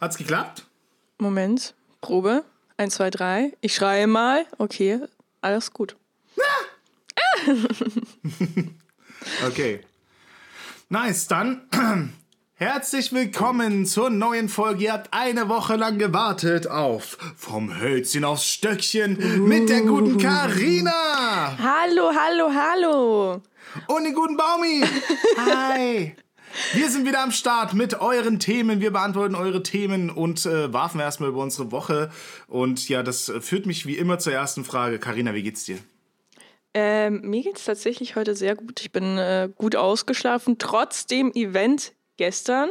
Hat's 0.00 0.16
geklappt? 0.16 0.66
Moment, 1.18 1.74
Probe. 2.00 2.44
Eins, 2.76 2.94
zwei, 2.94 3.10
drei. 3.10 3.52
Ich 3.60 3.74
schreie 3.74 4.06
mal. 4.06 4.46
Okay, 4.58 5.00
alles 5.40 5.72
gut. 5.72 5.96
Okay. 9.46 9.80
Nice, 10.88 11.26
dann 11.28 11.68
herzlich 12.54 13.12
willkommen 13.12 13.84
zur 13.84 14.10
neuen 14.10 14.48
Folge. 14.48 14.84
Ihr 14.84 14.92
habt 14.92 15.12
eine 15.12 15.48
Woche 15.48 15.76
lang 15.76 15.98
gewartet 15.98 16.66
auf 16.68 17.18
Vom 17.36 17.78
Hölzchen 17.78 18.24
aufs 18.24 18.46
Stöckchen 18.46 19.44
mit 19.46 19.68
der 19.68 19.82
guten 19.82 20.18
Karina 20.18 21.58
Hallo, 21.58 22.10
hallo, 22.14 22.50
hallo. 22.54 23.42
und 23.88 24.04
den 24.04 24.14
guten 24.14 24.36
Baumi. 24.36 24.82
Hi. 25.36 26.14
Wir 26.74 26.90
sind 26.90 27.06
wieder 27.06 27.22
am 27.22 27.32
Start 27.32 27.74
mit 27.74 28.00
euren 28.00 28.38
Themen. 28.38 28.80
Wir 28.80 28.92
beantworten 28.92 29.34
eure 29.34 29.62
Themen 29.62 30.10
und 30.10 30.46
äh, 30.46 30.72
warfen 30.72 31.00
erstmal 31.00 31.30
über 31.30 31.42
unsere 31.42 31.72
Woche. 31.72 32.10
Und 32.46 32.88
ja, 32.88 33.02
das 33.02 33.32
führt 33.40 33.66
mich 33.66 33.86
wie 33.86 33.96
immer 33.96 34.18
zur 34.18 34.32
ersten 34.32 34.64
Frage. 34.64 34.98
Karina, 34.98 35.34
wie 35.34 35.42
geht's 35.42 35.64
dir? 35.64 35.78
Ähm, 36.74 37.22
mir 37.22 37.42
geht's 37.42 37.64
tatsächlich 37.64 38.16
heute 38.16 38.36
sehr 38.36 38.54
gut. 38.54 38.80
Ich 38.80 38.92
bin 38.92 39.18
äh, 39.18 39.48
gut 39.56 39.74
ausgeschlafen, 39.74 40.58
trotz 40.58 41.06
dem 41.06 41.32
Event 41.32 41.94
gestern. 42.18 42.70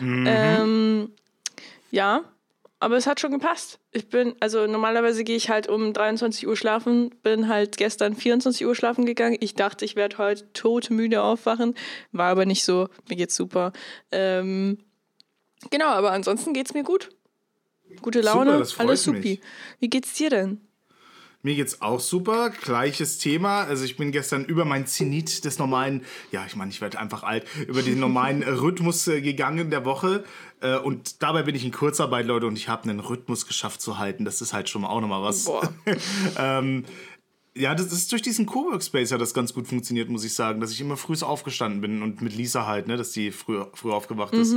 Ähm, 0.00 1.12
ja, 1.90 2.22
aber 2.78 2.96
es 2.96 3.06
hat 3.06 3.20
schon 3.20 3.32
gepasst. 3.32 3.79
Ich 3.92 4.08
bin, 4.08 4.36
also 4.38 4.66
normalerweise 4.68 5.24
gehe 5.24 5.36
ich 5.36 5.50
halt 5.50 5.68
um 5.68 5.92
23 5.92 6.46
Uhr 6.46 6.56
schlafen, 6.56 7.10
bin 7.22 7.48
halt 7.48 7.76
gestern 7.76 8.14
24 8.14 8.64
Uhr 8.64 8.76
schlafen 8.76 9.04
gegangen. 9.04 9.36
Ich 9.40 9.54
dachte, 9.54 9.84
ich 9.84 9.96
werde 9.96 10.18
heute 10.18 10.52
todmüde 10.52 11.22
aufwachen, 11.22 11.74
war 12.12 12.30
aber 12.30 12.46
nicht 12.46 12.64
so. 12.64 12.88
Mir 13.08 13.16
geht's 13.16 13.34
super. 13.34 13.72
Ähm, 14.12 14.78
genau, 15.70 15.88
aber 15.88 16.12
ansonsten 16.12 16.52
geht's 16.54 16.72
mir 16.72 16.84
gut. 16.84 17.10
Gute 18.00 18.20
Laune, 18.20 18.64
Super, 18.64 18.82
alles 18.82 19.06
mich. 19.08 19.16
supi. 19.16 19.40
Wie 19.80 19.90
geht's 19.90 20.14
dir 20.14 20.30
denn? 20.30 20.60
Mir 21.42 21.54
geht's 21.54 21.80
auch 21.80 22.00
super. 22.00 22.50
Gleiches 22.50 23.16
Thema. 23.18 23.62
Also 23.62 23.84
ich 23.84 23.96
bin 23.96 24.12
gestern 24.12 24.44
über 24.44 24.66
mein 24.66 24.86
Zenit 24.86 25.44
des 25.44 25.58
normalen, 25.58 26.04
ja, 26.32 26.44
ich 26.46 26.54
meine, 26.54 26.70
ich 26.70 26.82
werde 26.82 26.98
einfach 26.98 27.22
alt, 27.22 27.46
über 27.66 27.82
den 27.82 27.98
normalen 27.98 28.42
Rhythmus 28.60 29.08
äh, 29.08 29.22
gegangen 29.22 29.70
der 29.70 29.86
Woche. 29.86 30.24
Äh, 30.60 30.76
und 30.76 31.22
dabei 31.22 31.42
bin 31.42 31.54
ich 31.54 31.64
in 31.64 31.72
Kurzarbeit, 31.72 32.26
Leute, 32.26 32.46
und 32.46 32.56
ich 32.56 32.68
habe 32.68 32.82
einen 32.84 33.00
Rhythmus 33.00 33.46
geschafft 33.46 33.80
zu 33.80 33.98
halten. 33.98 34.26
Das 34.26 34.42
ist 34.42 34.52
halt 34.52 34.68
schon 34.68 34.84
auch 34.84 35.00
nochmal 35.00 35.22
was. 35.22 35.44
Boah. 35.44 35.72
ähm, 36.38 36.84
ja, 37.56 37.74
das 37.74 37.92
ist 37.92 38.12
durch 38.12 38.22
diesen 38.22 38.46
Coworkspace 38.46 39.10
hat 39.12 39.20
das 39.20 39.34
ganz 39.34 39.52
gut 39.52 39.66
funktioniert, 39.66 40.08
muss 40.08 40.24
ich 40.24 40.34
sagen, 40.34 40.60
dass 40.60 40.70
ich 40.70 40.80
immer 40.80 40.96
früh 40.96 41.16
aufgestanden 41.20 41.80
bin 41.80 42.02
und 42.02 42.22
mit 42.22 42.36
Lisa 42.36 42.66
halt, 42.66 42.86
ne, 42.86 42.96
dass 42.96 43.10
die 43.10 43.32
früh, 43.32 43.64
früh 43.74 43.90
aufgewacht 43.90 44.34
ist. 44.34 44.54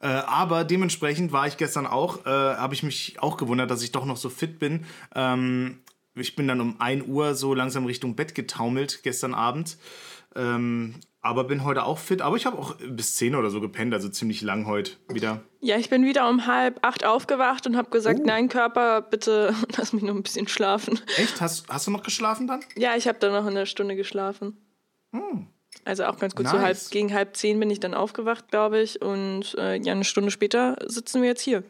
Äh, 0.00 0.08
aber 0.08 0.64
dementsprechend 0.64 1.32
war 1.32 1.46
ich 1.46 1.56
gestern 1.56 1.86
auch, 1.86 2.26
äh, 2.26 2.28
habe 2.28 2.74
ich 2.74 2.82
mich 2.82 3.16
auch 3.20 3.38
gewundert, 3.38 3.70
dass 3.70 3.82
ich 3.82 3.92
doch 3.92 4.04
noch 4.04 4.18
so 4.18 4.28
fit 4.28 4.58
bin. 4.58 4.84
Ähm, 5.14 5.78
ich 6.14 6.36
bin 6.36 6.48
dann 6.48 6.60
um 6.60 6.80
1 6.80 7.06
Uhr 7.06 7.34
so 7.34 7.54
langsam 7.54 7.86
Richtung 7.86 8.14
Bett 8.16 8.34
getaumelt 8.34 9.02
gestern 9.02 9.34
Abend. 9.34 9.76
Ähm, 10.36 10.94
aber 11.20 11.44
bin 11.44 11.64
heute 11.64 11.84
auch 11.84 11.98
fit. 11.98 12.20
Aber 12.20 12.36
ich 12.36 12.44
habe 12.44 12.58
auch 12.58 12.76
bis 12.86 13.16
10 13.16 13.34
oder 13.34 13.48
so 13.48 13.60
gepennt, 13.60 13.94
also 13.94 14.08
ziemlich 14.10 14.42
lang 14.42 14.66
heute 14.66 14.92
wieder. 15.08 15.42
Ja, 15.60 15.78
ich 15.78 15.88
bin 15.88 16.04
wieder 16.04 16.28
um 16.28 16.46
halb 16.46 16.84
acht 16.84 17.04
aufgewacht 17.04 17.66
und 17.66 17.76
habe 17.76 17.88
gesagt, 17.88 18.20
nein, 18.26 18.48
Körper, 18.50 19.00
bitte 19.00 19.54
lass 19.76 19.92
mich 19.94 20.02
noch 20.02 20.14
ein 20.14 20.22
bisschen 20.22 20.48
schlafen. 20.48 21.00
Echt? 21.16 21.40
Hast, 21.40 21.66
hast 21.68 21.86
du 21.86 21.92
noch 21.92 22.02
geschlafen 22.02 22.46
dann? 22.46 22.60
Ja, 22.76 22.94
ich 22.96 23.08
habe 23.08 23.18
dann 23.18 23.32
noch 23.32 23.46
eine 23.46 23.64
Stunde 23.64 23.96
geschlafen. 23.96 24.58
Also 25.84 26.04
auch 26.04 26.18
ganz 26.18 26.34
gut. 26.34 26.46
So 26.46 26.56
Nice. 26.56 26.64
halb, 26.64 26.90
gegen 26.90 27.12
halb 27.12 27.36
zehn 27.36 27.58
bin 27.58 27.70
ich 27.70 27.80
dann 27.80 27.94
aufgewacht, 27.94 28.50
glaube 28.50 28.80
ich. 28.80 29.00
Und 29.02 29.54
äh, 29.58 29.76
ja, 29.76 29.92
eine 29.92 30.04
Stunde 30.04 30.30
später 30.30 30.76
sitzen 30.86 31.22
wir 31.22 31.28
jetzt 31.28 31.42
hier. 31.42 31.62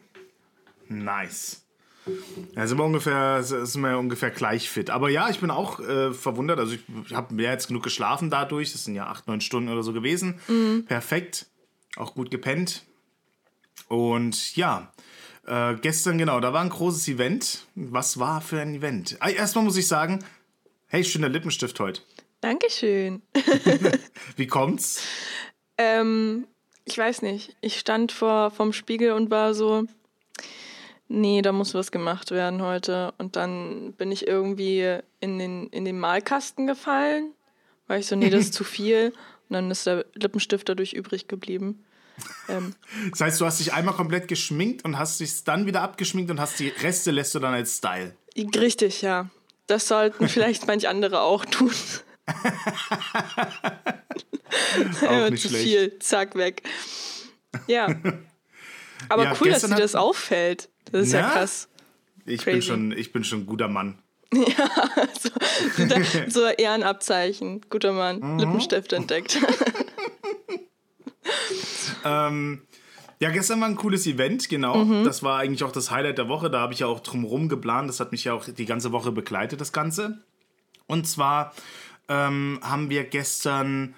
Nice. 0.87 1.64
Ja, 2.55 2.67
sind 2.67 2.77
wir 2.77 2.83
ungefähr, 2.85 3.43
sind 3.43 3.81
wir 3.81 3.97
ungefähr 3.97 4.29
gleich 4.29 4.69
fit. 4.69 4.89
Aber 4.89 5.09
ja, 5.09 5.29
ich 5.29 5.39
bin 5.39 5.51
auch 5.51 5.79
äh, 5.79 6.13
verwundert. 6.13 6.59
Also 6.59 6.73
ich, 6.75 6.81
ich 7.07 7.13
habe 7.13 7.33
mehr 7.33 7.51
als 7.51 7.67
genug 7.67 7.83
geschlafen 7.83 8.29
dadurch. 8.29 8.71
Das 8.71 8.83
sind 8.83 8.95
ja 8.95 9.07
acht, 9.07 9.27
neun 9.27 9.41
Stunden 9.41 9.69
oder 9.69 9.83
so 9.83 9.93
gewesen. 9.93 10.39
Perfekt. 10.87 11.47
Auch 11.95 12.13
gut 12.13 12.29
gepennt. 12.31 12.83
Und 13.87 14.55
ja, 14.55 14.91
äh, 15.47 15.75
gestern 15.75 16.17
genau, 16.17 16.39
da 16.39 16.53
war 16.53 16.61
ein 16.61 16.69
großes 16.69 17.07
Event. 17.07 17.65
Was 17.75 18.19
war 18.19 18.41
für 18.41 18.59
ein 18.59 18.75
Event? 18.75 19.17
Ah, 19.19 19.29
Erstmal 19.29 19.63
muss 19.63 19.77
ich 19.77 19.87
sagen, 19.87 20.23
hey, 20.87 21.03
schöner 21.03 21.29
Lippenstift 21.29 21.79
heute. 21.79 22.01
Dankeschön. 22.41 23.21
Wie 24.35 24.47
kommt's? 24.47 25.03
Ähm, 25.77 26.45
ich 26.85 26.97
weiß 26.97 27.21
nicht. 27.21 27.55
Ich 27.61 27.79
stand 27.79 28.11
vor 28.11 28.51
vom 28.51 28.73
Spiegel 28.73 29.13
und 29.13 29.31
war 29.31 29.53
so, 29.53 29.85
nee, 31.07 31.41
da 31.41 31.51
muss 31.51 31.73
was 31.73 31.91
gemacht 31.91 32.31
werden 32.31 32.61
heute. 32.61 33.13
Und 33.17 33.35
dann 33.35 33.93
bin 33.93 34.11
ich 34.11 34.27
irgendwie 34.27 34.99
in 35.19 35.39
den, 35.39 35.67
in 35.67 35.85
den 35.85 35.99
Malkasten 35.99 36.67
gefallen, 36.67 37.31
weil 37.87 37.99
ich 37.99 38.07
so, 38.07 38.15
nee, 38.15 38.29
das 38.29 38.41
ist 38.41 38.53
zu 38.55 38.63
viel. 38.63 39.13
Und 39.49 39.53
dann 39.53 39.71
ist 39.71 39.85
der 39.85 40.05
Lippenstift 40.15 40.67
dadurch 40.67 40.93
übrig 40.93 41.27
geblieben. 41.27 41.83
Ähm, 42.49 42.75
Das 43.11 43.21
heißt, 43.21 43.41
du 43.41 43.45
hast 43.45 43.59
dich 43.59 43.73
einmal 43.73 43.95
komplett 43.95 44.27
geschminkt 44.27 44.83
und 44.85 44.97
hast 44.97 45.19
dich 45.19 45.43
dann 45.43 45.65
wieder 45.65 45.81
abgeschminkt 45.81 46.31
und 46.31 46.39
hast 46.39 46.59
die 46.59 46.69
Reste 46.69 47.11
lässt 47.11 47.35
du 47.35 47.39
dann 47.39 47.53
als 47.53 47.77
Style. 47.77 48.15
richtig, 48.37 49.01
ja. 49.01 49.29
Das 49.67 49.87
sollten 49.87 50.27
vielleicht 50.29 50.67
manch 50.67 50.87
andere 50.87 51.21
auch 51.21 51.45
tun. 51.45 51.71
Auch 55.07 55.29
nicht 55.29 55.43
zu 55.43 55.49
schlecht. 55.49 55.63
viel, 55.63 55.99
zack, 55.99 56.35
weg. 56.35 56.63
Ja. 57.67 57.87
Aber 59.09 59.23
Ja, 59.25 59.35
cool, 59.39 59.49
dass 59.49 59.61
dir 59.61 59.75
das 59.75 59.95
auffällt. 59.95 60.69
Das 60.91 61.07
ist 61.07 61.13
ja, 61.13 61.21
Ja? 61.21 61.29
krass. 61.31 61.69
Ich 62.25 62.43
bin, 62.43 62.61
schon, 62.61 62.91
ich 62.91 63.11
bin 63.11 63.23
schon 63.23 63.41
ein 63.41 63.45
guter 63.45 63.67
Mann. 63.67 63.99
so, 64.33 65.29
guter, 65.77 66.01
so 66.29 66.45
Ehrenabzeichen. 66.45 67.61
Guter 67.69 67.93
Mann. 67.93 68.19
Mhm. 68.19 68.39
Lippenstift 68.39 68.93
entdeckt. 68.93 69.39
Ähm, 72.05 72.61
ja, 73.19 73.31
gestern 73.31 73.59
war 73.61 73.67
ein 73.67 73.75
cooles 73.75 74.05
Event, 74.05 74.47
genau. 74.47 74.85
Mhm. 74.85 75.03
Das 75.03 75.23
war 75.23 75.39
eigentlich 75.39 75.63
auch 75.63 75.71
das 75.71 75.89
Highlight 75.89 76.17
der 76.19 76.29
Woche. 76.29 76.49
Da 76.49 76.59
habe 76.59 76.73
ich 76.73 76.79
ja 76.79 76.87
auch 76.87 76.99
drumherum 76.99 77.49
geplant. 77.49 77.89
Das 77.89 77.99
hat 77.99 78.11
mich 78.11 78.25
ja 78.25 78.33
auch 78.33 78.45
die 78.45 78.65
ganze 78.65 78.91
Woche 78.91 79.11
begleitet, 79.11 79.59
das 79.59 79.73
Ganze. 79.73 80.23
Und 80.85 81.07
zwar 81.07 81.53
ähm, 82.07 82.59
haben 82.61 82.89
wir 82.91 83.05
gestern 83.05 83.95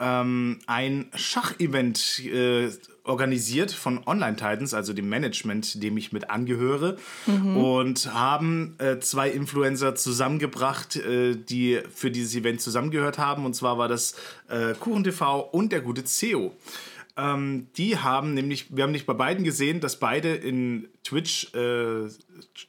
ähm, 0.00 0.58
ein 0.66 1.10
Schachevent 1.14 2.18
äh, 2.24 2.70
organisiert 3.04 3.70
von 3.70 4.00
Online 4.06 4.34
Titans, 4.36 4.72
also 4.74 4.92
dem 4.94 5.08
Management, 5.08 5.82
dem 5.82 5.96
ich 5.98 6.12
mit 6.12 6.30
angehöre, 6.30 6.96
und 7.26 8.12
haben 8.14 8.74
äh, 8.78 8.98
zwei 8.98 9.28
Influencer 9.30 9.94
zusammengebracht, 9.94 10.96
äh, 10.96 11.36
die 11.36 11.80
für 11.94 12.10
dieses 12.10 12.34
Event 12.34 12.60
zusammengehört 12.62 13.18
haben. 13.18 13.44
Und 13.44 13.54
zwar 13.54 13.76
war 13.78 13.88
das 13.88 14.14
äh, 14.48 14.72
KuchenTV 14.74 15.40
und 15.52 15.70
der 15.72 15.82
gute 15.82 16.04
CEO. 16.04 16.56
Ähm, 17.16 17.68
die 17.76 17.98
haben 17.98 18.34
nämlich, 18.34 18.74
wir 18.74 18.82
haben 18.84 18.90
nicht 18.92 19.06
bei 19.06 19.12
beiden 19.14 19.44
gesehen, 19.44 19.80
dass 19.80 20.00
beide 20.00 20.34
in 20.34 20.88
Twitch 21.04 21.54
äh, 21.54 22.08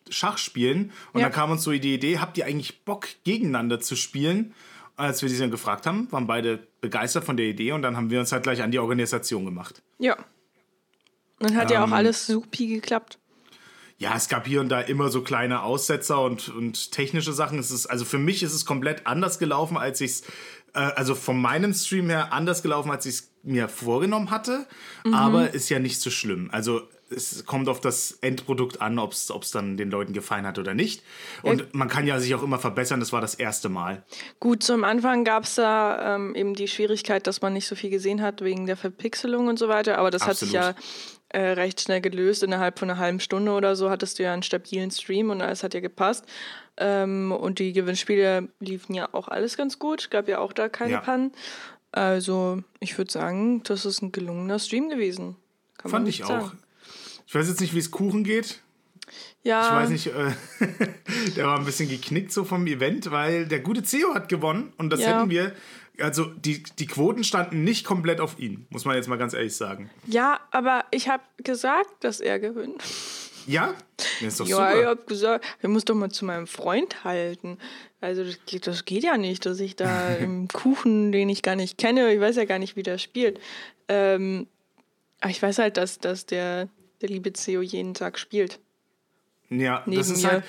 Schach 0.10 0.38
spielen. 0.38 0.92
Und 1.14 1.22
Ja. 1.22 1.28
dann 1.28 1.32
kam 1.34 1.50
uns 1.50 1.64
so 1.64 1.72
die 1.72 1.94
Idee, 1.96 2.20
habt 2.20 2.38
ihr 2.38 2.46
eigentlich 2.46 2.84
Bock, 2.84 3.08
gegeneinander 3.24 3.80
zu 3.80 3.96
spielen? 3.96 4.54
Als 4.98 5.22
wir 5.22 5.30
sie 5.30 5.38
dann 5.38 5.52
gefragt 5.52 5.86
haben, 5.86 6.12
waren 6.12 6.28
beide 6.28 6.68
begeistert 6.82 7.26
von 7.26 7.36
der 7.38 7.48
Idee 7.48 7.72
und 7.74 7.82
dann 7.82 7.98
haben 7.98 8.10
wir 8.10 8.20
uns 8.20 8.32
halt 8.32 8.44
gleich 8.44 8.62
an 8.62 8.72
die 8.72 8.80
Organisation 8.80 9.46
gemacht. 9.46 9.82
ja. 10.00 10.16
Dann 11.40 11.58
hat 11.58 11.70
ja 11.70 11.82
auch 11.84 11.88
Ähm, 11.88 11.94
alles 11.94 12.28
supi 12.28 12.68
geklappt. 12.68 13.20
Ja, 13.98 14.16
es 14.16 14.30
gab 14.30 14.48
hier 14.48 14.62
und 14.62 14.70
da 14.70 14.80
immer 14.80 15.10
so 15.10 15.22
kleine 15.22 15.64
Aussetzer 15.64 16.22
und, 16.22 16.48
und 16.48 16.94
technische 16.94 17.34
Sachen. 17.34 17.60
Es 17.60 17.72
ist, 17.72 17.88
also 17.88 18.06
für 18.06 18.18
mich 18.18 18.42
ist 18.42 18.54
es 18.54 18.66
komplett 18.66 19.06
anders 19.06 19.38
gelaufen, 19.38 19.76
als 19.78 20.00
ich 20.00 20.12
es, 20.12 20.22
äh, 20.74 20.80
also 20.80 21.14
von 21.14 21.38
meinem 21.42 21.74
Stream 21.74 22.10
her 22.10 22.32
anders 22.32 22.62
gelaufen, 22.64 22.90
als 22.90 23.06
ich 23.06 23.16
es 23.16 23.32
mir 23.44 23.68
vorgenommen 23.68 24.32
hatte. 24.32 24.66
Aber 25.12 25.54
ist 25.54 25.68
ja 25.70 25.80
nicht 25.80 26.00
so 26.00 26.10
schlimm. 26.10 26.50
Also 26.54 26.84
es 27.10 27.46
kommt 27.46 27.70
auf 27.70 27.80
das 27.82 28.12
Endprodukt 28.22 28.82
an, 28.82 28.98
ob 29.00 29.12
es 29.14 29.52
dann 29.52 29.78
den 29.78 29.92
Leuten 29.92 30.14
gefallen 30.14 30.46
hat 30.46 30.58
oder 30.58 30.74
nicht. 30.74 31.04
Und 31.44 31.74
man 31.74 31.88
kann 31.88 32.08
ja 32.08 32.20
sich 32.20 32.34
auch 32.36 32.44
immer 32.44 32.60
verbessern. 32.60 33.00
Das 33.00 33.14
war 33.14 33.22
das 33.22 33.36
erste 33.36 33.70
Mal. 33.70 34.04
Gut, 34.40 34.64
zum 34.64 34.84
Anfang 34.84 35.24
gab 35.24 35.44
es 35.44 35.56
da 35.56 36.16
ähm, 36.16 36.36
eben 36.36 36.54
die 36.56 36.68
Schwierigkeit, 36.68 37.28
dass 37.28 37.42
man 37.42 37.54
nicht 37.54 37.68
so 37.68 37.76
viel 37.76 37.90
gesehen 37.90 38.22
hat 38.22 38.42
wegen 38.42 38.66
der 38.66 38.78
Verpixelung 38.78 39.48
und 39.48 39.60
so 39.60 39.68
weiter. 39.68 39.98
Aber 39.98 40.12
das 40.12 40.26
hat 40.26 40.38
sich 40.38 40.52
ja 40.52 40.70
Absolut. 40.70 40.86
äh, 41.30 41.40
recht 41.52 41.82
schnell 41.82 42.02
gelöst. 42.02 42.44
Innerhalb 42.44 42.80
von 42.80 42.90
einer 42.90 43.00
halben 43.00 43.20
Stunde 43.20 43.52
oder 43.52 43.76
so 43.76 43.90
hattest 43.90 44.18
du 44.20 44.24
ja 44.24 44.34
einen 44.34 44.44
stabilen 44.44 44.92
Stream 44.92 45.30
und 45.30 45.42
alles 45.42 45.64
hat 45.64 45.74
ja 45.74 45.80
gepasst. 45.82 46.26
Ähm, 46.78 47.32
und 47.32 47.60
die 47.60 47.72
Gewinnspiele 47.72 48.50
liefen 48.60 48.96
ja 48.96 49.10
auch 49.14 49.28
alles 49.28 49.58
ganz 49.58 49.80
gut. 49.80 50.10
Gab 50.12 50.28
ja 50.28 50.40
auch 50.40 50.54
da 50.54 50.70
keine 50.70 50.94
Ja. 50.94 51.02
Pannen. 51.02 51.32
Also 51.92 52.62
ich 52.80 52.98
würde 52.98 53.12
sagen, 53.12 53.64
das 53.64 53.86
ist 53.86 54.02
ein 54.02 54.12
gelungener 54.12 54.60
Stream 54.60 54.90
gewesen. 54.90 55.38
Fand 55.86 56.08
ich 56.08 56.24
auch. 56.24 56.28
sagen. 56.30 56.60
Ich 57.28 57.34
weiß 57.36 57.48
jetzt 57.48 57.62
nicht, 57.62 57.74
wie 57.74 57.80
es 57.80 57.92
Kuchen 57.92 58.24
geht. 58.24 58.62
Ja. 59.44 59.64
Ich 59.68 59.72
weiß 59.74 59.90
nicht, 59.90 60.08
äh, 60.08 60.32
der 61.36 61.46
war 61.46 61.60
ein 61.60 61.66
bisschen 61.66 61.88
geknickt 61.90 62.32
so 62.32 62.44
vom 62.44 62.66
Event, 62.68 63.12
weil 63.12 63.46
der 63.48 63.60
gute 63.60 63.84
CEO 63.84 64.14
hat 64.16 64.30
gewonnen 64.30 64.74
und 64.78 64.90
das 64.90 65.02
Ja. 65.02 65.18
hätten 65.20 65.30
wir, 65.30 65.54
also 66.00 66.26
die, 66.26 66.64
die 66.80 66.88
Quoten 66.88 67.24
standen 67.24 67.64
nicht 67.64 67.86
komplett 67.86 68.20
auf 68.20 68.40
ihn, 68.40 68.66
muss 68.70 68.86
man 68.86 68.96
jetzt 68.96 69.08
mal 69.08 69.18
ganz 69.18 69.34
ehrlich 69.34 69.56
sagen. 69.56 69.90
Ja, 70.08 70.40
aber 70.52 70.86
ich 70.92 71.08
habe 71.08 71.24
gesagt, 71.44 72.04
dass 72.04 72.20
er 72.20 72.40
gewinnt. 72.40 72.84
Ja? 73.46 73.76
Das 73.98 74.22
ist 74.22 74.40
doch 74.40 74.48
Ja, 74.48 74.70
ich 74.72 74.76
super. 74.78 74.88
habe 74.90 75.04
gesagt, 75.06 75.46
ich 75.62 75.70
muss 75.70 75.86
doch 75.86 75.94
mal 75.94 76.10
zu 76.10 76.26
meinem 76.26 76.48
Freund 76.48 77.04
halten. 77.04 77.60
Also 78.02 78.24
das 78.24 78.40
geht, 78.48 78.66
das 78.66 78.86
geht 78.86 79.04
ja 79.04 79.18
nicht, 79.18 79.46
dass 79.46 79.60
ich 79.60 79.76
da 79.76 80.16
im 80.16 80.48
Kuchen, 80.48 81.12
den 81.12 81.30
ich 81.30 81.44
gar 81.44 81.56
nicht 81.56 81.78
kenne, 81.78 82.12
ich 82.12 82.20
weiß 82.20 82.38
ja 82.38 82.46
gar 82.46 82.58
nicht, 82.58 82.76
wie 82.76 82.82
der 82.84 82.98
spielt. 82.98 83.40
Ähm, 83.88 84.48
aber 85.22 85.30
ich 85.30 85.42
weiß 85.42 85.60
halt, 85.60 85.78
dass, 85.78 86.00
dass 86.00 86.26
der, 86.26 86.68
der 87.02 87.10
liebe 87.10 87.34
CEO 87.34 87.62
jeden 87.62 87.94
Tag 87.94 88.20
spielt. 88.20 88.60
Ja, 89.50 89.84
Neben 89.86 89.98
das 90.00 90.10
ist 90.10 90.24
mir. 90.24 90.32
halt, 90.32 90.44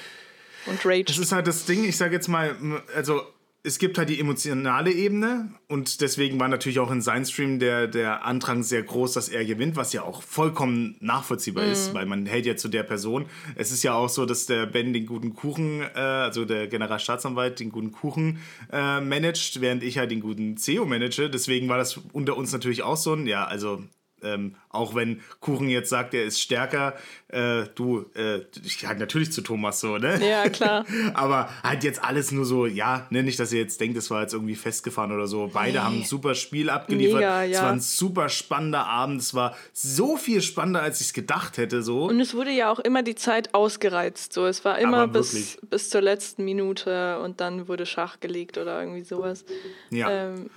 Und 0.67 0.85
Rage. 0.85 1.05
Das 1.05 1.19
ist 1.19 1.33
halt 1.33 1.47
das 1.47 1.67
Ding, 1.67 1.85
ich 1.85 1.97
sage 1.97 2.15
jetzt 2.15 2.29
mal, 2.29 2.57
also 2.95 3.23
es 3.67 3.81
gibt 3.81 3.99
halt 3.99 4.09
die 4.09 4.21
emotionale 4.21 4.93
Ebene 4.93 5.51
und 5.67 6.01
deswegen 6.01 6.39
war 6.39 6.47
natürlich 6.47 6.79
auch 6.79 6.93
in 6.93 7.03
seinem 7.03 7.25
Stream 7.25 7.59
der, 7.59 7.89
der 7.89 8.25
Andrang 8.25 8.63
sehr 8.63 8.85
groß, 8.85 9.15
dass 9.15 9.29
er 9.29 9.45
gewinnt, 9.45 9.75
was 9.75 9.93
ja 9.93 10.03
auch 10.03 10.23
vollkommen 10.23 10.97
nachvollziehbar 11.01 11.65
ist, 11.65 11.93
weil 11.93 12.07
man 12.07 12.27
hält 12.27 12.47
ja 12.47 12.55
zu 12.55 12.69
der 12.69 12.85
Person. 12.85 13.27
Es 13.57 13.73
ist 13.73 13.83
ja 13.83 13.95
auch 13.95 14.09
so, 14.09 14.25
dass 14.25 14.47
der 14.47 14.67
Ben 14.67 14.93
den 14.93 15.05
guten 15.05 15.35
Kuchen, 15.35 15.81
äh, 15.81 15.99
also 15.99 16.45
der 16.45 16.69
Generalstaatsanwalt 16.69 17.59
den 17.59 17.73
guten 17.73 17.91
Kuchen 17.91 18.39
äh, 18.71 19.01
managt, 19.01 19.61
während 19.61 19.83
ich 19.83 19.99
halt 19.99 20.13
den 20.13 20.21
guten 20.21 20.57
CEO 20.57 20.85
manage. 20.85 21.29
Deswegen 21.29 21.69
war 21.69 21.77
das 21.77 21.99
unter 22.13 22.37
uns 22.37 22.53
natürlich 22.53 22.85
auch 22.85 22.97
so 22.97 23.15
ein, 23.15 23.27
ja, 23.27 23.47
also 23.47 23.83
ähm, 24.27 24.57
auch 24.71 24.95
wenn 24.95 25.21
Kuchen 25.41 25.69
jetzt 25.69 25.89
sagt, 25.89 26.13
er 26.15 26.25
ist 26.25 26.41
stärker, 26.41 26.95
äh, 27.29 27.65
du, 27.75 28.05
äh, 28.15 28.41
ich 28.65 28.87
halt 28.87 28.99
natürlich 28.99 29.33
zu 29.33 29.41
Thomas 29.41 29.81
so, 29.81 29.99
ne? 29.99 30.19
ja, 30.29 30.49
klar. 30.49 30.85
Aber 31.15 31.49
halt 31.63 31.83
jetzt 31.85 32.03
alles 32.03 32.33
nur 32.33 32.45
so, 32.45 32.67
ja, 32.67 33.07
ne, 33.11 33.23
nicht, 33.23 33.39
dass 33.39 33.53
ihr 33.53 33.61
jetzt 33.61 33.81
denkt, 33.81 33.97
es 33.97 34.11
war 34.11 34.23
jetzt 34.23 34.35
irgendwie 34.35 34.55
festgefahren 34.55 35.13
oder 35.13 35.27
so. 35.27 35.51
Beide 35.53 35.73
Nee. 35.73 35.79
haben 35.79 35.97
ein 36.01 36.05
super 36.05 36.35
Spiel 36.35 36.71
abgeliefert. 36.71 37.21
Mega, 37.21 37.45
Es 37.45 37.53
ja. 37.53 37.63
war 37.63 37.73
ein 37.73 37.81
super 37.81 38.29
spannender 38.29 38.87
Abend. 38.87 39.21
Es 39.21 39.35
war 39.35 39.57
so 39.73 40.17
viel 40.17 40.43
spannender, 40.43 40.83
als 40.83 41.01
ich 41.01 41.09
es 41.09 41.13
gedacht 41.13 41.57
hätte. 41.59 41.83
So. 41.83 42.05
Und 42.05 42.21
es 42.21 42.35
wurde 42.35 42.51
ja 42.51 42.71
auch 42.71 42.79
immer 42.81 43.03
die 43.03 43.15
Zeit 43.15 43.55
ausgereizt. 43.55 44.33
So, 44.33 44.47
es 44.47 44.65
war 44.65 44.79
immer 44.79 45.09
bis, 45.09 45.59
bis 45.71 45.91
zur 45.91 46.01
letzten 46.03 46.45
Minute 46.45 47.19
und 47.21 47.41
dann 47.41 47.69
wurde 47.69 47.87
Schach 47.87 48.21
gelegt 48.21 48.59
oder 48.59 48.81
irgendwie 48.81 49.03
sowas. 49.05 49.45
ja. 49.91 50.11
Ähm, 50.11 50.51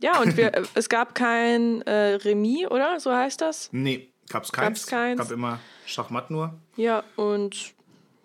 ja, 0.00 0.20
und 0.20 0.36
wir, 0.36 0.52
es 0.74 0.88
gab 0.88 1.14
kein 1.14 1.82
äh, 1.82 2.14
Remis, 2.14 2.66
oder? 2.70 3.00
So 3.00 3.12
heißt 3.12 3.40
das? 3.40 3.68
nee, 3.72 4.08
gab's 4.28 4.52
keins. 4.52 4.80
Gab's 4.82 4.86
keins. 4.86 5.18
Gab 5.20 5.30
immer 5.30 5.60
Schachmatt 5.86 6.30
nur. 6.30 6.54
Ja, 6.76 7.02
und 7.16 7.74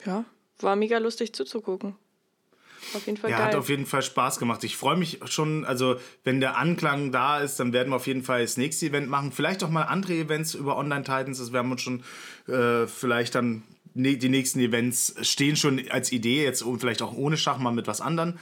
ja, 0.05 0.25
war 0.59 0.75
mega 0.75 0.97
lustig 0.97 1.33
zuzugucken. 1.33 1.95
Auf 2.93 3.05
jeden 3.05 3.17
Fall 3.17 3.31
Ja, 3.31 3.37
geil. 3.37 3.47
hat 3.47 3.55
auf 3.55 3.69
jeden 3.69 3.85
Fall 3.85 4.01
Spaß 4.01 4.39
gemacht. 4.39 4.63
Ich 4.65 4.75
freue 4.75 4.97
mich 4.97 5.19
schon, 5.25 5.63
also 5.63 5.95
wenn 6.25 6.41
der 6.41 6.57
Anklang 6.57 7.13
da 7.13 7.39
ist, 7.39 7.57
dann 7.59 7.71
werden 7.71 7.89
wir 7.91 7.95
auf 7.95 8.07
jeden 8.07 8.23
Fall 8.23 8.41
das 8.41 8.57
nächste 8.57 8.87
Event 8.87 9.09
machen. 9.09 9.31
Vielleicht 9.31 9.63
auch 9.63 9.69
mal 9.69 9.83
andere 9.83 10.13
Events 10.13 10.53
über 10.53 10.75
Online-Titans. 10.75 11.37
Das 11.39 11.53
werden 11.53 11.67
wir 11.67 11.71
uns 11.73 11.81
schon 11.81 12.03
äh, 12.53 12.85
vielleicht 12.87 13.35
dann, 13.35 13.63
die 13.95 14.29
nächsten 14.29 14.59
Events 14.59 15.15
stehen 15.21 15.55
schon 15.55 15.81
als 15.89 16.11
Idee, 16.11 16.43
jetzt 16.43 16.61
und 16.63 16.79
vielleicht 16.79 17.01
auch 17.01 17.13
ohne 17.13 17.37
Schach 17.37 17.57
mal 17.59 17.71
mit 17.71 17.87
was 17.87 18.01
anderem. 18.01 18.35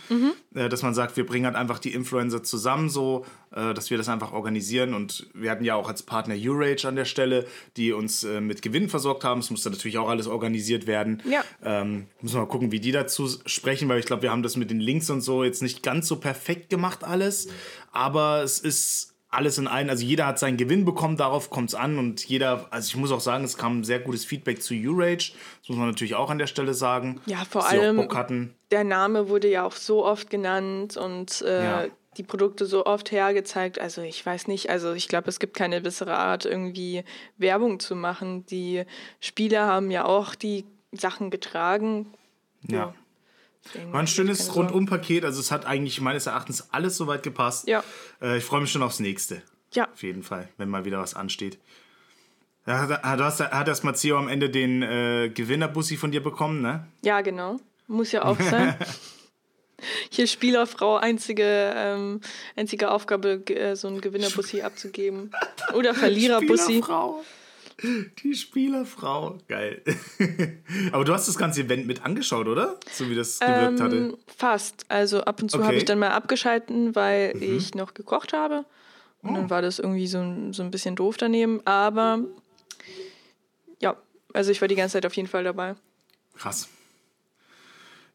Äh, 0.53 0.69
dass 0.69 0.81
man 0.81 0.93
sagt, 0.93 1.17
wir 1.17 1.25
bringen 1.25 1.45
halt 1.45 1.55
einfach 1.55 1.79
die 1.79 1.93
Influencer 1.93 2.43
zusammen 2.43 2.89
so, 2.89 3.25
äh, 3.51 3.73
dass 3.73 3.89
wir 3.89 3.97
das 3.97 4.09
einfach 4.09 4.33
organisieren. 4.33 4.93
Und 4.93 5.27
wir 5.33 5.51
hatten 5.51 5.63
ja 5.63 5.75
auch 5.75 5.87
als 5.87 6.03
Partner 6.03 6.35
Urage 6.35 6.87
an 6.87 6.95
der 6.95 7.05
Stelle, 7.05 7.45
die 7.77 7.93
uns 7.93 8.23
äh, 8.23 8.41
mit 8.41 8.61
Gewinn 8.61 8.89
versorgt 8.89 9.23
haben. 9.23 9.39
Es 9.39 9.49
musste 9.49 9.69
natürlich 9.69 9.97
auch 9.97 10.09
alles 10.09 10.27
organisiert 10.27 10.87
werden. 10.87 11.21
Ja. 11.29 11.43
Ähm, 11.63 12.07
müssen 12.21 12.35
wir 12.35 12.41
mal 12.41 12.47
gucken, 12.47 12.71
wie 12.71 12.79
die 12.79 12.91
dazu 12.91 13.29
sprechen, 13.45 13.89
weil 13.89 13.99
ich 13.99 14.05
glaube, 14.05 14.23
wir 14.23 14.31
haben 14.31 14.43
das 14.43 14.57
mit 14.57 14.69
den 14.69 14.79
Links 14.79 15.09
und 15.09 15.21
so 15.21 15.43
jetzt 15.43 15.61
nicht 15.61 15.83
ganz 15.83 16.07
so 16.07 16.17
perfekt 16.17 16.69
gemacht 16.69 17.03
alles. 17.03 17.47
Aber 17.91 18.41
es 18.43 18.59
ist 18.59 19.10
alles 19.31 19.57
in 19.57 19.67
allen, 19.67 19.89
also 19.89 20.03
jeder 20.03 20.27
hat 20.27 20.39
seinen 20.39 20.57
Gewinn 20.57 20.83
bekommen, 20.85 21.15
darauf 21.15 21.49
kommt 21.49 21.69
es 21.69 21.75
an 21.75 21.97
und 21.97 22.23
jeder, 22.25 22.67
also 22.69 22.87
ich 22.89 22.97
muss 22.97 23.11
auch 23.11 23.21
sagen, 23.21 23.45
es 23.45 23.57
kam 23.57 23.83
sehr 23.85 23.99
gutes 23.99 24.25
Feedback 24.25 24.61
zu 24.61 24.73
U-Rage, 24.73 25.31
das 25.61 25.69
muss 25.69 25.77
man 25.77 25.87
natürlich 25.87 26.15
auch 26.15 26.29
an 26.29 26.37
der 26.37 26.47
Stelle 26.47 26.73
sagen. 26.73 27.21
Ja, 27.25 27.45
vor 27.49 27.65
allem-. 27.67 28.53
Der 28.71 28.83
Name 28.83 29.29
wurde 29.29 29.49
ja 29.49 29.63
auch 29.65 29.71
so 29.75 30.05
oft 30.05 30.29
genannt 30.29 30.97
und 30.97 31.41
äh, 31.43 31.63
Ja. 31.63 31.85
die 32.17 32.23
Produkte 32.23 32.65
so 32.65 32.85
oft 32.85 33.11
hergezeigt. 33.13 33.79
Also 33.79 34.01
ich 34.01 34.25
weiß 34.25 34.47
nicht, 34.47 34.69
also 34.69 34.91
ich 34.91 35.07
glaube, 35.07 35.29
es 35.29 35.39
gibt 35.39 35.55
keine 35.55 35.79
bessere 35.79 36.17
Art, 36.17 36.45
irgendwie 36.45 37.03
Werbung 37.37 37.79
zu 37.79 37.95
machen. 37.95 38.45
Die 38.47 38.83
Spieler 39.21 39.65
haben 39.65 39.91
ja 39.91 40.03
auch 40.05 40.35
die 40.35 40.65
Sachen 40.91 41.29
getragen. 41.31 42.07
Ja. 42.67 42.93
Deswegen 43.65 43.93
War 43.93 43.99
ein 43.99 44.07
schönes. 44.07 44.55
Rundum-Paket, 44.55 45.23
also 45.25 45.39
es 45.39 45.51
hat 45.51 45.65
eigentlich 45.65 46.01
meines 46.01 46.25
Erachtens 46.25 46.67
alles 46.71 46.97
soweit 46.97 47.23
gepasst. 47.23 47.67
Ja. 47.67 47.83
Äh, 48.21 48.37
ich 48.37 48.43
freue 48.43 48.61
mich 48.61 48.71
schon 48.71 48.83
aufs 48.83 48.99
nächste. 48.99 49.41
Ja, 49.73 49.87
Auf 49.93 50.03
jeden 50.03 50.23
Fall, 50.23 50.49
wenn 50.57 50.67
mal 50.69 50.83
wieder 50.85 50.99
was 50.99 51.13
ansteht. 51.13 51.57
Ja, 52.67 52.79
hat, 52.87 53.03
hat, 53.03 53.19
hast- 53.19 53.39
hat 53.39 53.67
das 53.67 53.83
Mazzio 53.83 54.17
am 54.17 54.27
Ende 54.27 54.49
den 54.49 54.81
äh, 54.81 55.29
Gewinnerbussi 55.33 55.95
von 55.97 56.11
dir 56.11 56.21
bekommen, 56.21 56.61
ne? 56.61 56.85
ja, 57.03 57.21
genau. 57.21 57.57
Muss 57.87 58.11
ja 58.13 58.23
auch 58.23 58.39
sein. 58.39 58.75
Hier 60.11 60.27
Spielerfrau, 60.27 60.97
einzige, 60.97 61.73
ähm, 61.75 62.21
einzige 62.55 62.91
Aufgabe, 62.91 63.41
äh, 63.49 63.75
so 63.75 63.87
einen 63.87 63.99
Gewinnerbussi 63.99 64.61
abzugeben. 64.61 65.31
Oder 65.73 65.93
Verliererbussi. 65.95 66.63
Spielerfrau. 66.63 67.23
Die 68.23 68.35
Spielerfrau. 68.35 69.37
Geil. 69.47 69.81
Aber 70.91 71.03
du 71.03 71.13
hast 71.13 71.27
das 71.27 71.37
ganze 71.37 71.61
Event 71.61 71.87
mit 71.87 72.03
angeschaut, 72.05 72.47
oder? 72.47 72.79
So 72.91 73.09
wie 73.09 73.15
das 73.15 73.39
gewirkt 73.39 73.79
hatte. 73.81 73.95
Ähm, 73.95 74.17
fast. 74.37 74.85
Also 74.89 75.21
ab 75.21 75.41
und 75.41 75.49
zu 75.49 75.57
Okay. 75.57 75.65
habe 75.65 75.75
ich 75.77 75.85
dann 75.85 75.99
mal 75.99 76.09
abgeschalten, 76.11 76.95
weil 76.95 77.33
Mhm. 77.35 77.41
ich 77.57 77.73
noch 77.75 77.93
gekocht 77.93 78.33
habe. 78.33 78.65
Und 79.23 79.31
Oh. 79.31 79.35
dann 79.35 79.49
war 79.49 79.61
das 79.61 79.79
irgendwie 79.79 80.07
so, 80.07 80.19
ein- 80.19 80.53
so 80.53 80.63
ein 80.63 80.71
bisschen 80.71 80.95
doof 80.95 81.17
daneben. 81.17 81.65
Aber 81.65 82.19
ja, 83.79 83.95
also 84.33 84.51
ich 84.51 84.61
war 84.61 84.67
die 84.67 84.75
ganze 84.75 84.93
Zeit 84.93 85.05
auf 85.05 85.15
jeden 85.15 85.27
Fall 85.27 85.43
dabei. 85.43 85.75
Krass. 86.37 86.69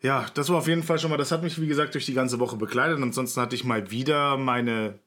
Ja, 0.02 0.26
das 0.34 0.48
war 0.50 0.58
auf 0.58 0.68
jeden 0.68 0.82
Fall 0.82 0.98
schon 0.98 1.10
mal, 1.10 1.16
das 1.16 1.32
hat 1.32 1.42
mich, 1.42 1.60
wie 1.60 1.66
gesagt, 1.66 1.94
durch 1.94 2.06
die 2.06 2.14
ganze 2.14 2.38
Woche 2.38 2.56
begleitet. 2.56 3.00
Ansonsten 3.02 3.40
hatte 3.40 3.54
ich 3.56 3.64
mal 3.64 3.90
wieder 3.90 4.36
meine 4.36 4.98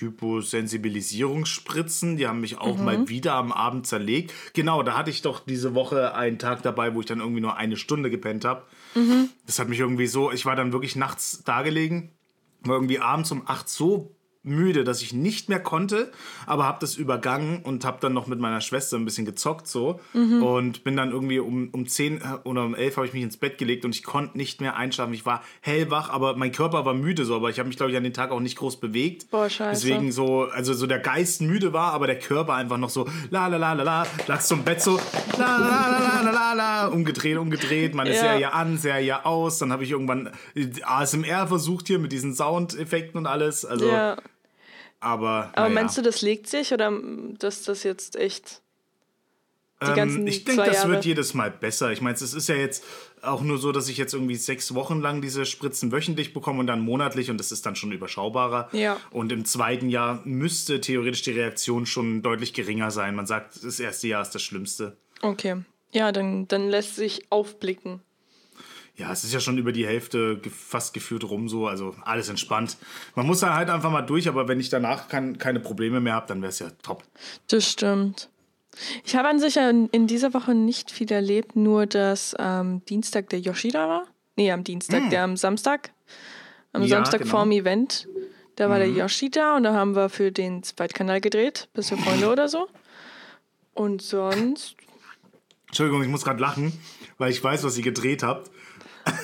Hyposensibilisierungsspritzen. 0.00 2.16
Die 2.16 2.26
haben 2.26 2.40
mich 2.40 2.58
auch 2.58 2.78
Mhm. 2.78 2.84
mal 2.84 3.08
wieder 3.08 3.34
am 3.34 3.52
Abend 3.52 3.86
zerlegt. 3.86 4.32
Genau, 4.54 4.82
da 4.82 4.96
hatte 4.96 5.10
ich 5.10 5.22
doch 5.22 5.40
diese 5.40 5.74
Woche 5.74 6.14
einen 6.14 6.38
Tag 6.38 6.62
dabei, 6.62 6.94
wo 6.94 7.00
ich 7.00 7.06
dann 7.06 7.20
irgendwie 7.20 7.40
nur 7.40 7.56
eine 7.56 7.76
Stunde 7.76 8.10
gepennt 8.10 8.44
habe. 8.44 8.62
Mhm. 8.94 9.28
Das 9.46 9.58
hat 9.58 9.68
mich 9.68 9.80
irgendwie 9.80 10.06
so, 10.06 10.30
ich 10.32 10.46
war 10.46 10.56
dann 10.56 10.72
wirklich 10.72 10.96
nachts 10.96 11.42
da 11.44 11.62
gelegen, 11.62 12.12
war 12.62 12.76
irgendwie 12.76 12.98
abends 13.00 13.30
um 13.32 13.42
8 13.46 13.68
so 13.68 14.14
müde, 14.44 14.82
dass 14.82 15.02
ich 15.02 15.12
nicht 15.12 15.48
mehr 15.48 15.60
konnte, 15.60 16.10
aber 16.46 16.64
habe 16.64 16.78
das 16.80 16.96
übergangen 16.96 17.62
und 17.62 17.84
habe 17.84 17.98
dann 18.00 18.12
noch 18.12 18.26
mit 18.26 18.40
meiner 18.40 18.60
Schwester 18.60 18.96
ein 18.96 19.04
bisschen 19.04 19.24
gezockt 19.24 19.68
so 19.68 20.00
Mhm. 20.14 20.42
und 20.42 20.84
bin 20.84 20.96
dann 20.96 21.12
irgendwie 21.12 21.38
um, 21.38 21.68
um 21.70 21.86
10 21.86 22.20
oder 22.44 22.64
um 22.64 22.74
11 22.74 22.96
habe 22.96 23.06
ich 23.06 23.12
mich 23.12 23.22
ins 23.22 23.36
Bett 23.36 23.56
gelegt 23.58 23.84
und 23.84 23.94
ich 23.94 24.02
konnte 24.02 24.36
nicht 24.36 24.60
mehr 24.60 24.76
einschlafen. 24.76 25.14
Ich 25.14 25.24
war 25.24 25.44
hellwach, 25.60 26.10
aber 26.10 26.36
mein 26.36 26.50
Körper 26.50 26.84
war 26.84 26.94
müde 26.94 27.24
so, 27.24 27.36
aber 27.36 27.50
ich 27.50 27.58
habe 27.60 27.68
mich 27.68 27.76
glaube 27.76 27.92
ich 27.92 27.96
an 27.96 28.02
den 28.02 28.12
Tag 28.14 28.32
auch 28.32 28.40
nicht 28.40 28.56
groß 28.56 28.80
bewegt. 28.80 29.30
Boah, 29.30 29.48
scheiße. 29.48 29.86
Deswegen 29.86 30.10
so, 30.10 30.42
also 30.52 30.74
so 30.74 30.86
der 30.88 30.98
Geist 30.98 31.40
müde 31.40 31.72
war, 31.72 31.92
aber 31.92 32.06
der 32.08 32.18
Körper 32.18 32.54
einfach 32.54 32.78
noch 32.78 32.90
so 32.90 33.08
la 33.30 33.46
la 33.46 33.58
la 33.58 33.74
la 33.74 33.82
la, 33.84 34.06
lag 34.26 34.40
zum 34.40 34.64
Bett 34.64 34.82
so 34.82 34.98
la 35.38 35.56
la 35.56 35.88
la 35.88 35.98
la 35.98 36.20
la 36.22 36.30
la 36.32 36.52
la, 36.54 36.86
umgedreht, 36.88 37.36
umgedreht, 37.38 37.94
meine 37.94 38.12
Ja. 38.12 38.20
Serie 38.20 38.52
an, 38.52 38.76
Serie 38.76 39.24
aus, 39.24 39.58
dann 39.58 39.70
habe 39.72 39.84
ich 39.84 39.90
irgendwann 39.92 40.30
äh, 40.56 40.66
ASMR 40.82 41.46
versucht 41.46 41.86
hier 41.86 42.00
mit 42.00 42.10
diesen 42.10 42.34
Soundeffekten 42.34 43.18
und 43.18 43.26
alles, 43.26 43.64
also 43.64 43.86
ja. 43.88 44.16
Aber 45.02 45.50
Aber 45.54 45.68
naja. 45.68 45.74
meinst 45.74 45.98
du, 45.98 46.02
das 46.02 46.22
legt 46.22 46.46
sich 46.48 46.72
oder 46.72 46.92
dass 47.38 47.62
das 47.64 47.82
jetzt 47.82 48.16
echt 48.16 48.62
die 49.82 49.86
Ähm, 49.88 49.96
ganzen 49.96 50.26
ich 50.28 50.44
denke, 50.44 50.64
das 50.64 50.76
Jahre? 50.76 50.90
wird 50.90 51.04
jedes 51.04 51.34
Mal 51.34 51.50
besser. 51.50 51.90
Ich 51.90 52.00
meine, 52.00 52.14
es 52.14 52.22
ist 52.22 52.48
ja 52.48 52.54
jetzt 52.54 52.84
auch 53.20 53.40
nur 53.42 53.58
so, 53.58 53.72
dass 53.72 53.88
ich 53.88 53.96
jetzt 53.98 54.14
irgendwie 54.14 54.36
sechs 54.36 54.74
Wochen 54.74 55.00
lang 55.00 55.20
diese 55.20 55.44
Spritzen 55.44 55.90
wöchentlich 55.90 56.32
bekomme 56.32 56.60
und 56.60 56.68
dann 56.68 56.80
monatlich 56.80 57.30
und 57.30 57.38
das 57.38 57.50
ist 57.52 57.66
dann 57.66 57.74
schon 57.76 57.90
überschaubarer. 57.92 58.68
Ja. 58.72 58.96
Und 59.10 59.32
im 59.32 59.44
zweiten 59.44 59.88
Jahr 59.88 60.20
müsste 60.24 60.80
theoretisch 60.80 61.22
die 61.22 61.32
Reaktion 61.32 61.84
schon 61.86 62.22
deutlich 62.22 62.52
geringer 62.54 62.90
sein. 62.92 63.14
Man 63.16 63.26
sagt, 63.26 63.64
das 63.64 63.80
erste 63.80 64.06
Jahr 64.08 64.22
ist 64.22 64.30
das 64.30 64.42
Schlimmste. 64.42 64.96
Okay. 65.20 65.56
Ja, 65.92 66.10
dann, 66.12 66.46
dann 66.48 66.68
lässt 66.68 66.96
sich 66.96 67.26
aufblicken. 67.30 68.00
Ja, 68.96 69.10
es 69.10 69.24
ist 69.24 69.32
ja 69.32 69.40
schon 69.40 69.56
über 69.56 69.72
die 69.72 69.86
Hälfte 69.86 70.40
fast 70.50 70.92
gefühlt 70.92 71.24
rum 71.24 71.48
so, 71.48 71.66
also 71.66 71.94
alles 72.02 72.28
entspannt. 72.28 72.76
Man 73.14 73.26
muss 73.26 73.40
da 73.40 73.54
halt 73.54 73.70
einfach 73.70 73.90
mal 73.90 74.02
durch, 74.02 74.28
aber 74.28 74.48
wenn 74.48 74.60
ich 74.60 74.68
danach 74.68 75.08
kein, 75.08 75.38
keine 75.38 75.60
Probleme 75.60 76.00
mehr 76.00 76.14
habe, 76.14 76.26
dann 76.26 76.42
wäre 76.42 76.50
es 76.50 76.58
ja 76.58 76.68
top. 76.82 77.02
Das 77.48 77.70
stimmt. 77.70 78.28
Ich 79.04 79.16
habe 79.16 79.28
an 79.28 79.38
sich 79.38 79.54
ja 79.54 79.70
in, 79.70 80.06
dieser 80.06 80.34
Woche 80.34 80.54
nicht 80.54 80.90
viel 80.90 81.10
erlebt, 81.10 81.56
nur 81.56 81.86
dass 81.86 82.34
am 82.34 82.84
Dienstag 82.86 83.28
der 83.30 83.40
Yoshida 83.40 83.88
war. 83.88 84.06
Nee, 84.36 84.50
am 84.50 84.64
Dienstag, 84.64 85.10
der 85.10 85.24
am 85.24 85.36
Samstag. 85.36 85.90
Am. 86.72 86.82
Ja, 86.82 86.88
Samstag 86.88 87.22
genau. 87.22 87.30
vorm 87.30 87.52
Event. 87.52 88.08
Da 88.56 88.68
war 88.68 88.78
der 88.78 88.88
Yoshida 88.88 89.56
und 89.56 89.62
da 89.62 89.74
haben 89.74 89.94
wir 89.94 90.08
für 90.08 90.30
den 90.30 90.62
Zweitkanal 90.62 91.20
gedreht, 91.20 91.68
Beste 91.72 91.96
Freunde 91.96 92.30
oder 92.30 92.48
so. 92.48 92.68
Und 93.74 94.02
sonst, 94.02 94.76
Entschuldigung, 95.68 96.02
ich 96.02 96.08
muss 96.08 96.24
gerade 96.24 96.40
lachen, 96.40 96.72
weil 97.16 97.30
ich 97.30 97.42
weiß, 97.42 97.64
was 97.64 97.78
ihr 97.78 97.82
gedreht 97.82 98.22
habt. 98.22 98.50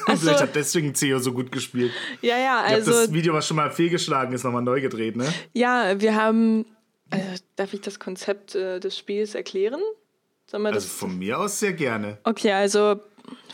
So. 0.06 0.16
Vielleicht 0.16 0.40
hat 0.40 0.54
deswegen 0.54 0.94
Theo 0.94 1.18
so 1.18 1.32
gut 1.32 1.52
gespielt. 1.52 1.92
Ja, 2.23 2.38
ja, 2.38 2.61
also. 2.61 2.90
das 2.92 3.12
Video, 3.12 3.35
was 3.35 3.47
schon 3.47 3.56
mal 3.56 3.70
fehlgeschlagen 3.70 4.32
ist, 4.35 4.44
nochmal 4.44 4.62
neu 4.62 4.80
gedreht, 4.80 5.16
ne? 5.16 5.26
Ja, 5.52 6.00
wir 6.00 6.14
haben. 6.14 6.66
Also, 7.11 7.42
darf 7.56 7.73
ich 7.73 7.80
das 7.80 7.99
Konzept 7.99 8.54
äh, 8.54 8.80
des 8.80 8.97
Spiels 8.99 9.35
erklären? 9.35 9.80
Also 10.50 10.88
von 10.88 11.18
mir 11.18 11.38
aus 11.38 11.61
sehr 11.61 11.75
gerne. 11.75 12.18
Okay, 12.25 12.52
also 12.52 13.00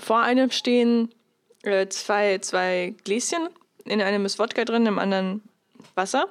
vor 0.01 0.21
einem 0.21 0.51
stehen 0.51 1.13
äh, 1.63 1.89
zwei, 1.89 2.39
zwei 2.39 2.95
Gläschen. 3.05 3.49
In 3.85 4.01
einem 4.01 4.25
ist 4.25 4.39
Wodka 4.39 4.65
drin, 4.65 4.87
im 4.87 4.99
anderen 4.99 5.43
Wasser. 5.95 6.29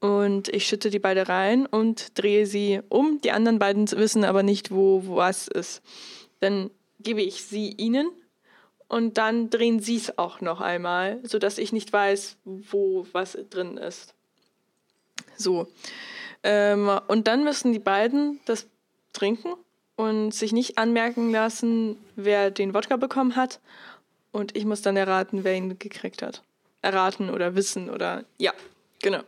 Und 0.00 0.48
ich 0.48 0.66
schütte 0.66 0.90
die 0.90 0.98
beide 0.98 1.28
rein 1.28 1.66
und 1.66 2.18
drehe 2.18 2.46
sie 2.46 2.80
um. 2.88 3.20
Die 3.22 3.32
anderen 3.32 3.58
beiden 3.58 3.90
wissen 3.92 4.24
aber 4.24 4.42
nicht, 4.42 4.70
wo, 4.70 5.06
wo 5.06 5.16
was 5.16 5.48
ist. 5.48 5.82
Dann 6.40 6.70
gebe 7.00 7.22
ich 7.22 7.42
sie 7.44 7.72
ihnen 7.72 8.10
und 8.88 9.18
dann 9.18 9.50
drehen 9.50 9.80
sie 9.80 9.96
es 9.96 10.18
auch 10.18 10.40
noch 10.40 10.60
einmal, 10.60 11.20
sodass 11.22 11.58
ich 11.58 11.72
nicht 11.72 11.92
weiß, 11.92 12.36
wo 12.44 13.06
was 13.12 13.38
drin 13.50 13.76
ist. 13.76 14.14
So. 15.36 15.68
Ähm, 16.42 16.90
und 17.06 17.26
dann 17.28 17.44
müssen 17.44 17.72
die 17.72 17.78
beiden 17.78 18.40
das 18.46 18.66
trinken 19.12 19.54
und 19.96 20.32
sich 20.32 20.52
nicht 20.52 20.78
anmerken 20.78 21.30
lassen, 21.30 21.96
wer 22.16 22.50
den 22.50 22.72
Wodka 22.72 22.96
bekommen 22.96 23.36
hat. 23.36 23.60
Und 24.32 24.56
ich 24.56 24.64
muss 24.64 24.82
dann 24.82 24.96
erraten, 24.96 25.44
wer 25.44 25.54
ihn 25.54 25.78
gekriegt 25.78 26.22
hat. 26.22 26.42
Erraten 26.80 27.30
oder 27.30 27.56
wissen 27.56 27.90
oder 27.90 28.24
ja, 28.38 28.52
genau. 29.02 29.20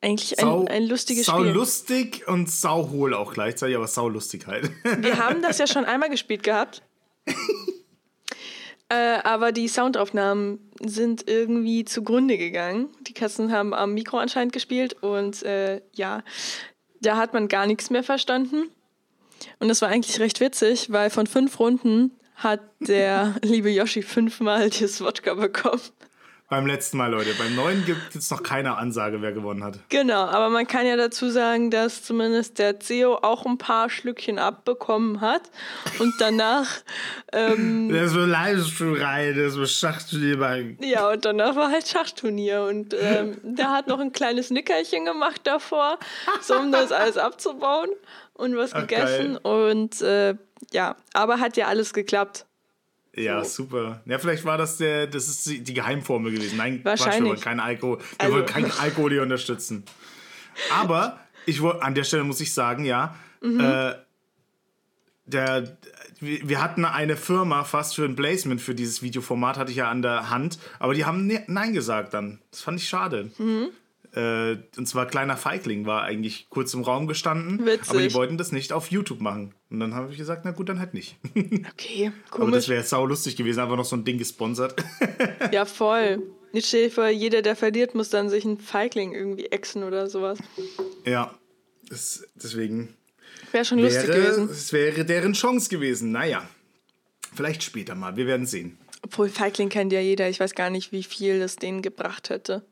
Eigentlich 0.00 0.42
ein, 0.42 0.66
ein 0.68 0.84
lustiges 0.84 1.26
sau 1.26 1.40
Spiel. 1.40 1.52
lustig 1.52 2.26
und 2.26 2.50
sau 2.50 2.88
hohl 2.88 3.12
auch 3.12 3.34
gleichzeitig, 3.34 3.76
aber 3.76 3.86
sau 3.86 4.08
lustig 4.08 4.46
halt. 4.46 4.70
Wir 5.02 5.18
haben 5.18 5.42
das 5.42 5.58
ja 5.58 5.66
schon 5.68 5.84
einmal 5.84 6.08
gespielt 6.08 6.42
gehabt. 6.42 6.82
äh, 8.90 9.20
aber 9.22 9.52
die 9.52 9.68
Soundaufnahmen 9.68 10.58
sind 10.84 11.28
irgendwie 11.28 11.84
zugrunde 11.84 12.36
gegangen. 12.36 12.88
Die 13.02 13.14
Katzen 13.14 13.52
haben 13.52 13.72
am 13.72 13.94
Mikro 13.94 14.18
anscheinend 14.18 14.52
gespielt 14.52 15.00
und 15.02 15.44
äh, 15.44 15.80
ja, 15.92 16.24
da 17.00 17.16
hat 17.16 17.32
man 17.32 17.46
gar 17.46 17.66
nichts 17.66 17.90
mehr 17.90 18.02
verstanden. 18.02 18.68
Und 19.60 19.68
das 19.68 19.80
war 19.80 19.88
eigentlich 19.88 20.18
recht 20.18 20.40
witzig, 20.40 20.90
weil 20.90 21.08
von 21.08 21.28
fünf 21.28 21.60
Runden 21.60 22.18
hat 22.34 22.60
der 22.80 23.36
liebe 23.42 23.70
Yoshi 23.70 24.02
fünfmal 24.02 24.70
das 24.70 25.00
Wodka 25.00 25.34
bekommen. 25.34 25.80
Beim 26.50 26.66
letzten 26.66 26.96
Mal, 26.96 27.12
Leute. 27.12 27.32
Beim 27.38 27.54
neuen 27.54 27.84
gibt 27.84 28.16
es 28.16 28.28
noch 28.28 28.42
keine 28.42 28.76
Ansage, 28.76 29.22
wer 29.22 29.30
gewonnen 29.30 29.62
hat. 29.62 29.78
Genau, 29.88 30.24
aber 30.24 30.50
man 30.50 30.66
kann 30.66 30.84
ja 30.84 30.96
dazu 30.96 31.30
sagen, 31.30 31.70
dass 31.70 32.02
zumindest 32.02 32.58
der 32.58 32.80
CEO 32.80 33.14
auch 33.22 33.46
ein 33.46 33.56
paar 33.56 33.88
Schlückchen 33.88 34.40
abbekommen 34.40 35.20
hat 35.20 35.42
und 36.00 36.12
danach, 36.18 36.66
ähm, 37.32 37.88
Das 37.88 38.16
war 38.16 38.26
Livestream-Reihe, 38.26 39.32
das 39.34 39.56
war 39.56 39.66
Schachturnier. 39.66 40.76
ja, 40.80 41.08
und 41.12 41.24
danach 41.24 41.54
war 41.54 41.70
halt 41.70 41.86
Schachturnier 41.86 42.64
und 42.68 42.96
ähm, 43.00 43.38
der 43.44 43.70
hat 43.70 43.86
noch 43.86 44.00
ein 44.00 44.10
kleines 44.10 44.50
Nickerchen 44.50 45.04
gemacht 45.04 45.42
davor, 45.44 46.00
so 46.42 46.56
um 46.56 46.72
das 46.72 46.90
alles 46.90 47.16
abzubauen 47.16 47.90
und 48.34 48.56
was 48.56 48.72
Ach, 48.72 48.80
gegessen 48.80 49.36
und 49.36 50.02
äh, 50.02 50.34
ja, 50.72 50.96
aber 51.12 51.38
hat 51.38 51.56
ja 51.56 51.68
alles 51.68 51.92
geklappt. 51.92 52.44
Ja, 53.14 53.44
So. 53.44 53.64
super. 53.64 54.02
Ja, 54.06 54.18
vielleicht 54.18 54.44
war 54.44 54.56
das 54.56 54.76
der, 54.76 55.06
das 55.08 55.26
ist 55.28 55.46
die 55.46 55.74
Geheimformel 55.74 56.32
gewesen. 56.32 56.56
Nein, 56.56 56.82
Quatsch, 56.82 57.00
wir 57.00 57.06
Wahrscheinlich. 57.06 57.30
wollen 57.32 57.40
keinen 57.40 57.60
Alkohol, 57.60 57.98
wir 57.98 58.04
Also- 58.18 58.34
wollen 58.34 58.46
keinen 58.46 58.70
Alkohol 58.72 59.10
hier 59.10 59.22
unterstützen. 59.22 59.84
Aber 60.72 61.18
ich 61.46 61.60
an 61.62 61.94
der 61.94 62.04
Stelle 62.04 62.24
muss 62.24 62.40
ich 62.40 62.52
sagen, 62.54 62.84
ja, 62.84 63.16
Mhm. 63.40 63.60
äh, 63.60 63.94
der, 65.26 65.76
wir 66.20 66.48
wir 66.48 66.62
hatten 66.62 66.84
eine 66.84 67.16
Firma 67.16 67.64
fast 67.64 67.94
für 67.94 68.04
ein 68.04 68.14
Placement 68.16 68.60
für 68.60 68.74
dieses 68.74 69.02
Videoformat, 69.02 69.56
hatte 69.58 69.70
ich 69.70 69.78
ja 69.78 69.90
an 69.90 70.02
der 70.02 70.30
Hand, 70.30 70.58
aber 70.78 70.92
die 70.94 71.04
haben 71.04 71.26
ne- 71.26 71.44
Nein 71.46 71.72
gesagt 71.72 72.14
dann. 72.14 72.40
Das 72.50 72.60
fand 72.62 72.78
ich 72.80 72.88
schade. 72.88 73.30
Mhm. 73.38 73.70
Äh, 74.14 74.56
und 74.76 74.86
zwar 74.88 75.06
Kleiner 75.06 75.36
Feigling 75.36 75.86
war 75.86 76.02
eigentlich 76.02 76.48
kurz 76.50 76.74
im 76.74 76.82
Raum 76.82 77.06
gestanden, 77.06 77.64
Witzig. 77.64 77.90
aber 77.90 78.02
die 78.02 78.12
wollten 78.14 78.38
das 78.38 78.50
nicht 78.50 78.72
auf 78.72 78.90
YouTube 78.90 79.20
machen. 79.20 79.54
Und 79.70 79.78
dann 79.80 79.94
habe 79.94 80.10
ich 80.10 80.18
gesagt, 80.18 80.44
na 80.44 80.50
gut, 80.50 80.68
dann 80.68 80.80
halt 80.80 80.94
nicht. 80.94 81.16
Okay, 81.72 82.12
Aber 82.30 82.46
das 82.50 82.64
komisch. 82.66 82.68
wäre 82.68 82.82
sau 82.82 83.06
lustig 83.06 83.36
gewesen, 83.36 83.60
einfach 83.60 83.76
noch 83.76 83.84
so 83.84 83.94
ein 83.96 84.04
Ding 84.04 84.18
gesponsert. 84.18 84.74
Ja, 85.52 85.64
voll. 85.64 86.22
Dir 86.52 86.90
vor, 86.90 87.08
jeder, 87.08 87.42
der 87.42 87.54
verliert, 87.54 87.94
muss 87.94 88.10
dann 88.10 88.28
sich 88.28 88.44
einen 88.44 88.58
Feigling 88.58 89.12
irgendwie 89.14 89.46
exen 89.46 89.84
oder 89.84 90.08
sowas. 90.08 90.38
ja, 91.04 91.32
das, 91.88 92.26
deswegen 92.34 92.96
Wäre 93.52 93.64
schon 93.64 93.78
lustig 93.78 94.08
wäre, 94.08 94.18
gewesen. 94.22 94.48
es 94.50 94.72
wäre 94.72 95.04
deren 95.04 95.32
Chance 95.34 95.68
gewesen. 95.68 96.10
Naja, 96.10 96.48
vielleicht 97.34 97.62
später 97.62 97.94
mal, 97.94 98.16
wir 98.16 98.26
werden 98.26 98.46
sehen. 98.46 98.78
Obwohl 99.02 99.28
Feigling 99.28 99.68
kennt 99.68 99.92
ja 99.92 100.00
jeder. 100.00 100.28
Ich 100.28 100.40
weiß 100.40 100.54
gar 100.54 100.70
nicht, 100.70 100.92
wie 100.92 101.02
viel 101.04 101.38
das 101.38 101.56
denen 101.56 101.82
gebracht 101.82 102.30
hätte. 102.30 102.64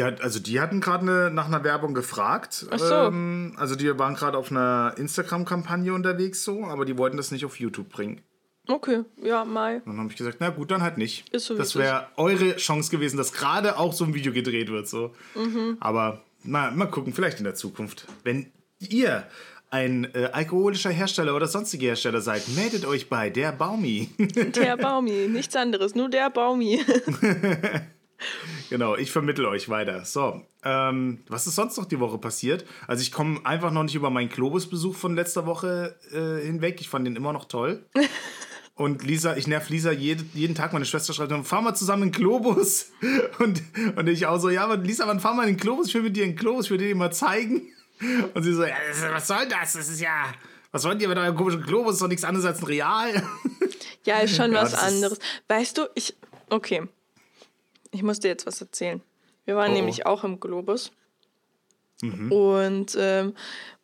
Hat, 0.00 0.22
also 0.22 0.38
die 0.38 0.58
hatten 0.58 0.80
gerade 0.80 1.04
ne, 1.04 1.30
nach 1.30 1.46
einer 1.46 1.64
Werbung 1.64 1.92
gefragt. 1.92 2.66
Ach 2.70 2.78
so. 2.78 2.94
Ähm, 2.94 3.54
also 3.56 3.76
die 3.76 3.98
waren 3.98 4.14
gerade 4.14 4.38
auf 4.38 4.50
einer 4.50 4.94
Instagram-Kampagne 4.96 5.92
unterwegs 5.92 6.44
so, 6.44 6.64
aber 6.64 6.84
die 6.84 6.96
wollten 6.96 7.18
das 7.18 7.30
nicht 7.30 7.44
auf 7.44 7.60
YouTube 7.60 7.90
bringen. 7.90 8.22
Okay, 8.68 9.04
ja, 9.22 9.44
Mai. 9.44 9.82
Dann 9.84 9.98
habe 9.98 10.08
ich 10.08 10.16
gesagt, 10.16 10.36
na 10.40 10.50
gut, 10.50 10.70
dann 10.70 10.82
halt 10.82 10.96
nicht. 10.96 11.28
Ist 11.30 11.46
so, 11.46 11.56
das 11.56 11.76
wäre 11.76 12.06
eure 12.16 12.56
Chance 12.56 12.90
gewesen, 12.90 13.16
dass 13.16 13.32
gerade 13.32 13.76
auch 13.76 13.92
so 13.92 14.04
ein 14.04 14.14
Video 14.14 14.32
gedreht 14.32 14.70
wird. 14.70 14.88
So. 14.88 15.14
Mhm. 15.34 15.76
Aber 15.80 16.22
mal, 16.44 16.70
mal 16.70 16.86
gucken, 16.86 17.12
vielleicht 17.12 17.38
in 17.38 17.44
der 17.44 17.54
Zukunft. 17.54 18.06
Wenn 18.22 18.52
ihr 18.78 19.26
ein 19.70 20.04
äh, 20.14 20.28
alkoholischer 20.32 20.90
Hersteller 20.90 21.34
oder 21.34 21.48
sonstige 21.48 21.86
Hersteller 21.86 22.20
seid, 22.20 22.48
meldet 22.54 22.84
euch 22.84 23.08
bei 23.08 23.30
der 23.30 23.52
Baumi. 23.52 24.10
Der 24.18 24.76
Baumi, 24.78 25.28
nichts 25.28 25.56
anderes, 25.56 25.94
nur 25.94 26.08
der 26.08 26.30
Baumi. 26.30 26.80
genau, 28.70 28.96
ich 28.96 29.10
vermittel 29.10 29.46
euch 29.46 29.68
weiter. 29.68 30.04
So, 30.04 30.44
ähm, 30.64 31.22
was 31.28 31.46
ist 31.46 31.56
sonst 31.56 31.76
noch 31.76 31.86
die 31.86 32.00
Woche 32.00 32.18
passiert? 32.18 32.64
Also 32.86 33.02
ich 33.02 33.12
komme 33.12 33.40
einfach 33.44 33.70
noch 33.70 33.82
nicht 33.82 33.94
über 33.94 34.10
meinen 34.10 34.28
Globus-Besuch 34.28 34.94
von 34.94 35.14
letzter 35.14 35.46
Woche 35.46 35.96
äh, 36.12 36.44
hinweg. 36.44 36.80
Ich 36.80 36.88
fand 36.88 37.06
den 37.06 37.16
immer 37.16 37.32
noch 37.32 37.46
toll. 37.46 37.84
Und 38.74 39.04
Lisa, 39.04 39.36
ich 39.36 39.46
nerv 39.46 39.68
Lisa 39.68 39.92
jede, 39.92 40.24
jeden 40.32 40.54
Tag. 40.54 40.72
Meine 40.72 40.86
Schwester 40.86 41.12
schreibt, 41.12 41.30
dann 41.30 41.44
fahr 41.44 41.60
mal 41.60 41.74
zusammen 41.74 42.04
in 42.04 42.08
den 42.10 42.20
Globus. 42.20 42.90
Und, 43.38 43.62
und 43.96 44.08
ich 44.08 44.26
auch 44.26 44.38
so, 44.38 44.48
ja, 44.48 44.64
aber 44.64 44.78
Lisa, 44.78 45.06
wann 45.06 45.20
fahr 45.20 45.34
mal 45.34 45.46
in 45.46 45.56
den 45.56 45.60
Globus? 45.60 45.88
Ich 45.88 45.94
will 45.94 46.02
mit 46.02 46.16
dir 46.16 46.24
in 46.24 46.30
den 46.30 46.36
Globus, 46.36 46.66
ich 46.66 46.70
will 46.70 46.78
dir 46.78 46.88
den 46.88 46.98
mal 46.98 47.12
zeigen. 47.12 47.68
Und 48.34 48.42
sie 48.42 48.54
so, 48.54 48.64
ja, 48.64 48.74
das, 48.88 49.02
was 49.10 49.26
soll 49.26 49.46
das? 49.46 49.74
Das 49.74 49.88
ist 49.88 50.00
ja, 50.00 50.32
was 50.70 50.84
wollt 50.84 51.00
ihr 51.02 51.08
mit 51.08 51.18
eurem 51.18 51.36
komischen 51.36 51.62
Globus? 51.62 51.88
Das 51.88 51.94
ist 51.96 52.02
doch 52.02 52.08
nichts 52.08 52.24
anderes 52.24 52.46
als 52.46 52.60
ein 52.60 52.66
Real. 52.66 53.22
Ja, 54.04 54.18
ist 54.20 54.36
schon 54.36 54.52
Ja, 54.52 54.62
was 54.62 54.74
anderes. 54.74 55.18
Weißt 55.48 55.78
du, 55.78 55.88
ich. 55.94 56.16
Okay. 56.48 56.88
Ich 57.92 58.02
muss 58.02 58.18
dir 58.20 58.28
jetzt 58.28 58.46
was 58.46 58.60
erzählen. 58.60 59.00
Wir 59.44 59.54
waren 59.56 59.70
Oh, 59.70 59.74
oh. 59.74 59.76
nämlich 59.76 60.06
auch 60.06 60.24
im 60.24 60.40
Globus. 60.40 60.90
Mhm. 62.02 62.32
Und 62.32 62.96
ähm, 62.98 63.34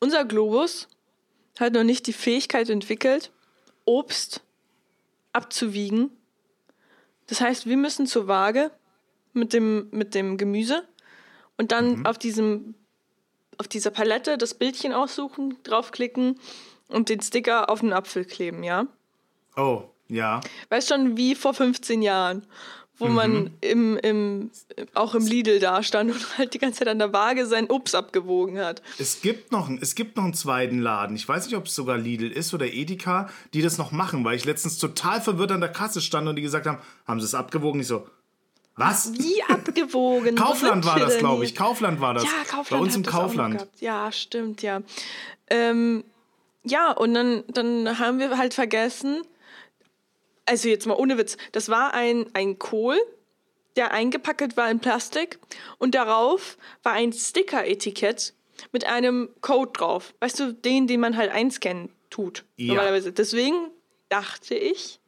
unser 0.01 0.25
Globus 0.25 0.89
hat 1.61 1.73
noch 1.73 1.85
nicht 1.85 2.07
die 2.07 2.13
Fähigkeit 2.13 2.69
entwickelt, 2.69 3.31
Obst 3.85 4.43
abzuwiegen. 5.33 6.11
Das 7.27 7.41
heißt, 7.41 7.67
wir 7.67 7.77
müssen 7.77 8.07
zur 8.07 8.27
Waage 8.27 8.71
mit 9.33 9.53
dem, 9.53 9.89
mit 9.91 10.15
dem 10.15 10.37
Gemüse 10.37 10.83
und 11.57 11.67
Mhm. 11.67 11.69
dann 11.69 12.07
auf 12.07 12.19
diesem 12.19 12.75
auf 13.61 13.67
dieser 13.67 13.91
Palette 13.91 14.39
das 14.39 14.55
Bildchen 14.55 14.93
aussuchen, 14.93 15.57
draufklicken 15.65 16.39
und 16.87 17.09
den 17.09 17.21
Sticker 17.21 17.69
auf 17.69 17.81
den 17.81 17.93
Apfel 17.93 18.25
kleben, 18.25 18.63
ja? 18.63 18.87
Oh, 19.57 19.83
ja. 20.07 20.41
Weißt 20.69 20.89
schon, 20.91 21.17
wie 21.17 21.35
vor 21.35 21.55
15 21.55 22.01
Jahren, 22.01 22.47
wo 22.99 23.07
Mhm. 23.07 23.15
man 23.15 23.51
im, 23.61 23.97
im, 23.99 24.51
auch 24.95 25.15
im 25.15 25.25
Lidl 25.27 25.61
da 25.61 25.83
stand 25.83 26.11
und 26.13 26.39
halt 26.39 26.55
die 26.55 26.59
ganze 26.59 26.81
Zeit 26.81 26.89
an 26.89 26.99
der 26.99 27.13
Waage 27.13 27.47
sein 27.47 27.69
Obst 27.71 27.95
abgewogen 27.95 28.59
hat. 28.59 28.83
Es 28.99 29.21
gibt, 29.23 29.53
noch, 29.53 29.71
es 29.81 29.95
gibt 29.95 30.17
noch 30.17 30.25
einen 30.25 30.35
zweiten 30.35 30.81
Laden. 30.81 31.15
Ich 31.17 31.29
weiß 31.29 31.47
nicht, 31.47 31.57
ob 31.57 31.67
es 31.67 31.75
sogar 31.75 31.97
Lidl 31.97 32.31
ist 32.31 32.53
oder 32.55 32.67
Edeka, 32.67 33.29
die 33.55 33.63
das 33.63 33.79
noch 33.79 33.93
machen, 33.93 34.25
weil 34.25 34.37
ich 34.37 34.45
letztens 34.45 34.79
total 34.79 35.21
verwirrt 35.21 35.53
an 35.53 35.61
der 35.61 35.71
Kasse 35.73 36.01
stand 36.01 36.29
und 36.29 36.37
die 36.37 36.43
gesagt 36.43 36.67
haben, 36.67 36.79
haben 37.07 37.21
sie 37.21 37.27
es 37.27 37.35
abgewogen? 37.35 37.81
Ich 37.81 37.87
so, 37.87 38.07
was? 38.77 39.13
Wie 39.15 39.43
abgewogen? 39.49 40.39
Wo 40.39 40.43
Kaufland 40.45 40.85
war 40.87 40.99
das, 40.99 41.19
glaube 41.19 41.45
ich. 41.45 41.55
Kaufland 41.55 42.01
war 42.01 42.15
das. 42.15 42.25
Ja, 42.25 42.31
Kaufland. 42.49 42.69
Bei 42.71 42.79
uns 42.79 42.97
im 42.97 43.03
Kaufland. 43.05 43.67
Ja, 43.81 44.13
stimmt, 44.13 44.63
ja. 44.63 44.83
Ähm, 45.51 46.05
ja, 46.65 46.93
und 46.93 47.15
dann, 47.15 47.45
dann 47.49 47.99
haben 47.99 48.19
wir 48.19 48.37
halt 48.39 48.55
vergessen, 48.55 49.23
also 50.49 50.69
jetzt 50.69 50.87
mal 50.87 50.95
ohne 50.97 51.19
Witz, 51.19 51.37
das 51.53 51.69
war 51.69 51.95
ein, 51.95 52.27
ein 52.35 52.59
Kohl, 52.59 52.99
der 53.77 53.93
eingepackt 53.93 54.57
war 54.57 54.71
in 54.71 54.81
Plastik 54.81 55.39
und 55.79 55.95
darauf 55.95 56.57
war 56.83 56.93
ein 56.93 57.13
Sticker-Etikett 57.13 58.35
mit 58.73 58.85
einem 58.85 59.29
Code 59.41 59.73
drauf. 59.73 60.15
Weißt 60.21 60.41
du, 60.41 60.53
den, 60.53 60.87
den 60.89 61.01
man 61.01 61.17
halt 61.17 61.31
einscannen 61.31 61.91
tut, 62.11 62.45
Ja. 62.57 62.75
normalerweise. 62.75 63.13
Deswegen 63.13 63.71
dachte 64.09 64.55
ich, 64.57 64.99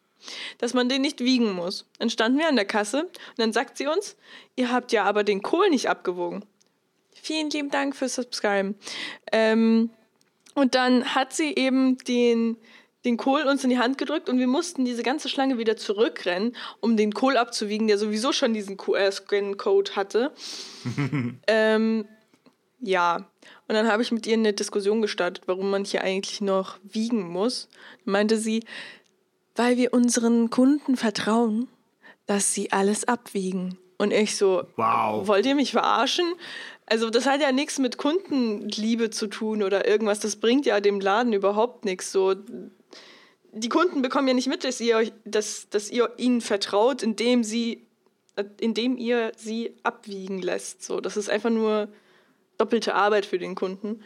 dass 0.59 0.75
man 0.75 0.89
den 0.89 1.01
nicht 1.03 1.21
wiegen 1.21 1.53
muss. 1.53 1.87
Dann 1.99 2.11
standen 2.11 2.39
wir 2.39 2.47
an 2.49 2.57
der 2.57 2.67
Kasse 2.67 3.05
und 3.05 3.39
dann 3.39 3.53
sagt 3.53 3.79
sie 3.79 3.87
uns, 3.87 4.17
ihr 4.55 4.71
habt 4.71 4.93
ja 4.93 5.05
aber 5.05 5.25
den 5.25 5.43
Kohl 5.43 5.71
nicht 5.71 5.89
abgewogen. 5.89 6.45
Vielen 7.23 7.51
lieben 7.51 7.71
Dank 7.71 7.97
fürs 7.97 8.15
Subscriben. 8.15 8.77
Ähm, 9.33 9.91
Und 10.55 10.75
dann 10.75 11.15
hat 11.15 11.33
sie 11.33 11.55
eben 11.55 11.97
den, 11.99 12.57
den 13.04 13.16
Kohl 13.16 13.42
uns 13.42 13.64
in 13.64 13.71
die 13.71 13.78
Hand 13.78 13.99
gedrückt 13.99 14.28
und 14.28 14.38
wir 14.38 14.47
mussten 14.47 14.85
diese 14.85 15.02
ganze 15.02 15.28
Schlange 15.28 15.59
wieder 15.59 15.76
zurückrennen, 15.76 16.54
um 16.80 16.97
den 16.97 17.12
Kohl 17.14 17.37
abzuwiegen, 17.37 17.87
der 17.87 17.99
sowieso 17.99 18.33
schon 18.33 18.52
diesen 18.52 18.76
QR-Scan-Code 18.76 19.97
hatte. 19.97 20.33
ähm, 21.47 22.07
ja, 22.80 23.16
und 23.69 23.75
dann 23.75 23.88
habe 23.88 24.02
ich 24.02 24.12
mit 24.12 24.26
ihr 24.26 24.35
eine 24.35 24.52
Diskussion 24.52 25.02
gestartet, 25.02 25.45
warum 25.47 25.71
man 25.71 25.85
hier 25.85 26.02
eigentlich 26.02 26.40
noch 26.40 26.78
wiegen 26.83 27.28
muss. 27.28 27.69
Dann 28.04 28.12
meinte 28.12 28.37
sie, 28.37 28.64
weil 29.57 29.76
wir 29.76 29.92
unseren 29.92 30.50
Kunden 30.50 30.97
vertrauen, 30.97 31.69
dass 32.26 32.54
sie 32.54 32.73
alles 32.73 33.07
abwiegen. 33.07 33.78
Und 33.99 34.12
ich 34.12 34.37
so, 34.37 34.62
Wow. 34.76 35.26
wollt 35.28 35.45
ihr 35.45 35.54
mich 35.54 35.73
verarschen? 35.73 36.25
Also 36.87 37.11
das 37.11 37.26
hat 37.26 37.40
ja 37.40 37.52
nichts 37.52 37.78
mit 37.78 37.99
Kundenliebe 37.99 39.11
zu 39.11 39.26
tun 39.26 39.62
oder 39.62 39.87
irgendwas. 39.87 40.21
Das 40.21 40.37
bringt 40.37 40.66
ja 40.66 40.80
dem 40.80 41.00
Laden 41.00 41.33
überhaupt 41.33 41.85
nichts. 41.85 42.11
So, 42.11 42.35
die 43.52 43.69
Kunden 43.69 44.02
bekommen 44.02 44.28
ja 44.28 44.35
nicht 44.35 44.49
mit, 44.49 44.64
dass 44.64 44.80
ihr, 44.80 44.97
euch- 44.97 45.12
dass, 45.25 45.69
dass 45.71 45.90
ihr 45.90 46.11
ihnen 46.16 46.40
vertraut, 46.40 47.02
indem 47.02 47.42
sie, 47.45 47.87
indem 48.61 48.97
ihr 48.97 49.33
sie 49.37 49.75
abwiegen 49.83 50.40
lässt. 50.40 50.83
So, 50.85 51.00
das 51.00 51.16
ist 51.16 51.28
einfach 51.30 51.50
nur 51.50 51.88
doppelte 52.59 52.95
Arbeit 52.95 53.26
für 53.26 53.38
den 53.38 53.54
Kunden. 53.54 54.02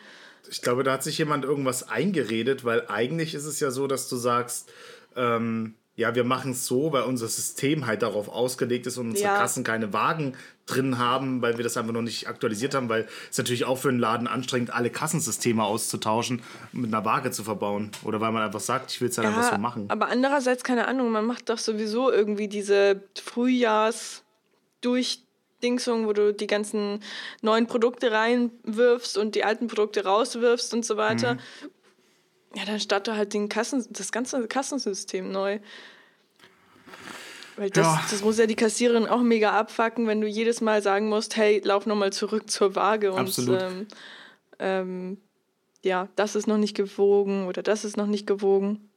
Ich 0.50 0.60
glaube, 0.62 0.82
da 0.84 0.92
hat 0.92 1.02
sich 1.02 1.18
jemand 1.18 1.44
irgendwas 1.44 1.88
eingeredet, 1.88 2.64
weil 2.64 2.86
eigentlich 2.88 3.34
ist 3.34 3.46
es 3.46 3.60
ja 3.60 3.70
so, 3.70 3.86
dass 3.86 4.08
du 4.08 4.16
sagst, 4.16 4.70
ähm, 5.16 5.74
ja, 5.96 6.14
wir 6.16 6.24
machen 6.24 6.50
es 6.52 6.66
so, 6.66 6.92
weil 6.92 7.02
unser 7.04 7.28
System 7.28 7.86
halt 7.86 8.02
darauf 8.02 8.28
ausgelegt 8.28 8.84
ist 8.86 8.98
und 8.98 9.10
unsere 9.10 9.28
Ja. 9.28 9.38
Kassen 9.38 9.62
keine 9.62 9.92
Wagen 9.92 10.34
drin 10.66 10.98
haben, 10.98 11.40
weil 11.40 11.56
wir 11.56 11.62
das 11.62 11.76
einfach 11.76 11.92
noch 11.92 12.02
nicht 12.02 12.28
aktualisiert 12.28 12.74
haben, 12.74 12.88
weil 12.88 13.06
es 13.30 13.38
natürlich 13.38 13.64
auch 13.64 13.78
für 13.78 13.90
einen 13.90 14.00
Laden 14.00 14.26
anstrengend, 14.26 14.74
alle 14.74 14.90
Kassensysteme 14.90 15.62
auszutauschen 15.62 16.42
und 16.72 16.80
mit 16.80 16.92
einer 16.92 17.04
Waage 17.04 17.30
zu 17.30 17.44
verbauen. 17.44 17.92
Oder 18.02 18.20
weil 18.20 18.32
man 18.32 18.42
einfach 18.42 18.58
sagt, 18.60 18.90
ich 18.90 19.00
will 19.00 19.08
es 19.08 19.18
halt 19.18 19.28
einfach 19.28 19.52
so 19.52 19.58
machen. 19.58 19.88
aber 19.88 20.08
andererseits, 20.08 20.64
keine 20.64 20.88
Ahnung, 20.88 21.12
man 21.12 21.26
macht 21.26 21.48
doch 21.48 21.58
sowieso 21.58 22.10
irgendwie 22.10 22.48
diese 22.48 23.00
Frühjahrs-Durchdingsung, 23.22 26.06
wo 26.06 26.12
du 26.12 26.32
die 26.32 26.46
ganzen 26.46 27.00
neuen 27.42 27.66
Produkte 27.66 28.10
reinwirfst 28.10 29.18
und 29.18 29.34
die 29.34 29.44
alten 29.44 29.68
Produkte 29.68 30.04
rauswirfst 30.04 30.72
und 30.74 30.84
so 30.84 30.96
weiter. 30.96 31.34
Mhm. 31.34 31.38
Ja, 32.56 32.64
dann 32.64 32.78
starte 32.78 33.16
halt 33.16 33.34
den 33.34 33.48
Kassen, 33.48 33.84
das 33.90 34.12
ganze 34.12 34.46
Kassensystem 34.46 35.30
neu. 35.30 35.58
Weil 37.56 37.70
das, 37.70 37.86
Ja. 37.86 38.04
das 38.10 38.22
muss 38.22 38.38
ja 38.38 38.46
die 38.46 38.56
Kassiererin 38.56 39.06
auch 39.06 39.22
mega 39.22 39.52
abfacken, 39.58 40.06
wenn 40.06 40.20
du 40.20 40.26
jedes 40.26 40.60
Mal 40.60 40.82
sagen 40.82 41.08
musst, 41.08 41.36
hey, 41.36 41.60
lauf 41.64 41.86
nochmal 41.86 42.12
zurück 42.12 42.50
zur 42.50 42.74
Waage 42.74 43.12
und 43.12 43.20
Absolut. 43.20 43.62
ähm, 43.62 43.86
ähm, 44.58 45.18
ja, 45.82 46.08
das 46.16 46.34
ist 46.34 46.46
noch 46.46 46.56
nicht 46.56 46.76
gewogen 46.76 47.46
oder 47.46 47.62
das 47.62 47.84
ist 47.84 47.96
noch 47.96 48.06
nicht 48.06 48.26
gewogen. 48.26 48.88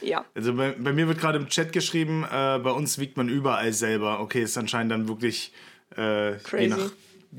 Ja. 0.00 0.24
Also 0.34 0.54
bei, 0.54 0.72
bei 0.72 0.92
mir 0.92 1.08
wird 1.08 1.18
gerade 1.18 1.38
im 1.38 1.48
Chat 1.48 1.72
geschrieben, 1.72 2.24
äh, 2.24 2.58
bei 2.58 2.70
uns 2.70 2.98
wiegt 2.98 3.16
man 3.16 3.28
überall 3.28 3.72
selber. 3.72 4.20
Okay, 4.20 4.42
ist 4.42 4.56
anscheinend 4.56 4.92
dann 4.92 5.08
wirklich 5.08 5.52
äh, 5.96 6.36
je, 6.56 6.68
nach, 6.68 6.90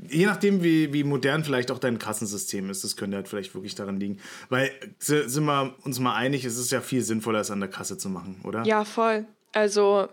je 0.08 0.26
nachdem, 0.26 0.62
wie, 0.62 0.92
wie 0.92 1.04
modern 1.04 1.44
vielleicht 1.44 1.70
auch 1.70 1.78
dein 1.78 1.98
Kassensystem 1.98 2.70
ist. 2.70 2.84
Das 2.84 2.96
könnte 2.96 3.16
halt 3.16 3.28
vielleicht 3.28 3.54
wirklich 3.54 3.74
daran 3.74 3.98
liegen. 3.98 4.18
Weil, 4.48 4.70
si- 4.98 5.28
sind 5.28 5.44
wir 5.44 5.74
uns 5.84 5.98
mal 5.98 6.14
einig, 6.14 6.44
es 6.44 6.56
ist 6.58 6.70
ja 6.70 6.80
viel 6.80 7.02
sinnvoller, 7.02 7.40
es 7.40 7.50
an 7.50 7.60
der 7.60 7.68
Kasse 7.68 7.98
zu 7.98 8.08
machen, 8.08 8.40
oder? 8.44 8.62
Ja, 8.64 8.84
voll. 8.84 9.26
Also, 9.52 10.08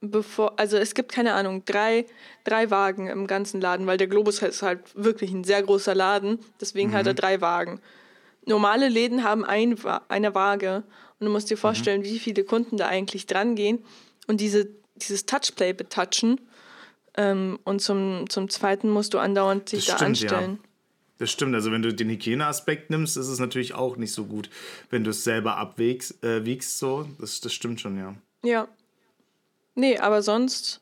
bevor, 0.00 0.58
also 0.58 0.76
es 0.76 0.94
gibt 0.94 1.10
keine 1.10 1.34
Ahnung, 1.34 1.64
drei, 1.64 2.06
drei 2.44 2.70
Wagen 2.70 3.08
im 3.08 3.26
ganzen 3.26 3.60
Laden, 3.60 3.86
weil 3.86 3.96
der 3.98 4.06
Globus 4.06 4.40
ist 4.42 4.62
halt 4.62 4.80
wirklich 4.94 5.32
ein 5.32 5.42
sehr 5.44 5.62
großer 5.62 5.94
Laden, 5.94 6.38
deswegen 6.60 6.92
hat 6.92 7.06
er 7.06 7.14
drei 7.14 7.40
Wagen. 7.40 7.80
Normale 8.46 8.88
Läden 8.88 9.24
haben 9.24 9.44
ein, 9.44 9.76
eine 10.08 10.34
Waage 10.36 10.84
und 11.18 11.26
du 11.26 11.32
musst 11.32 11.50
dir 11.50 11.56
vorstellen, 11.56 12.04
wie 12.04 12.20
viele 12.20 12.44
Kunden 12.44 12.76
da 12.76 12.86
eigentlich 12.86 13.26
dran 13.26 13.56
gehen 13.56 13.80
und 14.28 14.40
diese, 14.40 14.68
dieses 14.94 15.26
Touchplay 15.26 15.72
betatschen. 15.72 16.40
Ähm, 17.16 17.58
und 17.64 17.80
zum, 17.80 18.28
zum 18.28 18.48
Zweiten 18.48 18.90
musst 18.90 19.14
du 19.14 19.18
andauernd 19.18 19.68
sich 19.68 19.86
Das 19.86 19.98
da 19.98 20.04
stimmt, 20.14 20.20
ja. 20.20 20.30
anstellen. 20.30 20.58
Das 21.18 21.30
stimmt, 21.30 21.54
also 21.54 21.72
wenn 21.72 21.80
du 21.80 21.94
den 21.94 22.10
Hygieneaspekt 22.10 22.90
nimmst, 22.90 23.16
ist 23.16 23.28
es 23.28 23.38
natürlich 23.38 23.74
auch 23.74 23.96
nicht 23.96 24.12
so 24.12 24.26
gut, 24.26 24.50
wenn 24.90 25.02
du 25.02 25.10
es 25.10 25.24
selber 25.24 25.56
abwiegst, 25.56 26.22
äh, 26.22 26.44
wiegst, 26.44 26.78
so. 26.78 27.08
Das, 27.18 27.40
das 27.40 27.54
stimmt 27.54 27.80
schon, 27.80 27.98
ja. 27.98 28.14
Ja. 28.42 28.68
Nee, 29.74 29.98
aber 29.98 30.22
sonst, 30.22 30.80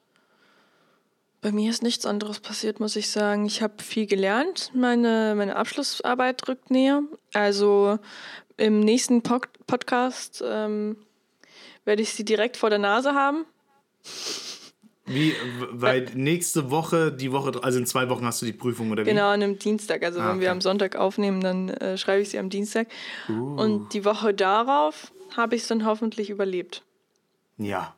bei 1.40 1.52
mir 1.52 1.70
ist 1.70 1.82
nichts 1.82 2.06
anderes 2.06 2.40
passiert, 2.40 2.80
muss 2.80 2.96
ich 2.96 3.10
sagen. 3.10 3.46
Ich 3.46 3.62
habe 3.62 3.82
viel 3.82 4.06
gelernt. 4.06 4.72
Meine, 4.74 5.34
meine 5.36 5.56
Abschlussarbeit 5.56 6.48
rückt 6.48 6.70
näher. 6.70 7.02
Also 7.32 7.98
im 8.56 8.80
nächsten 8.80 9.22
Pod 9.22 9.48
Podcast 9.66 10.42
ähm, 10.46 10.96
werde 11.84 12.02
ich 12.02 12.12
sie 12.12 12.24
direkt 12.24 12.56
vor 12.56 12.70
der 12.70 12.78
Nase 12.78 13.14
haben. 13.14 13.44
Wie, 15.06 15.34
weil 15.70 16.06
nächste 16.14 16.70
Woche, 16.70 17.12
die 17.12 17.30
Woche, 17.30 17.52
also 17.62 17.78
in 17.78 17.86
zwei 17.86 18.08
Wochen 18.08 18.24
hast 18.24 18.40
du 18.40 18.46
die 18.46 18.54
Prüfung, 18.54 18.90
oder 18.90 19.04
wie? 19.04 19.10
Genau, 19.10 19.28
an 19.28 19.42
einem 19.42 19.58
Dienstag. 19.58 20.02
Also 20.02 20.20
Ah, 20.20 20.30
wenn 20.30 20.40
wir 20.40 20.48
okay. 20.48 20.52
am 20.52 20.60
Sonntag 20.62 20.96
aufnehmen, 20.96 21.42
dann 21.42 21.68
äh, 21.68 21.98
schreibe 21.98 22.22
ich 22.22 22.30
sie 22.30 22.38
am 22.38 22.48
Dienstag. 22.48 22.88
Uh. 23.28 23.60
Und 23.60 23.92
die 23.92 24.04
Woche 24.04 24.32
darauf 24.32 25.12
habe 25.36 25.56
ich 25.56 25.62
es 25.62 25.68
dann 25.68 25.84
hoffentlich 25.84 26.30
überlebt. 26.30 26.82
Ja. 27.58 27.94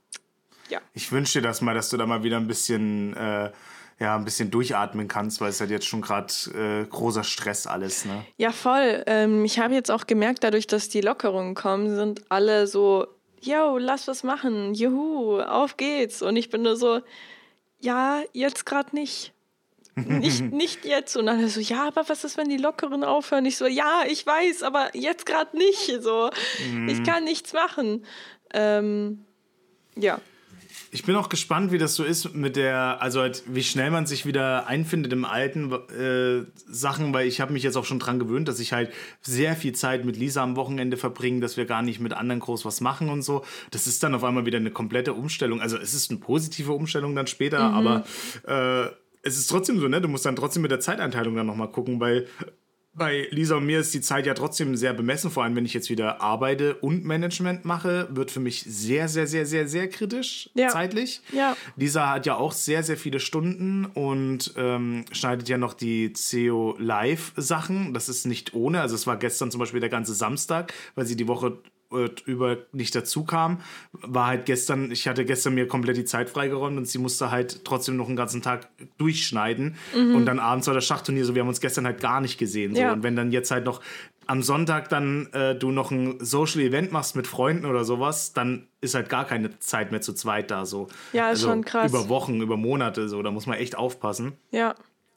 Ja. 0.69 0.81
Ich 0.95 1.13
wünsche 1.13 1.41
dir 1.41 1.47
das 1.47 1.61
mal, 1.61 1.75
dass 1.75 1.91
du 1.91 1.97
da 1.97 2.07
mal 2.07 2.25
wieder 2.25 2.39
ein 2.39 2.49
bisschen, 2.49 3.15
äh, 3.15 3.53
ja, 4.01 4.17
ein 4.17 4.25
bisschen 4.25 4.51
durchatmen 4.51 5.07
kannst, 5.07 5.41
weil 5.41 5.51
es 5.51 5.61
halt 5.61 5.71
jetzt 5.71 5.87
schon 5.87 6.03
gerade 6.03 6.33
äh, 6.55 6.85
großer 6.87 7.23
Stress 7.23 7.69
alles, 7.69 8.05
ne? 8.05 8.25
Ja, 8.37 8.51
voll. 8.51 9.05
Ähm, 9.07 9.45
ich 9.45 9.61
habe 9.61 9.75
jetzt 9.75 9.91
auch 9.91 10.07
gemerkt, 10.09 10.43
dadurch, 10.43 10.67
dass 10.67 10.89
die 10.89 11.01
Lockerungen 11.03 11.55
kommen, 11.55 11.95
sind 11.95 12.23
alle 12.31 12.67
so, 12.67 13.07
yo, 13.41 13.79
lass 13.79 14.09
was 14.09 14.23
machen, 14.23 14.75
juhu, 14.75 15.41
auf 15.41 15.77
geht's. 15.77 16.23
Und 16.23 16.37
ich 16.37 16.51
bin 16.51 16.63
nur 16.63 16.77
so, 16.77 17.01
ja, 17.81 18.23
jetzt 18.33 18.67
gerade 18.67 18.95
nicht. 18.95 19.33
Nicht, 19.95 20.41
nicht 20.53 20.85
jetzt. 20.85 21.17
Und 21.17 21.27
dann 21.27 21.49
so, 21.49 21.61
ja, 21.61 21.87
aber 21.89 22.09
was 22.09 22.25
ist, 22.25 22.37
wenn 22.37 22.49
die 22.49 22.57
Lockeren 22.57 23.05
aufhören? 23.05 23.47
Ich 23.47 23.57
so, 23.57 23.67
ja, 23.67 24.03
ich 24.09 24.27
weiß, 24.27 24.63
aber 24.63 24.95
jetzt 24.95 25.27
gerade 25.27 25.57
nicht. 25.57 26.03
So, 26.03 26.31
ich 26.87 27.03
kann 27.05 27.25
nichts 27.25 27.53
machen. 27.53 28.05
Ähm, 28.53 29.25
ja. 29.97 30.21
Ich 30.91 31.05
bin 31.05 31.17
auch 31.17 31.29
gespannt, 31.29 31.73
wie 31.73 31.79
das 31.79 31.95
so 31.95 32.05
ist 32.05 32.35
mit 32.35 32.57
der, 32.57 33.03
also 33.03 33.21
halt, 33.21 33.43
wie 33.47 33.63
schnell 33.63 33.91
man 33.91 34.07
sich 34.07 34.25
wieder 34.25 34.67
einfindet 34.67 35.13
im 35.13 35.25
alten 35.25 35.73
äh, 35.73 36.47
Sachen, 36.69 37.13
weil 37.13 37.27
ich 37.27 37.41
habe 37.41 37.53
mich 37.53 37.63
jetzt 37.63 37.77
auch 37.77 37.85
schon 37.85 37.99
dran 37.99 38.19
gewöhnt, 38.19 38.49
dass 38.49 38.61
ich 38.61 38.73
halt 38.73 38.93
sehr 39.21 39.57
viel 39.57 39.75
Zeit 39.75 40.05
mit 40.05 40.17
Lisa 40.17 40.43
am 40.43 40.57
Wochenende 40.57 40.97
verbringe, 40.97 41.41
dass 41.41 41.57
wir 41.57 41.67
gar 41.67 41.83
nicht 41.83 42.01
mit 42.01 42.13
anderen 42.13 42.41
groß 42.41 42.65
was 42.65 42.81
machen 42.81 43.09
und 43.09 43.23
so. 43.23 43.45
Das 43.71 43.87
ist 43.87 44.03
dann 44.03 44.15
auf 44.15 44.25
einmal 44.25 44.47
wieder 44.47 44.59
eine 44.59 44.71
komplette 44.71 45.13
Umstellung. 45.13 45.61
Also 45.61 45.77
es 45.77 45.95
ist 45.95 46.11
eine 46.11 46.21
positive 46.21 46.73
Umstellung 46.73 47.15
dann 47.15 47.27
später, 47.27 47.61
aber 47.61 48.05
äh, 48.47 48.87
es 49.23 49.37
ist 49.37 49.49
trotzdem 49.49 49.81
so, 49.81 49.89
ne? 49.89 50.01
Du 50.01 50.09
musst 50.09 50.25
dann 50.25 50.37
trotzdem 50.37 50.63
mit 50.63 50.71
der 50.71 50.81
Zeiteinteilung 50.81 51.35
dann 51.35 51.47
nochmal 51.47 51.71
gucken, 51.71 51.99
weil 51.99 52.29
bei 52.97 53.29
Lisa 53.31 53.57
und 53.57 53.67
mir 53.67 53.81
ist 53.81 53.93
die 53.95 54.01
Zeit 54.01 54.27
ja 54.27 54.35
trotzdem 54.35 54.75
sehr 54.77 54.95
bemessen, 54.95 55.31
vor 55.31 55.45
allem 55.45 55.55
wenn 55.55 55.65
ich 55.67 55.75
jetzt 55.75 55.91
wieder 55.91 56.21
arbeite 56.21 56.75
und 56.77 57.05
Management 57.05 57.65
mache, 57.65 58.09
wird 58.11 58.31
für 58.31 58.41
mich 58.41 58.63
sehr, 58.67 59.09
sehr, 59.09 59.27
sehr, 59.27 59.47
sehr, 59.47 59.69
sehr 59.69 59.89
kritisch 59.89 60.51
Ja. 60.55 60.69
zeitlich. 60.69 61.21
Ja. 61.33 61.57
Lisa 61.77 62.11
hat 62.11 62.27
ja 62.27 62.37
auch 62.37 62.53
sehr, 62.53 62.83
sehr 62.83 62.97
viele 62.97 63.21
Stunden 63.21 63.85
und 63.85 64.55
ähm, 64.57 65.05
schneidet 65.13 65.49
ja 65.49 65.59
noch 65.59 65.75
die 65.75 66.13
CO 66.13 66.75
Live 66.79 67.33
Sachen. 67.37 67.93
Das 67.95 68.09
ist 68.09 68.27
nicht 68.27 68.55
ohne. 68.55 68.81
Also 68.81 68.95
es 68.95 69.07
war 69.07 69.17
gestern 69.17 69.51
zum 69.51 69.59
Beispiel 69.61 69.81
der 69.81 69.91
ganze 69.91 70.15
Samstag, 70.15 70.73
weil 70.95 71.07
sie 71.07 71.17
die 71.17 71.29
Woche 71.29 71.59
über 71.91 72.59
nicht 72.73 72.95
dazu 72.95 73.25
kam, 73.25 73.61
war 73.93 74.27
halt 74.27 74.47
gestern, 74.47 74.91
ich 74.91 75.07
hatte 75.09 75.25
gestern 75.25 75.55
mir 75.55 75.69
komplett 75.69 75.97
die 75.97 76.05
Zeit 76.05 76.31
freigeräumt 76.31 76.77
und 76.77 76.87
sie 76.87 76.99
musste 76.99 77.31
halt 77.31 77.65
trotzdem 77.65 77.97
noch 77.97 78.09
einen 78.09 78.17
ganzen 78.17 78.43
Tag 78.43 78.69
durchschneiden 78.99 79.77
und 79.95 80.27
dann 80.27 80.39
abends 80.39 80.67
war 80.67 80.75
das 80.75 80.85
Schachturnier, 80.85 81.25
so 81.25 81.35
wir 81.35 81.43
haben 81.43 81.49
uns 81.49 81.61
gestern 81.61 81.87
halt 81.87 82.01
gar 82.01 82.21
nicht 82.21 82.39
gesehen. 82.39 82.75
So. 82.75 82.81
Ja. 82.81 82.93
Und 82.93 83.03
wenn 83.03 83.17
dann 83.17 83.31
jetzt 83.31 83.51
halt 83.51 83.65
noch 83.65 83.81
am 84.27 84.43
Sonntag 84.43 84.89
dann 84.89 85.29
äh, 85.33 85.55
du 85.55 85.71
noch 85.71 85.91
ein 85.91 86.19
Social 86.21 86.61
Event 86.61 86.93
machst 86.93 87.17
mit 87.17 87.27
Freunden 87.27 87.65
oder 87.65 87.85
sowas, 87.85 88.33
dann 88.33 88.67
ist 88.81 88.95
halt 88.95 89.09
gar 89.09 89.25
keine 89.25 89.59
Zeit 89.59 89.93
mehr 89.93 90.01
zu 90.01 90.13
zweit 90.13 90.51
da 90.51 90.67
so. 90.67 90.89
Ja, 91.13 91.31
ist 91.31 91.39
also 91.39 91.49
schon 91.49 91.65
krass. 91.65 91.91
Über 91.91 92.09
Wochen, 92.09 92.41
über 92.41 92.57
Monate 92.57 93.09
so, 93.09 93.23
da 93.23 93.31
muss 93.31 93.47
man 93.47 93.59
echt 93.59 93.77
aufpassen. 93.77 94.33
Ja. 94.51 94.75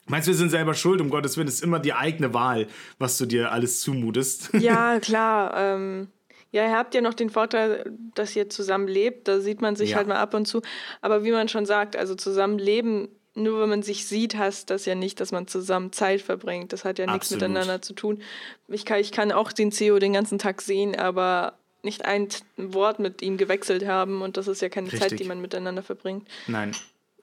Meinst 0.08 0.28
du, 0.28 0.32
wir 0.32 0.38
sind 0.38 0.50
selber 0.50 0.74
schuld, 0.74 1.02
um 1.02 1.12
Gottes 1.12 1.38
Willen, 1.38 1.48
ist 1.48 1.64
immer 1.64 1.80
die 1.80 1.94
eigene 1.94 2.34
Wahl, 2.34 2.68
was 2.98 3.18
du 3.20 3.28
dir 3.28 3.52
alles 3.52 3.82
zumutest. 3.82 4.50
Ja, 4.54 5.00
klar. 5.02 5.54
Ähm, 5.56 6.08
ja, 6.52 6.64
ihr 6.66 6.76
habt 6.78 6.94
ja 6.96 7.02
noch 7.02 7.14
den 7.14 7.30
Vorteil, 7.30 7.92
dass 8.16 8.36
ihr 8.36 8.50
zusammen 8.50 8.88
lebt. 8.88 9.28
Da 9.28 9.40
sieht 9.40 9.62
man 9.62 9.76
sich 9.76 9.92
Ja. 9.92 9.98
halt 9.98 10.08
mal 10.08 10.18
ab 10.18 10.34
und 10.34 10.46
zu. 10.48 10.62
Aber 11.02 11.24
wie 11.24 11.32
man 11.32 11.48
schon 11.50 11.66
sagt, 11.66 11.96
also 11.96 12.16
zusammen 12.16 12.58
leben, 12.58 13.10
nur 13.36 13.62
wenn 13.62 13.70
man 13.70 13.84
sich 13.84 14.06
sieht, 14.08 14.36
heißt 14.36 14.70
das 14.70 14.86
ja 14.86 14.96
nicht, 14.96 15.20
dass 15.20 15.32
man 15.32 15.48
zusammen 15.48 15.92
Zeit 15.94 16.22
verbringt. 16.22 16.74
Das 16.74 16.84
hat 16.86 16.98
ja 17.00 17.06
nichts 17.06 17.32
Absolut. 17.32 17.42
miteinander 17.50 17.82
zu 17.82 17.94
tun. 17.94 18.22
Ich 18.68 18.86
kann, 18.86 19.00
ich 19.00 19.12
kann 19.12 19.32
auch 19.32 19.52
den 19.52 19.72
CEO 19.72 20.00
den 20.00 20.14
ganzen 20.14 20.40
Tag 20.40 20.62
sehen, 20.62 20.96
aber 20.98 21.54
nicht 21.84 22.04
ein 22.06 22.28
Wort 22.58 23.00
mit 23.00 23.22
ihm 23.22 23.38
gewechselt 23.38 23.86
haben. 23.88 24.22
Und 24.22 24.36
das 24.36 24.48
ist 24.48 24.62
ja 24.62 24.70
keine 24.70 24.90
Zeit, 24.90 25.04
Richtig. 25.04 25.22
die 25.22 25.28
man 25.28 25.40
miteinander 25.42 25.84
verbringt. 25.84 26.28
Nein. 26.48 26.72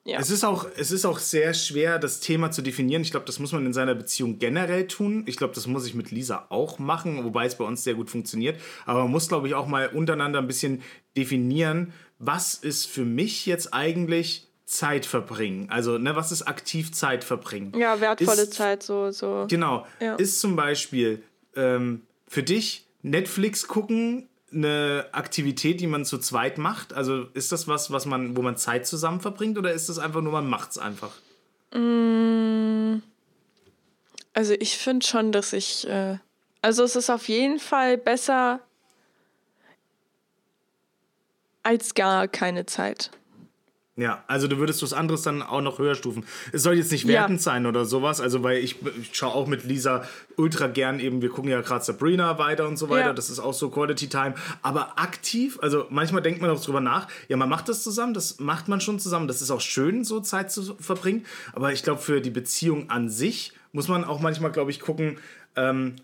Ja. 0.07 0.21
Es 0.21 0.31
ist, 0.31 0.45
auch, 0.45 0.67
es 0.77 0.93
ist 0.93 1.05
auch 1.05 1.19
sehr 1.19 1.53
schwer, 1.53 1.99
das 1.99 2.21
Thema 2.21 2.53
zu 2.53 2.63
definieren. 2.63 3.03
Ich 3.03 3.11
glaube, 3.11 3.27
das 3.27 3.41
muss 3.41 3.51
man 3.51 3.67
in 3.67 3.73
seiner 3.73 3.97
Beziehung 3.97 4.39
generell 4.39 4.87
tun. 4.87 5.25
Ich 5.27 5.37
glaube, 5.37 5.53
das 5.53 5.67
muss 5.67 5.85
ich 5.85 5.95
mit 5.95 6.13
Lisa 6.13 6.47
auch 6.49 6.79
machen, 6.79 7.25
wobei 7.25 7.45
es 7.45 7.57
bei 7.57 7.65
uns 7.65 7.83
sehr 7.83 7.95
gut 7.95 8.09
funktioniert. 8.09 8.61
Aber 8.85 9.03
man 9.03 9.11
muss, 9.11 9.29
glaube 9.29 9.49
ich, 9.49 9.55
auch 9.55 9.67
mal 9.67 9.89
untereinander 9.89 10.39
ein 10.39 10.47
bisschen 10.47 10.83
definieren, 11.17 11.93
was 12.21 12.55
ist 12.55 12.87
für 12.87 13.05
mich 13.05 13.47
jetzt 13.47 13.75
eigentlich 13.75 14.47
Zeit 14.65 15.07
verbringen? 15.07 15.67
Also, 15.71 15.99
ne, 15.99 16.15
was 16.15 16.31
ist 16.31 16.43
aktiv 16.43 16.93
Zeit 16.93 17.25
verbringen? 17.25 17.73
Ja, 17.77 18.01
wertvolle 18.01 18.43
ist, 18.43 18.55
Zeit, 18.55 18.85
so. 18.85 19.11
so. 19.11 19.47
Genau. 19.49 19.87
Ja. 20.01 20.15
Ist 20.15 20.41
zum 20.41 20.55
Beispiel 20.55 21.23
ähm, 21.57 22.03
für 22.29 22.45
dich 22.45 22.87
Netflix 23.03 23.67
gucken 23.67 24.29
eine 24.53 25.07
Aktivität, 25.13 25.81
die 25.81 25.87
man 25.87 26.05
zu 26.05 26.19
zweit 26.19 26.59
macht? 26.59 26.93
Also 26.93 27.27
ist 27.35 27.53
das 27.53 27.69
was, 27.69 27.91
was 27.91 28.07
man, 28.07 28.37
wo 28.37 28.43
man 28.43 28.57
Zeit 28.57 28.87
zusammen 28.87 29.21
verbringt 29.21 29.59
oder 29.59 29.73
ist 29.73 29.89
das 29.89 29.99
einfach 29.99 30.23
nur, 30.23 30.33
man 30.33 30.49
macht 30.49 30.71
es 30.71 30.79
einfach? 30.79 31.13
Also 34.33 34.55
ich 34.59 34.77
finde 34.79 35.07
schon, 35.07 35.33
dass 35.33 35.53
ich. 35.53 35.89
Äh, 35.89 36.19
also 36.63 36.85
es 36.85 36.97
ist 36.97 37.11
auf 37.11 37.29
jeden 37.29 37.59
Fall 37.59 37.97
besser 37.97 38.61
als 41.63 41.95
gar 41.95 42.29
keine 42.29 42.67
Zeit. 42.67 43.11
Ja, 43.99 44.23
also 44.27 44.47
du 44.47 44.59
würdest 44.59 44.83
was 44.83 44.93
anderes 44.93 45.23
dann 45.23 45.41
auch 45.41 45.63
noch 45.63 45.79
höher 45.79 45.95
stufen. 45.95 46.27
Es 46.53 46.63
soll 46.63 46.75
jetzt 46.75 46.93
nicht 46.93 47.05
Ja. 47.05 47.21
wertend 47.21 47.41
sein 47.41 47.65
oder 47.65 47.87
sowas, 47.87 48.21
also 48.21 48.43
weil 48.43 48.59
ich, 48.59 48.77
ich 49.01 49.17
schaue 49.17 49.33
auch 49.35 49.47
mit 49.47 49.65
Lisa 49.65 50.05
ultra 50.37 50.67
gern 50.67 51.01
eben, 51.01 51.23
wir 51.23 51.31
gucken 51.31 51.51
ja 51.51 51.63
gerade 51.63 51.83
Sabrina 51.83 52.39
weiter 52.39 52.69
und 52.69 52.77
so 52.77 52.91
weiter, 52.91 53.07
Ja. 53.09 53.13
das 53.15 53.31
ist 53.31 53.39
auch 53.39 53.55
so 53.55 53.71
Quality 53.71 54.09
Time, 54.09 54.35
aber 54.61 54.99
aktiv, 55.01 55.59
also 55.63 55.87
manchmal 55.89 56.21
denkt 56.21 56.43
man 56.43 56.51
auch 56.51 56.63
drüber 56.63 56.83
nach, 56.83 57.09
ja, 57.29 57.39
man 57.39 57.49
macht 57.49 57.71
das 57.71 57.83
zusammen, 57.83 58.13
das 58.13 58.39
macht 58.39 58.69
man 58.69 58.83
schon 58.83 58.99
zusammen, 58.99 59.29
das 59.29 59.41
ist 59.41 59.51
auch 59.51 59.63
schön, 59.63 60.05
so 60.05 60.21
Zeit 60.21 60.53
zu 60.53 60.75
verbringen, 60.79 61.25
aber 61.55 61.73
ich 61.73 61.83
glaube, 61.83 62.03
für 62.03 62.21
die 62.21 62.29
Beziehung 62.31 62.91
an 62.91 63.09
sich 63.09 63.55
muss 63.73 63.89
man 63.89 64.05
auch 64.05 64.21
manchmal, 64.21 64.53
glaube 64.53 64.71
ich, 64.73 64.81
gucken, 64.81 65.17
ähm, 65.57 65.97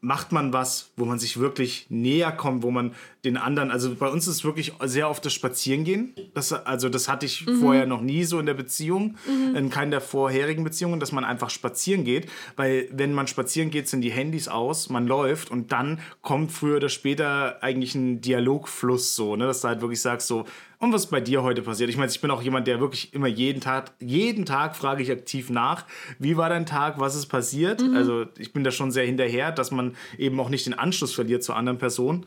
macht 0.00 0.30
man 0.30 0.52
was, 0.52 0.92
wo 0.96 1.04
man 1.04 1.18
sich 1.18 1.40
wirklich 1.40 1.86
näher 1.90 2.30
kommt, 2.32 2.62
wo 2.62 2.70
man 2.70 2.94
den 3.28 3.36
anderen, 3.36 3.70
also 3.70 3.94
bei 3.94 4.08
uns 4.08 4.26
ist 4.26 4.36
es 4.36 4.44
wirklich 4.44 4.72
sehr 4.84 5.08
oft 5.08 5.24
das 5.24 5.32
Spazierengehen. 5.32 6.14
Das, 6.34 6.52
also 6.52 6.88
das 6.88 7.08
hatte 7.08 7.26
ich 7.26 7.44
vorher 7.60 7.86
noch 7.86 8.00
nie 8.00 8.24
so 8.24 8.38
in 8.38 8.46
der 8.46 8.54
Beziehung, 8.54 9.16
in 9.54 9.70
keiner 9.70 9.92
der 9.92 10.00
vorherigen 10.00 10.64
Beziehungen, 10.64 11.00
dass 11.00 11.12
man 11.12 11.24
einfach 11.24 11.50
spazieren 11.50 12.04
geht, 12.04 12.28
weil 12.56 12.88
wenn 12.92 13.12
man 13.12 13.26
spazieren 13.26 13.70
geht, 13.70 13.88
sind 13.88 14.00
die 14.00 14.10
Handys 14.10 14.48
aus, 14.48 14.88
man 14.88 15.06
läuft 15.06 15.50
und 15.50 15.72
dann 15.72 16.00
kommt 16.22 16.52
früher 16.52 16.76
oder 16.76 16.88
später 16.88 17.62
eigentlich 17.62 17.94
ein 17.94 18.20
Dialogfluss 18.20 19.14
so, 19.14 19.36
ne, 19.36 19.46
dass 19.46 19.60
du 19.60 19.68
halt 19.68 19.80
wirklich 19.80 20.00
sagst 20.00 20.26
so, 20.26 20.44
und 20.80 20.92
was 20.92 21.04
ist 21.04 21.10
bei 21.10 21.20
dir 21.20 21.42
heute 21.42 21.62
passiert? 21.62 21.90
Ich 21.90 21.96
meine, 21.96 22.10
ich 22.10 22.20
bin 22.20 22.30
auch 22.30 22.40
jemand, 22.40 22.68
der 22.68 22.78
wirklich 22.78 23.12
immer 23.12 23.26
jeden 23.26 23.60
Tag, 23.60 23.90
jeden 23.98 24.46
Tag 24.46 24.76
frage 24.76 25.02
ich 25.02 25.10
aktiv 25.10 25.50
nach, 25.50 25.84
wie 26.20 26.36
war 26.36 26.48
dein 26.48 26.66
Tag, 26.66 27.00
was 27.00 27.16
ist 27.16 27.26
passiert? 27.26 27.82
Also 27.94 28.26
ich 28.38 28.52
bin 28.52 28.62
da 28.62 28.70
schon 28.70 28.92
sehr 28.92 29.04
hinterher, 29.04 29.50
dass 29.50 29.72
man 29.72 29.96
eben 30.18 30.38
auch 30.38 30.48
nicht 30.48 30.66
den 30.66 30.74
Anschluss 30.74 31.12
verliert 31.12 31.42
zur 31.42 31.56
anderen 31.56 31.78
Person. 31.78 32.26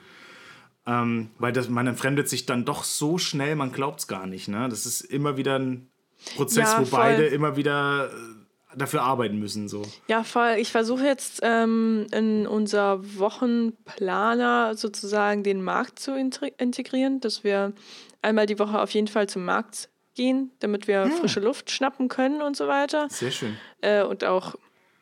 Ähm, 0.88 1.30
weil 1.38 1.52
das, 1.54 1.70
man 1.70 1.86
entfremdet 1.88 2.28
sich 2.28 2.46
dann 2.46 2.66
doch 2.66 2.84
so 2.84 3.18
schnell, 3.18 3.56
man 3.56 3.72
glaubt 3.72 4.00
es 4.00 4.08
gar 4.08 4.26
nicht. 4.26 4.48
Ne? 4.48 4.68
Das 4.70 4.86
ist 4.86 5.02
immer 5.02 5.38
wieder 5.38 5.60
ein 5.60 5.92
Prozess, 6.36 6.74
Ja, 6.74 6.82
wo 6.82 6.86
beide 6.86 7.28
immer 7.28 7.56
wieder 7.56 8.10
äh, 8.10 8.78
dafür 8.78 9.04
arbeiten 9.04 9.38
müssen. 9.38 9.68
So. 9.68 9.84
Ja, 10.08 10.24
voll. 10.24 10.56
Ich 10.58 10.72
versuche 10.72 11.06
jetzt 11.06 11.40
ähm, 11.44 12.08
in 12.12 12.48
unser 12.48 13.00
Wochenplaner 13.20 14.76
sozusagen 14.76 15.44
den 15.44 15.64
Markt 15.64 16.00
zu 16.00 16.16
integrieren, 16.16 17.20
dass 17.20 17.44
wir 17.44 17.74
einmal 18.22 18.46
die 18.46 18.60
Woche 18.60 18.80
auf 18.80 18.92
jeden 18.92 19.08
Fall 19.08 19.28
zum 19.28 19.46
Markt 19.46 19.90
gehen, 20.16 20.52
damit 20.60 20.88
wir 20.88 21.08
frische 21.08 21.40
Luft 21.40 21.72
schnappen 21.72 22.08
können 22.08 22.42
und 22.42 22.58
so 22.58 22.68
weiter. 22.68 23.08
Sehr 23.10 23.32
schön. 23.32 23.58
Äh, 23.82 24.04
und 24.04 24.24
auch 24.24 24.56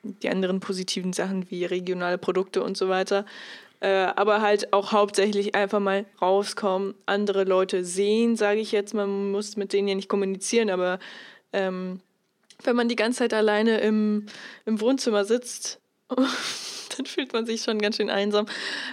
die 0.04 0.30
anderen 0.30 0.60
positiven 0.60 1.14
Sachen 1.14 1.50
wie 1.50 1.66
regionale 1.66 2.18
Produkte 2.18 2.64
und 2.64 2.78
so 2.78 2.90
weiter. 2.90 3.26
Äh, 3.82 4.08
aber 4.16 4.42
halt 4.42 4.74
auch 4.74 4.92
hauptsächlich 4.92 5.56
einfach 5.56 5.80
mal 5.80 6.06
rauskommen, 6.22 6.96
andere 7.06 7.46
Leute 7.46 7.86
sehen, 7.86 8.36
sage 8.36 8.60
ich 8.60 8.72
jetzt. 8.72 8.94
Man 8.94 9.32
muss 9.32 9.56
mit 9.56 9.72
denen 9.72 9.88
ja 9.88 9.96
nicht 9.96 10.10
kommunizieren, 10.10 10.70
aber 10.70 11.00
ähm, 11.54 12.02
wenn 12.64 12.76
man 12.76 12.90
die 12.90 12.98
ganze 12.98 13.20
Zeit 13.20 13.34
alleine 13.34 13.80
im, 13.80 14.26
im 14.66 14.82
Wohnzimmer 14.82 15.24
sitzt, 15.24 15.80
dann 16.10 17.06
fühlt 17.06 17.32
man 17.32 17.46
sich 17.46 17.62
schon 17.62 17.80
ganz 17.80 17.96
schön 17.96 18.10
einsam. 18.10 18.48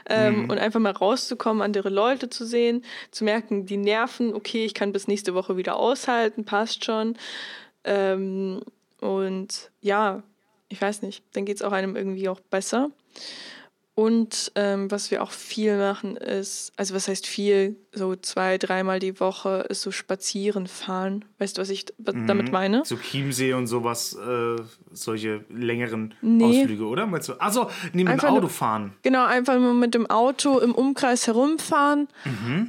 Ähm, 0.08 0.48
Und 0.48 0.58
einfach 0.58 0.78
mal 0.78 0.92
rauszukommen, 0.92 1.62
andere 1.62 1.88
Leute 1.88 2.30
zu 2.30 2.46
sehen, 2.46 2.84
zu 3.10 3.24
merken, 3.24 3.66
die 3.66 3.76
nerven, 3.76 4.34
okay, 4.34 4.64
ich 4.64 4.74
kann 4.74 4.92
bis 4.92 5.08
nächste 5.08 5.34
Woche 5.34 5.56
wieder 5.56 5.76
aushalten, 5.76 6.44
passt 6.44 6.84
schon. 6.84 7.16
Ähm, 7.82 8.60
und 9.00 9.70
ja, 9.80 10.22
ich 10.68 10.80
weiß 10.80 11.02
nicht, 11.02 11.24
dann 11.32 11.44
geht 11.44 11.56
es 11.56 11.62
auch 11.62 11.72
einem 11.72 11.96
irgendwie 11.96 12.28
auch 12.28 12.40
besser. 12.40 12.90
Und 13.98 14.52
ähm, 14.56 14.90
was 14.90 15.10
wir 15.10 15.22
auch 15.22 15.30
viel 15.30 15.78
machen 15.78 16.18
ist, 16.18 16.70
also 16.76 16.94
was 16.94 17.08
heißt 17.08 17.26
viel, 17.26 17.76
so 17.92 18.14
zwei, 18.14 18.58
dreimal 18.58 18.98
die 19.00 19.18
Woche 19.20 19.64
ist 19.70 19.80
so 19.80 19.90
spazieren 19.90 20.66
fahren. 20.66 21.24
Weißt 21.38 21.56
du, 21.56 21.62
was 21.62 21.70
ich 21.70 21.86
d- 21.86 21.92
damit 22.26 22.52
meine? 22.52 22.84
So 22.84 22.96
Chiemsee 22.98 23.54
und 23.54 23.68
sowas, 23.68 24.12
äh, 24.14 24.56
solche 24.92 25.46
längeren 25.48 26.12
Nee. 26.20 26.60
Ausflüge, 26.60 26.84
oder? 26.84 27.06
Meinst 27.06 27.30
du? 27.30 27.40
Achso, 27.40 27.70
nee, 27.94 28.04
mit 28.04 28.08
dem 28.08 28.08
Einfach 28.08 28.28
nur- 28.28 28.38
Auto 28.40 28.48
fahren. 28.48 28.92
Genau, 29.00 29.24
einfach 29.24 29.58
nur 29.58 29.72
mit 29.72 29.94
dem 29.94 30.04
Auto 30.10 30.58
im 30.58 30.74
Umkreis 30.74 31.26
herumfahren. 31.26 32.06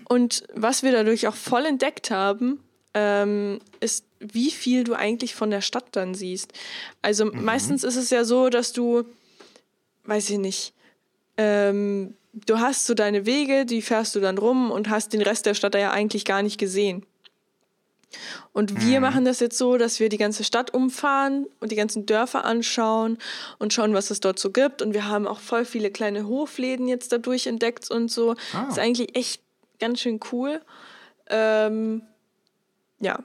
Und 0.08 0.46
was 0.56 0.82
wir 0.82 0.94
dadurch 0.94 1.28
auch 1.28 1.36
voll 1.36 1.66
entdeckt 1.66 2.10
haben, 2.10 2.62
ähm, 2.94 3.60
ist, 3.82 4.06
wie 4.20 4.50
viel 4.50 4.86
du 4.86 4.94
eigentlich 4.94 5.36
von 5.36 5.50
der 5.52 5.60
Stadt 5.62 5.88
dann 5.92 6.16
siehst. 6.16 6.54
Also 7.02 7.26
meistens 7.26 7.84
ist 7.84 7.98
es 7.98 8.12
ja 8.12 8.24
so, 8.24 8.48
dass 8.48 8.72
du, 8.72 9.04
weiß 10.06 10.30
ich 10.30 10.38
nicht, 10.38 10.74
ähm, 11.38 12.16
du 12.34 12.60
hast 12.60 12.86
so 12.86 12.94
deine 12.94 13.26
Wege, 13.26 13.66
die 13.66 13.82
fährst 13.82 14.16
du 14.16 14.20
dann 14.20 14.38
rum 14.38 14.72
und 14.72 14.90
hast 14.90 15.14
den 15.14 15.22
Rest 15.22 15.46
der 15.46 15.54
Stadt 15.54 15.76
ja 15.76 15.92
eigentlich 15.92 16.26
gar 16.26 16.42
nicht 16.42 16.58
gesehen. 16.58 17.06
Und 18.54 18.82
wir 18.82 19.00
machen 19.02 19.26
das 19.26 19.40
jetzt 19.40 19.58
so, 19.58 19.78
dass 19.78 20.00
wir 20.00 20.10
die 20.10 20.18
ganze 20.18 20.44
Stadt 20.44 20.74
umfahren 20.74 21.46
und 21.60 21.72
die 21.72 21.76
ganzen 21.76 22.06
Dörfer 22.06 22.46
anschauen 22.46 23.18
und 23.60 23.74
schauen, 23.74 23.94
was 23.94 24.10
es 24.10 24.20
dort 24.20 24.40
so 24.40 24.52
gibt. 24.52 24.82
Und 24.82 24.94
wir 24.94 25.08
haben 25.08 25.28
auch 25.28 25.40
voll 25.40 25.66
viele 25.66 25.92
kleine 25.92 26.26
Hofläden 26.26 26.88
jetzt 26.88 27.12
dadurch 27.12 27.48
entdeckt 27.48 27.92
und 27.92 28.10
so. 28.10 28.36
Ah. 28.54 28.68
Ist 28.70 28.80
eigentlich 28.80 29.16
echt 29.16 29.42
ganz 29.80 30.00
schön 30.00 30.20
cool. 30.32 30.62
Ähm, 31.30 32.02
ja. 33.00 33.20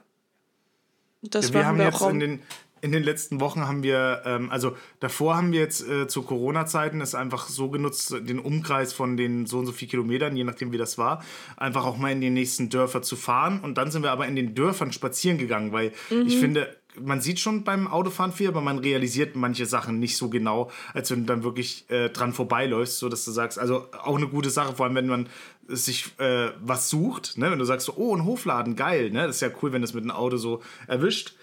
Das 1.21 1.53
wir 1.53 1.59
machen 1.61 1.67
haben 1.67 1.77
wir 1.77 1.85
jetzt 1.85 2.01
auch. 2.01 2.09
in 2.09 2.19
den, 2.19 2.41
in 2.83 2.91
den 2.91 3.01
letzten 3.01 3.39
Wochen 3.39 3.65
haben 3.65 3.81
wir, 3.81 4.21
ähm, 4.25 4.51
also 4.51 4.75
davor 4.99 5.37
haben 5.37 5.53
wir 5.53 5.61
jetzt 5.61 5.87
äh, 5.87 6.05
zu 6.05 6.21
Corona-Zeiten 6.23 6.99
es 6.99 7.15
einfach 7.15 7.47
so 7.47 7.69
genutzt, 7.69 8.13
den 8.19 8.39
Umkreis 8.39 8.91
von 8.91 9.15
den 9.15 9.45
so 9.45 9.59
und 9.59 9.65
so 9.65 9.71
viel 9.71 9.87
Kilometern, 9.87 10.35
je 10.35 10.43
nachdem 10.43 10.73
wie 10.73 10.77
das 10.77 10.97
war, 10.97 11.23
einfach 11.55 11.85
auch 11.85 11.97
mal 11.97 12.11
in 12.11 12.19
die 12.19 12.29
nächsten 12.29 12.67
Dörfer 12.69 13.01
zu 13.01 13.15
fahren. 13.15 13.61
Und 13.61 13.77
dann 13.77 13.89
sind 13.89 14.03
wir 14.03 14.11
aber 14.11 14.27
in 14.27 14.35
den 14.35 14.53
Dörfern 14.53 14.91
spazieren 14.91 15.37
gegangen, 15.37 15.71
weil 15.71 15.93
Mhm. 16.09 16.27
ich 16.27 16.37
finde, 16.37 16.75
man 16.99 17.21
sieht 17.21 17.39
schon 17.39 17.63
beim 17.63 17.87
Autofahren 17.87 18.33
viel, 18.33 18.49
aber 18.49 18.59
man 18.59 18.79
realisiert 18.79 19.35
manche 19.37 19.65
Sachen 19.65 19.99
nicht 19.99 20.17
so 20.17 20.29
genau, 20.29 20.69
als 20.93 21.09
wenn 21.09 21.21
du 21.21 21.25
dann 21.25 21.43
wirklich 21.43 21.89
äh, 21.89 22.09
dran 22.09 22.33
vorbeiläufst, 22.33 22.99
so 22.99 23.07
dass 23.07 23.23
du 23.23 23.31
sagst, 23.31 23.57
also 23.57 23.87
auch 24.03 24.17
eine 24.17 24.27
gute 24.27 24.49
Sache, 24.49 24.75
vor 24.75 24.85
allem 24.85 24.95
wenn 24.95 25.07
man 25.07 25.29
sich 25.69 26.11
äh, 26.19 26.49
was 26.61 26.89
sucht, 26.89 27.37
ne? 27.37 27.49
wenn 27.49 27.59
du 27.59 27.65
sagst 27.65 27.85
so, 27.85 27.93
oh, 27.95 28.13
ein 28.13 28.25
Hofladen, 28.25 28.75
geil, 28.75 29.09
ne? 29.09 29.25
das 29.25 29.37
ist 29.37 29.41
ja 29.41 29.49
cool, 29.61 29.71
wenn 29.71 29.81
das 29.81 29.93
mit 29.93 30.03
einem 30.03 30.11
Auto 30.11 30.35
so 30.35 30.61
erwischt. 30.87 31.35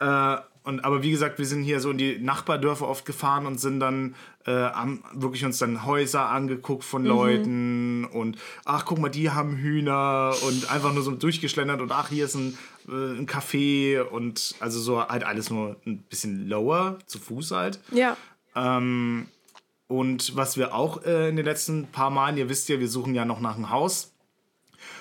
Äh, 0.00 0.36
und, 0.68 0.84
aber 0.84 1.02
wie 1.02 1.10
gesagt, 1.10 1.38
wir 1.38 1.46
sind 1.46 1.62
hier 1.62 1.80
so 1.80 1.90
in 1.90 1.96
die 1.96 2.18
Nachbardörfer 2.18 2.86
oft 2.86 3.06
gefahren 3.06 3.46
und 3.46 3.58
sind 3.58 3.80
dann, 3.80 4.14
äh, 4.44 4.50
haben 4.52 5.02
wirklich 5.14 5.42
uns 5.46 5.56
dann 5.56 5.86
Häuser 5.86 6.28
angeguckt 6.28 6.84
von 6.84 7.06
Leuten 7.06 8.04
und 8.04 8.36
ach, 8.66 8.84
guck 8.84 8.98
mal, 8.98 9.08
die 9.08 9.30
haben 9.30 9.56
Hühner 9.56 10.34
und 10.46 10.70
einfach 10.70 10.92
nur 10.92 11.02
so 11.02 11.10
durchgeschlendert 11.12 11.80
und 11.80 11.90
ach, 11.90 12.10
hier 12.10 12.26
ist 12.26 12.34
ein, 12.34 12.58
äh, 12.86 12.92
ein 12.92 13.26
Café 13.26 14.02
und 14.02 14.56
also 14.60 14.78
so 14.78 15.02
halt 15.02 15.24
alles 15.24 15.48
nur 15.48 15.76
ein 15.86 16.02
bisschen 16.02 16.50
lower, 16.50 16.98
zu 17.06 17.18
Fuß 17.18 17.52
halt. 17.52 17.80
ja. 17.90 18.14
Ähm, 18.54 19.28
und 19.86 20.36
was 20.36 20.58
wir 20.58 20.74
auch 20.74 21.02
äh, 21.06 21.30
in 21.30 21.36
den 21.36 21.46
letzten 21.46 21.86
paar 21.86 22.10
Malen, 22.10 22.36
ihr 22.36 22.50
wisst 22.50 22.68
ja, 22.68 22.78
wir 22.78 22.90
suchen 22.90 23.14
ja 23.14 23.24
noch 23.24 23.40
nach 23.40 23.56
einem 23.56 23.70
Haus. 23.70 24.12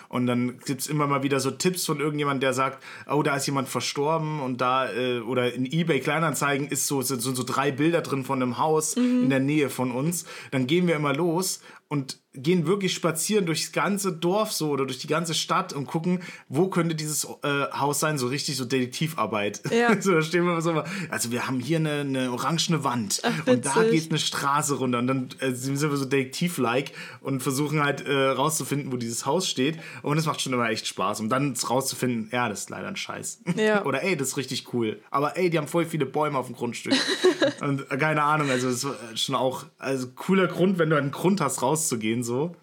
Und 0.10 0.28
dann 0.28 0.60
gibt 0.60 0.82
es 0.82 0.88
immer 0.88 1.08
mal 1.08 1.24
wieder 1.24 1.39
so 1.39 1.52
Tipps 1.52 1.86
von 1.86 2.00
irgendjemand, 2.00 2.43
der 2.43 2.54
sagt, 2.54 2.84
oh, 3.10 3.24
da 3.24 3.36
ist 3.36 3.46
jemand 3.46 3.67
verstorben 3.67 4.41
und 4.41 4.62
da, 4.62 4.91
äh, 4.91 5.20
oder 5.20 5.54
in 5.54 5.65
Ebay 5.65 6.00
Kleinanzeigen 6.00 6.67
ist 6.67 6.88
so, 6.88 7.02
sind 7.02 7.22
so, 7.22 7.34
so 7.34 7.43
drei 7.43 7.72
Bilder 7.72 8.02
drin 8.02 8.24
von 8.24 8.41
einem 8.41 8.58
Haus 8.58 8.96
in 8.96 9.30
der 9.30 9.39
Nähe 9.39 9.70
von 9.70 9.91
uns. 9.91 10.26
Dann 10.52 10.67
gehen 10.67 10.88
wir 10.88 10.96
immer 10.96 11.13
los 11.13 11.62
und 11.89 12.20
gehen 12.34 12.67
wirklich 12.67 12.93
spazieren 12.93 13.46
durchs 13.46 13.72
ganze 13.72 14.12
Dorf 14.12 14.52
so 14.52 14.70
oder 14.70 14.86
durch 14.86 15.00
die 15.00 15.08
ganze 15.08 15.34
Stadt 15.34 15.74
und 15.74 15.88
gucken, 15.88 16.22
wo 16.50 16.67
könnte 16.67 16.93
dieses 16.93 17.26
äh, 17.43 17.72
Haus 17.74 18.00
sein, 18.00 18.17
so 18.17 18.28
richtig 18.28 18.58
so 18.58 18.65
Detektivarbeit. 18.65 19.62
Ja. 19.72 20.00
so, 20.02 20.12
da 20.13 20.22
stehen 20.22 20.46
wir 20.46 20.62
so, 20.62 20.84
also 21.10 21.32
wir 21.32 21.48
haben 21.48 21.60
hier 21.60 21.78
eine, 21.78 22.02
eine 22.02 22.32
orangene 22.32 22.84
Wand 22.84 23.22
Ach, 23.24 23.48
und 23.48 23.65
da 23.65 23.84
geht 23.84 24.10
eine 24.10 24.20
Straße 24.20 24.76
runter 24.76 25.00
und 25.00 25.08
dann 25.08 25.30
äh, 25.39 25.52
sind 25.52 25.82
wir 25.82 25.96
so 25.96 26.06
detektiv-like 26.06 26.91
und 27.22 27.41
versuchen 27.41 27.82
halt 27.82 28.06
äh, 28.06 28.13
rauszufinden, 28.13 28.91
wo 28.91 28.98
dieses 28.98 29.26
Haus 29.26 29.50
steht. 29.50 29.80
Und 30.02 30.18
es 30.18 30.26
macht 30.26 30.42
schon 30.42 30.54
immer 30.54 30.70
echt 30.70 30.88
Spaß. 30.88 31.20
Um 31.20 31.30
dann 31.30 31.56
rauszufinden, 31.70 32.30
ja, 32.32 32.50
das 32.50 32.62
ist 32.62 32.70
leider 32.70 32.88
ein 32.88 32.96
Scheiß. 32.96 33.40
Ja. 33.56 33.86
Oder 33.86 34.04
ey, 34.04 34.18
das 34.18 34.30
ist 34.30 34.38
richtig 34.38 34.74
cool. 34.74 35.00
Aber 35.10 35.38
ey, 35.38 35.50
die 35.50 35.58
haben 35.58 35.68
voll 35.68 35.86
viele 35.86 36.06
Bäume 36.06 36.38
auf 36.38 36.48
dem 36.48 36.56
Grundstück. 36.56 36.94
und 37.62 37.92
äh, 37.92 37.98
keine 37.98 38.24
Ahnung, 38.24 38.50
also 38.50 38.70
das 38.70 38.84
ist 38.84 39.20
schon 39.20 39.36
auch 39.36 39.66
also 39.78 40.08
cooler 40.16 40.48
Grund, 40.48 40.78
wenn 40.78 40.90
du 40.90 40.98
einen 40.98 41.12
Grund 41.12 41.42
hast, 41.42 41.62
rauszugehen, 41.62 42.24
so. 42.24 42.56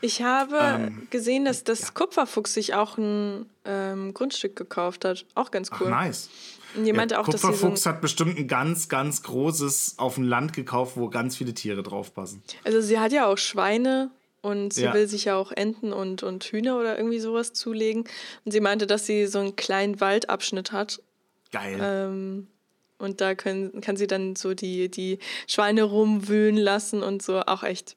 Ich 0.00 0.22
habe 0.22 0.58
ähm, 0.60 1.08
gesehen, 1.10 1.44
dass 1.44 1.64
das 1.64 1.80
ja. 1.80 1.88
Kupferfuchs 1.94 2.54
sich 2.54 2.74
auch 2.74 2.98
ein 2.98 3.46
ähm, 3.64 4.14
Grundstück 4.14 4.56
gekauft 4.56 5.04
hat. 5.04 5.24
Auch 5.34 5.50
ganz 5.50 5.70
cool. 5.80 5.88
Ach, 5.90 6.04
nice. 6.04 6.28
Und 6.76 6.90
meinte 6.94 7.14
ja, 7.14 7.20
auch, 7.20 7.24
Kupferfuchs 7.24 7.82
so 7.82 7.90
hat 7.90 8.00
bestimmt 8.00 8.38
ein 8.38 8.48
ganz, 8.48 8.88
ganz 8.88 9.22
großes 9.22 9.94
auf 9.98 10.14
dem 10.14 10.24
Land 10.24 10.52
gekauft, 10.52 10.96
wo 10.96 11.08
ganz 11.08 11.36
viele 11.36 11.54
Tiere 11.54 11.82
draufpassen. 11.82 12.42
Also 12.64 12.80
sie 12.80 12.98
hat 12.98 13.12
ja 13.12 13.26
auch 13.26 13.38
Schweine 13.38 14.10
und 14.42 14.72
sie 14.72 14.82
ja. 14.82 14.92
will 14.92 15.06
sich 15.08 15.26
ja 15.26 15.36
auch 15.36 15.52
Enten 15.52 15.92
und, 15.92 16.22
und 16.22 16.44
Hühner 16.44 16.78
oder 16.78 16.98
irgendwie 16.98 17.20
sowas 17.20 17.52
zulegen. 17.52 18.04
Und 18.44 18.52
sie 18.52 18.60
meinte, 18.60 18.86
dass 18.86 19.06
sie 19.06 19.26
so 19.26 19.38
einen 19.38 19.56
kleinen 19.56 20.00
Waldabschnitt 20.00 20.72
hat. 20.72 21.00
Geil. 21.52 21.78
Ähm, 21.80 22.48
und 22.98 23.20
da 23.20 23.34
können, 23.34 23.80
kann 23.80 23.96
sie 23.96 24.06
dann 24.06 24.36
so 24.36 24.54
die, 24.54 24.90
die 24.90 25.18
Schweine 25.46 25.84
rumwühlen 25.84 26.56
lassen 26.56 27.02
und 27.02 27.22
so. 27.22 27.40
Auch 27.40 27.62
echt 27.62 27.96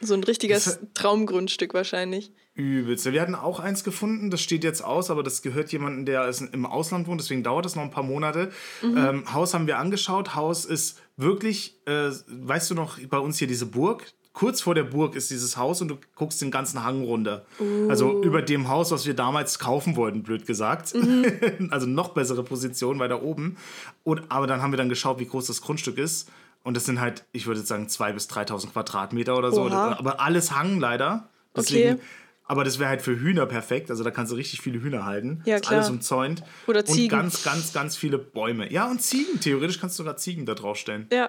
so 0.00 0.14
ein 0.14 0.24
richtiges 0.24 0.78
Traumgrundstück 0.94 1.74
wahrscheinlich. 1.74 2.32
Übelst. 2.54 3.10
Wir 3.10 3.20
hatten 3.20 3.34
auch 3.34 3.60
eins 3.60 3.84
gefunden, 3.84 4.30
das 4.30 4.40
steht 4.42 4.64
jetzt 4.64 4.82
aus, 4.82 5.10
aber 5.10 5.22
das 5.22 5.42
gehört 5.42 5.72
jemandem, 5.72 6.04
der 6.04 6.30
im 6.52 6.66
Ausland 6.66 7.06
wohnt, 7.06 7.20
deswegen 7.20 7.42
dauert 7.42 7.64
das 7.64 7.76
noch 7.76 7.82
ein 7.82 7.90
paar 7.90 8.02
Monate. 8.02 8.50
Mhm. 8.82 8.96
Ähm, 8.96 9.32
Haus 9.32 9.54
haben 9.54 9.66
wir 9.66 9.78
angeschaut. 9.78 10.34
Haus 10.34 10.64
ist 10.64 10.98
wirklich, 11.16 11.80
äh, 11.86 12.10
weißt 12.26 12.70
du 12.70 12.74
noch, 12.74 12.98
bei 13.08 13.18
uns 13.18 13.38
hier 13.38 13.48
diese 13.48 13.66
Burg, 13.66 14.12
kurz 14.40 14.62
vor 14.62 14.74
der 14.74 14.84
Burg 14.84 15.16
ist 15.16 15.30
dieses 15.30 15.58
Haus 15.58 15.82
und 15.82 15.88
du 15.88 15.98
guckst 16.14 16.40
den 16.40 16.50
ganzen 16.50 16.82
Hang 16.82 17.04
runter. 17.04 17.44
Uh. 17.58 17.90
Also 17.90 18.22
über 18.22 18.40
dem 18.40 18.68
Haus, 18.68 18.90
was 18.90 19.04
wir 19.04 19.12
damals 19.12 19.58
kaufen 19.58 19.96
wollten, 19.96 20.22
blöd 20.22 20.46
gesagt. 20.46 20.94
Mhm. 20.94 21.68
also 21.70 21.86
noch 21.86 22.14
bessere 22.14 22.42
Position 22.42 22.98
weiter 22.98 23.22
oben. 23.22 23.58
Und, 24.02 24.22
aber 24.30 24.46
dann 24.46 24.62
haben 24.62 24.72
wir 24.72 24.78
dann 24.78 24.88
geschaut, 24.88 25.18
wie 25.18 25.26
groß 25.26 25.46
das 25.46 25.60
Grundstück 25.60 25.98
ist. 25.98 26.30
Und 26.62 26.74
das 26.74 26.86
sind 26.86 27.02
halt, 27.02 27.26
ich 27.32 27.46
würde 27.46 27.60
sagen, 27.60 27.88
2.000 27.88 28.12
bis 28.14 28.30
3.000 28.30 28.72
Quadratmeter 28.72 29.36
oder 29.36 29.52
so. 29.52 29.64
Oha. 29.64 29.98
Aber 29.98 30.20
alles 30.20 30.52
Hang 30.52 30.80
leider. 30.80 31.28
Deswegen, 31.54 31.96
okay. 31.96 32.02
Aber 32.44 32.64
das 32.64 32.78
wäre 32.78 32.88
halt 32.88 33.02
für 33.02 33.20
Hühner 33.20 33.44
perfekt. 33.44 33.90
Also 33.90 34.04
da 34.04 34.10
kannst 34.10 34.32
du 34.32 34.36
richtig 34.36 34.62
viele 34.62 34.80
Hühner 34.80 35.04
halten. 35.04 35.42
Ja, 35.44 35.60
klar. 35.60 35.80
alles 35.80 35.90
umzäunt. 35.90 36.42
Oder 36.66 36.86
Ziegen. 36.86 37.14
Und 37.14 37.24
ganz, 37.24 37.42
ganz, 37.42 37.74
ganz 37.74 37.94
viele 37.94 38.16
Bäume. 38.16 38.72
Ja, 38.72 38.90
und 38.90 39.02
Ziegen. 39.02 39.38
Theoretisch 39.38 39.78
kannst 39.78 39.98
du 39.98 40.02
sogar 40.02 40.16
Ziegen 40.16 40.46
da 40.46 40.54
draufstellen. 40.54 41.08
Ja. 41.12 41.28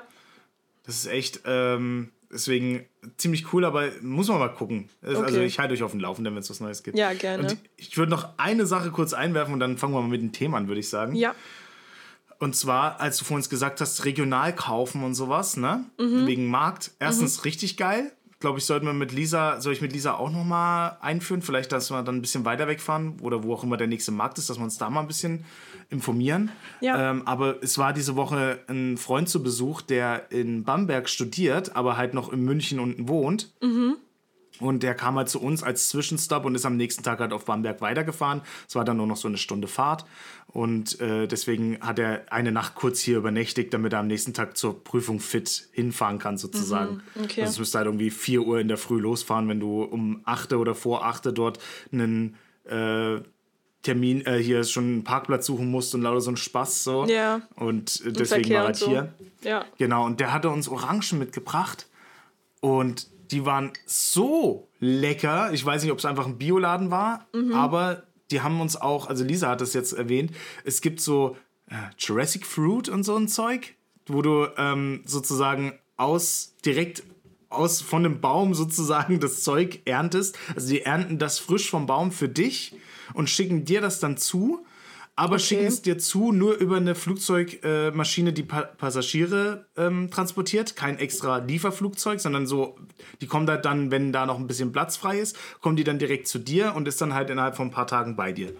Das 0.86 0.96
ist 0.96 1.08
echt, 1.08 1.42
ähm, 1.44 2.12
deswegen 2.32 2.86
ziemlich 3.18 3.54
cool, 3.54 3.66
aber 3.66 3.90
muss 4.02 4.28
man 4.28 4.40
mal 4.40 4.50
gucken. 4.50 4.90
Also 5.02 5.18
okay. 5.18 5.28
Also 5.28 5.42
ich 5.42 5.60
halte 5.60 5.74
euch 5.74 5.84
auf 5.84 5.92
dem 5.92 6.00
Laufenden, 6.00 6.34
wenn 6.34 6.42
es 6.42 6.50
was 6.50 6.60
Neues 6.60 6.84
gibt. 6.84 6.98
Ja, 6.98 7.14
gerne. 7.14 7.44
Und 7.44 7.58
ich 7.78 7.98
würde 7.98 8.12
noch 8.12 8.30
eine 8.38 8.66
Sache 8.66 8.92
kurz 8.92 9.14
einwerfen 9.14 9.54
und 9.54 9.60
dann 9.60 9.78
fangen 9.78 9.94
wir 9.94 10.02
mal 10.02 10.10
mit 10.10 10.22
dem 10.22 10.32
Thema 10.32 10.58
an, 10.58 10.68
würde 10.68 10.80
ich 10.80 10.90
sagen. 10.90 11.16
Ja. 11.16 11.36
Und 12.40 12.56
zwar, 12.56 13.00
als 13.00 13.18
du 13.18 13.26
vorhin 13.26 13.48
gesagt 13.48 13.82
hast, 13.82 14.04
regional 14.04 14.56
kaufen 14.56 15.04
und 15.04 15.14
sowas, 15.14 15.58
ne? 15.58 15.86
Mhm. 16.00 16.26
Wegen 16.26 16.48
Markt. 16.48 16.92
Erstens 16.98 17.38
mhm. 17.38 17.44
richtig 17.44 17.78
geil. 17.78 18.12
Glaube 18.42 18.58
ich, 18.58 18.66
sollten 18.66 18.88
wir 18.88 18.94
mit 18.94 19.12
Lisa, 19.12 19.62
soll 19.62 19.72
ich 19.72 19.82
mit 19.82 19.94
Lisa 19.94 20.16
auch 20.16 20.32
nochmal 20.32 20.98
einführen? 21.00 21.42
Vielleicht, 21.42 21.72
dass 21.72 21.92
wir 21.92 22.02
dann 22.02 22.16
ein 22.16 22.22
bisschen 22.22 22.44
weiter 22.44 22.68
wegfahren 22.68 23.20
oder 23.22 23.44
wo 23.44 23.54
auch 23.54 23.64
immer 23.64 23.78
der 23.78 23.88
nächste 23.88 24.12
Markt 24.12 24.40
ist, 24.40 24.50
dass 24.50 24.58
wir 24.58 24.64
uns 24.64 24.78
da 24.80 24.90
mal 24.90 25.02
ein 25.02 25.08
bisschen 25.08 25.46
informieren. 25.92 26.52
Ja. 26.82 27.12
Ähm, 27.12 27.22
aber 27.26 27.62
es 27.62 27.78
war 27.78 27.94
diese 27.94 28.16
Woche 28.16 28.60
ein 28.68 28.98
Freund 28.98 29.30
zu 29.30 29.44
Besuch, 29.44 29.82
der 29.82 30.32
in 30.32 30.64
Bamberg 30.64 31.08
studiert, 31.08 31.76
aber 31.76 31.98
halt 31.98 32.14
noch 32.16 32.34
in 32.34 32.44
München 32.44 32.80
unten 32.80 33.08
wohnt. 33.08 33.54
Mhm. 33.62 33.98
Und 34.62 34.84
der 34.84 34.94
kam 34.94 35.16
halt 35.16 35.28
zu 35.28 35.42
uns 35.42 35.64
als 35.64 35.90
Zwischenstopp 35.90 36.46
und 36.46 36.56
ist 36.56 36.66
am 36.66 36.78
nächsten 36.78 37.04
Tag 37.04 37.20
halt 37.20 37.34
auf 37.34 37.46
Bamberg 37.46 37.82
weitergefahren. 37.82 38.42
Es 38.68 38.76
war 38.76 38.86
dann 38.86 38.98
nur 38.98 39.08
noch 39.08 39.18
so 39.18 39.28
eine 39.28 39.38
Stunde 39.38 39.68
Fahrt. 39.68 40.06
Und 40.48 41.00
äh, 41.00 41.28
deswegen 41.28 41.80
hat 41.82 41.98
er 42.00 42.24
eine 42.30 42.52
Nacht 42.52 42.76
kurz 42.76 43.00
hier 43.00 43.18
übernächtigt, 43.18 43.74
damit 43.74 43.94
er 43.94 44.00
am 44.00 44.08
nächsten 44.08 44.34
Tag 44.34 44.58
zur 44.58 44.84
Prüfung 44.84 45.20
fit 45.20 45.70
hinfahren 45.72 46.20
kann, 46.20 46.38
sozusagen. 46.38 47.02
Mhm, 47.16 47.24
okay. 47.24 47.42
Also 47.42 47.54
es 47.54 47.60
müsste 47.60 47.78
halt 47.80 47.88
irgendwie 47.88 48.12
4 48.12 48.42
Uhr 48.42 48.60
in 48.60 48.68
der 48.68 48.78
Früh 48.78 49.00
losfahren, 49.00 49.48
wenn 49.48 49.60
du 49.60 49.84
um 49.84 50.22
8 50.26 50.54
oder 50.54 50.76
vor 50.76 51.06
8 51.06 51.38
dort 51.38 51.60
einen 51.92 52.36
äh, 52.66 53.22
Termin, 53.82 54.26
äh, 54.26 54.38
hier 54.38 54.64
schon 54.64 54.84
einen 54.84 55.04
Parkplatz 55.04 55.48
suchen 55.48 55.72
musst 55.72 55.96
und 55.96 56.02
lauter 56.02 56.22
so 56.22 56.32
ein 56.32 56.38
Spaß 56.38 56.84
so. 56.84 57.06
Ja. 57.06 57.42
Und 57.56 58.04
äh, 58.06 58.12
deswegen 58.12 58.52
war 58.52 58.68
er 58.68 58.76
so. 58.76 58.88
hier. 58.88 59.14
Ja. 59.42 59.66
Genau, 59.78 60.06
und 60.06 60.20
der 60.20 60.34
hatte 60.34 60.50
uns 60.50 60.68
Orangen 60.70 61.18
mitgebracht. 61.18 61.88
Und 62.60 63.08
die 63.32 63.46
waren 63.46 63.72
so 63.86 64.70
lecker. 64.80 65.52
Ich 65.54 65.66
weiß 65.66 65.84
nicht, 65.84 65.92
ob 65.92 66.00
es 66.00 66.06
einfach 66.06 66.26
ein 66.26 66.38
Bioladen 66.38 66.92
war, 66.92 67.28
mhm. 67.34 67.54
aber 67.54 68.04
die 68.30 68.42
haben 68.42 68.62
uns 68.62 68.76
auch, 68.76 69.08
also 69.08 69.24
Lisa 69.24 69.50
hat 69.50 69.62
das 69.62 69.74
jetzt 69.74 69.94
erwähnt, 69.94 70.32
es 70.64 70.82
gibt 70.82 71.02
so 71.02 71.38
äh, 71.70 71.76
Jurassic 71.98 72.46
Fruit 72.46 72.90
und 72.90 73.04
so 73.04 73.16
ein 73.16 73.28
Zeug, 73.28 73.76
wo 74.08 74.22
du 74.22 74.48
ähm, 74.58 75.02
sozusagen 75.06 75.74
aus 75.98 76.56
direkt 76.66 77.04
aus 77.50 77.82
von 77.82 78.04
dem 78.04 78.22
Baum 78.22 78.54
sozusagen 78.54 79.20
das 79.20 79.44
Zeug 79.44 79.82
erntest. 79.86 80.38
Also 80.56 80.70
die 80.70 80.82
ernten 80.82 81.18
das 81.18 81.40
frisch 81.40 81.70
vom 81.70 81.86
Baum 81.86 82.12
für 82.12 82.30
dich 82.30 82.76
und 83.14 83.30
schicken 83.30 83.66
dir 83.66 83.82
das 83.82 84.00
dann 84.00 84.18
zu 84.18 84.66
aber 85.22 85.36
okay. 85.36 85.44
schicken 85.44 85.66
es 85.66 85.84
dir 85.84 86.00
zu, 86.00 86.32
nur 86.32 86.56
über 86.58 86.78
eine 86.78 86.96
Flugzeugmaschine, 86.96 88.30
äh, 88.32 88.34
die 88.34 88.42
pa 88.42 88.64
Passagiere 88.64 89.68
ähm, 89.78 90.10
transportiert. 90.10 90.76
Kein 90.76 90.98
extra 90.98 91.38
Lieferflugzeug, 91.38 92.20
sondern 92.20 92.48
so, 92.48 92.76
die 93.22 93.28
kommen 93.28 93.46
da 93.46 93.58
dann, 93.58 93.92
wenn 93.92 94.12
da 94.12 94.26
noch 94.26 94.40
ein 94.40 94.48
bisschen 94.48 94.72
Platz 94.72 94.98
frei 94.98 95.20
ist, 95.20 95.38
kommen 95.62 95.76
die 95.76 95.84
dann 95.84 96.00
direkt 96.00 96.28
zu 96.28 96.40
dir 96.40 96.74
und 96.76 96.88
ist 96.88 97.00
dann 97.02 97.14
halt 97.14 97.30
innerhalb 97.30 97.56
von 97.56 97.68
ein 97.68 97.72
paar 97.72 97.86
Tagen 97.86 98.16
bei 98.16 98.32
dir. 98.32 98.52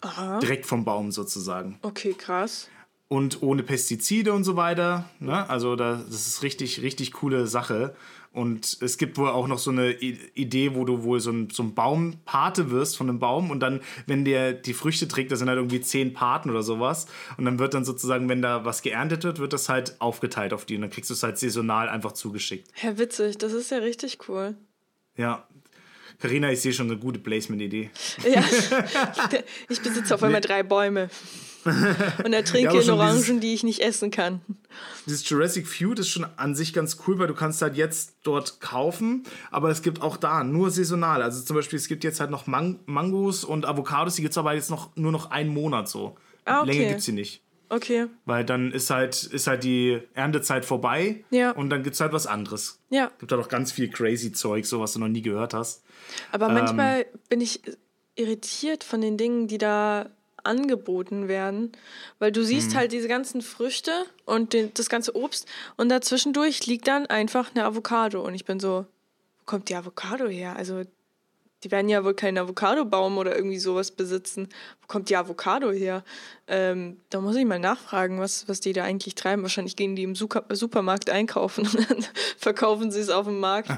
Aha. 0.00 0.38
Direkt 0.38 0.64
vom 0.64 0.86
Baum 0.86 1.12
sozusagen. 1.12 1.78
Okay, 1.82 2.14
krass. 2.14 2.70
Und 3.08 3.42
ohne 3.42 3.62
Pestizide 3.62 4.32
und 4.32 4.44
so 4.44 4.56
weiter. 4.56 5.10
Ne? 5.20 5.46
Also 5.50 5.76
da, 5.76 6.00
das 6.06 6.26
ist 6.26 6.42
richtig, 6.42 6.80
richtig 6.80 7.12
coole 7.12 7.46
Sache. 7.46 7.94
Und 8.36 8.76
es 8.82 8.98
gibt 8.98 9.16
wohl 9.16 9.30
auch 9.30 9.46
noch 9.46 9.58
so 9.58 9.70
eine 9.70 9.92
Idee, 9.92 10.74
wo 10.74 10.84
du 10.84 11.04
wohl 11.04 11.20
so 11.20 11.30
ein, 11.30 11.48
so 11.48 11.62
ein 11.62 11.74
Baumpate 11.74 12.70
wirst 12.70 12.98
von 12.98 13.08
einem 13.08 13.18
Baum 13.18 13.50
und 13.50 13.60
dann, 13.60 13.80
wenn 14.06 14.26
der 14.26 14.52
die 14.52 14.74
Früchte 14.74 15.08
trägt, 15.08 15.32
das 15.32 15.38
sind 15.38 15.48
halt 15.48 15.56
irgendwie 15.56 15.80
zehn 15.80 16.12
Paten 16.12 16.50
oder 16.50 16.62
sowas. 16.62 17.06
Und 17.38 17.46
dann 17.46 17.58
wird 17.58 17.72
dann 17.72 17.86
sozusagen, 17.86 18.28
wenn 18.28 18.42
da 18.42 18.66
was 18.66 18.82
geerntet 18.82 19.24
wird, 19.24 19.38
wird 19.38 19.54
das 19.54 19.70
halt 19.70 19.98
aufgeteilt 20.02 20.52
auf 20.52 20.66
die 20.66 20.74
und 20.74 20.82
dann 20.82 20.90
kriegst 20.90 21.08
du 21.08 21.14
es 21.14 21.22
halt 21.22 21.38
saisonal 21.38 21.88
einfach 21.88 22.12
zugeschickt. 22.12 22.68
Ja, 22.82 22.98
witzig, 22.98 23.38
das 23.38 23.54
ist 23.54 23.70
ja 23.70 23.78
richtig 23.78 24.18
cool. 24.28 24.54
Ja. 25.16 25.48
Karina, 26.20 26.52
ich 26.52 26.60
sehe 26.60 26.74
schon 26.74 26.90
eine 26.90 26.98
gute 26.98 27.18
Placement-Idee. 27.18 27.88
Ja, 28.22 28.44
ich 29.70 29.80
besitze 29.80 30.14
auf 30.14 30.22
einmal 30.22 30.42
drei 30.42 30.62
Bäume. 30.62 31.08
Und 32.24 32.32
er 32.32 32.44
trinke 32.44 32.80
ja, 32.80 32.92
Orangen, 32.92 33.16
dieses, 33.16 33.40
die 33.40 33.54
ich 33.54 33.62
nicht 33.64 33.80
essen 33.80 34.10
kann. 34.10 34.40
Dieses 35.06 35.28
Jurassic 35.28 35.66
Feud 35.66 35.98
ist 35.98 36.08
schon 36.08 36.26
an 36.36 36.54
sich 36.54 36.72
ganz 36.72 36.98
cool, 37.06 37.18
weil 37.18 37.26
du 37.26 37.34
kannst 37.34 37.62
halt 37.62 37.76
jetzt 37.76 38.16
dort 38.22 38.60
kaufen, 38.60 39.24
aber 39.50 39.70
es 39.70 39.82
gibt 39.82 40.02
auch 40.02 40.16
da 40.16 40.44
nur 40.44 40.70
saisonal. 40.70 41.22
Also 41.22 41.42
zum 41.42 41.56
Beispiel, 41.56 41.78
es 41.78 41.88
gibt 41.88 42.04
jetzt 42.04 42.20
halt 42.20 42.30
noch 42.30 42.46
Man 42.46 42.80
Mangos 42.86 43.44
und 43.44 43.66
Avocados, 43.66 44.14
die 44.14 44.22
gibt 44.22 44.32
es 44.32 44.38
aber 44.38 44.54
jetzt 44.54 44.70
noch 44.70 44.94
nur 44.96 45.12
noch 45.12 45.30
einen 45.30 45.50
Monat 45.50 45.88
so. 45.88 46.16
Ah, 46.44 46.62
okay. 46.62 46.72
Länger 46.72 46.88
gibt 46.88 47.00
es 47.00 47.06
sie 47.06 47.12
nicht. 47.12 47.42
Okay. 47.68 48.06
Weil 48.24 48.44
dann 48.44 48.70
ist 48.70 48.90
halt, 48.90 49.24
ist 49.24 49.46
halt 49.46 49.64
die 49.64 50.00
Erntezeit 50.14 50.64
vorbei 50.64 51.24
ja. 51.30 51.50
und 51.50 51.70
dann 51.70 51.82
gibt 51.82 51.94
es 51.94 52.00
halt 52.00 52.12
was 52.12 52.26
anderes. 52.26 52.80
Ja. 52.90 53.10
Gibt 53.18 53.32
da 53.32 53.36
halt 53.36 53.46
doch 53.46 53.50
ganz 53.50 53.72
viel 53.72 53.88
crazy 53.88 54.32
Zeug, 54.32 54.66
so 54.66 54.80
was 54.80 54.92
du 54.92 55.00
noch 55.00 55.08
nie 55.08 55.22
gehört 55.22 55.52
hast. 55.52 55.82
Aber 56.30 56.48
manchmal 56.48 57.00
ähm, 57.00 57.20
bin 57.28 57.40
ich 57.40 57.62
irritiert 58.14 58.84
von 58.84 59.00
den 59.00 59.16
Dingen, 59.16 59.48
die 59.48 59.58
da 59.58 60.10
angeboten 60.46 61.28
werden, 61.28 61.72
weil 62.18 62.32
du 62.32 62.44
siehst 62.44 62.72
mhm. 62.72 62.76
halt 62.76 62.92
diese 62.92 63.08
ganzen 63.08 63.42
Früchte 63.42 63.92
und 64.24 64.52
den, 64.52 64.72
das 64.74 64.88
ganze 64.88 65.14
Obst 65.16 65.46
und 65.76 65.88
dazwischendurch 65.88 66.66
liegt 66.66 66.88
dann 66.88 67.06
einfach 67.06 67.50
eine 67.54 67.64
Avocado 67.64 68.24
und 68.24 68.34
ich 68.34 68.44
bin 68.44 68.60
so, 68.60 68.86
wo 69.38 69.44
kommt 69.44 69.68
die 69.68 69.76
Avocado 69.76 70.26
her? 70.26 70.56
Also 70.56 70.82
die 71.64 71.70
werden 71.70 71.88
ja 71.88 72.04
wohl 72.04 72.14
keinen 72.14 72.38
Avocadobaum 72.38 73.18
oder 73.18 73.34
irgendwie 73.34 73.58
sowas 73.58 73.90
besitzen. 73.90 74.48
Kommt 74.86 75.08
die 75.08 75.16
Avocado 75.16 75.70
her? 75.70 76.04
Ähm, 76.48 76.98
da 77.10 77.20
muss 77.20 77.34
ich 77.34 77.44
mal 77.44 77.58
nachfragen, 77.58 78.20
was, 78.20 78.48
was 78.48 78.60
die 78.60 78.72
da 78.72 78.84
eigentlich 78.84 79.16
treiben. 79.16 79.42
Wahrscheinlich 79.42 79.74
gehen 79.74 79.96
die 79.96 80.04
im 80.04 80.14
Supermarkt 80.14 81.10
einkaufen 81.10 81.66
und 81.66 81.90
dann 81.90 82.04
verkaufen 82.38 82.92
sie 82.92 83.00
es 83.00 83.10
auf 83.10 83.26
dem 83.26 83.40
Markt. 83.40 83.68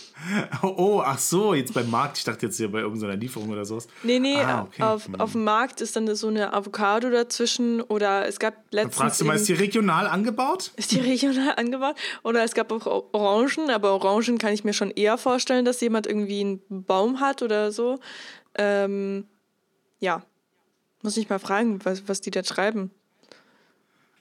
oh, 0.62 1.02
ach 1.02 1.18
so, 1.18 1.54
jetzt 1.54 1.72
beim 1.72 1.90
Markt. 1.90 2.18
Ich 2.18 2.24
dachte 2.24 2.46
jetzt 2.46 2.58
hier 2.58 2.70
bei 2.70 2.80
irgendeiner 2.80 3.16
Lieferung 3.16 3.48
oder 3.48 3.64
sowas. 3.64 3.88
Nee, 4.02 4.18
nee, 4.18 4.36
ah, 4.36 4.62
okay. 4.62 4.82
auf, 4.82 5.06
hm. 5.06 5.20
auf 5.20 5.32
dem 5.32 5.44
Markt 5.44 5.80
ist 5.80 5.96
dann 5.96 6.14
so 6.14 6.28
eine 6.28 6.52
Avocado 6.52 7.08
dazwischen 7.08 7.80
oder 7.80 8.28
es 8.28 8.38
gab 8.38 8.54
letztens. 8.70 8.96
Dann 8.96 9.06
fragst 9.06 9.20
du 9.22 9.24
mal, 9.24 9.36
ist 9.36 9.48
die 9.48 9.54
regional 9.54 10.06
angebaut? 10.06 10.72
Ist 10.76 10.92
die 10.92 11.00
regional 11.00 11.54
angebaut? 11.56 11.96
Oder 12.24 12.44
es 12.44 12.52
gab 12.52 12.72
auch 12.72 12.86
Orangen, 13.12 13.70
aber 13.70 13.92
Orangen 13.92 14.36
kann 14.36 14.52
ich 14.52 14.64
mir 14.64 14.74
schon 14.74 14.90
eher 14.90 15.16
vorstellen, 15.16 15.64
dass 15.64 15.80
jemand 15.80 16.06
irgendwie 16.06 16.40
einen 16.40 16.84
Baum 16.84 17.20
hat 17.20 17.40
oder 17.40 17.72
so. 17.72 18.00
Ähm, 18.54 19.26
ja. 19.98 20.22
Muss 21.02 21.16
ich 21.16 21.28
mal 21.28 21.38
fragen, 21.38 21.84
was, 21.84 22.08
was 22.08 22.20
die 22.20 22.30
da 22.30 22.44
schreiben. 22.44 22.90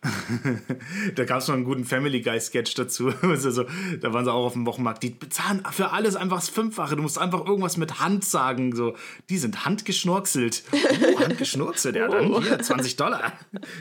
da 1.15 1.25
gab 1.25 1.41
es 1.41 1.47
noch 1.47 1.53
einen 1.53 1.63
guten 1.63 1.85
Family 1.85 2.21
Guy 2.21 2.39
Sketch 2.39 2.73
dazu. 2.73 3.13
Also, 3.21 3.65
da 3.99 4.13
waren 4.13 4.25
sie 4.25 4.33
auch 4.33 4.47
auf 4.47 4.53
dem 4.53 4.65
Wochenmarkt. 4.65 5.03
Die 5.03 5.11
bezahlen 5.11 5.63
für 5.71 5.91
alles 5.91 6.15
einfach 6.15 6.37
das 6.37 6.49
Fünffache. 6.49 6.95
Du 6.95 7.03
musst 7.03 7.19
einfach 7.19 7.45
irgendwas 7.45 7.77
mit 7.77 7.99
Hand 7.99 8.25
sagen. 8.25 8.75
So, 8.75 8.95
die 9.29 9.37
sind 9.37 9.65
handgeschnorkselt. 9.65 10.63
Oh, 11.13 11.19
handgeschnorkselt, 11.19 11.95
ja, 11.95 12.07
dann 12.07 12.41
hier 12.41 12.59
20 12.59 12.95
Dollar. 12.95 13.33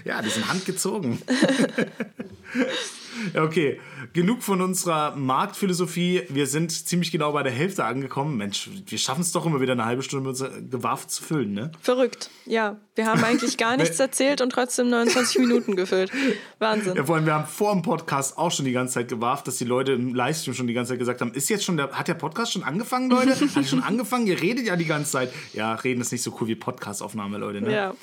Ja, 0.05 0.21
die 0.21 0.29
sind 0.29 0.49
handgezogen. 0.49 1.21
Okay, 3.35 3.81
genug 4.13 4.43
von 4.43 4.61
unserer 4.61 5.17
Marktphilosophie. 5.17 6.23
Wir 6.29 6.47
sind 6.47 6.71
ziemlich 6.71 7.11
genau 7.11 7.33
bei 7.33 7.43
der 7.43 7.53
Hälfte 7.53 7.85
angekommen. 7.85 8.37
Mensch, 8.37 8.69
wir 8.87 8.99
schaffen 8.99 9.21
es 9.21 9.33
doch 9.33 9.47
immer 9.47 9.61
wieder 9.61 9.73
eine 9.73 9.85
halbe 9.85 10.03
Stunde 10.03 10.31
mit 10.31 10.71
Gewaffe 10.71 11.07
zu 11.07 11.23
füllen, 11.23 11.53
ne? 11.53 11.73
Verrückt, 11.81 12.31
ja. 12.47 12.77
Wir 12.95 13.07
haben 13.07 13.23
eigentlich 13.25 13.57
gar 13.57 13.77
nichts 13.79 13.99
erzählt 13.99 14.41
und 14.41 14.51
trotzdem 14.51 14.91
29 14.91 15.39
Minuten 15.39 15.77
gefüllt. 15.77 16.11
Wahnsinn. 16.59 16.97
Ja, 16.97 17.05
vor 17.05 17.17
allem, 17.17 17.27
wir 17.27 17.35
haben 17.35 17.47
vor 17.47 17.73
dem 17.73 17.83
Podcast 17.83 18.37
auch 18.37 18.51
schon 18.51 18.65
die 18.65 18.73
ganze 18.73 18.95
Zeit 18.95 19.09
gewarft, 19.09 19.47
dass 19.47 19.57
die 19.57 19.65
Leute 19.65 19.93
im 19.93 20.15
Livestream 20.15 20.55
schon 20.55 20.67
die 20.67 20.75
ganze 20.75 20.93
Zeit 20.93 20.99
gesagt 20.99 21.21
haben, 21.21 21.33
ist 21.33 21.49
jetzt 21.49 21.65
schon 21.65 21.77
der, 21.77 21.93
hat 21.93 22.09
der 22.09 22.15
Podcast 22.15 22.53
schon 22.53 22.63
angefangen, 22.63 23.11
Leute? 23.11 23.31
hat 23.55 23.67
schon 23.67 23.83
angefangen? 23.83 24.27
Ihr 24.27 24.41
redet 24.41 24.67
ja 24.67 24.77
die 24.77 24.87
ganze 24.87 25.11
Zeit. 25.13 25.33
Ja, 25.53 25.75
reden 25.75 26.01
ist 26.01 26.13
nicht 26.13 26.23
so 26.23 26.37
cool 26.41 26.49
wie 26.49 26.57
Podcastaufnahme, 26.57 27.39
Leute, 27.39 27.61
ne? 27.61 27.73
Ja. 27.73 27.95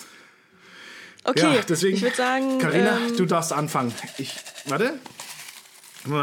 Okay, 1.28 1.56
ja, 1.56 1.62
deswegen, 1.68 1.98
ich 1.98 2.02
würde 2.02 2.16
sagen. 2.16 2.58
Carina, 2.58 2.98
ähm, 3.08 3.18
du 3.18 3.26
darfst 3.26 3.52
anfangen. 3.54 3.94
Ich, 4.18 4.34
warte. 4.66 4.94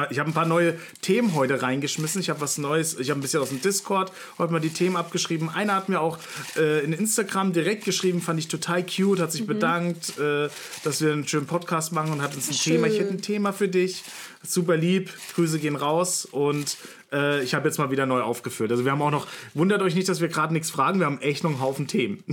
Ich 0.09 0.19
habe 0.19 0.31
ein 0.31 0.33
paar 0.33 0.47
neue 0.47 0.79
Themen 1.03 1.35
heute 1.35 1.61
reingeschmissen. 1.61 2.19
Ich 2.19 2.31
habe 2.31 2.40
was 2.40 2.57
Neues. 2.57 2.99
Ich 2.99 3.11
habe 3.11 3.21
ein 3.21 3.23
bisschen 3.23 3.40
aus 3.43 3.51
dem 3.51 3.61
Discord 3.61 4.12
heute 4.38 4.51
mal 4.51 4.59
die 4.61 4.71
Themen 4.71 4.97
abgeschrieben. 4.97 5.51
Einer 5.51 5.75
hat 5.75 5.90
mir 5.90 6.01
auch 6.01 6.17
äh, 6.57 6.83
in 6.83 6.95
Instagram 6.95 7.53
direkt 7.53 7.85
geschrieben, 7.85 8.23
fand 8.23 8.38
ich 8.38 8.49
total 8.49 8.83
cute, 8.87 9.21
hat 9.21 9.31
sich 9.31 9.43
Mhm. 9.43 9.47
bedankt, 9.47 10.19
äh, 10.19 10.49
dass 10.85 11.03
wir 11.03 11.12
einen 11.12 11.29
schönen 11.29 11.45
Podcast 11.45 11.93
machen 11.93 12.12
und 12.12 12.23
hat 12.23 12.35
uns 12.35 12.49
ein 12.49 12.55
Schön. 12.55 12.73
Thema. 12.77 12.87
Ich 12.87 12.99
hätte 12.99 13.11
ein 13.12 13.21
Thema 13.21 13.53
für 13.53 13.69
dich. 13.69 14.05
Super 14.43 14.79
lieb. 14.79 15.11
Grüße 15.35 15.59
gehen 15.59 15.77
raus 15.77 16.25
und 16.25 16.79
äh, 17.12 17.43
ich 17.43 17.53
habe 17.53 17.69
jetzt 17.69 17.77
mal 17.77 17.90
wieder 17.90 18.07
neu 18.07 18.23
aufgeführt. 18.23 18.71
Also 18.71 18.87
wir 18.87 18.93
haben 18.93 19.03
auch 19.03 19.11
noch. 19.11 19.27
Wundert 19.53 19.83
euch 19.83 19.95
nicht, 19.95 20.09
dass 20.09 20.23
wir 20.23 20.29
gerade 20.29 20.55
nichts 20.55 20.71
fragen. 20.71 20.99
Wir 20.99 21.05
haben 21.07 21.21
echt 21.21 21.45
noch 21.45 21.51
einen 21.51 21.61
Haufen 21.61 21.88
Themen. 21.88 22.25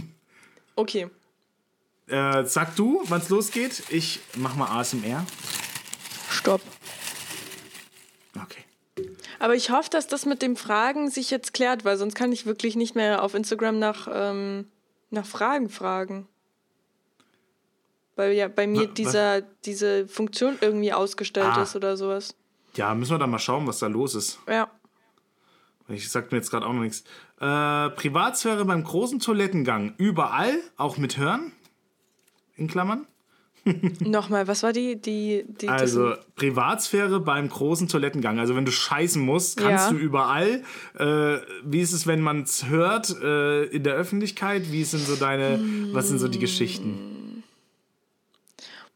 Okay. 0.78 1.08
Äh, 2.12 2.46
sag 2.46 2.76
du, 2.76 3.02
wann 3.06 3.22
es 3.22 3.30
losgeht. 3.30 3.84
Ich 3.90 4.20
mach 4.36 4.56
mal 4.56 4.68
ASMR. 4.80 5.26
Stopp. 6.30 6.62
Okay. 8.36 8.64
Aber 9.40 9.56
ich 9.56 9.70
hoffe, 9.72 9.90
dass 9.90 10.08
das 10.08 10.26
mit 10.26 10.42
dem 10.42 10.56
Fragen 10.56 11.10
sich 11.10 11.32
jetzt 11.32 11.54
klärt, 11.54 11.86
weil 11.86 11.98
sonst 11.98 12.16
kann 12.16 12.32
ich 12.32 12.46
wirklich 12.46 12.76
nicht 12.76 12.96
mehr 12.96 13.24
auf 13.24 13.34
Instagram 13.34 13.80
nach, 13.80 14.08
ähm, 14.12 14.68
nach 15.10 15.26
Fragen 15.26 15.70
fragen. 15.70 16.28
Weil 18.18 18.34
ja 18.34 18.50
bei 18.50 18.68
mir 18.68 18.88
was? 18.90 18.94
dieser, 18.96 19.42
diese 19.42 20.08
Funktion 20.08 20.58
irgendwie 20.60 20.92
ausgestellt 20.94 21.54
Ah. 21.56 21.64
ist 21.64 21.76
oder 21.76 21.96
sowas. 21.96 22.36
Ja, 22.76 22.94
müssen 22.94 23.12
wir 23.12 23.20
dann 23.20 23.30
mal 23.32 23.40
schauen, 23.40 23.66
was 23.68 23.80
da 23.80 23.88
los 23.88 24.16
ist. 24.16 24.40
Ja. 24.48 24.70
Ich 25.88 26.10
sag 26.10 26.32
mir 26.32 26.38
jetzt 26.38 26.52
gerade 26.52 26.66
auch 26.66 26.74
noch 26.74 26.82
nichts. 26.82 27.04
Äh, 27.40 27.90
Privatsphäre 27.92 28.64
beim 28.66 28.84
großen 28.84 29.20
Toilettengang. 29.20 29.94
Überall, 29.98 30.58
auch 30.78 30.98
mit 30.98 31.18
Hören? 31.18 31.52
In 32.62 32.68
Klammern? 32.68 33.08
Nochmal, 34.00 34.48
was 34.48 34.62
war 34.64 34.72
die, 34.72 35.02
die, 35.02 35.46
die 35.48 35.68
Also 35.68 36.14
Privatsphäre 36.36 37.20
beim 37.20 37.50
großen 37.50 37.88
Toilettengang. 37.88 38.40
Also 38.40 38.56
wenn 38.56 38.66
du 38.66 38.72
scheißen 38.72 39.20
musst, 39.22 39.58
kannst 39.58 39.86
Ja. 39.88 39.92
du 39.92 39.98
überall. 39.98 40.62
Äh, 40.98 41.38
wie 41.64 41.80
ist 41.80 41.92
es, 41.92 42.06
wenn 42.06 42.22
man 42.22 42.44
es 42.44 42.68
hört 42.68 43.16
äh, 43.22 43.64
in 43.66 43.84
der 43.84 43.94
Öffentlichkeit? 43.96 44.72
Wie 44.72 44.84
sind 44.84 45.02
so 45.06 45.16
deine, 45.16 45.60
was 45.92 46.08
sind 46.08 46.20
so 46.20 46.28
die 46.28 46.38
Geschichten? 46.40 47.44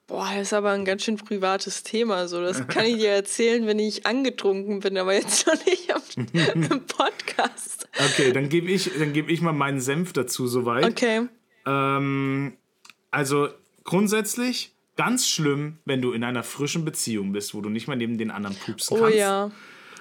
Boah, 0.07 0.29
das 0.35 0.47
ist 0.47 0.53
aber 0.53 0.71
ein 0.71 0.85
ganz 0.85 1.03
schön 1.03 1.17
privates 1.17 1.81
Thema. 1.81 2.27
So. 2.27 2.39
Das 2.41 2.67
kann 2.67 2.85
ich 2.85 2.97
dir 2.97 3.09
erzählen, 3.09 3.65
wenn 3.65 3.79
ich 3.79 4.05
angetrunken 4.05 4.79
bin, 4.79 4.97
aber 4.99 5.13
jetzt 5.15 5.47
noch 5.47 5.65
nicht 5.65 5.91
am, 5.93 6.01
im 6.53 6.85
Podcast. 6.85 7.87
Okay, 7.97 8.31
dann 8.31 8.49
gebe 8.49 8.69
ich, 8.69 8.91
dann 8.99 9.13
geb 9.13 9.29
ich 9.29 9.41
mal 9.41 9.53
meinen 9.53 9.79
Senf 9.79 10.13
dazu 10.13 10.47
soweit. 10.47 10.85
Okay. 10.85 11.27
Ähm, 11.67 12.53
also 13.15 13.47
grundsätzlich 13.83 14.71
ganz 14.97 15.27
schlimm, 15.27 15.77
wenn 15.85 16.01
du 16.01 16.11
in 16.13 16.23
einer 16.23 16.43
frischen 16.43 16.85
Beziehung 16.85 17.31
bist, 17.33 17.53
wo 17.53 17.61
du 17.61 17.69
nicht 17.69 17.87
mal 17.87 17.95
neben 17.95 18.17
den 18.17 18.31
anderen 18.31 18.55
pupsen 18.55 18.97
Oh 18.97 19.01
kannst. 19.01 19.17
ja. 19.17 19.51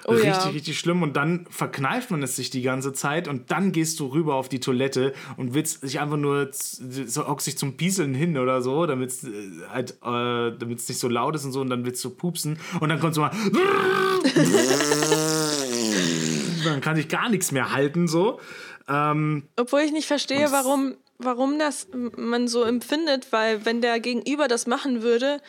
Oh 0.07 0.11
richtig, 0.11 0.29
ja. 0.33 0.49
richtig 0.49 0.77
schlimm. 0.79 1.01
Und 1.01 1.15
dann 1.17 1.47
verkneift 1.49 2.11
man 2.11 2.21
es 2.21 2.35
sich 2.35 2.51
die 2.51 2.61
ganze 2.61 2.93
Zeit 2.93 3.27
und 3.27 3.49
dann 3.49 3.71
gehst 3.71 3.99
du 3.99 4.05
rüber 4.07 4.35
auf 4.35 4.49
die 4.49 4.59
Toilette 4.59 5.13
und 5.35 5.55
willst 5.55 5.81
dich 5.81 5.99
einfach 5.99 6.17
nur, 6.17 6.49
so 6.51 7.27
hockst 7.27 7.47
dich 7.47 7.57
zum 7.57 7.75
Pieseln 7.75 8.13
hin 8.13 8.37
oder 8.37 8.61
so, 8.61 8.85
damit 8.85 9.09
es 9.09 9.25
halt, 9.67 9.95
äh, 10.05 10.51
nicht 10.63 10.79
so 10.99 11.07
laut 11.09 11.33
ist 11.35 11.45
und 11.45 11.53
so 11.53 11.61
und 11.61 11.71
dann 11.71 11.85
willst 11.85 12.05
du 12.05 12.11
pupsen 12.11 12.59
und 12.79 12.89
dann 12.89 12.99
kommst 12.99 13.17
du 13.17 13.21
mal. 13.25 13.31
dann 16.65 16.81
kann 16.81 16.97
ich 16.97 17.07
gar 17.07 17.29
nichts 17.29 17.51
mehr 17.51 17.71
halten, 17.71 18.07
so. 18.07 18.39
Ähm, 18.87 19.43
Obwohl 19.55 19.81
ich 19.81 19.91
nicht 19.91 20.05
verstehe, 20.07 20.51
warum, 20.51 20.95
warum 21.17 21.59
das 21.59 21.87
man 21.93 22.47
so 22.47 22.63
empfindet, 22.63 23.31
weil 23.31 23.65
wenn 23.65 23.81
der 23.81 23.99
Gegenüber 23.99 24.47
das 24.47 24.67
machen 24.67 25.01
würde, 25.01 25.41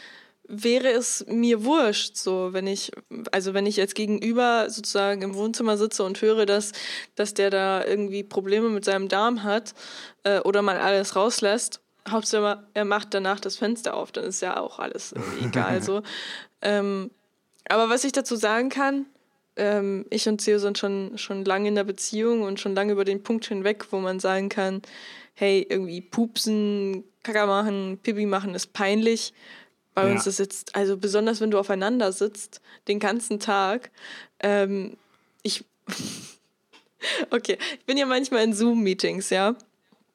wäre 0.48 0.90
es 0.90 1.24
mir 1.28 1.64
wurscht, 1.64 2.16
so 2.16 2.52
wenn 2.52 2.66
ich, 2.66 2.92
also 3.32 3.52
wenn 3.52 3.66
ich 3.66 3.76
jetzt 3.76 3.94
gegenüber 3.94 4.70
sozusagen 4.70 5.22
im 5.22 5.34
Wohnzimmer 5.34 5.76
sitze 5.76 6.04
und 6.04 6.20
höre, 6.22 6.46
dass, 6.46 6.72
dass 7.16 7.34
der 7.34 7.50
da 7.50 7.84
irgendwie 7.84 8.22
Probleme 8.22 8.68
mit 8.68 8.84
seinem 8.84 9.08
Darm 9.08 9.42
hat 9.42 9.74
äh, 10.22 10.38
oder 10.40 10.62
mal 10.62 10.78
alles 10.78 11.16
rauslässt, 11.16 11.80
Hauptsache 12.08 12.64
er 12.74 12.84
macht 12.84 13.14
danach 13.14 13.40
das 13.40 13.56
Fenster 13.56 13.94
auf, 13.94 14.12
dann 14.12 14.24
ist 14.24 14.40
ja 14.40 14.60
auch 14.60 14.78
alles 14.78 15.14
egal 15.44 15.82
so. 15.82 16.02
Ähm, 16.62 17.10
aber 17.68 17.88
was 17.88 18.04
ich 18.04 18.12
dazu 18.12 18.36
sagen 18.36 18.68
kann, 18.68 19.06
ähm, 19.56 20.06
ich 20.10 20.28
und 20.28 20.38
Theo 20.38 20.58
sind 20.58 20.78
schon, 20.78 21.18
schon 21.18 21.44
lange 21.44 21.68
in 21.68 21.74
der 21.74 21.84
Beziehung 21.84 22.42
und 22.42 22.60
schon 22.60 22.74
lange 22.74 22.92
über 22.92 23.04
den 23.04 23.22
Punkt 23.22 23.46
hinweg, 23.46 23.86
wo 23.90 23.98
man 23.98 24.20
sagen 24.20 24.48
kann, 24.48 24.82
hey, 25.38 25.66
irgendwie 25.68 26.00
pupsen, 26.00 27.04
Kacker 27.22 27.46
machen, 27.46 27.98
Pipi 28.02 28.24
machen 28.26 28.54
ist 28.54 28.72
peinlich. 28.72 29.34
Bei 29.94 30.06
Ja. 30.06 30.12
uns 30.12 30.26
ist 30.26 30.38
jetzt, 30.38 30.74
also 30.74 30.96
besonders 30.96 31.40
wenn 31.40 31.50
du 31.50 31.58
aufeinander 31.58 32.10
sitzt, 32.10 32.60
den 32.88 32.98
ganzen 32.98 33.38
Tag, 33.38 33.90
ähm, 34.40 34.96
ich, 35.42 35.64
okay, 37.30 37.58
ich 37.78 37.84
bin 37.84 37.96
ja 37.96 38.06
manchmal 38.06 38.44
in 38.44 38.52
Zoom-Meetings, 38.54 39.30
ja. 39.30 39.54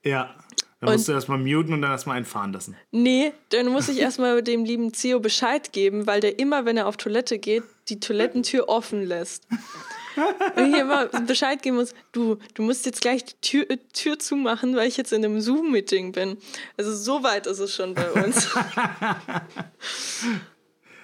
ja. 0.04 0.36
Dann 0.80 0.94
musst 0.94 1.08
du 1.08 1.12
erstmal 1.12 1.38
muten 1.38 1.74
und 1.74 1.84
dann 1.84 1.92
erstmal 1.92 2.18
einfahren 2.18 2.52
lassen. 2.54 2.76
Nee, 2.90 3.34
dann 3.50 3.68
muss 3.68 3.88
ich 3.88 4.00
erstmal 4.00 4.42
dem 4.42 4.66
lieben 4.66 4.92
Theo 4.92 5.20
Bescheid 5.20 5.72
geben, 5.74 6.08
weil 6.08 6.22
der 6.22 6.40
immer, 6.40 6.66
wenn 6.66 6.78
er 6.78 6.88
auf 6.88 6.98
Toilette 6.98 7.38
geht, 7.38 7.64
die 7.90 8.00
Toilettentür 8.00 8.68
offen 8.68 9.04
lässt. 9.06 9.46
Ich 10.56 10.74
immer 10.78 11.08
Bescheid 11.28 11.62
geben 11.62 11.78
muss, 11.78 11.94
du, 12.12 12.38
du 12.54 12.62
musst 12.64 12.86
jetzt 12.86 13.02
gleich 13.02 13.24
die 13.26 13.36
Tür, 13.42 13.70
äh, 13.70 13.78
Tür 13.94 14.20
zumachen, 14.20 14.76
weil 14.76 14.88
ich 14.88 14.98
jetzt 14.98 15.14
in 15.14 15.24
einem 15.24 15.42
Zoom-Meeting 15.42 16.12
bin. 16.12 16.38
Also 16.78 16.94
so 16.94 17.24
weit 17.24 17.48
ist 17.48 17.60
es 17.60 17.74
schon 17.74 17.94
bei 17.94 18.12
uns. 18.12 18.50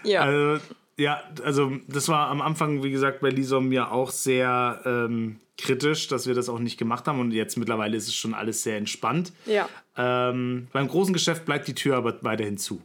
ja. 0.03 0.21
Also, 0.21 0.63
ja, 0.97 1.21
also 1.43 1.71
das 1.87 2.07
war 2.09 2.27
am 2.29 2.41
Anfang, 2.41 2.83
wie 2.83 2.91
gesagt, 2.91 3.21
bei 3.21 3.29
Lisom 3.29 3.71
ja 3.71 3.91
auch 3.91 4.11
sehr 4.11 4.81
ähm, 4.85 5.39
kritisch, 5.57 6.07
dass 6.07 6.27
wir 6.27 6.35
das 6.35 6.49
auch 6.49 6.59
nicht 6.59 6.77
gemacht 6.77 7.07
haben 7.07 7.19
und 7.19 7.31
jetzt 7.31 7.57
mittlerweile 7.57 7.97
ist 7.97 8.07
es 8.07 8.15
schon 8.15 8.33
alles 8.33 8.63
sehr 8.63 8.77
entspannt. 8.77 9.31
ja. 9.45 9.67
Ähm, 9.99 10.67
beim 10.73 10.87
großen 10.87 11.11
Geschäft 11.11 11.45
bleibt 11.45 11.67
die 11.67 11.73
Tür 11.73 11.97
aber 11.97 12.21
weiterhin 12.21 12.57
zu. 12.57 12.81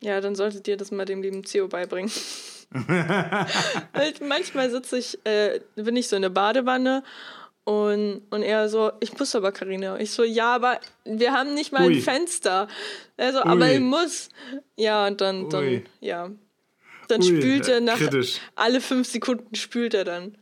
Ja, 0.00 0.20
dann 0.20 0.34
solltet 0.34 0.66
ihr 0.66 0.76
das 0.76 0.90
mal 0.90 1.04
dem 1.04 1.22
lieben 1.22 1.42
Theo 1.42 1.68
beibringen. 1.68 2.10
Manchmal 4.20 4.70
sitze 4.70 4.98
ich, 4.98 5.18
äh, 5.24 5.60
bin 5.74 5.96
ich 5.96 6.08
so 6.08 6.16
in 6.16 6.22
der 6.22 6.28
Badewanne 6.28 7.02
und, 7.64 8.22
und 8.30 8.42
er 8.42 8.68
so, 8.68 8.92
ich 9.00 9.18
muss 9.18 9.34
aber, 9.34 9.52
Karina. 9.52 9.98
Ich 9.98 10.12
so, 10.12 10.24
ja, 10.24 10.54
aber 10.54 10.80
wir 11.04 11.32
haben 11.32 11.54
nicht 11.54 11.72
mal 11.72 11.86
Ui. 11.86 11.96
ein 11.96 12.00
Fenster. 12.00 12.68
Er 13.16 13.32
so, 13.32 13.42
aber 13.42 13.70
ich 13.70 13.80
muss. 13.80 14.28
Ja, 14.76 15.06
und 15.06 15.20
dann, 15.20 15.50
dann 15.50 15.64
Ui. 15.64 15.84
ja. 16.00 16.30
Dann 17.08 17.20
Ui, 17.22 17.26
spült 17.26 17.68
er 17.68 17.80
nach, 17.80 17.96
kritisch. 17.96 18.38
alle 18.54 18.80
fünf 18.80 19.08
Sekunden 19.08 19.54
spült 19.54 19.94
er 19.94 20.04
dann. 20.04 20.38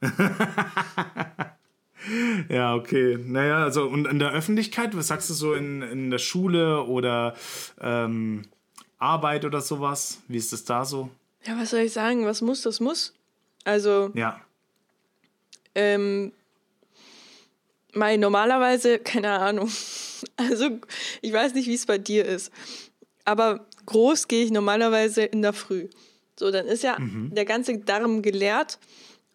Ja, 2.48 2.74
okay. 2.74 3.18
Naja, 3.20 3.64
also 3.64 3.86
und 3.86 4.06
in 4.06 4.18
der 4.18 4.30
Öffentlichkeit, 4.32 4.96
was 4.96 5.08
sagst 5.08 5.28
du 5.28 5.34
so 5.34 5.54
in, 5.54 5.82
in 5.82 6.10
der 6.10 6.18
Schule 6.18 6.84
oder 6.84 7.34
ähm, 7.80 8.42
Arbeit 8.98 9.44
oder 9.44 9.60
sowas? 9.60 10.22
Wie 10.28 10.36
ist 10.36 10.52
das 10.52 10.64
da 10.64 10.84
so? 10.84 11.10
Ja, 11.46 11.56
was 11.58 11.70
soll 11.70 11.80
ich 11.80 11.92
sagen? 11.92 12.26
Was 12.26 12.40
muss, 12.42 12.62
das 12.62 12.80
muss. 12.80 13.14
Also, 13.64 14.10
Ja. 14.14 14.40
Ähm, 15.74 16.32
mal 17.92 18.16
normalerweise, 18.18 18.98
keine 19.12 19.30
Ahnung. 19.30 19.70
Also, 20.36 20.70
ich 21.20 21.32
weiß 21.32 21.54
nicht, 21.54 21.66
wie 21.68 21.74
es 21.74 21.86
bei 21.86 21.98
dir 21.98 22.24
ist. 22.24 22.50
Aber 23.24 23.66
groß 23.84 24.28
gehe 24.28 24.44
ich 24.44 24.50
normalerweise 24.50 25.22
in 25.24 25.42
der 25.42 25.52
Früh. 25.52 25.88
So, 26.38 26.50
dann 26.50 26.66
ist 26.66 26.82
ja 26.82 26.96
der 27.00 27.44
ganze 27.44 27.78
Darm 27.78 28.22
geleert. 28.22 28.78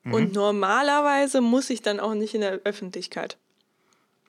Und 0.03 0.34
normalerweise 0.34 1.41
muss 1.41 1.70
ich 1.70 1.84
dann 1.84 1.99
auch 1.99 2.16
nicht 2.16 2.34
in 2.34 2.41
der 2.41 2.62
Öffentlichkeit. 2.64 3.38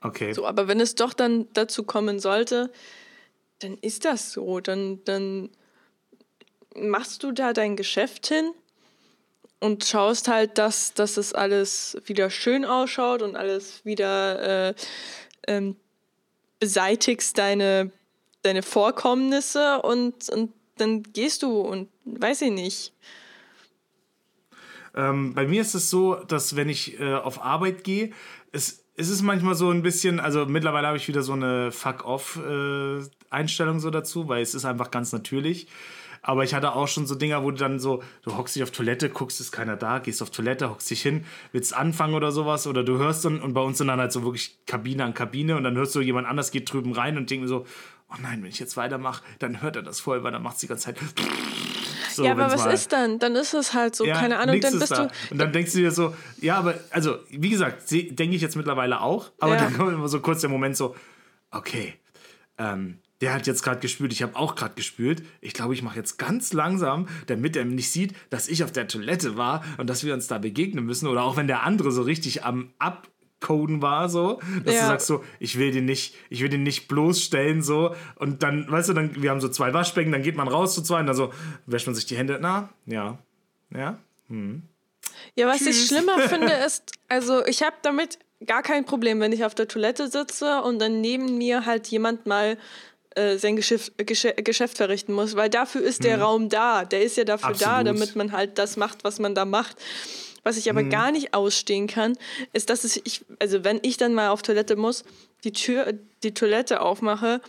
Okay. 0.02 0.32
So, 0.34 0.46
aber 0.46 0.68
wenn 0.68 0.80
es 0.80 0.94
doch 0.94 1.14
dann 1.14 1.48
dazu 1.54 1.84
kommen 1.84 2.18
sollte, 2.18 2.70
dann 3.60 3.78
ist 3.78 4.04
das 4.04 4.32
so. 4.32 4.60
Dann, 4.60 5.02
dann 5.04 5.48
machst 6.76 7.22
du 7.22 7.32
da 7.32 7.52
dein 7.52 7.76
Geschäft 7.76 8.26
hin 8.26 8.52
und 9.60 9.84
schaust 9.84 10.28
halt, 10.28 10.58
dass, 10.58 10.94
dass 10.94 11.16
es 11.16 11.32
alles 11.32 11.96
wieder 12.06 12.30
schön 12.30 12.64
ausschaut 12.64 13.22
und 13.22 13.36
alles 13.36 13.84
wieder 13.84 14.70
äh, 14.70 14.74
ähm, 15.46 15.76
beseitigst 16.58 17.38
deine, 17.38 17.90
deine 18.42 18.62
Vorkommnisse 18.62 19.80
und, 19.82 20.28
und 20.30 20.52
dann 20.76 21.02
gehst 21.02 21.42
du 21.42 21.60
und 21.60 21.88
weiß 22.04 22.42
ich 22.42 22.50
nicht. 22.50 22.92
Ähm, 24.94 25.34
bei 25.34 25.46
mir 25.46 25.62
ist 25.62 25.74
es 25.74 25.90
so, 25.90 26.16
dass 26.16 26.56
wenn 26.56 26.68
ich 26.68 27.00
äh, 27.00 27.14
auf 27.14 27.42
Arbeit 27.42 27.84
gehe, 27.84 28.10
es, 28.52 28.84
es 28.96 29.08
ist 29.08 29.22
manchmal 29.22 29.54
so 29.54 29.70
ein 29.70 29.82
bisschen, 29.82 30.20
also 30.20 30.44
mittlerweile 30.46 30.88
habe 30.88 30.98
ich 30.98 31.08
wieder 31.08 31.22
so 31.22 31.32
eine 31.32 31.72
Fuck-off-Einstellung 31.72 33.76
äh, 33.76 33.80
so 33.80 33.90
dazu, 33.90 34.28
weil 34.28 34.42
es 34.42 34.54
ist 34.54 34.64
einfach 34.64 34.90
ganz 34.90 35.12
natürlich. 35.12 35.68
Aber 36.22 36.44
ich 36.44 36.54
hatte 36.54 36.74
auch 36.74 36.86
schon 36.86 37.06
so 37.06 37.16
Dinger, 37.16 37.42
wo 37.42 37.50
du 37.50 37.56
dann 37.56 37.80
so, 37.80 38.02
du 38.22 38.36
hockst 38.36 38.54
dich 38.54 38.62
auf 38.62 38.70
Toilette, 38.70 39.10
guckst, 39.10 39.40
ist 39.40 39.50
keiner 39.50 39.76
da, 39.76 39.98
gehst 39.98 40.22
auf 40.22 40.30
Toilette, 40.30 40.70
hockst 40.70 40.88
dich 40.88 41.02
hin, 41.02 41.24
willst 41.50 41.74
anfangen 41.74 42.14
oder 42.14 42.30
sowas. 42.30 42.68
Oder 42.68 42.84
du 42.84 42.98
hörst 42.98 43.24
dann, 43.24 43.40
und 43.40 43.54
bei 43.54 43.60
uns 43.60 43.78
sind 43.78 43.88
dann 43.88 43.98
halt 43.98 44.12
so 44.12 44.22
wirklich 44.22 44.58
Kabine 44.66 45.04
an 45.04 45.14
Kabine 45.14 45.56
und 45.56 45.64
dann 45.64 45.74
hörst 45.76 45.94
du, 45.96 46.00
jemand 46.00 46.28
anders 46.28 46.52
geht 46.52 46.72
drüben 46.72 46.92
rein 46.92 47.16
und 47.16 47.28
denkst 47.28 47.48
so, 47.48 47.66
oh 48.08 48.16
nein, 48.22 48.42
wenn 48.42 48.50
ich 48.50 48.60
jetzt 48.60 48.76
weitermache, 48.76 49.24
dann 49.40 49.62
hört 49.62 49.74
er 49.74 49.82
das 49.82 49.98
voll, 49.98 50.22
weil 50.22 50.30
dann 50.30 50.42
macht 50.42 50.54
es 50.54 50.60
die 50.60 50.68
ganze 50.68 50.84
Zeit. 50.84 50.96
So, 52.14 52.24
ja, 52.24 52.32
aber 52.32 52.52
was 52.52 52.66
mal, 52.66 52.74
ist 52.74 52.92
dann? 52.92 53.18
Dann 53.18 53.34
ist 53.36 53.54
es 53.54 53.72
halt 53.72 53.96
so, 53.96 54.04
ja, 54.04 54.20
keine 54.20 54.38
Ahnung, 54.38 54.60
dann 54.60 54.78
bist 54.78 54.92
da. 54.92 55.06
du. 55.06 55.10
Und 55.30 55.38
dann 55.38 55.50
denkst 55.50 55.72
du 55.72 55.78
dir 55.78 55.90
so, 55.90 56.14
ja, 56.42 56.58
aber, 56.58 56.74
also, 56.90 57.16
wie 57.30 57.48
gesagt, 57.48 57.90
denke 57.90 58.36
ich 58.36 58.42
jetzt 58.42 58.54
mittlerweile 58.54 59.00
auch, 59.00 59.30
aber 59.38 59.54
ja. 59.54 59.62
dann 59.62 59.74
kommt 59.74 59.94
immer 59.94 60.08
so 60.08 60.20
kurz 60.20 60.42
der 60.42 60.50
Moment 60.50 60.76
so, 60.76 60.94
okay, 61.50 61.94
ähm, 62.58 62.98
der 63.22 63.32
hat 63.32 63.46
jetzt 63.46 63.62
gerade 63.62 63.78
gespült, 63.78 64.12
ich 64.12 64.22
habe 64.22 64.34
auch 64.34 64.56
gerade 64.56 64.74
gespült. 64.74 65.22
Ich 65.40 65.54
glaube, 65.54 65.74
ich 65.74 65.82
mache 65.82 65.96
jetzt 65.96 66.18
ganz 66.18 66.52
langsam, 66.52 67.06
damit 67.28 67.56
er 67.56 67.64
nicht 67.64 67.90
sieht, 67.90 68.14
dass 68.30 68.48
ich 68.48 68.64
auf 68.64 68.72
der 68.72 68.88
Toilette 68.88 69.36
war 69.36 69.64
und 69.78 69.88
dass 69.88 70.02
wir 70.02 70.12
uns 70.12 70.26
da 70.26 70.38
begegnen 70.38 70.84
müssen. 70.84 71.06
Oder 71.06 71.22
auch 71.22 71.36
wenn 71.36 71.46
der 71.46 71.62
andere 71.62 71.92
so 71.92 72.02
richtig 72.02 72.44
am 72.44 72.72
Abcoden 72.80 73.80
war, 73.80 74.08
so, 74.08 74.40
dass 74.64 74.74
ja. 74.74 74.80
du 74.80 74.86
sagst 74.88 75.06
so, 75.06 75.24
ich 75.38 75.56
will 75.56 75.70
den 75.70 75.84
nicht, 75.84 76.16
ich 76.30 76.42
will 76.42 76.48
den 76.48 76.64
nicht 76.64 76.88
bloßstellen, 76.88 77.62
so. 77.62 77.94
Und 78.16 78.42
dann, 78.42 78.68
weißt 78.68 78.88
du, 78.88 78.92
dann, 78.92 79.22
wir 79.22 79.30
haben 79.30 79.40
so 79.40 79.48
zwei 79.48 79.72
Waschbecken, 79.72 80.10
dann 80.10 80.22
geht 80.22 80.36
man 80.36 80.48
raus 80.48 80.74
zu 80.74 80.82
zwei 80.82 80.98
und 80.98 81.06
dann 81.06 81.16
so, 81.16 81.32
wäscht 81.66 81.86
man 81.86 81.94
sich 81.94 82.06
die 82.06 82.16
Hände. 82.16 82.40
Na, 82.42 82.70
ja, 82.86 83.18
ja, 83.72 83.98
hm. 84.28 84.62
Ja, 85.36 85.46
was 85.46 85.58
Tschüss. 85.58 85.80
ich 85.80 85.86
schlimmer 85.86 86.18
finde, 86.28 86.52
ist, 86.66 86.90
also 87.08 87.46
ich 87.46 87.62
habe 87.62 87.76
damit 87.82 88.18
gar 88.46 88.62
kein 88.62 88.84
Problem, 88.84 89.20
wenn 89.20 89.30
ich 89.30 89.44
auf 89.44 89.54
der 89.54 89.68
Toilette 89.68 90.08
sitze 90.08 90.62
und 90.62 90.80
dann 90.80 91.00
neben 91.00 91.38
mir 91.38 91.66
halt 91.66 91.86
jemand 91.86 92.26
mal 92.26 92.58
äh, 93.16 93.36
sein 93.38 93.56
Geschäft, 93.56 93.92
Geschäft, 93.98 94.76
verrichten 94.76 95.12
muss, 95.12 95.36
weil 95.36 95.50
dafür 95.50 95.82
ist 95.82 96.04
der 96.04 96.18
mhm. 96.18 96.22
Raum 96.22 96.48
da. 96.48 96.84
Der 96.84 97.02
ist 97.02 97.16
ja 97.16 97.24
dafür 97.24 97.50
Absolut. 97.50 97.72
da, 97.72 97.84
damit 97.84 98.16
man 98.16 98.32
halt 98.32 98.58
das 98.58 98.76
macht, 98.76 99.04
was 99.04 99.18
man 99.18 99.34
da 99.34 99.44
macht. 99.44 99.76
Was 100.44 100.56
ich 100.56 100.68
aber 100.68 100.82
mhm. 100.82 100.90
gar 100.90 101.12
nicht 101.12 101.34
ausstehen 101.34 101.86
kann, 101.86 102.16
ist, 102.52 102.68
dass 102.68 102.84
ich, 102.84 103.24
also 103.38 103.64
wenn 103.64 103.78
ich 103.82 103.96
dann 103.96 104.12
mal 104.14 104.30
auf 104.30 104.42
Toilette 104.42 104.76
muss, 104.76 105.04
die 105.44 105.52
Tür, 105.52 105.94
die 106.22 106.34
Toilette 106.34 106.80
aufmache 106.80 107.40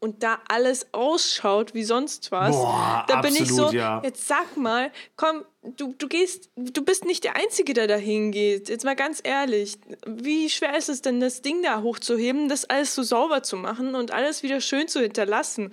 und 0.00 0.22
da 0.22 0.38
alles 0.48 0.92
ausschaut 0.92 1.74
wie 1.74 1.82
sonst 1.82 2.30
was, 2.30 2.54
Boah, 2.54 3.04
da 3.08 3.20
bin 3.20 3.34
ich 3.34 3.50
so, 3.52 3.70
ja. 3.70 4.00
jetzt 4.04 4.28
sag 4.28 4.56
mal, 4.56 4.92
komm, 5.16 5.44
du, 5.62 5.94
du 5.98 6.08
gehst, 6.08 6.50
du 6.54 6.84
bist 6.84 7.04
nicht 7.04 7.24
der 7.24 7.36
Einzige, 7.36 7.74
der 7.74 7.88
da 7.88 7.96
hingeht. 7.96 8.68
Jetzt 8.68 8.84
mal 8.84 8.94
ganz 8.94 9.20
ehrlich, 9.22 9.76
wie 10.06 10.48
schwer 10.50 10.76
ist 10.76 10.88
es 10.88 11.02
denn, 11.02 11.18
das 11.20 11.42
Ding 11.42 11.62
da 11.62 11.82
hochzuheben, 11.82 12.48
das 12.48 12.64
alles 12.64 12.94
so 12.94 13.02
sauber 13.02 13.42
zu 13.42 13.56
machen 13.56 13.96
und 13.96 14.12
alles 14.12 14.42
wieder 14.42 14.60
schön 14.60 14.86
zu 14.86 15.00
hinterlassen? 15.00 15.72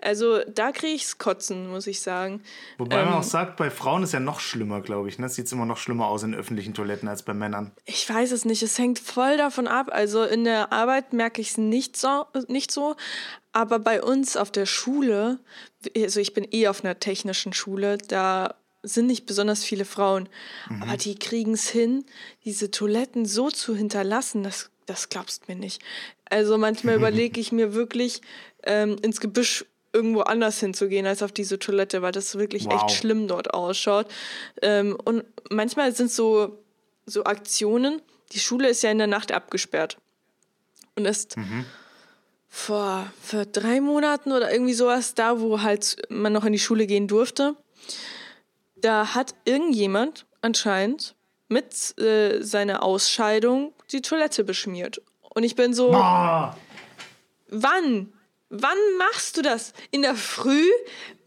Also 0.00 0.40
da 0.44 0.70
kriege 0.70 0.94
ich's 0.94 1.18
kotzen, 1.18 1.68
muss 1.68 1.86
ich 1.86 2.00
sagen. 2.00 2.42
Wobei 2.78 3.00
ähm, 3.00 3.06
man 3.06 3.14
auch 3.14 3.22
sagt, 3.22 3.56
bei 3.56 3.70
Frauen 3.70 4.02
ist 4.02 4.12
ja 4.12 4.20
noch 4.20 4.38
schlimmer, 4.38 4.82
glaube 4.82 5.08
ich. 5.08 5.18
Ne? 5.18 5.26
Es 5.26 5.34
sieht 5.34 5.50
immer 5.50 5.66
noch 5.66 5.78
schlimmer 5.78 6.08
aus 6.08 6.22
in 6.22 6.34
öffentlichen 6.34 6.74
Toiletten 6.74 7.08
als 7.08 7.22
bei 7.22 7.32
Männern. 7.32 7.72
Ich 7.86 8.08
weiß 8.08 8.32
es 8.32 8.44
nicht. 8.44 8.62
Es 8.62 8.78
hängt 8.78 8.98
voll 8.98 9.36
davon 9.36 9.66
ab. 9.66 9.88
Also 9.90 10.22
in 10.24 10.44
der 10.44 10.72
Arbeit 10.72 11.12
merke 11.12 11.40
ich 11.40 11.50
es 11.50 11.58
nicht 11.58 11.96
so, 11.96 12.26
nicht 12.48 12.70
so. 12.70 12.96
Aber 13.54 13.78
bei 13.78 14.02
uns 14.02 14.36
auf 14.36 14.50
der 14.50 14.66
Schule, 14.66 15.38
also 15.96 16.18
ich 16.18 16.34
bin 16.34 16.46
eh 16.50 16.66
auf 16.66 16.82
einer 16.82 16.98
technischen 16.98 17.52
Schule, 17.52 17.98
da 17.98 18.56
sind 18.82 19.06
nicht 19.06 19.26
besonders 19.26 19.62
viele 19.62 19.84
Frauen. 19.84 20.28
Mhm. 20.68 20.82
Aber 20.82 20.96
die 20.96 21.14
kriegen 21.14 21.54
es 21.54 21.68
hin, 21.68 22.04
diese 22.44 22.72
Toiletten 22.72 23.26
so 23.26 23.50
zu 23.50 23.76
hinterlassen, 23.76 24.42
das, 24.42 24.70
das 24.86 25.08
glaubst 25.08 25.46
mir 25.46 25.54
nicht. 25.54 25.80
Also 26.28 26.58
manchmal 26.58 26.96
überlege 26.96 27.40
ich 27.40 27.52
mir 27.52 27.74
wirklich, 27.74 28.22
ähm, 28.64 28.96
ins 29.02 29.20
Gebüsch 29.20 29.64
irgendwo 29.92 30.22
anders 30.22 30.58
hinzugehen 30.58 31.06
als 31.06 31.22
auf 31.22 31.30
diese 31.30 31.60
Toilette, 31.60 32.02
weil 32.02 32.10
das 32.10 32.36
wirklich 32.36 32.64
wow. 32.64 32.74
echt 32.74 32.90
schlimm 32.90 33.28
dort 33.28 33.54
ausschaut. 33.54 34.08
Ähm, 34.62 34.98
und 35.04 35.22
manchmal 35.48 35.94
sind 35.94 36.10
so, 36.10 36.58
so 37.06 37.22
Aktionen, 37.22 38.02
die 38.32 38.40
Schule 38.40 38.68
ist 38.68 38.82
ja 38.82 38.90
in 38.90 38.98
der 38.98 39.06
Nacht 39.06 39.30
abgesperrt. 39.30 39.98
Und 40.96 41.04
ist 41.04 41.36
mhm. 41.36 41.66
Vor, 42.54 43.12
vor 43.20 43.46
drei 43.46 43.80
Monaten 43.80 44.30
oder 44.30 44.52
irgendwie 44.52 44.74
sowas 44.74 45.14
da, 45.14 45.40
wo 45.40 45.62
halt 45.62 45.96
man 46.08 46.32
noch 46.32 46.44
in 46.44 46.52
die 46.52 46.60
Schule 46.60 46.86
gehen 46.86 47.08
durfte. 47.08 47.56
Da 48.76 49.12
hat 49.12 49.34
irgendjemand 49.44 50.24
anscheinend 50.40 51.16
mit 51.48 51.98
äh, 51.98 52.42
seiner 52.42 52.84
Ausscheidung 52.84 53.74
die 53.90 54.02
Toilette 54.02 54.44
beschmiert. 54.44 55.02
Und 55.20 55.42
ich 55.42 55.56
bin 55.56 55.74
so, 55.74 55.90
Boah. 55.90 56.56
wann? 57.48 58.12
Wann 58.50 58.78
machst 58.98 59.36
du 59.36 59.42
das? 59.42 59.72
In 59.90 60.02
der 60.02 60.14
Früh, 60.14 60.70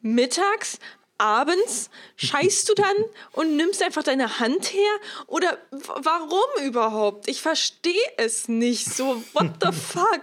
mittags, 0.02 0.80
abends? 1.18 1.89
Scheißt 2.15 2.70
du 2.70 2.74
dann 2.74 2.95
und 3.34 3.55
nimmst 3.55 3.82
einfach 3.82 4.03
deine 4.03 4.39
Hand 4.39 4.74
her? 4.74 4.91
Oder 5.28 5.57
warum 5.72 6.65
überhaupt? 6.65 7.28
Ich 7.28 7.41
verstehe 7.41 7.93
es 8.18 8.47
nicht. 8.47 8.93
So, 8.93 9.24
what 9.34 9.51
the 9.61 9.72
fuck? 9.72 10.22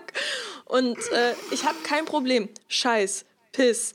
Und 0.64 0.98
äh, 1.12 1.34
ich 1.50 1.64
habe 1.64 1.76
kein 1.82 2.04
Problem. 2.04 2.48
Scheiß, 2.68 3.24
Piss, 3.52 3.92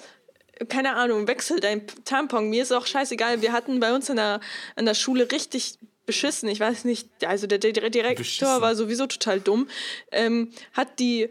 keine 0.67 0.95
Ahnung, 0.95 1.27
wechsel 1.27 1.59
dein 1.59 1.87
Tampon. 2.05 2.49
Mir 2.49 2.63
ist 2.63 2.71
auch 2.71 2.85
scheißegal. 2.85 3.41
Wir 3.41 3.53
hatten 3.53 3.79
bei 3.79 3.93
uns 3.93 4.09
in 4.09 4.17
der, 4.17 4.39
in 4.75 4.85
der 4.85 4.93
Schule 4.93 5.31
richtig 5.31 5.77
beschissen. 6.05 6.49
Ich 6.49 6.59
weiß 6.59 6.85
nicht, 6.85 7.07
also 7.25 7.47
der 7.47 7.59
Direktor 7.59 8.13
beschissen. 8.15 8.61
war 8.61 8.75
sowieso 8.75 9.07
total 9.07 9.39
dumm. 9.39 9.67
Ähm, 10.11 10.51
hat 10.73 10.99
die 10.99 11.29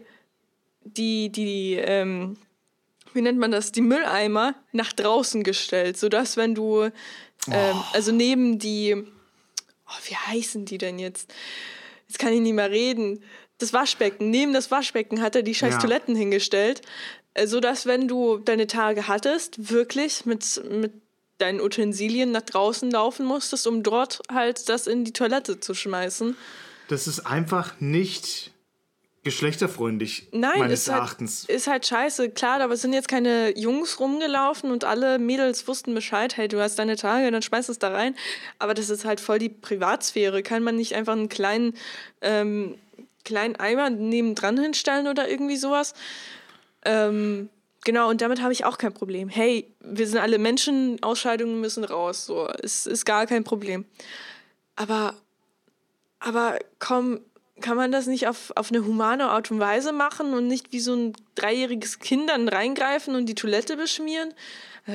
die, 0.83 1.29
die, 1.29 1.75
ähm, 1.75 2.37
wie 3.13 3.21
nennt 3.21 3.39
man 3.39 3.51
das, 3.51 3.71
die 3.71 3.81
Mülleimer 3.81 4.55
nach 4.71 4.93
draußen 4.93 5.43
gestellt, 5.43 5.97
sodass 5.97 6.37
wenn 6.37 6.55
du, 6.55 6.83
ähm, 6.83 6.91
oh. 7.47 7.83
also 7.93 8.11
neben 8.11 8.59
die, 8.59 8.95
oh, 8.95 9.99
wie 10.07 10.15
heißen 10.15 10.65
die 10.65 10.77
denn 10.77 10.99
jetzt? 10.99 11.33
Jetzt 12.07 12.19
kann 12.19 12.33
ich 12.33 12.41
nicht 12.41 12.53
mehr 12.53 12.71
reden. 12.71 13.23
Das 13.57 13.73
Waschbecken, 13.73 14.29
neben 14.29 14.53
das 14.53 14.71
Waschbecken 14.71 15.21
hat 15.21 15.35
er 15.35 15.43
die 15.43 15.55
scheiß 15.55 15.75
ja. 15.75 15.79
Toiletten 15.79 16.15
hingestellt, 16.15 16.81
äh, 17.33 17.45
sodass 17.45 17.85
wenn 17.85 18.07
du 18.07 18.37
deine 18.37 18.67
Tage 18.67 19.07
hattest, 19.07 19.69
wirklich 19.71 20.25
mit, 20.25 20.61
mit 20.69 20.93
deinen 21.37 21.61
Utensilien 21.61 22.31
nach 22.31 22.41
draußen 22.41 22.89
laufen 22.91 23.25
musstest, 23.25 23.67
um 23.67 23.83
dort 23.83 24.21
halt 24.31 24.69
das 24.69 24.87
in 24.87 25.05
die 25.05 25.13
Toilette 25.13 25.59
zu 25.59 25.73
schmeißen. 25.73 26.35
Das 26.87 27.07
ist 27.07 27.21
einfach 27.21 27.79
nicht 27.79 28.51
geschlechterfreundlich, 29.29 30.27
Nein, 30.31 30.59
meines 30.59 30.81
ist 30.81 30.89
halt- 30.89 30.99
Erachtens. 30.99 31.45
Halt, 31.47 31.57
ist 31.57 31.67
halt 31.67 31.85
scheiße, 31.87 32.29
klar, 32.31 32.61
aber 32.61 32.73
es 32.73 32.81
sind 32.81 32.93
jetzt 32.93 33.07
keine 33.07 33.57
Jungs 33.57 33.99
rumgelaufen 33.99 34.71
und 34.71 34.83
alle 34.83 35.19
Mädels 35.19 35.67
wussten 35.67 35.93
Bescheid, 35.93 36.35
hey, 36.37 36.47
du 36.47 36.59
hast 36.61 36.79
deine 36.79 36.95
Tage, 36.95 37.29
dann 37.31 37.41
schmeißt 37.41 37.69
es 37.69 37.79
da 37.79 37.89
rein. 37.89 38.15
Aber 38.57 38.73
das 38.73 38.89
ist 38.89 39.05
halt 39.05 39.19
voll 39.19 39.39
die 39.39 39.49
Privatsphäre. 39.49 40.41
Kann 40.43 40.63
man 40.63 40.75
nicht 40.75 40.95
einfach 40.95 41.13
einen 41.13 41.29
kleinen, 41.29 41.73
ähm, 42.21 42.75
kleinen 43.23 43.55
Eimer 43.55 43.89
nebendran 43.89 44.57
hinstellen 44.59 45.07
oder 45.07 45.29
irgendwie 45.29 45.57
sowas? 45.57 45.93
Ähm, 46.85 47.49
genau, 47.83 48.09
und 48.09 48.21
damit 48.21 48.41
habe 48.41 48.53
ich 48.53 48.65
auch 48.65 48.77
kein 48.77 48.93
Problem. 48.93 49.29
Hey, 49.29 49.71
wir 49.81 50.07
sind 50.07 50.17
alle 50.17 50.37
Menschen, 50.39 50.97
Ausscheidungen 51.03 51.59
müssen 51.61 51.83
raus, 51.83 52.25
so, 52.25 52.47
ist, 52.47 52.87
ist 52.87 53.05
gar 53.05 53.27
kein 53.27 53.43
Problem. 53.43 53.85
Aber, 54.75 55.13
aber 56.19 56.57
komm, 56.79 57.19
kann 57.61 57.77
man 57.77 57.91
das 57.91 58.07
nicht 58.07 58.27
auf, 58.27 58.51
auf 58.55 58.71
eine 58.71 58.85
humane 58.85 59.29
Art 59.29 59.51
und 59.51 59.59
Weise 59.59 59.91
machen 59.91 60.33
und 60.33 60.47
nicht 60.47 60.71
wie 60.71 60.79
so 60.79 60.93
ein 60.93 61.13
dreijähriges 61.35 61.99
Kind 61.99 62.29
dann 62.29 62.47
reingreifen 62.47 63.15
und 63.15 63.27
die 63.27 63.35
Toilette 63.35 63.77
beschmieren? 63.77 64.33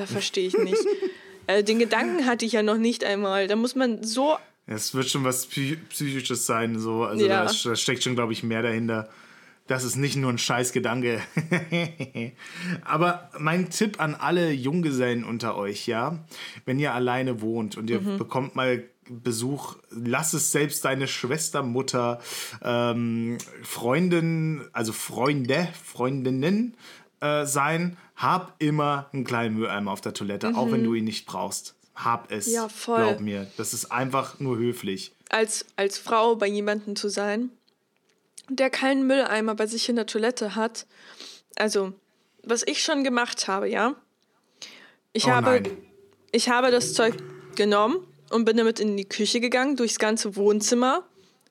Verstehe 0.05 0.47
ich 0.47 0.57
nicht. 0.57 0.83
äh, 1.47 1.63
den 1.63 1.79
Gedanken 1.79 2.25
hatte 2.25 2.45
ich 2.45 2.53
ja 2.53 2.63
noch 2.63 2.77
nicht 2.77 3.03
einmal. 3.03 3.47
Da 3.47 3.55
muss 3.55 3.75
man 3.75 4.03
so. 4.03 4.37
Es 4.67 4.93
wird 4.93 5.07
schon 5.07 5.23
was 5.23 5.45
Psychisches 5.45 6.45
sein, 6.45 6.79
so. 6.79 7.03
Also 7.03 7.25
ja. 7.25 7.45
da, 7.45 7.51
da 7.51 7.75
steckt 7.75 8.03
schon, 8.03 8.15
glaube 8.15 8.33
ich, 8.33 8.43
mehr 8.43 8.61
dahinter. 8.61 9.09
Das 9.67 9.83
ist 9.83 9.95
nicht 9.95 10.15
nur 10.15 10.31
ein 10.31 10.37
Scheißgedanke. 10.37 11.21
Aber 12.83 13.31
mein 13.39 13.69
Tipp 13.71 13.99
an 13.99 14.13
alle 14.13 14.51
Junggesellen 14.51 15.23
unter 15.23 15.55
euch, 15.57 15.87
ja, 15.87 16.23
wenn 16.65 16.77
ihr 16.77 16.93
alleine 16.93 17.41
wohnt 17.41 17.75
und 17.75 17.89
ihr 17.89 17.99
mhm. 17.99 18.17
bekommt 18.17 18.55
mal 18.55 18.83
Besuch, 19.09 19.75
lass 19.91 20.33
es 20.33 20.51
selbst 20.51 20.83
deine 20.85 21.07
Schwester, 21.07 21.61
Mutter, 21.63 22.19
ähm, 22.63 23.37
Freundin, 23.63 24.67
also 24.73 24.93
Freunde, 24.93 25.67
Freundinnen, 25.83 26.75
äh, 27.21 27.45
sein, 27.45 27.97
hab 28.15 28.55
immer 28.59 29.09
einen 29.13 29.23
kleinen 29.23 29.55
Mülleimer 29.55 29.91
auf 29.91 30.01
der 30.01 30.13
Toilette, 30.13 30.55
auch 30.55 30.71
wenn 30.71 30.83
du 30.83 30.93
ihn 30.93 31.03
nicht 31.03 31.25
brauchst. 31.25 31.75
Hab 31.93 32.31
es. 32.31 32.47
Mhm. 32.47 32.53
Ja, 32.53 32.69
voll. 32.69 32.97
Glaub 32.97 33.19
mir. 33.21 33.47
Das 33.57 33.73
ist 33.73 33.91
einfach 33.91 34.39
nur 34.39 34.57
höflich. 34.57 35.13
als, 35.29 35.65
als 35.75 35.97
Frau 35.97 36.35
bei 36.35 36.47
jemandem 36.47 36.95
zu 36.95 37.09
sein, 37.09 37.49
der 38.49 38.69
keinen 38.69 39.07
Mülleimer 39.07 39.55
bei 39.55 39.65
sich 39.67 39.87
in 39.89 39.95
der 39.95 40.05
Toilette 40.05 40.55
hat. 40.55 40.85
Also, 41.55 41.93
was 42.43 42.63
ich 42.65 42.83
schon 42.83 43.03
gemacht 43.03 43.47
habe, 43.47 43.69
ja. 43.69 43.95
Ich, 45.13 45.25
Oh 45.25 45.29
habe, 45.31 45.61
nein. 45.61 45.77
ich 46.31 46.49
habe 46.49 46.69
das 46.71 46.93
Zeug 46.93 47.15
genommen 47.55 48.05
und 48.35 48.45
bin 48.45 48.57
damit 48.57 48.79
in 48.79 48.95
die 48.97 49.07
Küche 49.07 49.39
gegangen, 49.39 49.75
durchs 49.75 49.97
ganze 49.99 50.35
Wohnzimmer. 50.35 51.03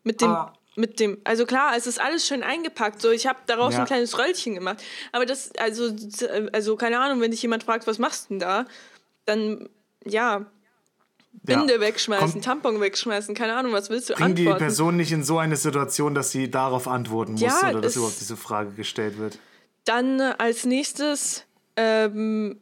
Mit 0.03 0.21
dem, 0.21 0.29
Ah. 0.29 0.53
mit 0.77 1.01
dem, 1.01 1.19
also 1.25 1.47
klar, 1.47 1.73
es 1.77 1.87
ist 1.87 1.99
alles 2.01 2.27
schön 2.27 2.43
eingepackt. 2.43 3.01
So, 3.01 3.11
ich 3.11 3.27
habe 3.27 3.39
daraus 3.47 3.73
Ja. 3.75 3.81
ein 3.81 3.87
kleines 3.87 4.19
Röllchen 4.19 4.55
gemacht. 4.55 4.83
Aber 5.13 5.25
das, 5.25 5.51
also, 5.57 5.91
also, 6.53 6.77
keine 6.77 7.01
Ahnung, 7.01 7.21
wenn 7.21 7.31
dich 7.31 7.41
jemand 7.43 7.65
fragt, 7.65 7.87
was 7.87 7.99
machst 7.99 8.25
du 8.27 8.35
denn 8.35 8.39
da? 8.41 8.67
Dann, 9.25 9.69
ja, 10.05 10.45
Binde 11.43 11.75
Ja. 11.75 11.81
wegschmeißen, 11.81 12.31
Kommt- 12.33 12.45
Tampon 12.45 12.81
wegschmeißen, 12.81 13.35
keine 13.35 13.55
Ahnung, 13.57 13.73
was 13.73 13.91
willst 13.91 14.11
du 14.11 14.15
Bring 14.15 14.35
die 14.35 14.43
antworten? 14.43 14.59
Person 14.67 14.97
nicht 14.97 15.11
in 15.13 15.25
so 15.25 15.39
eine 15.39 15.57
Situation, 15.57 16.15
dass 16.15 16.31
sie 16.31 16.51
darauf 16.51 16.87
antworten 16.87 17.33
muss 17.33 17.41
Ja, 17.41 17.71
oder 17.71 17.81
dass 17.81 17.97
überhaupt 17.97 18.21
diese 18.21 18.37
Frage 18.37 18.71
gestellt 18.73 19.19
wird. 19.19 19.39
Dann 19.85 20.21
äh, 20.21 20.35
als 20.39 20.65
nächstes, 20.65 21.45
ähm, 21.77 22.61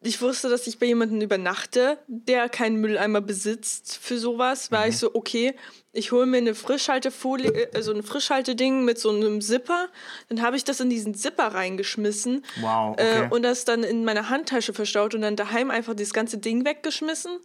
ich 0.00 0.22
wusste, 0.22 0.48
dass 0.48 0.66
ich 0.66 0.78
bei 0.78 0.86
jemandem 0.86 1.20
übernachte, 1.20 1.98
der 2.06 2.48
keinen 2.48 2.76
Mülleimer 2.76 3.20
besitzt 3.20 3.98
für 4.00 4.18
sowas. 4.18 4.70
War 4.70 4.84
Mhm. 4.84 4.90
ich 4.90 4.98
so, 4.98 5.14
okay, 5.14 5.54
ich 5.92 6.12
hole 6.12 6.26
mir 6.26 6.38
eine 6.38 6.54
Frischhaltefolie, 6.54 7.50
äh, 7.50 7.70
also 7.74 7.92
ein 7.92 8.02
Frischhalteding 8.02 8.84
mit 8.84 8.98
so 8.98 9.10
einem 9.10 9.40
Zipper. 9.40 9.88
Dann 10.28 10.42
habe 10.42 10.56
ich 10.56 10.64
das 10.64 10.80
in 10.80 10.90
diesen 10.90 11.14
Zipper 11.14 11.48
reingeschmissen. 11.48 12.44
Wow, 12.60 12.92
okay. 12.92 13.24
Äh, 13.26 13.28
und 13.30 13.42
das 13.42 13.64
dann 13.64 13.82
in 13.82 14.04
meiner 14.04 14.30
Handtasche 14.30 14.72
verstaut 14.72 15.14
und 15.14 15.22
dann 15.22 15.36
daheim 15.36 15.70
einfach 15.70 15.94
das 15.94 16.12
ganze 16.12 16.38
Ding 16.38 16.64
weggeschmissen 16.64 17.38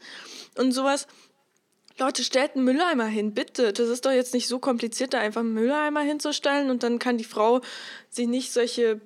und 0.58 0.72
sowas. 0.72 1.08
Leute, 1.98 2.24
stellt 2.24 2.56
einen 2.56 2.64
Mülleimer 2.64 3.06
hin, 3.06 3.34
bitte. 3.34 3.74
Das 3.74 3.90
ist 3.90 4.06
doch 4.06 4.12
jetzt 4.12 4.34
nicht 4.34 4.48
so 4.48 4.60
kompliziert, 4.60 5.14
da 5.14 5.20
einfach 5.20 5.42
einen 5.42 5.54
Mülleimer 5.54 6.02
hinzustellen 6.02 6.70
und 6.70 6.84
dann 6.84 7.00
kann 7.00 7.18
die 7.18 7.26
Frau 7.26 7.62
sich 8.10 8.28
nicht 8.28 8.54
solche 8.54 9.02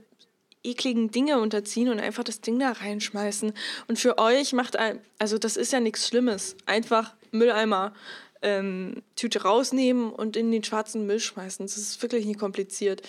ekligen 0.66 1.12
Dinge 1.12 1.40
unterziehen 1.40 1.90
und 1.90 2.00
einfach 2.00 2.24
das 2.24 2.42
Ding 2.42 2.60
da 2.60 2.72
reinschmeißen. 2.72 3.54
Und 3.88 4.00
für 4.00 4.18
euch 4.18 4.54
macht 4.54 4.76
ein, 4.78 5.00
also 5.20 5.38
das 5.38 5.58
ist 5.58 5.72
ja 5.72 5.80
nichts 5.80 6.08
Schlimmes. 6.08 6.56
Einfach 6.66 7.14
Mülleimer, 7.32 7.94
ähm, 8.42 9.02
Tüte 9.16 9.42
rausnehmen 9.44 10.12
und 10.12 10.36
in 10.38 10.52
den 10.52 10.64
schwarzen 10.64 11.06
Müll 11.06 11.20
schmeißen. 11.20 11.66
Das 11.66 11.78
ist 11.78 12.02
wirklich 12.02 12.26
nicht 12.26 12.40
kompliziert 12.40 13.02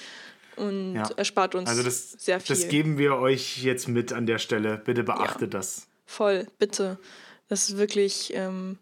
und 0.56 0.94
Ja. 0.94 1.08
erspart 1.16 1.54
uns 1.54 1.68
Also 1.68 1.82
das, 1.82 2.12
sehr 2.12 2.40
viel. 2.40 2.54
das 2.56 2.68
geben 2.68 2.98
wir 2.98 3.16
euch 3.16 3.62
jetzt 3.62 3.88
mit 3.88 4.12
an 4.12 4.26
der 4.26 4.38
Stelle. 4.38 4.78
Bitte 4.84 5.02
beachtet 5.02 5.52
das. 5.54 5.86
Voll, 6.06 6.46
bitte. 6.58 6.98
Das 7.48 7.68
ist 7.68 7.76
wirklich. 7.78 8.32
Ähm, 8.34 8.78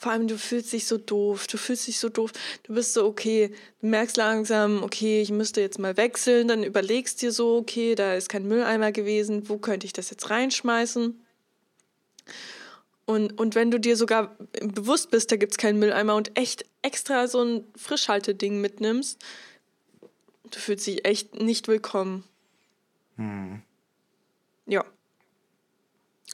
vor 0.00 0.12
allem, 0.12 0.28
du 0.28 0.38
fühlst 0.38 0.72
dich 0.72 0.86
so 0.86 0.96
doof. 0.96 1.46
Du 1.46 1.58
fühlst 1.58 1.86
dich 1.86 1.98
so 1.98 2.08
doof. 2.08 2.32
Du 2.62 2.72
bist 2.72 2.94
so, 2.94 3.04
okay, 3.04 3.52
du 3.82 3.86
merkst 3.86 4.16
langsam, 4.16 4.82
okay, 4.82 5.20
ich 5.20 5.30
müsste 5.30 5.60
jetzt 5.60 5.78
mal 5.78 5.98
wechseln. 5.98 6.48
Dann 6.48 6.64
überlegst 6.64 7.20
dir 7.20 7.32
so, 7.32 7.58
okay, 7.58 7.94
da 7.94 8.14
ist 8.14 8.30
kein 8.30 8.48
Mülleimer 8.48 8.92
gewesen. 8.92 9.50
Wo 9.50 9.58
könnte 9.58 9.84
ich 9.84 9.92
das 9.92 10.08
jetzt 10.08 10.30
reinschmeißen? 10.30 11.20
Und, 13.04 13.38
und 13.38 13.54
wenn 13.54 13.70
du 13.70 13.78
dir 13.78 13.94
sogar 13.94 14.34
bewusst 14.62 15.10
bist, 15.10 15.30
da 15.32 15.36
gibt 15.36 15.52
es 15.52 15.58
keinen 15.58 15.78
Mülleimer 15.78 16.14
und 16.14 16.34
echt 16.38 16.64
extra 16.80 17.28
so 17.28 17.42
ein 17.42 17.64
Frischhalteding 17.76 18.58
mitnimmst, 18.58 19.22
du 20.50 20.58
fühlst 20.58 20.86
dich 20.86 21.04
echt 21.04 21.38
nicht 21.38 21.68
willkommen. 21.68 22.24
Ja. 24.64 24.82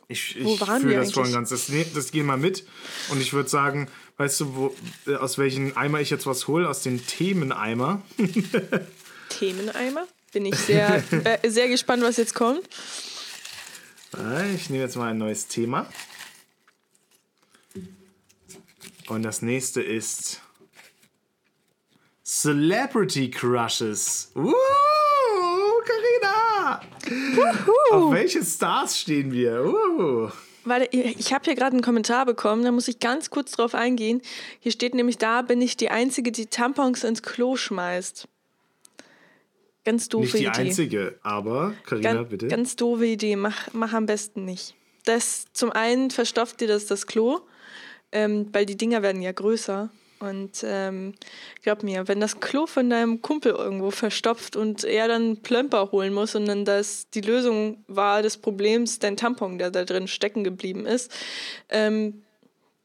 Ich, 0.09 0.37
ich 0.37 0.59
fühle 0.61 0.97
das 0.97 1.13
voll 1.13 1.27
und 1.27 1.33
ganz. 1.33 1.49
Das, 1.51 1.69
nee, 1.69 1.85
das 1.95 2.13
gehen 2.13 2.27
wir 2.27 2.37
mit. 2.37 2.65
Und 3.11 3.21
ich 3.21 3.33
würde 3.33 3.49
sagen, 3.49 3.89
weißt 4.19 4.41
du, 4.41 4.55
wo, 4.55 4.77
äh, 5.07 5.17
aus 5.17 5.37
welchem 5.39 5.77
Eimer 5.77 6.01
ich 6.01 6.11
jetzt 6.11 6.27
was 6.27 6.47
hole? 6.47 6.69
Aus 6.69 6.83
dem 6.83 7.05
Themeneimer. 7.05 8.03
Themeneimer. 9.31 10.07
Bin 10.33 10.47
ich 10.47 10.57
sehr, 10.57 11.03
äh, 11.25 11.49
sehr 11.51 11.69
gespannt, 11.69 12.03
was 12.03 12.17
jetzt 12.19 12.35
kommt. 12.35 12.63
Äh, 14.17 14.55
Ich 14.55 14.71
nehme 14.71 14.85
jetzt 14.85 14.97
mal 14.97 15.11
ein 15.11 15.19
neues 15.19 15.49
Thema. 15.49 15.87
Und 19.09 19.23
das 19.23 19.43
nächste 19.43 19.83
ist 19.83 20.41
Celebrity 22.25 23.31
Crushes. 23.31 24.31
Uh, 24.35 24.53
Carina! 25.85 26.36
Auf 27.91 28.13
welche 28.13 28.45
Stars 28.45 28.99
stehen 28.99 29.33
wir? 29.33 29.65
Uh. 29.65 30.31
Warte, 30.65 30.89
ich 30.91 31.33
habe 31.33 31.45
hier 31.45 31.55
gerade 31.55 31.75
einen 31.75 31.83
Kommentar 31.83 32.27
bekommen, 32.27 32.65
da 32.65 32.73
muss 32.73 32.89
ich 32.89 32.99
ganz 32.99 33.31
kurz 33.31 33.53
drauf 33.53 33.75
eingehen. 33.75 34.21
Hier 34.59 34.73
steht 34.73 34.95
nämlich, 34.95 35.17
da 35.17 35.43
bin 35.43 35.61
ich 35.63 35.77
die 35.77 35.91
Einzige, 35.91 36.33
die 36.33 36.47
Tampons 36.47 37.05
ins 37.05 37.23
Klo 37.23 37.55
schmeißt. 37.55 38.27
Ganz 39.85 40.09
doofe 40.09 40.25
Nicht 40.25 40.35
die 40.35 40.47
Idee. 40.47 40.69
einzige, 40.69 41.19
aber 41.23 41.75
Carina, 41.85 42.15
Ganz, 42.15 42.29
bitte. 42.29 42.49
ganz 42.49 42.75
doofe 42.75 43.07
Idee, 43.07 43.37
mach, 43.37 43.69
mach 43.73 43.93
am 43.93 44.07
besten 44.07 44.45
nicht. 44.45 44.75
Das 45.05 45.45
zum 45.53 45.71
einen 45.71 46.11
verstopft 46.11 46.61
dir 46.61 46.67
das 46.67 46.87
das 46.87 47.07
Klo, 47.07 47.39
ähm, 48.11 48.49
weil 48.53 48.67
die 48.67 48.77
Dinger 48.77 49.03
werden 49.03 49.23
ja 49.23 49.31
größer. 49.31 49.91
Und 50.19 50.65
ähm, 50.65 51.15
glaub 51.63 51.83
mir, 51.83 52.09
wenn 52.09 52.21
das 52.21 52.41
Klo 52.41 52.67
von 52.67 52.89
deinem 52.89 53.21
Kumpel 53.21 53.53
irgendwo 53.53 53.91
verstopft 53.91 54.57
und 54.57 54.83
er 54.85 55.09
dann 55.09 55.43
Plömper 55.43 55.93
holen 55.93 56.15
muss 56.15 56.35
und 56.35 56.47
dann 56.47 56.65
das 56.65 57.11
die 57.11 57.21
Lösung 57.21 57.85
war 57.87 58.23
des 58.23 58.39
Problems 58.39 58.99
dein 58.99 59.17
Tampon, 59.19 59.59
der 59.59 59.71
da 59.71 59.85
drin 59.85 60.09
stecken 60.09 60.43
geblieben 60.43 60.87
ist, 60.87 61.11
ähm, 61.69 62.23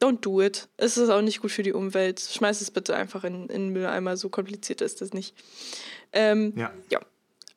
don't 0.02 0.20
do 0.22 0.42
it. 0.42 0.68
Es 0.76 0.98
ist 0.98 1.10
auch 1.10 1.22
nicht 1.22 1.42
gut 1.42 1.52
für 1.52 1.64
die 1.64 1.72
Umwelt. 1.74 2.20
Schmeiß 2.20 2.60
es 2.60 2.70
bitte 2.72 2.96
einfach 2.96 3.24
in, 3.24 3.44
in 3.44 3.68
den 3.68 3.70
Mülleimer. 3.70 4.18
So 4.18 4.28
kompliziert 4.30 4.82
ist 4.82 5.00
das 5.00 5.14
nicht. 5.14 5.34
Ähm, 6.12 6.52
Ja. 6.58 6.74
ja. 6.90 7.00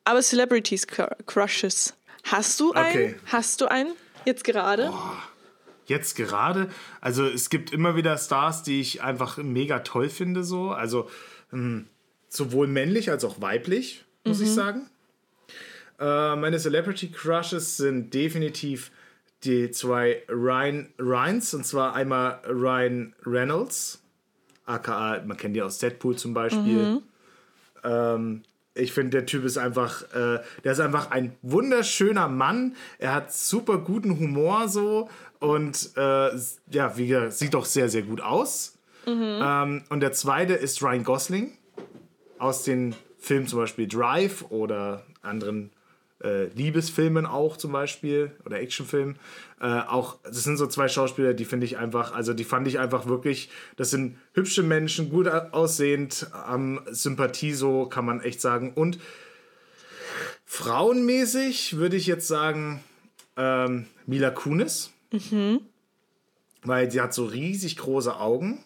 Aber 0.04 0.20
Celebrities 0.22 0.86
Cr- 0.86 1.16
Crushes. 1.26 1.94
Hast 2.24 2.60
du 2.60 2.72
einen? 2.72 2.90
Okay. 2.90 3.14
Hast 3.26 3.60
du 3.60 3.66
einen? 3.66 3.92
Jetzt 4.24 4.44
gerade? 4.44 4.92
Jetzt 5.86 6.16
gerade, 6.16 6.68
also 7.00 7.24
es 7.26 7.50
gibt 7.50 7.72
immer 7.72 7.96
wieder 7.96 8.16
Stars, 8.16 8.62
die 8.62 8.80
ich 8.80 9.02
einfach 9.02 9.36
mega 9.38 9.80
toll 9.80 10.08
finde, 10.08 10.44
so. 10.44 10.70
Also 10.70 11.10
ähm, 11.52 11.86
sowohl 12.28 12.66
männlich 12.66 13.10
als 13.10 13.24
auch 13.24 13.40
weiblich, 13.40 14.04
muss 14.24 14.40
ich 14.40 14.50
sagen. 14.50 14.86
Äh, 15.98 16.36
meine 16.36 16.58
Celebrity 16.58 17.08
Crushes 17.10 17.76
sind 17.76 18.12
definitiv 18.14 18.90
die 19.44 19.70
zwei 19.70 20.22
Ryan 20.28 20.88
Ryans, 20.98 21.54
und 21.54 21.66
zwar 21.66 21.94
einmal 21.94 22.40
Ryan 22.48 23.14
Reynolds, 23.24 24.02
aka, 24.64 25.22
man 25.24 25.36
kennt 25.36 25.54
die 25.54 25.62
aus 25.62 25.78
Deadpool 25.78 26.16
zum 26.16 26.34
Beispiel. 26.34 27.02
Ähm, 27.84 28.42
ich 28.74 28.92
finde, 28.92 29.10
der 29.10 29.26
Typ 29.26 29.44
ist 29.44 29.56
einfach, 29.56 30.02
äh, 30.14 30.40
der 30.64 30.72
ist 30.72 30.80
einfach 30.80 31.10
ein 31.10 31.36
wunderschöner 31.42 32.28
Mann. 32.28 32.74
Er 32.98 33.14
hat 33.14 33.32
super 33.32 33.78
guten 33.78 34.18
Humor 34.18 34.68
so 34.68 35.08
und 35.38 35.90
äh, 35.96 36.30
ja, 36.70 36.96
wie 36.96 37.06
gesagt, 37.06 37.34
sieht 37.34 37.54
doch 37.54 37.64
sehr, 37.64 37.88
sehr 37.88 38.02
gut 38.02 38.20
aus. 38.20 38.76
Ähm, 39.06 39.84
und 39.90 40.00
der 40.00 40.12
zweite 40.12 40.54
ist 40.54 40.82
Ryan 40.82 41.04
Gosling 41.04 41.52
aus 42.38 42.64
den 42.64 42.94
Filmen 43.18 43.46
zum 43.46 43.60
Beispiel 43.60 43.86
Drive 43.86 44.44
oder 44.50 45.04
anderen 45.22 45.70
äh, 46.24 46.46
Liebesfilmen 46.54 47.26
auch 47.26 47.56
zum 47.56 47.72
Beispiel 47.72 48.32
oder 48.44 48.58
Actionfilmen. 48.58 49.16
Äh, 49.60 49.66
auch, 49.66 50.18
das 50.24 50.42
sind 50.42 50.56
so 50.56 50.66
zwei 50.66 50.88
Schauspieler, 50.88 51.34
die 51.34 51.44
finde 51.44 51.66
ich 51.66 51.76
einfach, 51.76 52.14
also 52.14 52.32
die 52.32 52.44
fand 52.44 52.66
ich 52.66 52.78
einfach 52.78 53.06
wirklich, 53.06 53.50
das 53.76 53.90
sind 53.90 54.16
hübsche 54.32 54.62
Menschen, 54.62 55.10
gut 55.10 55.28
aussehend, 55.28 56.26
haben 56.32 56.80
Sympathie, 56.90 57.52
so 57.52 57.86
kann 57.86 58.04
man 58.04 58.20
echt 58.20 58.40
sagen. 58.40 58.72
Und 58.74 58.98
frauenmäßig 60.44 61.76
würde 61.76 61.96
ich 61.96 62.06
jetzt 62.06 62.26
sagen, 62.26 62.82
ähm, 63.36 63.86
Mila 64.06 64.30
Kunis. 64.30 64.90
Weil 66.62 66.90
sie 66.90 67.00
hat 67.00 67.12
so 67.12 67.26
riesig 67.26 67.76
große 67.76 68.16
Augen. 68.16 68.64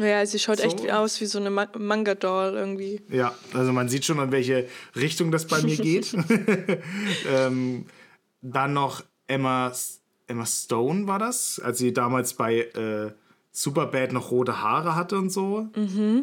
Ja, 0.00 0.24
sie 0.24 0.38
schaut 0.38 0.60
echt 0.60 0.78
So. 0.78 0.84
wie 0.84 0.92
aus 0.92 1.20
wie 1.20 1.26
so 1.26 1.38
eine 1.38 1.50
Ma 1.50 1.66
Manga-Doll 1.76 2.54
irgendwie. 2.54 3.00
Ja, 3.10 3.34
also 3.52 3.72
man 3.72 3.88
sieht 3.88 4.04
schon, 4.04 4.18
in 4.20 4.30
welche 4.32 4.68
Richtung 4.94 5.30
das 5.30 5.46
bei 5.46 5.60
mir 5.62 5.76
geht. 5.90 6.14
ähm, 7.30 7.86
dann 8.40 8.72
noch 8.72 9.02
Emma, 9.26 9.72
Emma 10.26 10.46
Stone 10.46 11.06
war 11.06 11.18
das, 11.18 11.58
als 11.60 11.78
sie 11.78 11.92
damals 11.92 12.34
bei 12.34 12.60
äh, 12.60 13.12
Superbad 13.50 14.12
noch 14.12 14.30
rote 14.30 14.62
Haare 14.62 14.94
hatte 14.94 15.18
und 15.18 15.30
so. 15.30 15.68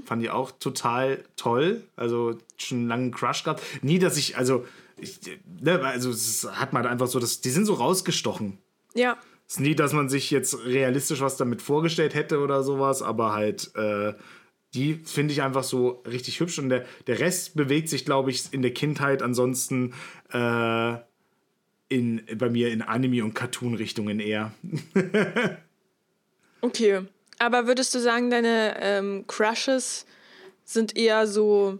Fand 0.05 0.23
ich 0.23 0.29
auch 0.29 0.51
total 0.51 1.23
toll. 1.35 1.83
Also 1.97 2.37
schon 2.57 2.77
einen 2.79 2.87
langen 2.87 3.11
Crush 3.11 3.43
gehabt. 3.43 3.61
Nie, 3.81 3.99
dass 3.99 4.15
ich, 4.15 4.37
also, 4.37 4.65
ich, 4.97 5.19
ne, 5.61 5.81
also 5.83 6.11
es 6.11 6.47
hat 6.49 6.71
man 6.71 6.85
einfach 6.85 7.07
so, 7.07 7.19
das, 7.19 7.41
die 7.41 7.49
sind 7.49 7.65
so 7.65 7.73
rausgestochen. 7.73 8.57
Ja, 8.93 9.17
ist 9.47 9.59
nie, 9.59 9.75
dass 9.75 9.93
man 9.93 10.09
sich 10.09 10.31
jetzt 10.31 10.65
realistisch 10.65 11.21
was 11.21 11.37
damit 11.37 11.61
vorgestellt 11.61 12.15
hätte 12.15 12.39
oder 12.39 12.63
sowas, 12.63 13.01
aber 13.01 13.33
halt, 13.33 13.71
äh, 13.75 14.13
Die 14.73 14.95
finde 15.05 15.31
ich 15.31 15.41
einfach 15.41 15.63
so 15.63 16.03
richtig 16.05 16.41
hübsch 16.41 16.59
und 16.59 16.67
der, 16.67 16.85
der 17.07 17.19
Rest 17.19 17.55
bewegt 17.55 17.87
sich, 17.87 18.03
glaube 18.03 18.29
ich, 18.31 18.51
in 18.51 18.61
der 18.61 18.73
Kindheit 18.73 19.21
ansonsten 19.21 19.93
äh, 20.33 20.95
in, 21.87 22.25
bei 22.37 22.49
mir 22.49 22.73
in 22.73 22.81
Anime- 22.81 23.23
und 23.23 23.33
Cartoon-Richtungen 23.33 24.19
eher. 24.19 24.51
okay. 26.61 27.03
Aber 27.39 27.67
würdest 27.67 27.95
du 27.95 27.99
sagen, 27.99 28.29
deine 28.29 28.75
ähm, 28.81 29.23
Crushes 29.27 30.05
sind 30.65 30.97
eher 30.97 31.25
so 31.27 31.79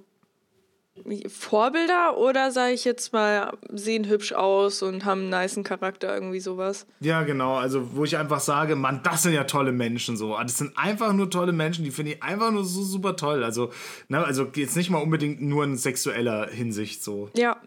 Vorbilder 1.28 2.18
oder 2.18 2.52
sage 2.52 2.74
ich 2.74 2.86
jetzt 2.86 3.12
mal, 3.12 3.58
sehen 3.70 4.08
hübsch 4.08 4.32
aus 4.32 4.82
und 4.82 5.04
haben 5.04 5.32
einen 5.32 5.42
niceen 5.42 5.64
Charakter, 5.64 6.14
irgendwie 6.14 6.40
sowas? 6.40 6.88
Ja, 7.02 7.24
genau. 7.24 7.56
Also, 7.56 7.96
wo 7.96 8.06
ich 8.06 8.18
einfach 8.18 8.40
sage, 8.40 8.76
Mann, 8.76 9.02
das 9.04 9.24
sind 9.24 9.34
ja 9.34 9.44
tolle 9.44 9.74
Menschen 9.74 10.16
so. 10.16 10.38
Das 10.38 10.58
sind 10.58 10.78
einfach 10.78 11.12
nur 11.12 11.30
tolle 11.30 11.52
Menschen, 11.52 11.84
die 11.84 11.92
finde 11.92 12.14
ich 12.14 12.24
einfach 12.24 12.52
nur 12.52 12.64
so 12.64 12.82
super 12.82 13.18
toll. 13.18 13.44
Also, 13.44 13.72
ne, 14.08 14.24
also 14.24 14.48
jetzt 14.56 14.78
nicht 14.78 14.90
mal 14.90 15.00
unbedingt 15.00 15.42
nur 15.42 15.66
in 15.66 15.76
sexueller 15.78 16.48
Hinsicht 16.50 17.04
so. 17.04 17.30
Ja. 17.36 17.58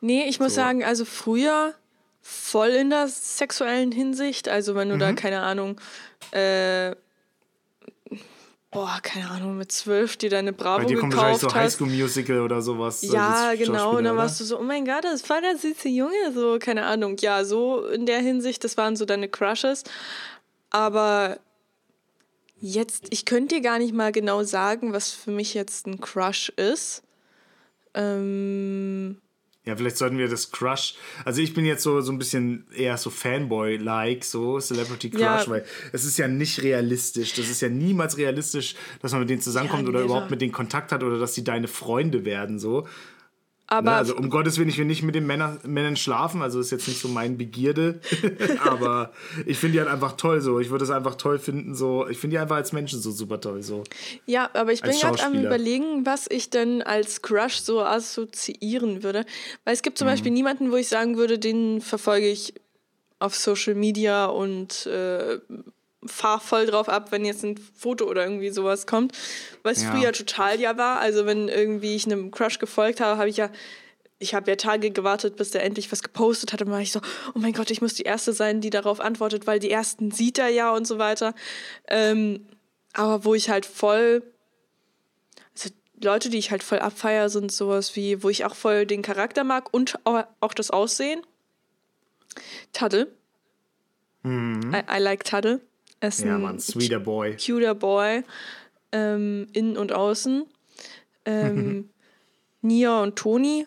Nee, 0.00 0.24
ich 0.28 0.40
muss 0.40 0.54
so. 0.54 0.60
sagen, 0.60 0.84
also 0.84 1.04
früher 1.04 1.72
voll 2.20 2.70
in 2.70 2.90
der 2.90 3.06
sexuellen 3.06 3.92
Hinsicht. 3.92 4.48
Also, 4.48 4.74
wenn 4.74 4.88
du 4.88 4.96
mhm. 4.96 5.00
da, 5.00 5.12
keine 5.12 5.40
Ahnung, 5.42 5.80
äh, 6.32 6.96
boah, 8.70 8.98
keine 9.02 9.30
Ahnung, 9.30 9.56
mit 9.56 9.72
zwölf 9.72 10.16
dir 10.16 10.30
deine 10.30 10.52
Bravo 10.52 10.80
Bei 10.80 10.84
dir 10.84 10.98
kommt 10.98 11.16
wahrscheinlich 11.16 11.40
so 11.40 11.54
High 11.54 11.72
School 11.72 11.88
Musical 11.88 12.40
oder 12.40 12.60
sowas. 12.60 13.02
Ja, 13.02 13.54
genau. 13.54 13.96
Und 13.96 14.04
dann 14.04 14.16
warst 14.16 14.40
du 14.40 14.44
so, 14.44 14.58
oh 14.58 14.62
mein 14.62 14.84
Gott, 14.84 15.04
das 15.04 15.28
war 15.28 15.40
der 15.40 15.56
süße 15.56 15.88
Junge, 15.88 16.32
so, 16.34 16.58
keine 16.58 16.84
Ahnung. 16.84 17.16
Ja, 17.18 17.44
so 17.44 17.86
in 17.86 18.06
der 18.06 18.20
Hinsicht, 18.20 18.64
das 18.64 18.76
waren 18.76 18.96
so 18.96 19.04
deine 19.04 19.28
Crushes. 19.28 19.84
Aber 20.70 21.38
jetzt, 22.60 23.06
ich 23.10 23.24
könnte 23.24 23.56
dir 23.56 23.60
gar 23.60 23.78
nicht 23.78 23.94
mal 23.94 24.12
genau 24.12 24.42
sagen, 24.42 24.92
was 24.92 25.10
für 25.10 25.30
mich 25.30 25.54
jetzt 25.54 25.86
ein 25.86 26.00
Crush 26.00 26.50
ist. 26.50 27.02
Ähm, 27.94 29.20
ja, 29.66 29.74
vielleicht 29.74 29.96
sollten 29.96 30.16
wir 30.16 30.28
das 30.28 30.52
Crush. 30.52 30.94
Also 31.24 31.42
ich 31.42 31.52
bin 31.52 31.64
jetzt 31.64 31.82
so, 31.82 32.00
so 32.00 32.12
ein 32.12 32.18
bisschen 32.18 32.64
eher 32.72 32.96
so 32.96 33.10
Fanboy-like, 33.10 34.24
so 34.24 34.60
Celebrity 34.60 35.10
Crush, 35.10 35.20
ja. 35.20 35.48
weil 35.48 35.64
es 35.92 36.04
ist 36.04 36.18
ja 36.18 36.28
nicht 36.28 36.62
realistisch. 36.62 37.34
Das 37.34 37.50
ist 37.50 37.60
ja 37.62 37.68
niemals 37.68 38.16
realistisch, 38.16 38.76
dass 39.02 39.10
man 39.10 39.22
mit 39.22 39.30
denen 39.30 39.40
zusammenkommt 39.40 39.82
ja, 39.82 39.88
oder 39.88 40.02
überhaupt 40.02 40.30
mit 40.30 40.40
denen 40.40 40.52
Kontakt 40.52 40.92
hat 40.92 41.02
oder 41.02 41.18
dass 41.18 41.34
sie 41.34 41.42
deine 41.42 41.66
Freunde 41.66 42.24
werden, 42.24 42.60
so. 42.60 42.86
Aber 43.68 43.90
ne, 43.90 43.96
also 43.96 44.16
um 44.16 44.30
Gottes 44.30 44.58
Willen, 44.58 44.68
ich 44.68 44.78
will 44.78 44.84
nicht 44.84 45.02
mit 45.02 45.14
den 45.14 45.26
Männer, 45.26 45.58
Männern 45.64 45.96
schlafen, 45.96 46.40
also 46.40 46.60
ist 46.60 46.70
jetzt 46.70 46.86
nicht 46.86 47.00
so 47.00 47.08
mein 47.08 47.36
Begierde, 47.36 48.00
aber 48.64 49.12
ich 49.44 49.58
finde 49.58 49.72
die 49.74 49.80
halt 49.80 49.90
einfach 49.90 50.12
toll 50.12 50.40
so. 50.40 50.60
Ich 50.60 50.70
würde 50.70 50.84
es 50.84 50.90
einfach 50.90 51.16
toll 51.16 51.38
finden 51.38 51.74
so. 51.74 52.06
Ich 52.08 52.18
finde 52.18 52.34
die 52.34 52.38
einfach 52.38 52.56
als 52.56 52.72
Menschen 52.72 53.00
so 53.00 53.10
super 53.10 53.40
toll 53.40 53.62
so. 53.62 53.82
Ja, 54.24 54.50
aber 54.52 54.72
ich 54.72 54.82
bin 54.82 54.92
gerade 54.92 55.22
am 55.24 55.34
überlegen, 55.34 56.06
was 56.06 56.26
ich 56.30 56.50
denn 56.50 56.82
als 56.82 57.22
Crush 57.22 57.56
so 57.56 57.80
assoziieren 57.80 59.02
würde, 59.02 59.24
weil 59.64 59.74
es 59.74 59.82
gibt 59.82 59.98
zum 59.98 60.06
mhm. 60.06 60.12
Beispiel 60.12 60.32
niemanden, 60.32 60.70
wo 60.70 60.76
ich 60.76 60.88
sagen 60.88 61.16
würde, 61.16 61.38
den 61.38 61.80
verfolge 61.80 62.28
ich 62.28 62.54
auf 63.18 63.34
Social 63.34 63.74
Media 63.74 64.26
und 64.26 64.86
äh, 64.86 65.38
fahr 66.08 66.40
voll 66.40 66.66
drauf 66.66 66.88
ab, 66.88 67.12
wenn 67.12 67.24
jetzt 67.24 67.44
ein 67.44 67.56
Foto 67.56 68.06
oder 68.06 68.24
irgendwie 68.24 68.50
sowas 68.50 68.86
kommt, 68.86 69.12
was 69.62 69.82
ja. 69.82 69.90
früher 69.90 70.12
total 70.12 70.60
ja 70.60 70.76
war. 70.76 71.00
Also 71.00 71.26
wenn 71.26 71.48
irgendwie 71.48 71.96
ich 71.96 72.06
einem 72.06 72.30
Crush 72.30 72.58
gefolgt 72.58 73.00
habe, 73.00 73.18
habe 73.18 73.28
ich 73.28 73.36
ja 73.36 73.50
ich 74.18 74.34
habe 74.34 74.50
ja 74.50 74.56
Tage 74.56 74.90
gewartet, 74.90 75.36
bis 75.36 75.50
der 75.50 75.62
endlich 75.62 75.92
was 75.92 76.02
gepostet 76.02 76.52
hat. 76.52 76.62
Und 76.62 76.70
war 76.70 76.80
ich 76.80 76.92
so, 76.92 77.00
oh 77.34 77.38
mein 77.38 77.52
Gott, 77.52 77.70
ich 77.70 77.82
muss 77.82 77.94
die 77.94 78.04
Erste 78.04 78.32
sein, 78.32 78.60
die 78.60 78.70
darauf 78.70 79.00
antwortet, 79.00 79.46
weil 79.46 79.58
die 79.58 79.70
Ersten 79.70 80.10
sieht 80.10 80.38
er 80.38 80.48
ja 80.48 80.72
und 80.72 80.86
so 80.86 80.98
weiter. 80.98 81.34
Ähm, 81.88 82.46
aber 82.94 83.24
wo 83.24 83.34
ich 83.34 83.50
halt 83.50 83.66
voll, 83.66 84.22
also 85.54 85.70
Leute, 86.02 86.30
die 86.30 86.38
ich 86.38 86.50
halt 86.50 86.62
voll 86.62 86.78
abfeier, 86.78 87.28
sind 87.28 87.52
sowas 87.52 87.94
wie, 87.94 88.22
wo 88.22 88.30
ich 88.30 88.44
auch 88.44 88.54
voll 88.54 88.86
den 88.86 89.02
Charakter 89.02 89.44
mag 89.44 89.72
und 89.72 89.98
auch 90.04 90.54
das 90.54 90.70
Aussehen. 90.70 91.20
Tuddle. 92.72 93.08
Mhm. 94.22 94.74
I, 94.74 94.96
I 94.96 94.98
like 94.98 95.24
Tuddle. 95.24 95.60
Ist 96.00 96.24
ja, 96.24 96.38
Mann, 96.38 96.58
sweeter 96.60 97.00
Boy. 97.00 97.36
Cuter 97.36 97.74
Boy. 97.74 98.22
Ähm, 98.92 99.46
innen 99.52 99.76
und 99.76 99.92
außen. 99.92 100.44
Ähm, 101.24 101.90
Nia 102.62 103.02
und 103.02 103.16
Toni. 103.16 103.66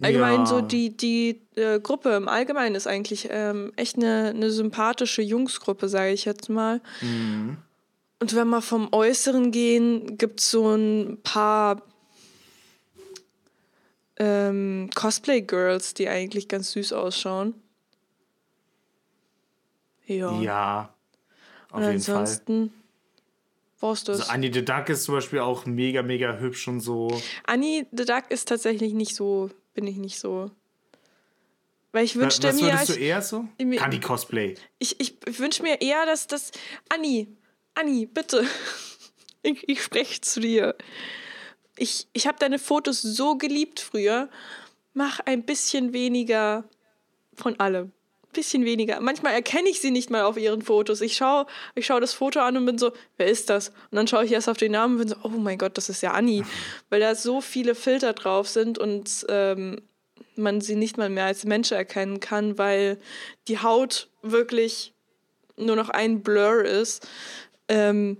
Allgemein 0.00 0.40
ja. 0.40 0.46
so 0.46 0.60
die, 0.60 0.96
die 0.96 1.40
äh, 1.56 1.80
Gruppe 1.80 2.10
im 2.10 2.28
Allgemeinen 2.28 2.76
ist 2.76 2.86
eigentlich 2.86 3.28
ähm, 3.32 3.72
echt 3.74 3.96
eine, 3.96 4.28
eine 4.28 4.50
sympathische 4.50 5.22
Jungsgruppe, 5.22 5.88
sage 5.88 6.12
ich 6.12 6.24
jetzt 6.24 6.48
mal. 6.48 6.80
Mhm. 7.00 7.56
Und 8.20 8.34
wenn 8.34 8.48
wir 8.48 8.62
vom 8.62 8.88
Äußeren 8.92 9.50
gehen, 9.50 10.16
gibt 10.18 10.40
es 10.40 10.50
so 10.50 10.74
ein 10.74 11.18
paar 11.22 11.82
ähm, 14.18 14.90
Cosplay-Girls, 14.94 15.94
die 15.94 16.08
eigentlich 16.08 16.48
ganz 16.48 16.72
süß 16.72 16.92
ausschauen. 16.92 17.54
Ja. 20.06 20.40
Ja. 20.40 20.94
Auf 21.70 21.80
jeden 21.80 21.94
ansonsten 21.94 22.72
brauchst 23.78 24.08
du 24.08 24.12
es. 24.12 24.20
Also 24.20 24.32
Annie 24.32 24.52
the 24.52 24.64
Duck 24.64 24.88
ist 24.88 25.04
zum 25.04 25.14
Beispiel 25.14 25.40
auch 25.40 25.66
mega, 25.66 26.02
mega 26.02 26.38
hübsch 26.38 26.68
und 26.68 26.80
so. 26.80 27.20
Annie 27.44 27.86
the 27.92 28.04
Duck 28.04 28.30
ist 28.30 28.48
tatsächlich 28.48 28.94
nicht 28.94 29.14
so, 29.14 29.50
bin 29.74 29.86
ich 29.86 29.96
nicht 29.96 30.18
so. 30.18 30.50
Weil 31.92 32.04
ich 32.04 32.16
wünschte 32.16 32.48
Was 32.48 32.60
mir. 32.60 32.72
Was 32.72 32.86
du 32.86 32.94
eher 32.94 33.22
so? 33.22 33.44
Kann 33.76 33.90
die 33.90 34.00
Cosplay. 34.00 34.54
Ich, 34.78 35.00
ich, 35.00 35.16
ich 35.26 35.38
wünsche 35.38 35.62
mir 35.62 35.80
eher, 35.80 36.04
dass 36.06 36.26
das. 36.26 36.52
Annie, 36.88 37.28
Annie, 37.74 38.06
bitte. 38.06 38.44
ich, 39.42 39.68
ich 39.68 39.82
spreche 39.82 40.20
zu 40.20 40.40
dir. 40.40 40.74
Ich, 41.76 42.08
ich 42.12 42.26
habe 42.26 42.38
deine 42.38 42.58
Fotos 42.58 43.00
so 43.00 43.36
geliebt 43.36 43.80
früher. 43.80 44.28
Mach 44.94 45.20
ein 45.20 45.44
bisschen 45.44 45.92
weniger 45.92 46.64
von 47.34 47.58
allem 47.60 47.92
bisschen 48.32 48.64
weniger. 48.64 49.00
Manchmal 49.00 49.34
erkenne 49.34 49.68
ich 49.68 49.80
sie 49.80 49.90
nicht 49.90 50.10
mal 50.10 50.22
auf 50.22 50.36
ihren 50.36 50.62
Fotos. 50.62 51.00
Ich 51.00 51.16
schaue 51.16 51.46
ich 51.74 51.86
schau 51.86 52.00
das 52.00 52.14
Foto 52.14 52.40
an 52.40 52.56
und 52.56 52.66
bin 52.66 52.78
so, 52.78 52.92
wer 53.16 53.26
ist 53.26 53.50
das? 53.50 53.68
Und 53.68 53.96
dann 53.96 54.06
schaue 54.06 54.24
ich 54.24 54.32
erst 54.32 54.48
auf 54.48 54.56
den 54.56 54.72
Namen 54.72 54.94
und 54.94 54.98
bin 55.00 55.08
so, 55.08 55.16
oh 55.22 55.28
mein 55.28 55.58
Gott, 55.58 55.76
das 55.76 55.88
ist 55.88 56.02
ja 56.02 56.12
Anni. 56.12 56.44
Weil 56.90 57.00
da 57.00 57.14
so 57.14 57.40
viele 57.40 57.74
Filter 57.74 58.12
drauf 58.12 58.48
sind 58.48 58.78
und 58.78 59.26
ähm, 59.28 59.80
man 60.36 60.60
sie 60.60 60.76
nicht 60.76 60.96
mal 60.96 61.10
mehr 61.10 61.24
als 61.24 61.44
Mensch 61.44 61.72
erkennen 61.72 62.20
kann, 62.20 62.58
weil 62.58 62.98
die 63.48 63.58
Haut 63.58 64.08
wirklich 64.22 64.94
nur 65.56 65.76
noch 65.76 65.88
ein 65.88 66.22
Blur 66.22 66.64
ist. 66.64 67.06
Ähm, 67.68 68.16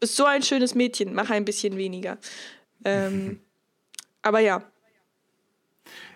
ist 0.00 0.16
so 0.16 0.24
ein 0.24 0.42
schönes 0.42 0.74
Mädchen, 0.74 1.14
mach 1.14 1.30
ein 1.30 1.44
bisschen 1.44 1.76
weniger. 1.76 2.18
Ähm, 2.84 3.40
aber 4.22 4.40
ja, 4.40 4.62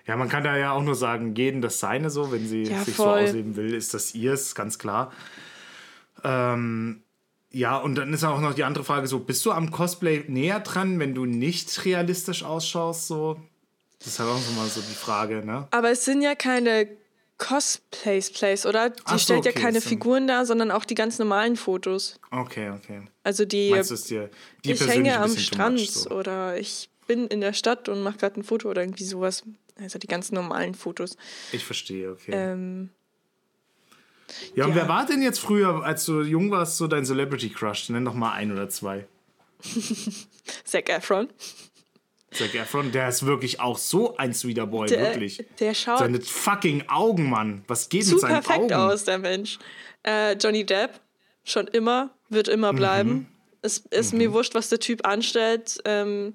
ja, 0.09 0.16
man 0.16 0.30
kann 0.30 0.42
da 0.42 0.56
ja 0.56 0.72
auch 0.72 0.82
nur 0.82 0.94
sagen, 0.94 1.34
jeden 1.34 1.61
das 1.61 1.80
seine 1.80 2.09
so, 2.09 2.32
wenn 2.32 2.48
sie 2.48 2.62
ja, 2.62 2.82
sich 2.82 2.96
voll. 2.96 3.20
so 3.20 3.24
ausleben 3.26 3.56
will, 3.56 3.74
ist 3.74 3.92
das 3.92 4.14
ihrs, 4.14 4.54
ganz 4.54 4.78
klar. 4.78 5.12
Ähm, 6.24 7.02
ja, 7.50 7.76
und 7.76 7.94
dann 7.94 8.14
ist 8.14 8.24
auch 8.24 8.40
noch 8.40 8.54
die 8.54 8.64
andere 8.64 8.84
Frage 8.84 9.06
so, 9.06 9.18
bist 9.18 9.44
du 9.44 9.52
am 9.52 9.70
Cosplay 9.70 10.24
näher 10.26 10.61
dran, 10.61 10.98
wenn 10.98 11.14
du 11.14 11.26
nicht 11.26 11.84
realistisch 11.84 12.42
ausschaust, 12.42 13.06
so? 13.06 13.38
Das 13.98 14.09
ist 14.09 14.18
halt 14.18 14.30
auch 14.30 14.38
so 14.38 14.52
mal 14.52 14.66
so 14.66 14.80
die 14.80 14.94
Frage, 14.94 15.44
ne? 15.44 15.68
Aber 15.72 15.90
es 15.90 16.06
sind 16.06 16.22
ja 16.22 16.34
keine 16.34 16.88
Cosplays, 17.36 18.32
Plays, 18.32 18.64
oder? 18.64 18.88
Die 18.88 19.02
so, 19.06 19.18
stellt 19.18 19.40
okay, 19.40 19.52
ja 19.54 19.61
keine 19.61 19.82
Figuren 19.82 20.26
dar, 20.26 20.46
sondern 20.46 20.70
auch 20.70 20.86
die 20.86 20.94
ganz 20.94 21.18
normalen 21.18 21.56
Fotos. 21.56 22.18
Okay, 22.30 22.70
okay. 22.70 23.02
Also 23.24 23.44
die. 23.44 23.70
Meinst 23.70 23.90
du 23.90 23.96
dir? 23.96 24.30
Die 24.64 24.72
ich 24.72 24.86
hänge 24.86 25.18
am 25.20 25.36
Strand 25.36 25.78
much, 25.78 25.90
so. 25.90 26.11
oder 26.11 26.56
ich 26.56 26.88
bin 27.09 27.26
in 27.26 27.40
der 27.40 27.52
Stadt 27.52 27.88
und 27.88 28.04
mache 28.04 28.18
gerade 28.18 28.38
ein 28.38 28.44
Foto 28.44 28.70
oder 28.70 28.82
irgendwie 28.82 29.04
sowas. 29.04 29.42
Also 29.80 29.98
die 29.98 30.06
ganz 30.06 30.30
normalen 30.30 30.74
Fotos. 30.74 31.16
Ich 31.50 31.64
verstehe, 31.64 32.12
okay. 32.12 32.30
Ähm, 32.32 32.90
ja, 34.54 34.64
und 34.64 34.70
ja. 34.70 34.76
wer 34.76 34.88
war 34.88 35.06
denn 35.06 35.22
jetzt 35.22 35.40
früher, 35.40 35.84
als 35.84 36.04
du 36.04 36.22
jung 36.22 36.50
warst, 36.50 36.76
so 36.76 36.86
dein 36.86 37.04
Celebrity 37.04 37.48
Crush? 37.48 37.88
Nenn 37.88 38.04
doch 38.04 38.14
mal 38.14 38.32
ein 38.32 38.52
oder 38.52 38.68
zwei. 38.68 39.06
Zac 40.64 40.88
Efron. 40.88 41.28
Zac 42.30 42.54
Efron, 42.54 42.92
der 42.92 43.09
ist 43.09 43.24
wirklich 43.24 43.61
auch 43.61 43.78
so 43.78 44.16
ein 44.16 44.34
sweeter 44.34 44.66
Boy, 44.66 44.88
der, 44.88 45.00
wirklich. 45.00 45.44
Der 45.59 45.74
schaut. 45.74 45.98
Seine 45.98 46.20
fucking 46.20 46.88
Augen, 46.88 47.30
Mann. 47.30 47.64
Was 47.68 47.88
geht 47.88 48.06
mit 48.06 48.20
seinen 48.20 48.36
Augen? 48.36 48.44
perfekt 48.44 48.72
aus, 48.72 49.04
der 49.04 49.18
Mensch. 49.18 49.59
Äh, 50.02 50.34
Johnny 50.34 50.66
Depp, 50.66 51.00
schon 51.44 51.66
immer, 51.68 52.11
wird 52.28 52.48
immer 52.48 52.72
bleiben. 52.72 53.11
Mhm. 53.11 53.26
Es 53.62 53.78
ist 53.90 54.12
mhm. 54.12 54.18
mir 54.18 54.32
wurscht, 54.32 54.54
was 54.54 54.68
der 54.68 54.80
Typ 54.80 55.06
anstellt. 55.06 55.80
Ähm, 55.84 56.34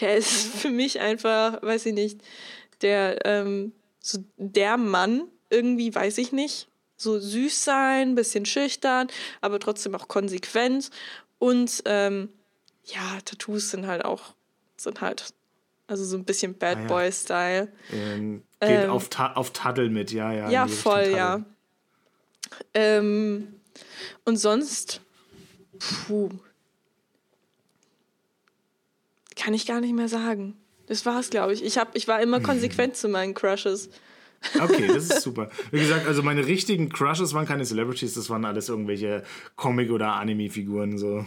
der 0.00 0.16
ist 0.16 0.30
für 0.56 0.70
mich 0.70 1.00
einfach, 1.00 1.62
weiß 1.62 1.86
ich 1.86 1.94
nicht, 1.94 2.20
der, 2.82 3.24
ähm, 3.24 3.72
so 4.00 4.18
der 4.36 4.76
Mann, 4.76 5.24
irgendwie, 5.50 5.94
weiß 5.94 6.18
ich 6.18 6.32
nicht. 6.32 6.68
So 6.96 7.18
süß 7.18 7.64
sein, 7.64 8.16
bisschen 8.16 8.44
schüchtern, 8.44 9.08
aber 9.40 9.60
trotzdem 9.60 9.94
auch 9.94 10.08
konsequent. 10.08 10.90
Und 11.38 11.82
ähm, 11.84 12.28
ja, 12.84 13.20
Tattoos 13.24 13.70
sind 13.70 13.86
halt 13.86 14.04
auch, 14.04 14.34
sind 14.76 15.00
halt, 15.00 15.32
also 15.86 16.04
so 16.04 16.16
ein 16.16 16.24
bisschen 16.24 16.54
Bad 16.54 16.76
ah, 16.76 16.80
ja. 16.80 16.86
Boy-Style. 16.86 17.72
Ähm, 17.92 18.42
geht 18.60 18.70
ähm, 18.70 18.90
auf, 18.90 19.08
Ta 19.08 19.32
auf 19.34 19.52
Taddel 19.52 19.90
mit, 19.90 20.10
ja, 20.10 20.32
ja. 20.32 20.50
Ja, 20.50 20.66
voll, 20.66 21.12
ja. 21.14 21.44
Ähm, 22.74 23.60
und 24.24 24.36
sonst, 24.36 25.00
puh, 25.78 26.30
kann 29.38 29.54
ich 29.54 29.66
gar 29.66 29.80
nicht 29.80 29.94
mehr 29.94 30.08
sagen. 30.08 30.54
Das 30.86 31.06
war's, 31.06 31.30
glaube 31.30 31.52
ich. 31.52 31.64
Ich, 31.64 31.78
hab, 31.78 31.96
ich 31.96 32.08
war 32.08 32.20
immer 32.20 32.40
konsequent 32.40 32.96
zu 32.96 33.08
meinen 33.08 33.34
Crushes. 33.34 33.90
Okay, 34.58 34.86
das 34.86 35.04
ist 35.10 35.22
super. 35.22 35.50
Wie 35.70 35.80
gesagt, 35.80 36.06
also 36.06 36.22
meine 36.22 36.46
richtigen 36.46 36.88
Crushes 36.90 37.34
waren 37.34 37.46
keine 37.46 37.64
Celebrities, 37.64 38.14
das 38.14 38.30
waren 38.30 38.44
alles 38.44 38.68
irgendwelche 38.68 39.24
Comic- 39.56 39.90
oder 39.90 40.12
Anime-Figuren. 40.12 40.96
So. 40.96 41.26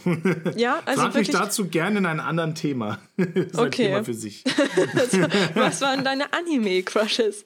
Ja, 0.55 0.81
also 0.85 1.01
Frag 1.01 1.15
mich 1.15 1.29
dazu 1.29 1.67
gerne 1.67 1.99
in 1.99 2.05
einem 2.05 2.21
anderen 2.21 2.55
Thema. 2.55 2.99
Das 3.17 3.27
ist 3.27 3.59
ein 3.59 3.67
Okay. 3.67 3.87
Thema 3.87 4.03
für 4.03 4.13
sich. 4.13 4.43
Was 5.55 5.81
waren 5.81 6.03
deine 6.03 6.33
Anime-Crushes? 6.33 7.45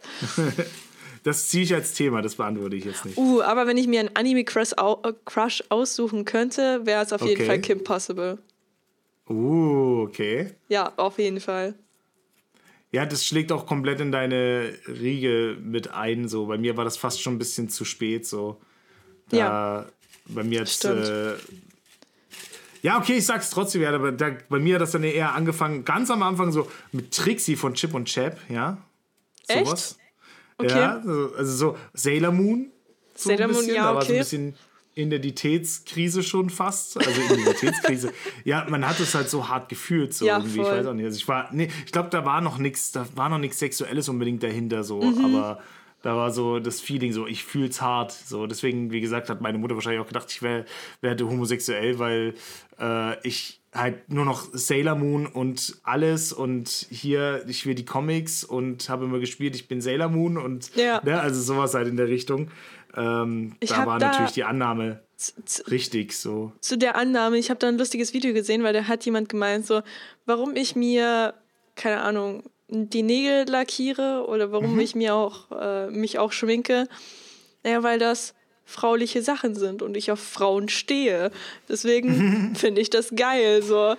Das 1.23 1.49
ziehe 1.49 1.63
ich 1.63 1.73
als 1.73 1.93
Thema, 1.93 2.21
das 2.21 2.35
beantworte 2.35 2.75
ich 2.75 2.85
jetzt 2.85 3.03
nicht. 3.03 3.17
Uh, 3.17 3.41
aber 3.41 3.65
wenn 3.65 3.77
ich 3.77 3.87
mir 3.87 3.99
einen 3.99 4.15
Anime-Crush 4.15 4.73
äh, 4.73 5.63
aussuchen 5.69 6.23
könnte, 6.23 6.85
wäre 6.85 7.03
es 7.03 7.11
auf 7.11 7.21
jeden 7.21 7.41
Okay. 7.41 7.45
Fall 7.45 7.59
Kim 7.61 7.83
Possible. 7.83 8.37
Uh, 9.29 10.03
okay. 10.03 10.51
Ja, 10.69 10.93
auf 10.97 11.17
jeden 11.17 11.39
Fall. 11.39 11.75
Ja, 12.91 13.05
das 13.05 13.25
schlägt 13.25 13.51
auch 13.51 13.65
komplett 13.65 13.99
in 13.99 14.11
deine 14.11 14.73
Riege 14.87 15.57
mit 15.61 15.91
ein. 15.91 16.27
So, 16.27 16.45
bei 16.45 16.57
mir 16.57 16.77
war 16.77 16.85
das 16.85 16.95
fast 16.95 17.21
schon 17.21 17.35
ein 17.35 17.39
bisschen 17.39 17.69
zu 17.69 17.83
spät. 17.85 18.25
So, 18.25 18.61
da, 19.29 19.37
Ja. 19.37 19.85
bei 20.27 20.43
mir 20.43 20.61
hat 20.61 20.85
äh, 20.85 21.33
ja, 22.81 22.99
okay, 22.99 23.17
ich 23.17 23.25
sag's 23.25 23.49
trotzdem, 23.49 23.81
ja, 23.81 23.91
aber 23.91 24.11
da, 24.11 24.37
bei 24.47 24.59
mir 24.59 24.75
hat 24.75 24.81
das 24.81 24.91
dann 24.91 25.03
eher 25.03 25.33
angefangen, 25.33 25.83
ganz 25.85 26.11
am 26.11 26.21
Anfang 26.21 26.51
so 26.51 26.69
mit 26.91 27.11
Trixie 27.11 27.55
von 27.55 27.73
Chip 27.73 27.95
und 27.95 28.05
Chap, 28.05 28.37
ja. 28.47 28.77
Echt? 29.47 29.65
Sowas. 29.65 29.97
Okay. 30.59 30.69
Ja, 30.69 31.01
so, 31.03 31.33
also 31.35 31.51
so 31.51 31.77
Sailor 31.93 32.31
Moon. 32.31 32.71
So 33.15 33.29
Sailor 33.29 33.45
ein 33.45 33.51
Moon, 33.51 33.59
bisschen, 33.61 33.75
ja, 33.75 33.83
da 33.83 33.95
war 33.95 34.01
so 34.03 34.07
ein 34.07 34.11
okay. 34.11 34.19
bisschen 34.19 34.55
Identitätskrise 34.95 36.23
schon 36.23 36.49
fast. 36.49 36.97
Also 36.97 37.21
Identitätskrise. 37.21 38.11
ja, 38.43 38.65
man 38.69 38.87
hat 38.87 38.99
es 38.99 39.13
halt 39.15 39.29
so 39.29 39.47
hart 39.47 39.69
gefühlt, 39.69 40.13
so 40.13 40.25
Ja, 40.25 40.37
irgendwie. 40.37 40.59
Ich 40.61 40.67
voll. 40.67 40.77
weiß 40.77 40.85
auch 40.87 40.93
nicht. 40.93 41.05
Also 41.05 41.17
ich 41.17 41.27
war, 41.27 41.49
nee, 41.51 41.69
ich 41.85 41.91
glaube, 41.91 42.09
da 42.09 42.25
war 42.25 42.41
noch 42.41 42.57
nichts, 42.57 42.91
da 42.91 43.05
war 43.15 43.29
noch 43.29 43.37
nichts 43.39 43.59
Sexuelles 43.59 44.09
unbedingt 44.09 44.43
dahinter, 44.43 44.83
so, 44.83 45.01
Mhm. 45.01 45.25
aber 45.25 45.61
da 46.01 46.15
war 46.15 46.29
so 46.31 46.59
das 46.59 46.81
Feeling, 46.81 47.13
so 47.13 47.25
ich 47.27 47.43
fühl's 47.43 47.81
hart. 47.81 48.11
So, 48.11 48.45
deswegen, 48.47 48.91
wie 48.91 49.01
gesagt, 49.01 49.29
hat 49.29 49.41
meine 49.41 49.57
Mutter 49.57 49.75
wahrscheinlich 49.75 50.01
auch 50.01 50.07
gedacht, 50.07 50.27
ich 50.31 50.41
wäre 50.41 50.65
werde 51.01 51.27
homosexuell, 51.27 51.97
weil 51.99 52.35
äh, 52.79 53.27
ich 53.27 53.59
halt 53.73 54.09
nur 54.09 54.23
noch 54.23 54.47
Sailor 54.53 54.95
Moon 54.95 55.25
und 55.25 55.77
alles 55.83 56.31
und 56.31 56.69
hier, 56.89 57.43
ich 57.47 57.65
will 57.65 57.75
die 57.75 57.83
Comics 57.85 58.43
und 58.45 58.87
habe 58.87 59.03
immer 59.05 59.19
gespielt, 59.19 59.53
ich 59.55 59.67
bin 59.67 59.81
Sailor 59.81 60.07
Moon 60.09 60.37
und 60.37 60.73
Ja. 60.75 61.01
ne, 61.03 61.19
also 61.19 61.41
sowas 61.41 61.73
halt 61.73 61.87
in 61.89 61.97
der 61.97 62.07
Richtung. 62.07 62.49
Ähm, 62.95 63.55
Ich 63.59 63.69
da 63.71 63.85
war 63.85 63.99
da- 63.99 64.07
natürlich 64.07 64.31
die 64.33 64.43
Annahme 64.43 65.01
Z 65.17 65.35
z 65.47 65.71
richtig 65.71 66.13
so. 66.13 66.51
zu 66.59 66.77
der 66.77 66.95
Annahme, 66.95 67.37
ich 67.37 67.49
habe 67.49 67.59
da 67.59 67.67
ein 67.69 67.77
lustiges 67.77 68.13
Video 68.13 68.33
gesehen, 68.33 68.63
weil 68.63 68.73
da 68.73 68.87
hat 68.87 69.05
jemand 69.05 69.29
gemeint, 69.29 69.65
so, 69.65 69.81
warum 70.25 70.55
ich 70.55 70.75
mir, 70.75 71.33
keine 71.75 72.01
Ahnung, 72.01 72.43
die 72.67 73.03
Nägel 73.03 73.47
lackiere 73.47 74.25
oder 74.27 74.51
warum 74.51 74.73
Mhm. 74.73 74.79
ich 74.79 74.95
mir 74.95 75.15
auch, 75.15 75.51
äh, 75.51 75.87
mich 75.87 76.19
auch 76.19 76.31
schminke. 76.31 76.87
Naja, 77.63 77.81
weil 77.83 77.99
das 77.99 78.33
frauliche 78.67 79.21
Sachen 79.21 79.53
sind 79.55 79.81
und 79.83 79.95
ich 79.95 80.11
auf 80.11 80.19
Frauen 80.19 80.69
stehe. 80.69 81.31
Deswegen 81.69 82.55
finde 82.55 82.81
ich 82.81 82.89
das 82.89 83.13
geil. 83.15 83.61
So 83.61 83.95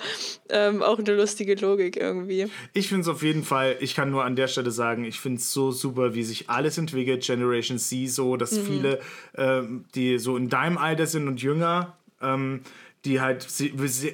ähm, 0.50 0.82
auch 0.82 0.98
eine 0.98 1.14
lustige 1.14 1.54
Logik 1.54 1.96
irgendwie. 1.96 2.48
Ich 2.72 2.88
finde 2.88 3.02
es 3.02 3.08
auf 3.08 3.22
jeden 3.22 3.44
Fall, 3.44 3.76
ich 3.80 3.94
kann 3.94 4.10
nur 4.10 4.24
an 4.24 4.34
der 4.36 4.48
Stelle 4.48 4.70
sagen, 4.72 5.04
ich 5.04 5.20
finde 5.20 5.38
es 5.38 5.52
so 5.52 5.70
super, 5.70 6.14
wie 6.14 6.24
sich 6.24 6.50
alles 6.50 6.78
entwickelt. 6.78 7.24
Generation 7.24 7.78
C 7.78 8.06
so, 8.06 8.36
dass 8.36 8.52
Mhm. 8.52 8.66
viele, 8.66 9.00
ähm, 9.36 9.84
die 9.94 10.18
so 10.18 10.36
in 10.36 10.48
deinem 10.48 10.78
Alter 10.78 11.06
sind 11.06 11.28
und 11.28 11.40
jünger, 11.40 11.96
ähm, 12.20 12.62
die 13.04 13.20
halt 13.20 13.42
se- 13.42 13.70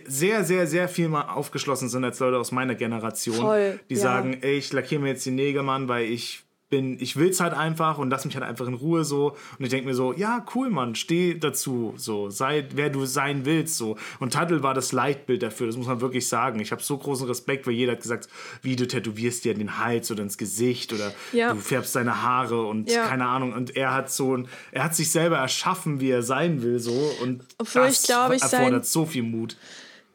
sehr, 0.07 0.44
sehr, 0.44 0.66
sehr 0.66 0.86
viel 0.88 1.09
mal 1.09 1.22
aufgeschlossen 1.22 1.88
sind 1.88 2.05
als 2.05 2.18
Leute 2.20 2.36
aus 2.36 2.53
meiner 2.53 2.74
Generation. 2.74 3.36
Voll, 3.36 3.80
die 3.88 3.94
ja. 3.94 4.00
sagen, 4.00 4.36
ey, 4.42 4.59
ich 4.59 4.70
lackiere 4.72 5.00
mir 5.00 5.09
jetzt 5.09 5.24
die 5.24 5.30
Nägel, 5.30 5.62
Mann, 5.62 5.88
weil 5.88 6.05
ich 6.11 6.42
bin, 6.73 6.97
ich 7.01 7.16
will's 7.16 7.39
halt 7.39 7.53
einfach 7.53 7.99
und 7.99 8.09
lass 8.09 8.25
mich 8.25 8.35
halt 8.35 8.45
einfach 8.45 8.66
in 8.66 8.73
Ruhe 8.75 9.05
so. 9.05 9.37
Und 9.59 9.64
ich 9.64 9.68
denke 9.70 9.87
mir 9.87 9.95
so, 9.95 10.12
ja, 10.14 10.45
cool, 10.55 10.70
Mann, 10.70 10.95
steh 10.95 11.35
dazu, 11.39 11.93
so, 11.99 12.31
sei 12.31 12.66
wer 12.75 12.89
du 12.89 13.05
sein 13.05 13.45
willst, 13.45 13.77
so. 13.77 13.97
Und 14.20 14.33
Tuttle 14.33 14.62
war 14.62 14.73
das 14.73 14.93
Leitbild 14.93 15.43
dafür, 15.43 15.66
das 15.66 15.77
muss 15.77 15.87
man 15.87 16.01
wirklich 16.01 16.27
sagen. 16.27 16.59
Ich 16.61 16.73
habe 16.73 16.83
so 16.83 16.97
großen 16.97 17.27
Respekt, 17.29 17.66
weil 17.66 17.75
jeder 17.75 17.93
hat 17.93 18.01
gesagt, 18.01 18.29
wie 18.62 18.75
du 18.75 18.89
tätowierst 18.89 19.45
dir 19.45 19.53
den 19.55 19.79
Hals 19.79 20.11
oder 20.11 20.23
ins 20.23 20.39
Gesicht 20.39 20.93
oder 20.95 21.12
Ja. 21.33 21.53
du 21.53 21.61
färbst 21.61 21.95
deine 21.95 22.23
Haare 22.23 22.66
und 22.66 22.91
Ja. 22.91 23.07
keine 23.07 23.27
Ahnung. 23.27 23.53
Und 23.53 23.77
er 23.77 23.93
hat 23.95 24.11
so 24.11 24.35
ein, 24.37 24.49
er 24.70 24.85
hat 24.85 24.97
sich 24.97 25.11
selber 25.12 25.37
erschaffen, 25.37 26.01
wie 26.01 26.11
er 26.11 26.23
sein 26.23 26.62
will, 26.62 26.79
so. 26.79 26.93
Und 27.23 27.45
Obwohl 27.59 27.83
das 27.83 28.01
ich 28.01 28.07
glaube, 28.07 28.35
ich 28.37 28.43
erfordert 28.43 28.87
so 28.87 29.05
viel 29.05 29.23
Mut. 29.23 29.57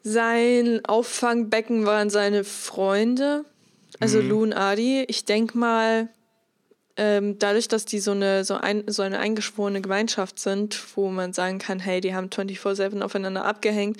Sein 0.02 0.80
Auffangbecken 0.84 1.84
waren 1.86 2.10
seine 2.10 2.42
Freunde, 2.44 3.44
also 4.00 4.20
Mhm. 4.22 4.28
Lou 4.28 4.42
und 4.42 4.52
Adi. 4.54 5.04
Ich 5.08 5.24
denke 5.24 5.56
mal, 5.56 6.08
ähm, 7.00 7.38
dadurch, 7.38 7.68
dass 7.68 7.84
die 7.84 8.00
so 8.00 8.10
eine, 8.10 8.44
so, 8.44 8.54
ein, 8.54 8.82
so 8.88 9.02
eine 9.02 9.20
eingeschworene 9.20 9.80
Gemeinschaft 9.80 10.38
sind, 10.40 10.78
wo 10.96 11.08
man 11.08 11.32
sagen 11.32 11.58
kann, 11.60 11.78
hey, 11.78 12.00
die 12.00 12.12
haben 12.14 12.28
24-7 12.28 13.00
aufeinander 13.02 13.44
abgehängt. 13.44 13.96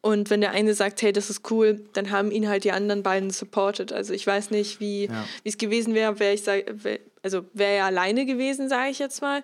Und 0.00 0.30
wenn 0.30 0.40
der 0.40 0.52
eine 0.52 0.72
sagt, 0.74 1.02
hey, 1.02 1.12
das 1.12 1.28
ist 1.28 1.50
cool, 1.50 1.84
dann 1.92 2.12
haben 2.12 2.30
ihn 2.30 2.48
halt 2.48 2.62
die 2.62 2.70
anderen 2.70 3.02
beiden 3.02 3.30
supported. 3.30 3.92
Also 3.92 4.14
ich 4.14 4.24
weiß 4.26 4.50
nicht, 4.52 4.78
wie 4.78 5.06
Ja. 5.06 5.24
es 5.42 5.58
gewesen 5.58 5.92
wäre, 5.94 6.20
wäre 6.20 6.34
ich, 6.34 6.44
sag- 6.44 6.64
wär, 6.84 7.00
also 7.22 7.44
wäre 7.52 7.72
er 7.72 7.84
alleine 7.86 8.24
gewesen, 8.24 8.68
sage 8.68 8.90
ich 8.90 9.00
jetzt 9.00 9.20
mal. 9.20 9.42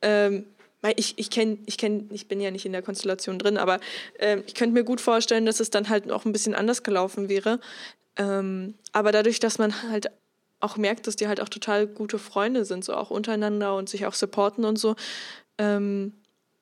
Ähm, 0.00 0.46
weil 0.80 0.94
ich, 0.96 1.14
ich 1.18 1.30
kenne, 1.30 1.58
ich 1.66 1.76
kenn, 1.76 2.08
ich 2.12 2.28
bin 2.28 2.40
ja 2.40 2.52
nicht 2.52 2.64
in 2.64 2.70
der 2.70 2.82
Konstellation 2.82 3.40
drin, 3.40 3.58
aber 3.58 3.80
ähm, 4.20 4.44
ich 4.46 4.54
könnte 4.54 4.74
mir 4.74 4.84
gut 4.84 5.00
vorstellen, 5.00 5.44
dass 5.44 5.58
es 5.58 5.70
dann 5.70 5.88
halt 5.88 6.08
auch 6.12 6.24
ein 6.24 6.30
bisschen 6.32 6.54
anders 6.54 6.84
gelaufen 6.84 7.28
wäre. 7.28 7.58
Ähm, 8.16 8.74
aber 8.92 9.10
dadurch, 9.10 9.40
dass 9.40 9.58
man 9.58 9.74
halt 9.90 10.06
auch 10.60 10.76
merkt, 10.76 11.06
dass 11.06 11.16
die 11.16 11.28
halt 11.28 11.40
auch 11.40 11.48
total 11.48 11.86
gute 11.86 12.18
Freunde 12.18 12.64
sind, 12.64 12.84
so 12.84 12.94
auch 12.94 13.10
untereinander 13.10 13.76
und 13.76 13.88
sich 13.88 14.06
auch 14.06 14.14
supporten 14.14 14.64
und 14.64 14.78
so, 14.78 14.96
ähm, 15.58 16.14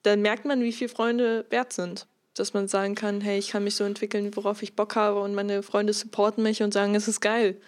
dann 0.03 0.21
merkt 0.21 0.45
man, 0.45 0.61
wie 0.61 0.71
viel 0.71 0.89
Freunde 0.89 1.45
wert 1.49 1.73
sind. 1.73 2.07
Dass 2.35 2.53
man 2.53 2.67
sagen 2.67 2.93
kann, 2.93 3.19
hey, 3.21 3.39
ich 3.39 3.49
kann 3.49 3.63
mich 3.63 3.75
so 3.75 3.83
entwickeln, 3.83 4.35
worauf 4.35 4.61
ich 4.61 4.75
Bock 4.75 4.95
habe 4.95 5.19
und 5.21 5.33
meine 5.33 5.63
Freunde 5.63 5.93
supporten 5.93 6.43
mich 6.43 6.61
und 6.61 6.71
sagen, 6.71 6.93
es 6.93 7.07
ist 7.07 7.19
geil. 7.19 7.59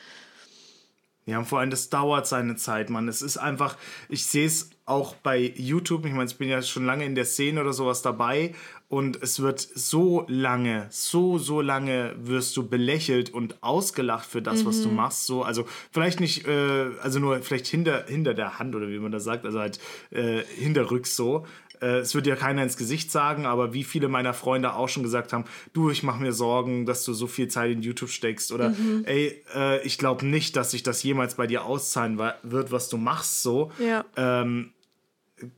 Ja, 1.29 1.39
und 1.39 1.45
vor 1.45 1.59
allem, 1.59 1.69
das 1.69 1.89
dauert 1.89 2.27
seine 2.27 2.55
Zeit, 2.55 2.89
Mann. 2.89 3.07
Es 3.07 3.21
ist 3.21 3.37
einfach, 3.37 3.77
ich 4.09 4.25
sehe 4.25 4.47
es 4.47 4.71
auch 4.85 5.15
bei 5.15 5.53
YouTube. 5.55 6.05
Ich 6.05 6.13
meine, 6.13 6.29
ich 6.29 6.37
bin 6.37 6.49
ja 6.49 6.61
schon 6.63 6.85
lange 6.85 7.05
in 7.05 7.13
der 7.13 7.25
Szene 7.25 7.61
oder 7.61 7.73
sowas 7.73 8.01
dabei. 8.01 8.55
Und 8.87 9.21
es 9.21 9.39
wird 9.39 9.59
so 9.59 10.25
lange, 10.27 10.87
so, 10.89 11.37
so 11.37 11.61
lange 11.61 12.15
wirst 12.17 12.57
du 12.57 12.67
belächelt 12.67 13.29
und 13.29 13.61
ausgelacht 13.61 14.25
für 14.25 14.41
das, 14.41 14.65
was 14.65 14.81
du 14.81 14.89
machst. 14.89 15.27
So, 15.27 15.43
also 15.43 15.65
vielleicht 15.91 16.19
nicht, 16.19 16.47
äh, 16.47 16.87
also 17.03 17.19
nur 17.19 17.39
vielleicht 17.43 17.67
hinter, 17.67 18.05
hinter 18.07 18.33
der 18.33 18.57
Hand 18.57 18.75
oder 18.75 18.89
wie 18.89 18.97
man 18.97 19.11
das 19.11 19.23
sagt, 19.23 19.45
also 19.45 19.59
halt 19.59 19.79
äh, 20.09 20.41
hinterrücks 20.57 21.15
so. 21.15 21.45
Äh, 21.81 21.99
es 21.99 22.15
wird 22.15 22.27
ja 22.27 22.35
keiner 22.35 22.63
ins 22.63 22.77
Gesicht 22.77 23.11
sagen, 23.11 23.45
aber 23.45 23.73
wie 23.73 23.83
viele 23.83 24.07
meiner 24.07 24.33
Freunde 24.33 24.73
auch 24.73 24.89
schon 24.89 25.03
gesagt 25.03 25.33
haben, 25.33 25.45
du, 25.73 25.89
ich 25.89 26.03
mache 26.03 26.21
mir 26.21 26.33
Sorgen, 26.33 26.85
dass 26.85 27.03
du 27.03 27.13
so 27.13 27.27
viel 27.27 27.47
Zeit 27.47 27.71
in 27.71 27.81
YouTube 27.81 28.09
steckst 28.09 28.51
oder 28.51 28.73
ey, 29.03 29.43
äh, 29.55 29.81
ich 29.85 29.97
glaube 29.97 30.25
nicht, 30.25 30.55
dass 30.55 30.71
sich 30.71 30.83
das 30.83 31.03
jemals 31.03 31.35
bei 31.35 31.47
dir 31.47 31.65
auszahlen 31.65 32.19
wird, 32.43 32.71
was 32.71 32.89
du 32.89 32.97
machst 32.97 33.41
so. 33.41 33.71
Ja. 33.79 34.05
Ähm, 34.15 34.71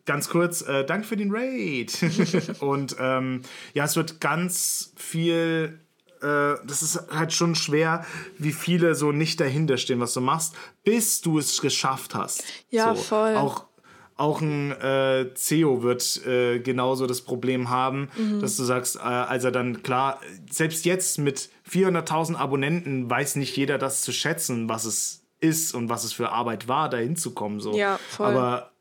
ganz 0.06 0.30
kurz, 0.30 0.62
äh, 0.62 0.86
danke 0.86 1.08
für 1.08 1.18
den 1.18 1.32
Raid. 1.32 1.98
und 2.60 2.96
ähm, 3.00 3.42
ja, 3.74 3.86
es 3.86 3.96
wird 3.96 4.20
ganz 4.20 4.94
viel. 4.96 5.80
Äh, 6.22 6.56
das 6.66 6.82
ist 6.82 7.08
halt 7.12 7.34
schon 7.34 7.56
schwer, 7.56 8.06
wie 8.38 8.52
viele 8.52 8.96
so 8.96 9.12
nicht 9.12 9.40
dahinter 9.40 9.78
stehen, 9.78 10.00
was 10.00 10.14
du 10.14 10.22
machst, 10.22 10.56
bis 10.84 11.22
du 11.22 11.40
es 11.40 11.62
geschafft 11.62 12.16
hast. 12.16 12.44
Ja, 12.70 12.96
so. 12.96 13.02
voll. 13.02 13.36
Auch, 13.36 13.66
auch 14.18 14.42
ein 14.42 14.72
äh, 14.72 15.34
CEO 15.34 15.82
wird 15.84 16.26
äh, 16.26 16.60
genauso 16.60 17.08
das 17.08 17.22
Problem 17.22 17.70
haben, 17.70 18.10
Mhm. 18.16 18.40
dass 18.40 18.56
du 18.58 18.64
sagst, 18.64 18.98
äh, 18.98 19.00
als 19.00 19.44
er 19.44 19.52
dann, 19.52 19.82
klar, 19.84 20.20
selbst 20.50 20.86
jetzt 20.86 21.18
mit 21.18 21.50
400.000 21.70 22.36
Abonnenten 22.36 23.10
weiß 23.10 23.36
nicht 23.38 23.56
jeder 23.58 23.78
das 23.78 24.02
zu 24.02 24.12
schätzen, 24.12 24.70
was 24.70 24.86
es 24.86 25.24
ist 25.40 25.74
und 25.74 25.90
was 25.90 26.04
es 26.04 26.14
für 26.14 26.30
Arbeit 26.32 26.68
war, 26.68 26.90
da 26.90 26.98
hinzukommen. 26.98 27.60
So. 27.60 27.74
Ja, 27.76 28.00
voll. 28.10 28.28
Aber 28.28 28.72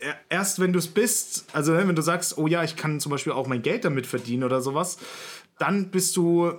er- 0.00 0.16
erst 0.28 0.58
wenn 0.58 0.72
du 0.72 0.78
es 0.80 0.88
bist, 0.88 1.44
also 1.52 1.72
wenn 1.74 1.94
du 1.94 2.02
sagst, 2.02 2.36
oh 2.36 2.46
ja, 2.48 2.64
ich 2.64 2.74
kann 2.74 2.98
zum 2.98 3.10
Beispiel 3.10 3.32
auch 3.32 3.46
mein 3.46 3.62
Geld 3.62 3.84
damit 3.84 4.06
verdienen 4.06 4.42
oder 4.44 4.60
sowas, 4.60 4.98
dann 5.58 5.90
bist 5.90 6.16
du 6.16 6.52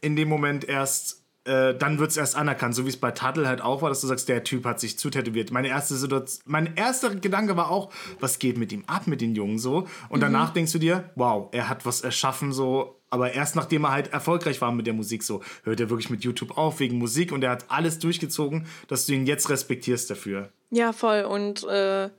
in 0.00 0.14
dem 0.14 0.28
Moment 0.28 0.64
erst, 0.68 1.22
äh, 1.46 1.74
dann 1.76 1.98
wird 1.98 2.10
es 2.10 2.16
erst 2.16 2.36
anerkannt, 2.36 2.74
so 2.74 2.84
wie 2.84 2.88
es 2.88 2.96
bei 2.96 3.10
Tuttle 3.12 3.46
halt 3.48 3.60
auch 3.60 3.82
war, 3.82 3.88
dass 3.88 4.00
du 4.00 4.06
sagst, 4.06 4.28
der 4.28 4.44
Typ 4.44 4.64
hat 4.64 4.80
sich 4.80 4.98
zutätowiert. 4.98 5.50
Meine 5.50 5.68
erste 5.68 5.94
Situation, 5.94 6.42
mein 6.46 6.76
erster 6.76 7.14
Gedanke 7.14 7.56
war 7.56 7.70
auch, 7.70 7.92
was 8.20 8.38
geht 8.38 8.58
mit 8.58 8.72
ihm 8.72 8.84
ab, 8.86 9.06
mit 9.06 9.20
den 9.20 9.34
Jungen 9.34 9.58
so? 9.58 9.86
Und 10.08 10.20
danach 10.20 10.52
denkst 10.52 10.72
du 10.72 10.78
dir, 10.78 11.10
wow, 11.14 11.48
er 11.52 11.68
hat 11.68 11.86
was 11.86 12.00
erschaffen 12.00 12.52
so, 12.52 13.00
aber 13.10 13.32
erst 13.32 13.56
nachdem 13.56 13.84
er 13.84 13.92
halt 13.92 14.12
erfolgreich 14.12 14.60
war 14.60 14.72
mit 14.72 14.86
der 14.86 14.94
Musik 14.94 15.22
so, 15.22 15.42
hört 15.62 15.80
er 15.80 15.90
wirklich 15.90 16.10
mit 16.10 16.24
YouTube 16.24 16.58
auf 16.58 16.80
wegen 16.80 16.98
Musik 16.98 17.32
und 17.32 17.44
er 17.44 17.50
hat 17.50 17.66
alles 17.68 17.98
durchgezogen, 17.98 18.66
dass 18.88 19.06
du 19.06 19.12
ihn 19.12 19.26
jetzt 19.26 19.48
respektierst 19.48 20.10
dafür. 20.10 20.50
Ja, 20.70 20.92
voll. 20.92 21.22
Und 21.22 21.64
äh, 21.64 22.10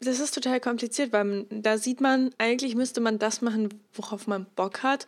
das 0.00 0.20
ist 0.20 0.34
total 0.34 0.60
kompliziert, 0.60 1.12
weil 1.12 1.46
da 1.50 1.78
sieht 1.78 2.00
man, 2.00 2.30
eigentlich 2.38 2.74
müsste 2.74 3.00
man 3.00 3.18
das 3.18 3.42
machen, 3.42 3.68
worauf 3.92 4.26
man 4.26 4.46
Bock 4.56 4.82
hat. 4.82 5.06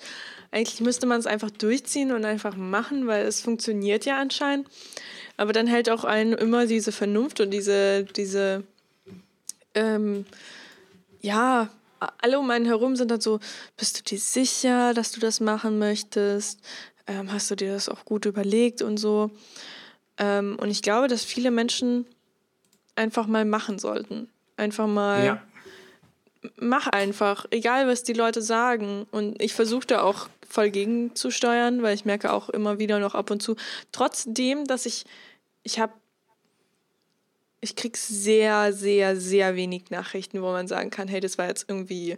Eigentlich 0.50 0.80
müsste 0.80 1.06
man 1.06 1.18
es 1.18 1.26
einfach 1.26 1.50
durchziehen 1.50 2.12
und 2.12 2.24
einfach 2.24 2.56
machen, 2.56 3.06
weil 3.06 3.26
es 3.26 3.40
funktioniert 3.40 4.04
ja 4.04 4.18
anscheinend. 4.18 4.68
Aber 5.36 5.52
dann 5.52 5.66
hält 5.66 5.90
auch 5.90 6.04
einen 6.04 6.32
immer 6.32 6.66
diese 6.66 6.92
Vernunft 6.92 7.40
und 7.40 7.50
diese, 7.50 8.04
diese, 8.04 8.64
ähm, 9.74 10.24
ja, 11.20 11.68
alle 12.18 12.38
um 12.38 12.50
einen 12.50 12.66
herum 12.66 12.96
sind 12.96 13.10
dann 13.10 13.20
so, 13.20 13.40
bist 13.76 13.98
du 13.98 14.02
dir 14.02 14.18
sicher, 14.18 14.94
dass 14.94 15.12
du 15.12 15.20
das 15.20 15.40
machen 15.40 15.78
möchtest? 15.78 16.60
Ähm, 17.06 17.32
hast 17.32 17.50
du 17.50 17.54
dir 17.54 17.72
das 17.72 17.88
auch 17.88 18.04
gut 18.04 18.24
überlegt 18.26 18.82
und 18.82 18.98
so? 18.98 19.30
Ähm, 20.18 20.56
und 20.60 20.70
ich 20.70 20.82
glaube, 20.82 21.08
dass 21.08 21.24
viele 21.24 21.50
Menschen 21.50 22.06
einfach 22.96 23.26
mal 23.26 23.44
machen 23.44 23.78
sollten. 23.78 24.28
Einfach 24.56 24.86
mal. 24.86 25.24
Ja. 25.24 25.42
Mach 26.56 26.86
einfach, 26.86 27.46
egal 27.50 27.88
was 27.88 28.02
die 28.02 28.12
Leute 28.12 28.40
sagen. 28.40 29.06
Und 29.10 29.40
ich 29.42 29.54
versuche 29.54 29.86
da 29.86 30.02
auch 30.02 30.28
voll 30.48 30.70
gegenzusteuern, 30.70 31.82
weil 31.82 31.94
ich 31.94 32.04
merke 32.04 32.32
auch 32.32 32.48
immer 32.48 32.78
wieder 32.78 32.98
noch 32.98 33.14
ab 33.14 33.30
und 33.30 33.42
zu, 33.42 33.56
trotzdem, 33.92 34.64
dass 34.64 34.86
ich, 34.86 35.04
ich 35.62 35.78
habe, 35.78 35.92
ich 37.60 37.74
krieg 37.74 37.96
sehr, 37.96 38.72
sehr, 38.72 39.16
sehr 39.16 39.56
wenig 39.56 39.90
Nachrichten, 39.90 40.40
wo 40.42 40.52
man 40.52 40.68
sagen 40.68 40.90
kann, 40.90 41.08
hey, 41.08 41.20
das 41.20 41.36
war 41.36 41.48
jetzt 41.48 41.66
irgendwie, 41.68 42.16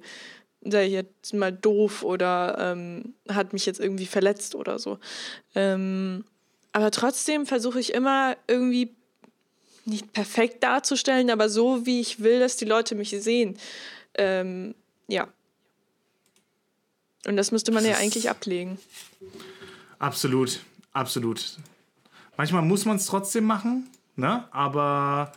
sei 0.61 0.87
jetzt 0.87 1.33
mal 1.33 1.53
doof 1.53 2.03
oder 2.03 2.57
ähm, 2.61 3.15
hat 3.29 3.53
mich 3.53 3.65
jetzt 3.65 3.81
irgendwie 3.81 4.07
verletzt 4.07 4.55
oder 4.55 4.79
so. 4.79 4.99
Ähm, 5.55 6.25
aber 6.73 6.91
trotzdem 6.91 7.47
versuche 7.47 7.81
ich 7.81 7.95
immer 7.95 8.37
irgendwie 8.47 8.95
nicht 9.89 10.13
perfekt 10.13 10.63
darzustellen, 10.63 11.31
aber 11.31 11.49
so, 11.49 11.87
wie 11.87 12.01
ich 12.01 12.21
will, 12.21 12.41
dass 12.41 12.57
die 12.57 12.65
Leute 12.65 12.95
mich 12.95 13.11
sehen. 13.11 13.59
Ähm, 14.15 14.75
ja. 15.09 15.29
Und 17.27 17.37
das 17.37 17.51
müsste 17.51 17.73
man 17.73 17.85
das 17.85 17.93
ja 17.93 17.99
eigentlich 17.99 18.31
ablegen. 18.31 18.79
Absolut, 19.99 20.61
absolut. 20.93 21.57
Manchmal 22.37 22.63
muss 22.63 22.85
man 22.85 22.97
es 22.97 23.07
trotzdem 23.07 23.45
machen, 23.45 23.89
ne? 24.17 24.47
Aber 24.53 25.33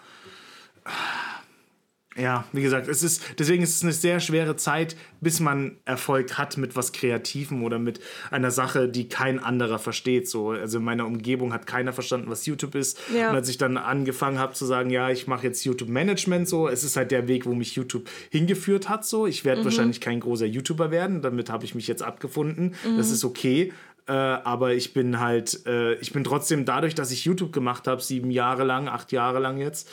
ja, 2.17 2.43
wie 2.51 2.61
gesagt, 2.61 2.89
es 2.89 3.03
ist, 3.03 3.39
deswegen 3.39 3.63
ist 3.63 3.75
es 3.75 3.83
eine 3.83 3.93
sehr 3.93 4.19
schwere 4.19 4.57
Zeit, 4.57 4.97
bis 5.21 5.39
man 5.39 5.77
Erfolg 5.85 6.37
hat 6.37 6.57
mit 6.57 6.75
was 6.75 6.91
Kreativem 6.91 7.63
oder 7.63 7.79
mit 7.79 8.01
einer 8.31 8.51
Sache, 8.51 8.89
die 8.89 9.07
kein 9.07 9.39
anderer 9.39 9.79
versteht. 9.79 10.27
So, 10.27 10.49
also 10.49 10.79
in 10.79 10.83
meiner 10.83 11.05
Umgebung 11.05 11.53
hat 11.53 11.67
keiner 11.67 11.93
verstanden, 11.93 12.29
was 12.29 12.45
YouTube 12.45 12.75
ist. 12.75 12.99
Ja. 13.15 13.29
Und 13.29 13.37
als 13.37 13.47
ich 13.47 13.57
dann 13.57 13.77
angefangen 13.77 14.39
habe 14.39 14.53
zu 14.53 14.65
sagen, 14.65 14.89
ja, 14.89 15.09
ich 15.09 15.27
mache 15.27 15.47
jetzt 15.47 15.63
YouTube-Management, 15.63 16.49
so, 16.49 16.67
es 16.67 16.83
ist 16.83 16.97
halt 16.97 17.11
der 17.11 17.29
Weg, 17.29 17.45
wo 17.45 17.53
mich 17.53 17.75
YouTube 17.75 18.09
hingeführt 18.29 18.89
hat. 18.89 19.05
So, 19.05 19.25
ich 19.25 19.45
werde 19.45 19.61
mhm. 19.61 19.65
wahrscheinlich 19.65 20.01
kein 20.01 20.19
großer 20.19 20.45
YouTuber 20.45 20.91
werden. 20.91 21.21
Damit 21.21 21.49
habe 21.49 21.63
ich 21.63 21.75
mich 21.75 21.87
jetzt 21.87 22.03
abgefunden. 22.03 22.75
Mhm. 22.85 22.97
Das 22.97 23.09
ist 23.09 23.23
okay. 23.23 23.71
Äh, 24.07 24.13
aber 24.13 24.73
ich 24.73 24.93
bin 24.93 25.19
halt, 25.19 25.65
äh, 25.65 25.93
ich 25.95 26.11
bin 26.11 26.23
trotzdem 26.23 26.65
dadurch, 26.65 26.95
dass 26.95 27.11
ich 27.11 27.25
YouTube 27.25 27.53
gemacht 27.53 27.87
habe, 27.87 28.01
sieben 28.01 28.31
Jahre 28.31 28.63
lang, 28.63 28.87
acht 28.87 29.11
Jahre 29.11 29.39
lang 29.39 29.57
jetzt, 29.57 29.89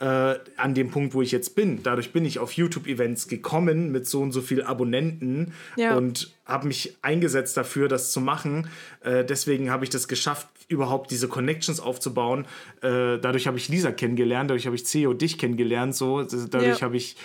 äh, 0.00 0.34
an 0.56 0.74
dem 0.74 0.90
Punkt, 0.90 1.14
wo 1.14 1.22
ich 1.22 1.30
jetzt 1.30 1.54
bin. 1.54 1.82
Dadurch 1.82 2.12
bin 2.12 2.24
ich 2.24 2.38
auf 2.38 2.52
YouTube-Events 2.52 3.28
gekommen 3.28 3.92
mit 3.92 4.06
so 4.06 4.20
und 4.20 4.32
so 4.32 4.40
viel 4.40 4.62
Abonnenten 4.62 5.52
ja. 5.76 5.96
und 5.96 6.32
habe 6.44 6.66
mich 6.66 6.96
eingesetzt 7.02 7.56
dafür, 7.56 7.88
das 7.88 8.12
zu 8.12 8.20
machen. 8.20 8.68
Äh, 9.00 9.24
deswegen 9.24 9.70
habe 9.70 9.84
ich 9.84 9.90
das 9.90 10.08
geschafft, 10.08 10.48
überhaupt 10.68 11.10
diese 11.10 11.28
Connections 11.28 11.78
aufzubauen. 11.78 12.46
Äh, 12.80 13.18
dadurch 13.18 13.46
habe 13.46 13.58
ich 13.58 13.68
Lisa 13.68 13.92
kennengelernt, 13.92 14.50
dadurch 14.50 14.66
habe 14.66 14.74
ich 14.74 14.86
CEO 14.86 15.12
dich 15.12 15.38
kennengelernt, 15.38 15.94
so 15.94 16.22
dadurch 16.22 16.78
ja. 16.78 16.80
habe 16.80 16.96
ich 16.96 17.16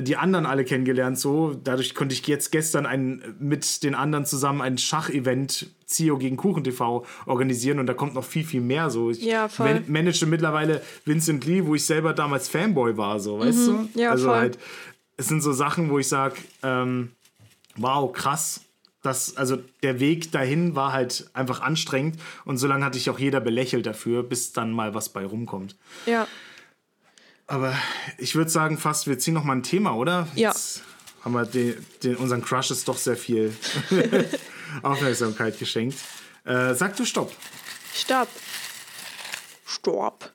die 0.00 0.16
anderen 0.16 0.46
alle 0.46 0.64
kennengelernt. 0.64 1.18
So, 1.18 1.54
dadurch 1.62 1.94
konnte 1.94 2.14
ich 2.14 2.26
jetzt 2.26 2.50
gestern 2.50 2.86
ein, 2.86 3.22
mit 3.38 3.82
den 3.82 3.94
anderen 3.94 4.24
zusammen 4.24 4.60
ein 4.60 4.78
Schachevent 4.78 5.70
Zio 5.86 6.18
gegen 6.18 6.36
Kuchen 6.36 6.64
TV 6.64 7.04
organisieren 7.26 7.78
und 7.78 7.86
da 7.86 7.94
kommt 7.94 8.14
noch 8.14 8.24
viel, 8.24 8.44
viel 8.44 8.60
mehr. 8.60 8.90
So, 8.90 9.10
ich 9.10 9.22
ja, 9.22 9.48
voll. 9.48 9.82
manage 9.86 10.26
mittlerweile 10.26 10.82
Vincent 11.04 11.44
Lee, 11.46 11.64
wo 11.64 11.74
ich 11.74 11.84
selber 11.84 12.12
damals 12.12 12.48
Fanboy 12.48 12.96
war, 12.96 13.20
so, 13.20 13.38
weißt 13.38 13.68
mhm. 13.68 13.88
du? 13.94 14.00
Ja, 14.00 14.10
also 14.10 14.26
voll. 14.26 14.36
halt, 14.36 14.58
es 15.16 15.28
sind 15.28 15.40
so 15.40 15.52
Sachen, 15.52 15.90
wo 15.90 15.98
ich 15.98 16.08
sage, 16.08 16.36
ähm, 16.62 17.12
wow, 17.76 18.12
krass. 18.12 18.60
Das, 19.02 19.36
also 19.36 19.58
der 19.82 20.00
Weg 20.00 20.32
dahin 20.32 20.74
war 20.74 20.92
halt 20.92 21.30
einfach 21.32 21.60
anstrengend 21.60 22.18
und 22.44 22.58
so 22.58 22.66
lange 22.66 22.84
hatte 22.84 22.98
ich 22.98 23.08
auch 23.10 23.18
jeder 23.18 23.40
belächelt 23.40 23.86
dafür, 23.86 24.24
bis 24.24 24.52
dann 24.52 24.72
mal 24.72 24.92
was 24.92 25.08
bei 25.08 25.24
rumkommt. 25.24 25.76
Ja. 26.04 26.26
Aber 27.48 27.74
ich 28.18 28.34
würde 28.34 28.50
sagen, 28.50 28.76
fast, 28.76 29.06
wir 29.06 29.18
ziehen 29.18 29.34
noch 29.34 29.42
mal 29.42 29.56
ein 29.56 29.62
Thema, 29.62 29.96
oder? 29.96 30.28
Ja. 30.34 30.50
Jetzt 30.50 30.82
haben 31.24 31.32
wir 31.32 31.46
den, 31.46 31.84
den, 32.02 32.16
unseren 32.16 32.42
Crushes 32.44 32.84
doch 32.84 32.98
sehr 32.98 33.16
viel 33.16 33.56
Aufmerksamkeit 34.82 35.58
geschenkt. 35.58 35.96
Äh, 36.44 36.74
sag 36.74 36.94
du 36.96 37.06
Stopp. 37.06 37.32
Stopp. 37.94 38.28
Stopp. 39.64 40.30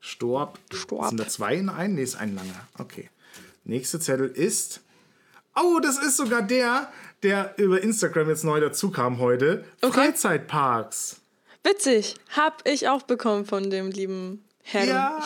Stopp. 0.00 0.58
Stopp. 0.72 1.08
Sind 1.08 1.20
da 1.20 1.28
zwei 1.28 1.56
in 1.56 1.68
einem? 1.68 1.96
Nee, 1.96 2.02
ist 2.02 2.16
ein 2.16 2.34
langer. 2.34 2.68
Okay. 2.78 3.10
Nächster 3.64 4.00
Zettel 4.00 4.28
ist. 4.28 4.80
Oh, 5.54 5.78
das 5.80 5.98
ist 5.98 6.16
sogar 6.16 6.42
der, 6.42 6.90
der 7.22 7.54
über 7.58 7.82
Instagram 7.82 8.30
jetzt 8.30 8.44
neu 8.44 8.60
dazu 8.60 8.90
kam 8.90 9.18
heute. 9.18 9.64
Okay. 9.82 9.92
Freizeitparks. 9.92 11.20
Witzig. 11.62 12.16
Hab 12.34 12.66
ich 12.66 12.88
auch 12.88 13.02
bekommen 13.02 13.44
von 13.44 13.70
dem 13.70 13.90
lieben 13.90 14.42
Herrn. 14.62 14.88
Ja. 14.88 15.22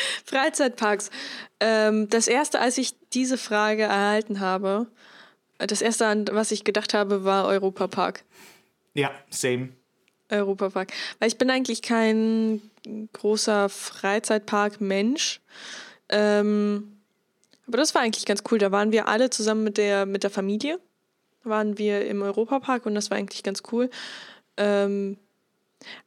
Freizeitparks. 0.24 1.10
Ähm, 1.60 2.08
das 2.08 2.28
erste, 2.28 2.60
als 2.60 2.78
ich 2.78 2.94
diese 3.12 3.38
Frage 3.38 3.84
erhalten 3.84 4.40
habe, 4.40 4.86
das 5.58 5.82
erste, 5.82 6.06
an 6.06 6.26
was 6.30 6.52
ich 6.52 6.64
gedacht 6.64 6.94
habe, 6.94 7.24
war 7.24 7.46
Europapark. 7.46 8.24
Ja, 8.94 9.10
same. 9.30 9.70
Europapark. 10.30 10.92
Weil 11.18 11.28
ich 11.28 11.38
bin 11.38 11.50
eigentlich 11.50 11.82
kein 11.82 12.60
großer 13.12 13.68
Freizeitpark-Mensch. 13.68 15.40
Ähm, 16.08 16.98
aber 17.66 17.76
das 17.76 17.94
war 17.94 18.02
eigentlich 18.02 18.26
ganz 18.26 18.42
cool. 18.50 18.58
Da 18.58 18.72
waren 18.72 18.92
wir 18.92 19.08
alle 19.08 19.30
zusammen 19.30 19.64
mit 19.64 19.78
der, 19.78 20.06
mit 20.06 20.22
der 20.22 20.30
Familie. 20.30 20.80
Waren 21.44 21.78
wir 21.78 22.06
im 22.06 22.22
Europapark 22.22 22.86
und 22.86 22.94
das 22.94 23.10
war 23.10 23.18
eigentlich 23.18 23.42
ganz 23.42 23.62
cool. 23.72 23.90
Ähm, 24.56 25.18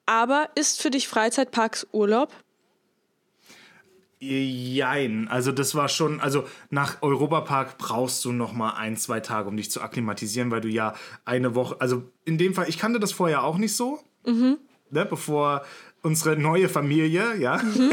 aber 0.06 0.50
ist 0.56 0.82
für 0.82 0.92
dich 0.92 1.08
Freizeitparks 1.08 1.88
Urlaub? 1.92 2.34
Jein, 4.24 5.28
also 5.30 5.52
das 5.52 5.74
war 5.74 5.90
schon, 5.90 6.20
also 6.20 6.46
nach 6.70 7.02
Europapark 7.02 7.80
brauchst 7.80 8.24
du 8.24 8.32
noch 8.32 8.54
mal 8.54 8.76
ein, 8.76 8.96
zwei 8.96 9.20
Tage, 9.20 9.50
um 9.50 9.58
dich 9.58 9.72
zu 9.72 9.82
akklimatisieren, 9.82 10.52
weil 10.52 10.62
du 10.62 10.68
ja 10.68 10.94
eine 11.26 11.56
Woche, 11.56 11.82
also 11.82 12.04
in 12.24 12.38
dem 12.38 12.54
Fall, 12.54 12.70
ich 12.70 12.78
kannte 12.78 13.00
das 13.00 13.12
vorher 13.12 13.44
auch 13.44 13.58
nicht 13.58 13.76
so, 13.76 14.00
mhm. 14.24 14.60
ne, 14.92 15.06
bevor 15.08 15.64
unsere 16.04 16.36
neue 16.36 16.68
Familie, 16.68 17.36
ja, 17.38 17.58
mhm. 17.58 17.91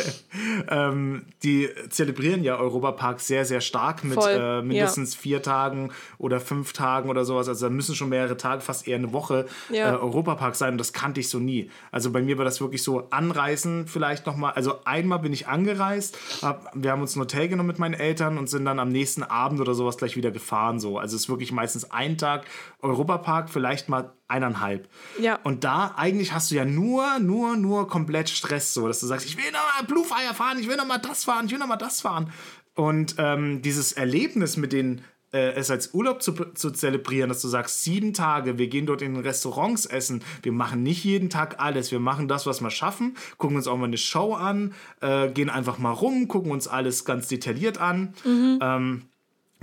ähm, 0.70 1.22
die 1.42 1.68
zelebrieren 1.90 2.42
ja 2.42 2.56
Europapark 2.56 3.20
sehr, 3.20 3.44
sehr 3.44 3.60
stark 3.60 4.02
mit 4.02 4.18
äh, 4.26 4.62
mindestens 4.62 5.14
ja. 5.14 5.20
vier 5.20 5.42
Tagen 5.42 5.90
oder 6.16 6.40
fünf 6.40 6.72
Tagen 6.72 7.10
oder 7.10 7.24
sowas. 7.26 7.48
Also 7.48 7.66
da 7.66 7.70
müssen 7.70 7.94
schon 7.94 8.08
mehrere 8.08 8.38
Tage, 8.38 8.62
fast 8.62 8.88
eher 8.88 8.96
eine 8.96 9.12
Woche 9.12 9.46
ja. 9.70 9.92
äh, 9.92 9.96
Europapark 9.98 10.54
sein. 10.54 10.72
Und 10.72 10.78
das 10.78 10.94
kannte 10.94 11.20
ich 11.20 11.28
so 11.28 11.38
nie. 11.38 11.70
Also 11.92 12.10
bei 12.10 12.22
mir 12.22 12.38
war 12.38 12.46
das 12.46 12.62
wirklich 12.62 12.82
so 12.82 13.08
anreisen 13.10 13.86
vielleicht 13.86 14.24
nochmal. 14.26 14.52
Also 14.52 14.80
einmal 14.84 15.18
bin 15.18 15.32
ich 15.34 15.46
angereist, 15.46 16.16
hab, 16.40 16.70
wir 16.74 16.92
haben 16.92 17.02
uns 17.02 17.14
ein 17.14 17.20
Hotel 17.20 17.48
genommen 17.48 17.66
mit 17.66 17.78
meinen 17.78 17.94
Eltern 17.94 18.38
und 18.38 18.48
sind 18.48 18.64
dann 18.64 18.78
am 18.78 18.88
nächsten 18.88 19.22
Abend 19.22 19.60
oder 19.60 19.74
sowas 19.74 19.98
gleich 19.98 20.16
wieder 20.16 20.30
gefahren. 20.30 20.80
So. 20.80 20.98
Also 20.98 21.14
es 21.16 21.24
ist 21.24 21.28
wirklich 21.28 21.52
meistens 21.52 21.90
ein 21.90 22.16
Tag 22.16 22.46
Europapark, 22.84 23.50
vielleicht 23.50 23.88
mal 23.88 24.12
eineinhalb. 24.28 24.88
Ja. 25.18 25.38
Und 25.42 25.64
da 25.64 25.94
eigentlich 25.96 26.32
hast 26.32 26.50
du 26.50 26.54
ja 26.54 26.64
nur, 26.64 27.18
nur, 27.18 27.56
nur 27.56 27.88
komplett 27.88 28.28
Stress, 28.28 28.74
so 28.74 28.86
dass 28.86 29.00
du 29.00 29.06
sagst, 29.06 29.26
ich 29.26 29.36
will 29.36 29.50
noch 29.50 29.80
mal 29.80 29.86
Blue 29.86 30.04
Fire 30.04 30.34
fahren, 30.34 30.58
ich 30.58 30.68
will 30.68 30.76
noch 30.76 30.86
mal 30.86 30.98
das 30.98 31.24
fahren, 31.24 31.46
ich 31.46 31.52
will 31.52 31.58
noch 31.58 31.66
mal 31.66 31.76
das 31.76 32.02
fahren. 32.02 32.30
Und 32.74 33.16
ähm, 33.18 33.62
dieses 33.62 33.92
Erlebnis 33.92 34.56
mit 34.56 34.72
den 34.72 35.02
äh, 35.32 35.54
es 35.54 35.70
als 35.70 35.92
Urlaub 35.92 36.22
zu, 36.22 36.32
zu 36.32 36.70
zelebrieren, 36.70 37.28
dass 37.28 37.42
du 37.42 37.48
sagst, 37.48 37.82
sieben 37.82 38.12
Tage, 38.12 38.56
wir 38.56 38.68
gehen 38.68 38.86
dort 38.86 39.02
in 39.02 39.16
Restaurants 39.16 39.86
essen, 39.86 40.22
wir 40.42 40.52
machen 40.52 40.82
nicht 40.82 41.04
jeden 41.04 41.28
Tag 41.28 41.60
alles, 41.60 41.90
wir 41.90 42.00
machen 42.00 42.28
das, 42.28 42.46
was 42.46 42.60
wir 42.60 42.70
schaffen, 42.70 43.16
gucken 43.36 43.56
uns 43.56 43.66
auch 43.66 43.76
mal 43.76 43.86
eine 43.86 43.98
Show 43.98 44.34
an, 44.34 44.74
äh, 45.00 45.28
gehen 45.28 45.50
einfach 45.50 45.78
mal 45.78 45.90
rum, 45.90 46.28
gucken 46.28 46.52
uns 46.52 46.68
alles 46.68 47.04
ganz 47.04 47.28
detailliert 47.28 47.78
an. 47.78 48.14
Mhm. 48.24 48.58
Ähm, 48.62 49.02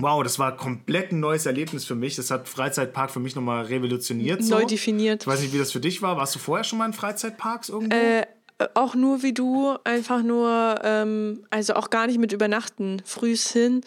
Wow, 0.02 0.24
das 0.24 0.40
war 0.40 0.56
komplett 0.56 1.12
ein 1.12 1.20
neues 1.20 1.46
Erlebnis 1.46 1.86
für 1.86 1.96
mich. 1.96 2.16
Das 2.16 2.32
hat 2.32 2.50
Freizeitpark 2.50 3.12
für 3.12 3.20
mich 3.20 3.36
nochmal 3.36 3.66
revolutioniert. 3.66 4.44
So. 4.44 4.56
Neu 4.56 4.66
definiert. 4.66 5.24
Ich 5.24 5.28
weiß 5.28 5.42
nicht, 5.42 5.54
wie 5.54 5.60
das 5.60 5.72
für 5.72 5.80
dich 5.80 6.02
war. 6.02 6.18
Warst 6.18 6.36
du 6.36 6.40
vorher 6.40 6.64
schon 6.64 6.80
mal 6.80 6.86
in 6.86 6.94
Freizeitparks 6.94 7.70
irgendwo? 7.70 7.96
Äh, 7.96 8.26
auch 8.74 8.96
nur 8.96 9.24
wie 9.24 9.34
du, 9.34 9.76
einfach 9.84 10.24
nur, 10.24 10.80
ähm, 10.84 11.46
also 11.50 11.74
auch 11.74 11.90
gar 11.90 12.08
nicht 12.08 12.20
mit 12.20 12.32
Übernachten. 12.32 13.02
Frühs 13.06 13.52
hin, 13.52 13.82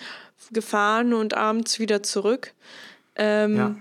gefahren 0.52 1.14
und 1.14 1.34
abends 1.34 1.78
wieder 1.78 2.02
zurück. 2.02 2.52
Ähm, 3.16 3.56
ja. 3.56 3.76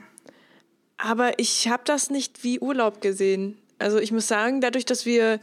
Aber 0.98 1.40
ich 1.40 1.68
habe 1.68 1.84
das 1.86 2.10
nicht 2.10 2.44
wie 2.44 2.60
Urlaub 2.60 3.02
gesehen. 3.02 3.58
Also 3.80 3.98
ich 3.98 4.12
muss 4.12 4.28
sagen, 4.28 4.62
dadurch, 4.62 4.86
dass 4.86 5.06
wir 5.06 5.40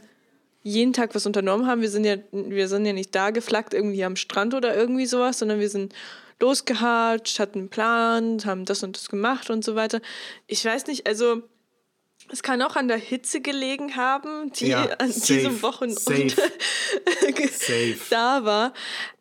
jeden 0.63 0.93
Tag 0.93 1.15
was 1.15 1.25
unternommen 1.25 1.67
haben. 1.67 1.81
Wir 1.81 1.89
sind 1.89 2.05
ja, 2.05 2.17
wir 2.31 2.67
sind 2.67 2.85
ja 2.85 2.93
nicht 2.93 3.13
da 3.15 3.31
geflackt 3.31 3.73
irgendwie 3.73 4.03
am 4.03 4.15
Strand 4.15 4.53
oder 4.53 4.75
irgendwie 4.75 5.05
sowas, 5.05 5.39
sondern 5.39 5.59
wir 5.59 5.69
sind 5.69 5.93
losgehatscht, 6.41 7.39
hatten 7.39 7.59
einen 7.59 7.69
Plan, 7.69 8.41
haben 8.45 8.65
das 8.65 8.83
und 8.83 8.97
das 8.97 9.09
gemacht 9.09 9.49
und 9.49 9.63
so 9.63 9.75
weiter. 9.75 10.01
Ich 10.47 10.65
weiß 10.65 10.87
nicht, 10.87 11.07
also 11.07 11.43
es 12.31 12.43
kann 12.43 12.61
auch 12.61 12.75
an 12.75 12.87
der 12.87 12.97
Hitze 12.97 13.41
gelegen 13.41 13.95
haben, 13.95 14.51
die 14.53 14.67
Ja, 14.67 14.83
an 14.99 15.11
safe, 15.11 15.33
diesem 15.33 15.61
Wochenende 15.61 16.35
da 18.09 18.45
war. 18.45 18.73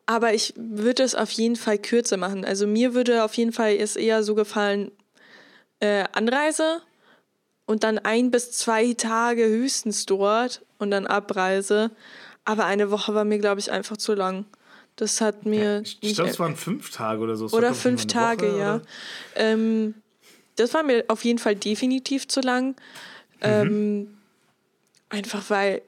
Aber 0.06 0.34
ich 0.34 0.54
würde 0.56 1.02
es 1.02 1.14
auf 1.14 1.30
jeden 1.30 1.56
Fall 1.56 1.78
kürzer 1.78 2.16
machen. 2.16 2.44
Also 2.44 2.66
mir 2.66 2.94
würde 2.94 3.24
auf 3.24 3.34
jeden 3.34 3.52
Fall 3.52 3.76
es 3.76 3.96
eher 3.96 4.22
so 4.22 4.34
gefallen, 4.34 4.90
äh, 5.80 6.04
Anreise 6.12 6.82
und 7.66 7.84
dann 7.84 7.98
ein 7.98 8.30
bis 8.30 8.52
zwei 8.52 8.92
Tage 8.94 9.46
höchstens 9.46 10.06
dort 10.06 10.62
und 10.78 10.90
dann 10.90 11.06
Abreise. 11.06 11.90
Aber 12.44 12.64
eine 12.64 12.90
Woche 12.90 13.14
war 13.14 13.24
mir, 13.24 13.38
glaube 13.38 13.60
ich, 13.60 13.70
einfach 13.70 13.96
zu 13.96 14.14
lang. 14.14 14.46
Das 15.00 15.22
hat 15.22 15.46
mir 15.46 15.80
Ich 15.82 16.02
nicht 16.02 16.14
glaube, 16.16 16.30
es 16.30 16.38
waren 16.38 16.56
fünf 16.56 16.90
Tage 16.90 17.22
oder 17.22 17.34
so. 17.34 17.50
War, 17.50 17.58
oder 17.58 17.70
ich, 17.70 17.76
fünf 17.78 18.06
Tage, 18.06 18.46
Woche, 18.52 18.58
ja. 18.58 18.82
Ähm, 19.34 19.94
das 20.56 20.74
war 20.74 20.82
mir 20.82 21.04
auf 21.08 21.24
jeden 21.24 21.38
Fall 21.38 21.56
definitiv 21.56 22.28
zu 22.28 22.40
lang. 22.42 22.76
Ähm, 23.40 24.18
einfach 25.08 25.48
weil 25.48 25.80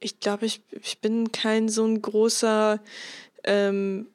ich 0.00 0.18
glaube, 0.18 0.46
ich, 0.46 0.62
ich 0.70 0.98
bin 1.00 1.30
kein 1.30 1.68
so 1.68 1.84
ein 1.84 2.00
großer, 2.00 2.80
ähm, 3.44 4.06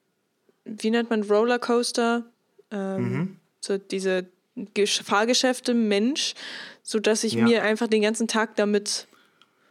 wie 0.66 0.90
nennt 0.90 1.12
man 1.12 1.22
Rollercoaster? 1.22 2.26
Ähm, 2.72 3.38
So 3.62 3.78
diese 3.78 4.26
Gesch- 4.74 5.04
Fahrgeschäfte 5.04 5.76
Mensch, 5.76 6.34
sodass 6.82 7.24
ich 7.24 7.34
Ja. 7.34 7.44
mir 7.44 7.62
einfach 7.64 7.88
den 7.88 8.02
ganzen 8.02 8.28
Tag 8.28 8.56
damit 8.56 9.06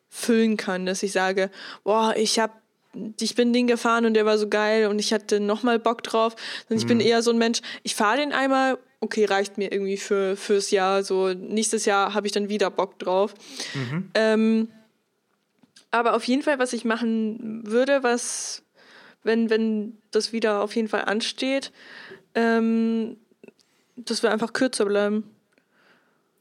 füllen 0.08 0.56
kann, 0.56 0.86
dass 0.86 1.02
ich 1.02 1.10
sage, 1.12 1.50
boah, 1.82 2.14
ich 2.16 2.38
habe 2.38 2.52
ich 3.20 3.34
bin 3.34 3.52
den 3.52 3.66
gefahren 3.66 4.04
und 4.06 4.14
der 4.14 4.26
war 4.26 4.38
so 4.38 4.48
geil 4.48 4.86
und 4.86 4.98
ich 4.98 5.12
hatte 5.12 5.40
nochmal 5.40 5.78
Bock 5.78 6.02
drauf. 6.02 6.34
Und 6.68 6.76
ich 6.76 6.86
bin 6.86 7.00
eher 7.00 7.22
so 7.22 7.30
ein 7.30 7.38
Mensch, 7.38 7.60
ich 7.82 7.94
fahre 7.94 8.18
den 8.18 8.32
einmal, 8.32 8.78
okay, 9.00 9.24
reicht 9.24 9.58
mir 9.58 9.72
irgendwie 9.72 9.96
für, 9.96 10.36
fürs 10.36 10.70
Jahr. 10.70 11.02
So, 11.02 11.32
nächstes 11.32 11.84
Jahr 11.84 12.14
habe 12.14 12.26
ich 12.26 12.32
dann 12.32 12.48
wieder 12.48 12.70
Bock 12.70 12.98
drauf. 12.98 13.34
Ähm, 14.14 14.68
aber 15.90 16.14
auf 16.14 16.24
jeden 16.24 16.42
Fall, 16.42 16.58
was 16.58 16.72
ich 16.72 16.84
machen 16.84 17.62
würde, 17.66 18.02
was, 18.02 18.62
wenn, 19.22 19.50
wenn 19.50 19.98
das 20.10 20.32
wieder 20.32 20.62
auf 20.62 20.74
jeden 20.76 20.88
Fall 20.88 21.04
ansteht, 21.04 21.72
ähm, 22.34 23.16
dass 23.96 24.22
wir 24.22 24.30
einfach 24.30 24.52
kürzer 24.52 24.84
bleiben. 24.84 25.24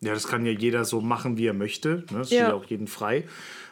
Ja, 0.01 0.13
das 0.13 0.27
kann 0.27 0.45
ja 0.45 0.51
jeder 0.51 0.85
so 0.85 1.01
machen, 1.01 1.37
wie 1.37 1.47
er 1.47 1.53
möchte. 1.53 2.05
Ne? 2.11 2.19
Das 2.19 2.27
steht 2.27 2.39
Ja. 2.39 2.49
ja 2.49 2.53
auch 2.53 2.65
jeden 2.65 2.87
frei. 2.87 3.23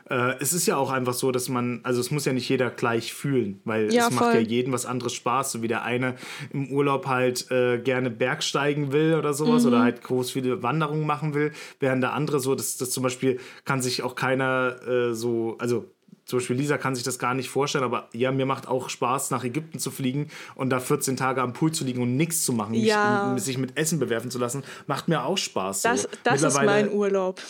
Äh, 0.10 0.36
es 0.39 0.53
ist 0.53 0.68
ja 0.68 0.78
auch 0.78 0.91
einfach 0.91 1.14
so, 1.14 1.32
dass 1.32 1.49
man, 1.49 1.80
also 1.84 1.99
es 1.99 2.12
muss 2.12 2.26
ja 2.26 2.34
nicht 2.34 2.47
jeder 2.47 2.70
gleich 2.70 3.14
fühlen, 3.14 3.60
weil 3.66 3.91
Ja, 3.91 4.08
es 4.08 4.12
macht 4.14 4.26
voll. 4.26 4.36
ja 4.36 4.39
jedem 4.41 4.72
was 4.72 4.86
anderes 4.86 5.14
Spaß, 5.14 5.51
so 5.53 5.62
wie 5.64 5.68
der 5.68 5.84
eine 5.84 6.16
im 6.51 6.70
Urlaub 6.72 7.08
halt 7.08 7.49
äh, 7.49 7.80
gerne 7.80 8.12
Bergsteigen 8.12 8.91
will 8.91 9.16
oder 9.16 9.34
sowas 9.34 9.64
Mhm. 9.64 9.70
oder 9.70 9.80
halt 9.82 10.03
groß 10.03 10.30
viele 10.32 10.62
Wanderungen 10.62 11.08
machen 11.08 11.34
will, 11.34 11.51
während 11.80 12.03
der 12.03 12.14
andere 12.14 12.39
so, 12.39 12.53
dass 12.53 12.78
das 12.78 12.91
zum 12.91 13.01
Beispiel 13.03 13.39
kann 13.64 13.82
sich 13.82 14.03
auch 14.03 14.14
keiner 14.16 14.76
äh, 14.88 15.14
so, 15.16 15.56
also 15.60 15.86
zum 16.26 16.39
Beispiel 16.39 16.55
Lisa 16.55 16.78
kann 16.78 16.95
sich 16.95 17.03
das 17.03 17.19
gar 17.19 17.34
nicht 17.36 17.49
vorstellen, 17.49 17.84
aber 17.84 18.09
ja, 18.13 18.32
mir 18.32 18.45
macht 18.45 18.67
auch 18.67 18.89
Spaß, 18.89 19.30
nach 19.32 19.43
Ägypten 19.43 19.78
zu 19.80 19.91
fliegen 19.91 20.30
und 20.55 20.71
da 20.71 20.80
14 20.80 21.17
Tage 21.17 21.41
am 21.41 21.53
Pool 21.53 21.71
zu 21.71 21.84
liegen 21.84 22.01
und 22.01 22.17
nichts 22.17 22.43
zu 22.43 22.51
machen, 22.53 22.73
Ja. 22.73 23.32
m- 23.32 23.39
sich 23.39 23.57
mit 23.57 23.78
Essen 23.78 23.99
bewerfen 23.99 24.32
zu 24.32 24.39
lassen, 24.39 24.63
macht 24.88 25.07
mir 25.07 25.23
auch 25.23 25.38
Spaß. 25.38 25.84
Das, 25.84 26.01
so. 26.03 26.07
das 26.23 26.41
ist 26.41 26.55
Mittlerweile- 26.55 26.86
mein 26.88 26.91
Urlaub. 26.93 27.41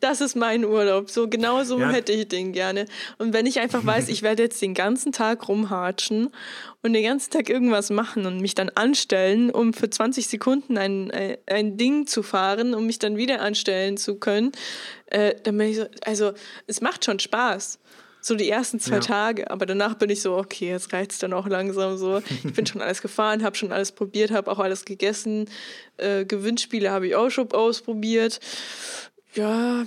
Das 0.00 0.20
ist 0.20 0.34
mein 0.34 0.64
Urlaub. 0.64 1.08
So 1.08 1.28
genau 1.28 1.62
so 1.64 1.78
Ja. 1.78 1.90
hätte 1.90 2.12
ich 2.12 2.26
den 2.28 2.52
gerne. 2.52 2.86
Und 3.18 3.32
wenn 3.32 3.46
ich 3.46 3.60
einfach 3.60 3.84
weiß, 3.86 4.08
ich 4.08 4.22
werde 4.22 4.42
jetzt 4.42 4.60
den 4.60 4.74
ganzen 4.74 5.12
Tag 5.12 5.48
rumhatschen 5.48 6.30
und 6.82 6.92
den 6.92 7.04
ganzen 7.04 7.30
Tag 7.30 7.48
irgendwas 7.48 7.90
machen 7.90 8.26
und 8.26 8.40
mich 8.40 8.54
dann 8.54 8.70
anstellen, 8.70 9.50
um 9.50 9.72
für 9.72 9.88
20 9.88 10.26
Sekunden 10.26 10.76
ein, 10.78 11.10
ein, 11.12 11.36
ein 11.46 11.76
Ding 11.76 12.06
zu 12.08 12.22
fahren, 12.24 12.74
um 12.74 12.86
mich 12.86 12.98
dann 12.98 13.16
wieder 13.16 13.40
anstellen 13.40 13.96
zu 13.96 14.16
können, 14.16 14.50
äh, 15.06 15.34
dann 15.42 15.56
bin 15.58 15.68
ich 15.68 15.76
so, 15.76 15.86
also 16.04 16.32
es 16.66 16.80
macht 16.80 17.04
schon 17.04 17.18
Spaß. 17.18 17.78
So 18.20 18.34
die 18.34 18.50
ersten 18.50 18.80
zwei 18.80 18.96
Ja. 18.96 19.00
Tage, 19.00 19.50
aber 19.52 19.66
danach 19.66 19.94
bin 19.94 20.10
ich 20.10 20.20
so, 20.20 20.36
okay, 20.36 20.70
jetzt 20.70 20.92
reicht 20.92 21.12
es 21.12 21.18
dann 21.18 21.32
auch 21.32 21.46
langsam 21.46 21.96
so. 21.96 22.20
Ich 22.42 22.52
bin 22.54 22.66
schon 22.66 22.80
alles 22.82 23.00
gefahren, 23.00 23.44
habe 23.44 23.54
schon 23.56 23.70
alles 23.70 23.92
probiert, 23.92 24.32
habe 24.32 24.50
auch 24.50 24.58
alles 24.58 24.84
gegessen. 24.84 25.48
Äh, 25.96 26.24
Gewinnspiele 26.24 26.90
habe 26.90 27.06
ich 27.06 27.14
auch 27.14 27.30
schon 27.30 27.52
ausprobiert. 27.52 28.40
Ja. 29.34 29.84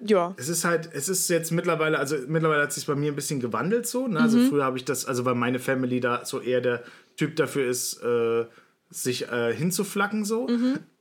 Ja. 0.00 0.34
Es 0.36 0.48
ist 0.48 0.64
halt, 0.64 0.90
es 0.92 1.08
ist 1.08 1.28
jetzt 1.30 1.52
mittlerweile, 1.52 1.98
also 1.98 2.16
mittlerweile 2.26 2.62
hat 2.62 2.72
sich 2.72 2.86
bei 2.86 2.96
mir 2.96 3.12
ein 3.12 3.14
bisschen 3.16 3.38
gewandelt 3.38 3.86
so. 3.86 4.08
Ne? 4.08 4.18
Also 4.20 4.40
früher 4.48 4.64
habe 4.64 4.76
ich 4.76 4.84
das, 4.84 5.06
also 5.06 5.24
weil 5.24 5.36
meine 5.36 5.60
Family 5.60 6.00
da 6.00 6.24
so 6.24 6.40
eher 6.40 6.60
der 6.60 6.82
Typ 7.16 7.36
dafür 7.36 7.68
ist, 7.70 8.02
äh, 8.02 8.46
sich 8.90 9.28
äh, 9.28 9.54
hinzuflacken 9.54 10.24
so. 10.24 10.48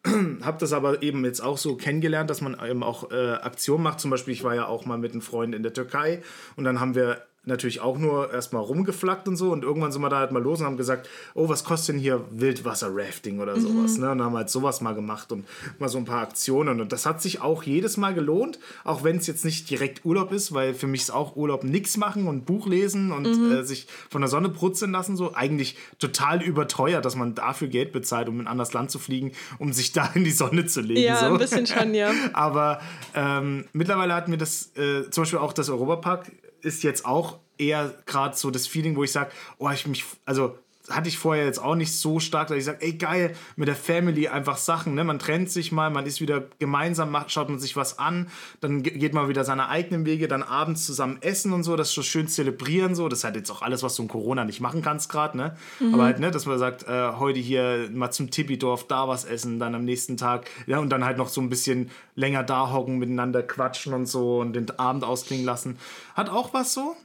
Hab 0.41 0.59
das 0.59 0.73
aber 0.73 1.01
eben 1.01 1.23
jetzt 1.23 1.41
auch 1.41 1.57
so 1.57 1.75
kennengelernt, 1.75 2.29
dass 2.29 2.41
man 2.41 2.57
eben 2.63 2.83
auch 2.83 3.11
äh, 3.11 3.33
Aktionen 3.33 3.83
macht. 3.83 3.99
Zum 3.99 4.11
Beispiel, 4.11 4.33
ich 4.33 4.43
war 4.43 4.55
ja 4.55 4.67
auch 4.67 4.85
mal 4.85 4.97
mit 4.97 5.13
einem 5.13 5.21
Freund 5.21 5.55
in 5.55 5.63
der 5.63 5.73
Türkei 5.73 6.21
und 6.55 6.65
dann 6.65 6.79
haben 6.79 6.95
wir 6.95 7.25
natürlich 7.45 7.81
auch 7.81 7.97
nur 7.97 8.31
erstmal 8.31 8.63
rumgeflackt 8.63 9.27
und 9.27 9.35
so 9.35 9.51
und 9.51 9.63
irgendwann 9.63 9.91
sind 9.91 10.01
wir 10.01 10.09
da 10.09 10.19
halt 10.19 10.31
mal 10.31 10.41
los 10.41 10.61
und 10.61 10.65
haben 10.65 10.77
gesagt, 10.77 11.09
oh, 11.33 11.49
was 11.49 11.63
kostet 11.63 11.95
denn 11.95 12.01
hier 12.01 12.23
Wildwasser-Rafting 12.31 13.39
oder 13.39 13.59
sowas, 13.59 13.97
ne? 13.97 14.11
Und 14.11 14.23
haben 14.23 14.35
halt 14.35 14.49
sowas 14.49 14.79
mal 14.81 14.93
gemacht 14.93 15.31
und 15.31 15.45
mal 15.77 15.89
so 15.89 15.97
ein 15.97 16.05
paar 16.05 16.21
Aktionen 16.21 16.79
und 16.79 16.91
das 16.91 17.05
hat 17.05 17.21
sich 17.21 17.41
auch 17.41 17.63
jedes 17.63 17.97
Mal 17.97 18.13
gelohnt, 18.13 18.59
auch 18.83 19.03
wenn 19.03 19.17
es 19.17 19.27
jetzt 19.27 19.43
nicht 19.43 19.69
direkt 19.69 20.05
Urlaub 20.05 20.31
ist, 20.31 20.53
weil 20.53 20.73
für 20.73 20.87
mich 20.87 21.01
ist 21.01 21.11
auch 21.11 21.35
Urlaub 21.35 21.63
nichts 21.63 21.97
machen 21.97 22.27
und 22.27 22.45
Buch 22.45 22.67
lesen 22.67 23.11
und 23.11 23.25
äh, 23.25 23.63
sich 23.63 23.87
von 24.09 24.21
der 24.21 24.29
Sonne 24.29 24.47
brutzeln 24.49 24.91
lassen, 24.91 25.17
so 25.17 25.33
eigentlich 25.33 25.77
total 25.99 26.41
überteuert, 26.41 27.03
dass 27.03 27.15
man 27.15 27.35
dafür 27.35 27.67
Geld 27.67 27.91
bezahlt, 27.91 28.29
um 28.29 28.35
in 28.35 28.41
ein 28.41 28.47
anderes 28.47 28.71
Land 28.73 28.89
zu 28.89 28.99
fliegen, 28.99 29.33
um 29.59 29.73
sich 29.73 29.91
da 29.91 30.09
in 30.13 30.23
die 30.23 30.31
Sonne 30.31 30.65
zu 30.65 30.79
legen. 30.79 31.01
Ja, 31.01 31.19
so. 31.19 31.25
ein 31.25 31.37
bisschen 31.37 31.67
schon, 31.67 31.93
ja. 31.93 32.11
Aber 32.33 32.79
ähm, 33.13 33.65
mittlerweile 33.73 34.13
hat 34.13 34.29
mir 34.29 34.37
das, 34.37 34.71
äh, 34.77 35.09
zum 35.09 35.23
Beispiel 35.23 35.39
auch 35.39 35.51
das 35.51 35.69
Europapark, 35.69 36.31
ist 36.63 36.83
jetzt 36.83 37.05
auch 37.05 37.39
eher 37.57 37.93
gerade 38.05 38.35
so 38.35 38.51
das 38.51 38.67
Feeling, 38.67 38.95
wo 38.95 39.03
ich 39.03 39.11
sage, 39.11 39.31
oh, 39.57 39.69
ich 39.69 39.85
mich, 39.87 40.03
also 40.25 40.57
hatte 40.89 41.07
ich 41.07 41.17
vorher 41.17 41.45
jetzt 41.45 41.59
auch 41.63 41.75
nicht 41.75 41.93
so 41.97 42.19
stark, 42.19 42.49
dass 42.49 42.57
ich 42.57 42.65
sage, 42.65 42.79
ey 42.81 42.93
geil, 42.93 43.35
mit 43.55 43.69
der 43.69 43.75
Family 43.75 44.27
einfach 44.27 44.57
Sachen, 44.57 44.95
ne? 44.95 45.05
Man 45.05 45.17
trennt 45.17 45.49
sich 45.49 45.71
mal, 45.71 45.89
man 45.89 46.05
ist 46.05 46.19
wieder 46.19 46.43
gemeinsam, 46.59 47.09
macht, 47.09 47.31
schaut 47.31 47.47
man 47.49 47.57
sich 47.57 47.77
was 47.77 47.99
an, 47.99 48.27
dann 48.59 48.83
ge- 48.83 48.97
geht 48.97 49.13
man 49.13 49.29
wieder 49.29 49.45
seine 49.45 49.69
eigenen 49.69 50.05
Wege, 50.05 50.27
dann 50.27 50.43
abends 50.43 50.85
zusammen 50.85 51.19
essen 51.21 51.53
und 51.53 51.63
so, 51.63 51.77
das 51.77 51.91
so 51.91 52.01
schön 52.03 52.27
zelebrieren, 52.27 52.95
so, 52.95 53.07
das 53.07 53.19
ist 53.19 53.23
halt 53.23 53.37
jetzt 53.37 53.49
auch 53.49 53.61
alles, 53.61 53.81
was 53.81 53.95
du 53.95 54.01
in 54.01 54.09
Corona 54.09 54.43
nicht 54.43 54.59
machen 54.59 54.81
kannst 54.81 55.07
gerade, 55.09 55.37
ne? 55.37 55.55
Aber 55.93 56.03
halt, 56.03 56.19
ne, 56.19 56.31
dass 56.31 56.45
man 56.45 56.59
sagt, 56.59 56.83
äh, 56.83 57.13
heute 57.13 57.39
hier 57.39 57.89
mal 57.93 58.11
zum 58.11 58.29
Tippidorf 58.29 58.85
da 58.85 59.07
was 59.07 59.23
essen, 59.23 59.59
dann 59.59 59.75
am 59.75 59.85
nächsten 59.85 60.17
Tag, 60.17 60.49
ja, 60.67 60.79
und 60.79 60.89
dann 60.89 61.05
halt 61.05 61.17
noch 61.17 61.29
so 61.29 61.39
ein 61.39 61.49
bisschen 61.49 61.91
länger 62.15 62.43
da 62.43 62.71
hocken, 62.73 62.97
miteinander 62.97 63.41
quatschen 63.41 63.93
und 63.93 64.05
so 64.05 64.39
und 64.41 64.51
den 64.53 64.69
Abend 64.77 65.05
ausklingen 65.05 65.45
lassen. 65.45 65.77
Hat 66.13 66.27
auch 66.29 66.53
was 66.53 66.73
so? 66.73 66.95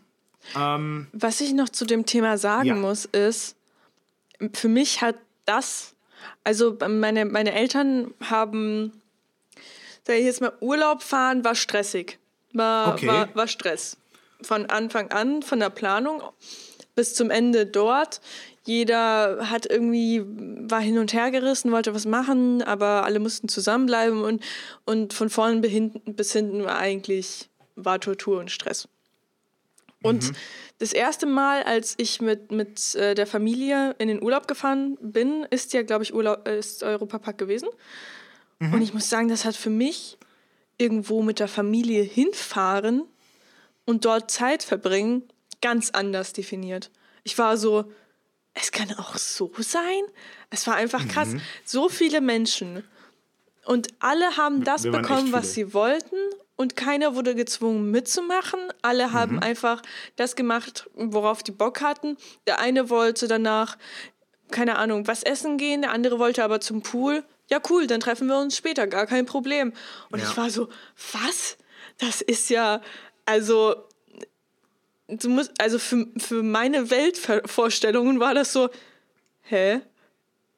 Was 0.55 1.41
ich 1.41 1.53
noch 1.53 1.68
zu 1.68 1.85
dem 1.85 2.07
Thema 2.07 2.39
sagen 2.39 2.66
Ja. 2.68 2.74
muss, 2.74 3.05
ist, 3.05 3.55
für 4.53 4.68
mich 4.68 5.01
hat 5.03 5.16
das, 5.45 5.95
also 6.45 6.76
meine, 6.89 7.24
meine 7.24 7.53
Eltern 7.53 8.14
haben, 8.20 9.03
sag 10.07 10.16
ich 10.16 10.24
jetzt 10.24 10.41
mal, 10.41 10.53
Urlaub 10.61 11.03
fahren 11.03 11.45
war 11.45 11.55
stressig. 11.55 12.18
War, 12.53 12.95
Okay. 12.95 13.07
war, 13.07 13.34
war 13.34 13.49
Stress. 13.49 13.97
Von 14.43 14.66
Anfang 14.66 15.11
an, 15.11 15.43
von 15.43 15.61
der 15.61 15.70
Planung 15.70 16.22
bis 16.95 17.14
zum 17.14 17.30
Ende 17.30 17.66
dort. 17.66 18.20
Jeder 18.64 19.51
hat 19.51 19.66
irgendwie, 19.66 20.22
war 20.24 20.80
hin 20.80 20.99
und 20.99 21.12
her 21.12 21.30
gerissen, 21.30 21.72
wollte 21.72 21.95
was 21.95 22.07
machen, 22.07 22.62
aber 22.62 23.05
alle 23.05 23.18
mussten 23.18 23.49
zusammenbleiben 23.49 24.22
und, 24.22 24.45
und 24.84 25.14
von 25.14 25.30
vorn 25.30 25.61
bis 25.61 25.70
hinten, 25.70 26.14
bis 26.14 26.32
hinten 26.32 26.64
war 26.64 26.78
eigentlich, 26.78 27.49
war 27.76 28.01
Tortur 28.01 28.41
und 28.41 28.51
Stress. 28.51 28.89
Und 30.03 30.32
das 30.78 30.92
erste 30.92 31.26
Mal, 31.26 31.64
als 31.64 31.94
ich 31.96 32.20
mit, 32.20 32.53
mit 32.53 32.94
äh, 32.94 33.14
der 33.14 33.26
Familie 33.26 33.96
in 33.99 34.09
den 34.09 34.22
Urlaub 34.22 34.46
gefahren 34.46 34.96
bin, 35.01 35.44
ist 35.51 35.72
ja, 35.72 35.82
glaube 35.82 36.05
ich, 36.05 36.14
Urlaub, 36.14 36.46
ist 36.46 36.82
Europapark 36.82 37.36
gewesen. 37.36 37.68
Und 38.61 38.82
ich 38.82 38.92
muss 38.92 39.09
sagen, 39.09 39.28
das 39.28 39.44
hat 39.44 39.55
für 39.55 39.70
mich 39.70 40.18
irgendwo 40.78 41.22
mit 41.22 41.38
der 41.38 41.49
Familie 41.49 42.03
hinfahren 42.03 43.05
und 43.84 44.05
dort 44.05 44.30
Zeit 44.30 44.62
verbringen 44.62 45.22
ganz 45.61 45.90
anders 45.90 46.32
definiert. 46.32 46.90
Ich 47.24 47.38
war 47.38 47.57
so, 47.57 47.90
es 48.55 48.72
kann 48.72 48.92
auch 48.94 49.16
so 49.16 49.53
sein. 49.59 50.03
Es 50.51 50.66
war 50.66 50.74
einfach 50.74 51.07
krass. 51.09 51.34
So 51.64 51.88
viele 51.88 52.20
Menschen. 52.20 52.84
Und 53.64 53.88
alle 54.01 54.36
haben 54.36 54.64
das 54.64 54.82
bekommen, 54.82 55.32
was 55.32 55.55
sie 55.55 55.74
wollten. 55.74 56.16
Und 56.61 56.75
keiner 56.75 57.15
wurde 57.15 57.37
gezwungen 57.37 57.93
mitzumachen. 57.93 58.59
Alle 58.83 59.13
haben 59.13 59.35
Mhm. 59.37 59.43
einfach 59.43 59.81
das 60.17 60.35
gemacht, 60.35 60.91
worauf 60.95 61.45
die 61.45 61.53
Bock 61.53 61.81
hatten. 61.81 62.17
Der 62.49 62.59
eine 62.59 62.91
wollte 62.91 63.29
danach, 63.29 63.79
keine 64.51 64.77
Ahnung, 64.77 65.07
was 65.07 65.23
essen 65.23 65.57
gehen. 65.57 65.83
Der 65.83 65.93
andere 65.93 66.19
wollte 66.19 66.43
aber 66.43 66.61
zum 66.61 66.83
Pool. 66.83 67.23
Ja, 67.49 67.61
cool, 67.71 67.87
dann 67.87 68.01
treffen 68.01 68.27
wir 68.27 68.39
uns 68.41 68.57
später, 68.57 68.89
gar 68.89 69.07
kein 69.07 69.25
Problem. 69.25 69.73
Und 70.11 70.19
Ja. 70.19 70.29
ich 70.29 70.37
war 70.37 70.51
so, 70.51 70.69
was? 71.13 71.57
das 71.99 72.21
ist 72.23 72.51
ja, 72.51 72.81
also, 73.25 73.75
du 75.09 75.29
musst, 75.29 75.53
also 75.61 75.79
für, 75.79 76.07
für 76.17 76.43
meine 76.43 76.91
Weltvorstellungen 76.91 78.19
war 78.21 78.35
das 78.35 78.53
so, 78.53 78.69
hä? 79.43 79.81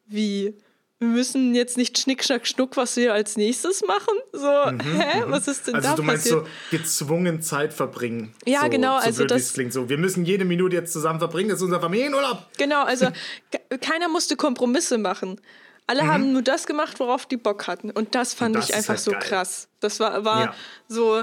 Wie? 0.07 0.55
Wir 1.01 1.09
müssen 1.09 1.55
jetzt 1.55 1.79
nicht 1.79 1.99
Schnick, 1.99 2.23
Schnack, 2.23 2.47
Schnuck, 2.47 2.77
was 2.77 2.95
wir 2.97 3.15
als 3.15 3.39
nächstes 3.39 3.83
machen. 3.87 4.19
So, 4.33 4.71
mhm, 4.71 5.01
hä? 5.01 5.25
Mhm. 5.25 5.31
Was 5.31 5.49
ist 5.49 5.67
denn 5.67 5.77
also 5.77 5.89
da 5.89 5.95
du 5.95 6.03
meinst 6.03 6.27
so 6.27 6.47
gezwungen 6.71 7.41
Zeit 7.41 7.73
verbringen. 7.73 8.35
Ja, 8.45 8.65
so, 8.65 8.69
genau. 8.69 8.99
So 8.99 9.07
also 9.07 9.25
das 9.25 9.55
klingt 9.55 9.73
so. 9.73 9.89
Wir 9.89 9.97
müssen 9.97 10.27
jede 10.27 10.45
Minute 10.45 10.77
jetzt 10.77 10.93
zusammen 10.93 11.19
verbringen. 11.19 11.49
Das 11.49 11.59
ist 11.59 11.65
unser 11.65 11.81
Familienurlaub. 11.81 12.47
Genau. 12.59 12.85
Also 12.85 13.09
keiner 13.81 14.09
musste 14.09 14.37
Kompromisse 14.37 14.99
machen. 14.99 15.41
Alle 15.87 16.03
mhm. 16.03 16.09
haben 16.09 16.33
nur 16.33 16.43
das 16.43 16.67
gemacht, 16.67 17.01
worauf 17.01 17.25
die 17.25 17.39
Bock 17.39 17.67
hatten. 17.67 17.91
Und 17.91 18.15
das 18.15 18.35
fand 18.35 18.55
das 18.55 18.69
ich 18.69 18.75
einfach 18.75 18.91
halt 18.91 19.01
so 19.01 19.13
geil. 19.13 19.21
krass. 19.21 19.69
Das 19.81 20.01
war, 20.01 20.23
war 20.23 20.45
ja. 20.45 20.55
so, 20.87 21.23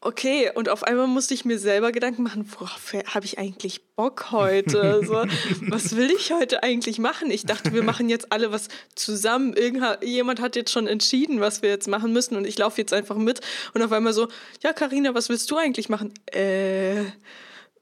okay, 0.00 0.50
und 0.54 0.68
auf 0.68 0.84
einmal 0.84 1.06
musste 1.06 1.34
ich 1.34 1.44
mir 1.44 1.58
selber 1.58 1.92
Gedanken 1.92 2.22
machen, 2.22 2.50
worauf 2.58 2.92
habe 2.92 3.26
ich 3.26 3.38
eigentlich 3.38 3.82
Bock 3.96 4.30
heute? 4.30 5.02
So, 5.08 5.24
was 5.68 5.96
will 5.96 6.10
ich 6.10 6.32
heute 6.32 6.62
eigentlich 6.62 6.98
machen? 6.98 7.30
Ich 7.30 7.46
dachte, 7.46 7.72
wir 7.72 7.82
machen 7.82 8.08
jetzt 8.08 8.30
alle 8.32 8.52
was 8.52 8.68
zusammen. 8.94 9.54
Irgendjemand 9.54 10.40
hat 10.40 10.56
jetzt 10.56 10.70
schon 10.70 10.86
entschieden, 10.86 11.40
was 11.40 11.62
wir 11.62 11.70
jetzt 11.70 11.88
machen 11.88 12.12
müssen 12.12 12.36
und 12.36 12.46
ich 12.46 12.58
laufe 12.58 12.80
jetzt 12.80 12.92
einfach 12.92 13.16
mit. 13.16 13.40
Und 13.74 13.82
auf 13.82 13.92
einmal 13.92 14.12
so, 14.12 14.28
ja, 14.62 14.72
Karina, 14.72 15.14
was 15.14 15.28
willst 15.28 15.50
du 15.50 15.56
eigentlich 15.56 15.88
machen? 15.88 16.12
Äh, 16.26 17.04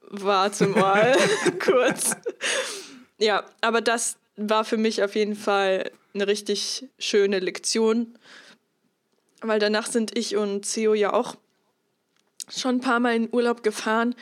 warte 0.09 0.67
mal 0.67 1.15
kurz. 1.59 2.15
Ja, 3.19 3.43
aber 3.61 3.81
das 3.81 4.17
war 4.35 4.63
für 4.63 4.77
mich 4.77 5.03
auf 5.03 5.15
jeden 5.15 5.35
Fall 5.35 5.91
eine 6.13 6.27
richtig 6.27 6.87
schöne 6.97 7.39
Lektion, 7.39 8.17
weil 9.41 9.59
danach 9.59 9.87
sind 9.87 10.17
ich 10.17 10.35
und 10.35 10.71
Theo 10.71 10.93
ja 10.93 11.13
auch 11.13 11.35
schon 12.47 12.75
ein 12.75 12.81
paar 12.81 12.99
Mal 12.99 13.15
in 13.15 13.29
Urlaub 13.31 13.63
gefahren 13.63 14.15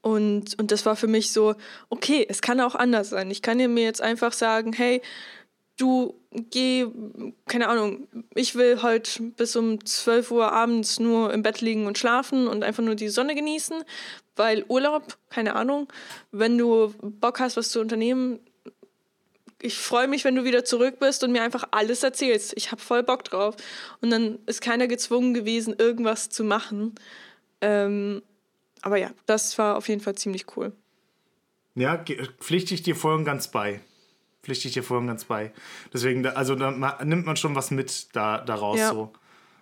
und, 0.00 0.58
und 0.58 0.70
das 0.70 0.86
war 0.86 0.96
für 0.96 1.06
mich 1.06 1.32
so, 1.32 1.54
okay, 1.90 2.24
es 2.28 2.40
kann 2.40 2.60
auch 2.60 2.74
anders 2.74 3.10
sein. 3.10 3.30
Ich 3.30 3.42
kann 3.42 3.58
mir 3.58 3.84
jetzt 3.84 4.00
einfach 4.00 4.32
sagen, 4.32 4.72
hey, 4.72 5.02
du 5.76 6.14
geh, 6.32 6.86
keine 7.46 7.68
Ahnung, 7.68 8.08
ich 8.34 8.54
will 8.54 8.82
heute 8.82 9.22
bis 9.22 9.56
um 9.56 9.84
12 9.84 10.30
Uhr 10.30 10.52
abends 10.52 10.98
nur 11.00 11.32
im 11.32 11.42
Bett 11.42 11.60
liegen 11.60 11.86
und 11.86 11.98
schlafen 11.98 12.48
und 12.48 12.64
einfach 12.64 12.82
nur 12.82 12.94
die 12.94 13.08
Sonne 13.08 13.34
genießen, 13.34 13.84
weil 14.36 14.64
Urlaub, 14.68 15.16
keine 15.30 15.54
Ahnung, 15.56 15.88
wenn 16.32 16.58
du 16.58 16.94
Bock 17.00 17.40
hast, 17.40 17.56
was 17.56 17.70
zu 17.70 17.80
unternehmen, 17.80 18.40
ich 19.60 19.76
freue 19.76 20.06
mich, 20.06 20.24
wenn 20.24 20.36
du 20.36 20.44
wieder 20.44 20.64
zurück 20.64 21.00
bist 21.00 21.24
und 21.24 21.32
mir 21.32 21.42
einfach 21.42 21.64
alles 21.72 22.04
erzählst. 22.04 22.52
Ich 22.56 22.70
habe 22.70 22.80
voll 22.80 23.02
Bock 23.02 23.24
drauf. 23.24 23.56
Und 24.00 24.10
dann 24.10 24.38
ist 24.46 24.60
keiner 24.60 24.86
gezwungen 24.86 25.34
gewesen, 25.34 25.74
irgendwas 25.76 26.30
zu 26.30 26.44
machen. 26.44 26.94
Ähm, 27.60 28.22
aber 28.82 28.96
ja, 28.96 29.10
das 29.26 29.58
war 29.58 29.76
auf 29.76 29.88
jeden 29.88 30.00
Fall 30.00 30.14
ziemlich 30.14 30.56
cool. 30.56 30.72
Ja, 31.74 32.04
pflichte 32.40 32.74
ich 32.74 32.82
dir 32.82 32.96
voll 32.96 33.14
und 33.14 33.24
ganz 33.24 33.48
bei. 33.48 33.80
Pflichte 34.42 34.68
ich 34.68 34.74
dir 34.74 34.82
voll 34.82 34.98
und 34.98 35.06
ganz 35.06 35.24
bei. 35.24 35.52
Deswegen, 35.92 36.26
also 36.26 36.54
da 36.54 36.70
nimmt 37.04 37.26
man 37.26 37.36
schon 37.36 37.54
was 37.54 37.70
mit 37.70 38.08
da, 38.14 38.38
daraus 38.38 38.78
ja. 38.78 38.90
so. 38.90 39.12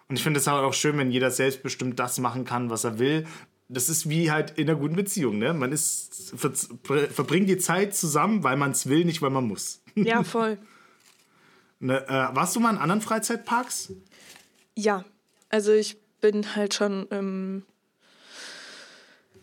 Und 0.09 0.17
ich 0.17 0.23
finde 0.23 0.39
es 0.39 0.47
halt 0.47 0.63
auch 0.63 0.75
schön, 0.75 0.97
wenn 0.99 1.11
jeder 1.11 1.31
selbstbestimmt 1.31 1.99
das 1.99 2.19
machen 2.19 2.45
kann, 2.45 2.71
was 2.71 2.85
er 2.85 2.99
will. 2.99 3.27
Das 3.69 3.89
ist 3.89 4.09
wie 4.09 4.31
halt 4.31 4.53
in 4.57 4.71
einer 4.71 4.79
guten 4.79 4.95
Beziehung, 4.95 5.39
ne? 5.39 5.53
Man 5.53 5.73
ist, 5.73 6.33
ver, 6.37 6.53
verbringt 6.53 7.49
die 7.49 7.59
Zeit 7.59 7.97
zusammen, 7.97 8.45
weil 8.45 8.57
man 8.57 8.71
es 8.71 8.89
will, 8.89 9.05
nicht 9.05 9.23
weil 9.23 9.31
man 9.31 9.45
muss. 9.45 9.83
Ja, 9.97 10.23
voll. 10.25 10.59
ne, 11.81 12.07
äh, 12.07 12.37
warst 12.37 12.55
du 12.55 12.61
mal 12.61 12.71
in 12.71 12.79
anderen 12.79 13.01
Freizeitparks? 13.01 13.93
Ja, 14.77 15.05
also 15.49 15.73
ich 15.73 15.97
bin 16.21 16.55
halt 16.55 16.75
schon 16.75 17.09
ähm, 17.11 17.65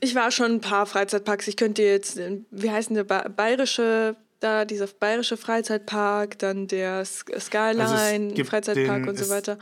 ich 0.03 0.15
war 0.15 0.31
schon 0.31 0.53
ein 0.53 0.61
paar 0.61 0.85
Freizeitparks. 0.85 1.47
Ich 1.47 1.55
könnte 1.57 1.81
jetzt, 1.81 2.19
wie 2.51 2.69
heißt 2.69 2.91
der 2.91 3.03
bayerische, 3.03 4.15
da 4.39 4.65
dieser 4.65 4.87
bayerische 4.87 5.37
Freizeitpark, 5.37 6.37
dann 6.39 6.67
der 6.67 7.05
Skyline 7.05 7.81
also 7.81 8.43
Freizeitpark 8.43 9.03
den, 9.03 9.09
und 9.09 9.17
so 9.17 9.29
weiter. 9.29 9.57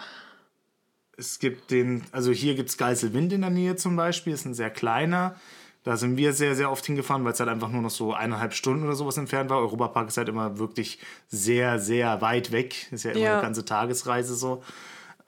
Es 1.15 1.37
gibt 1.37 1.69
den, 1.69 2.03
also 2.11 2.31
hier 2.31 2.55
gibt 2.55 2.69
es 2.69 2.77
Geiselwind 2.77 3.31
in 3.33 3.41
der 3.41 3.51
Nähe 3.51 3.75
zum 3.75 3.95
Beispiel, 3.95 4.33
ist 4.33 4.45
ein 4.45 4.55
sehr 4.55 4.71
kleiner. 4.71 5.35
Da 5.83 5.97
sind 5.97 6.17
wir 6.17 6.33
sehr, 6.33 6.55
sehr 6.55 6.71
oft 6.71 6.85
hingefahren, 6.85 7.23
weil 7.23 7.33
es 7.33 7.39
halt 7.39 7.49
einfach 7.49 7.69
nur 7.69 7.81
noch 7.81 7.89
so 7.89 8.13
eineinhalb 8.13 8.53
Stunden 8.53 8.83
oder 8.83 8.95
sowas 8.95 9.17
entfernt 9.17 9.49
war. 9.49 9.59
Europapark 9.59 10.09
ist 10.09 10.17
halt 10.17 10.29
immer 10.29 10.57
wirklich 10.57 10.99
sehr, 11.27 11.79
sehr 11.79 12.21
weit 12.21 12.51
weg. 12.51 12.87
Ist 12.91 13.03
ja 13.03 13.11
immer 13.11 13.19
ja. 13.21 13.33
eine 13.33 13.41
ganze 13.41 13.65
Tagesreise 13.65 14.35
so. 14.35 14.63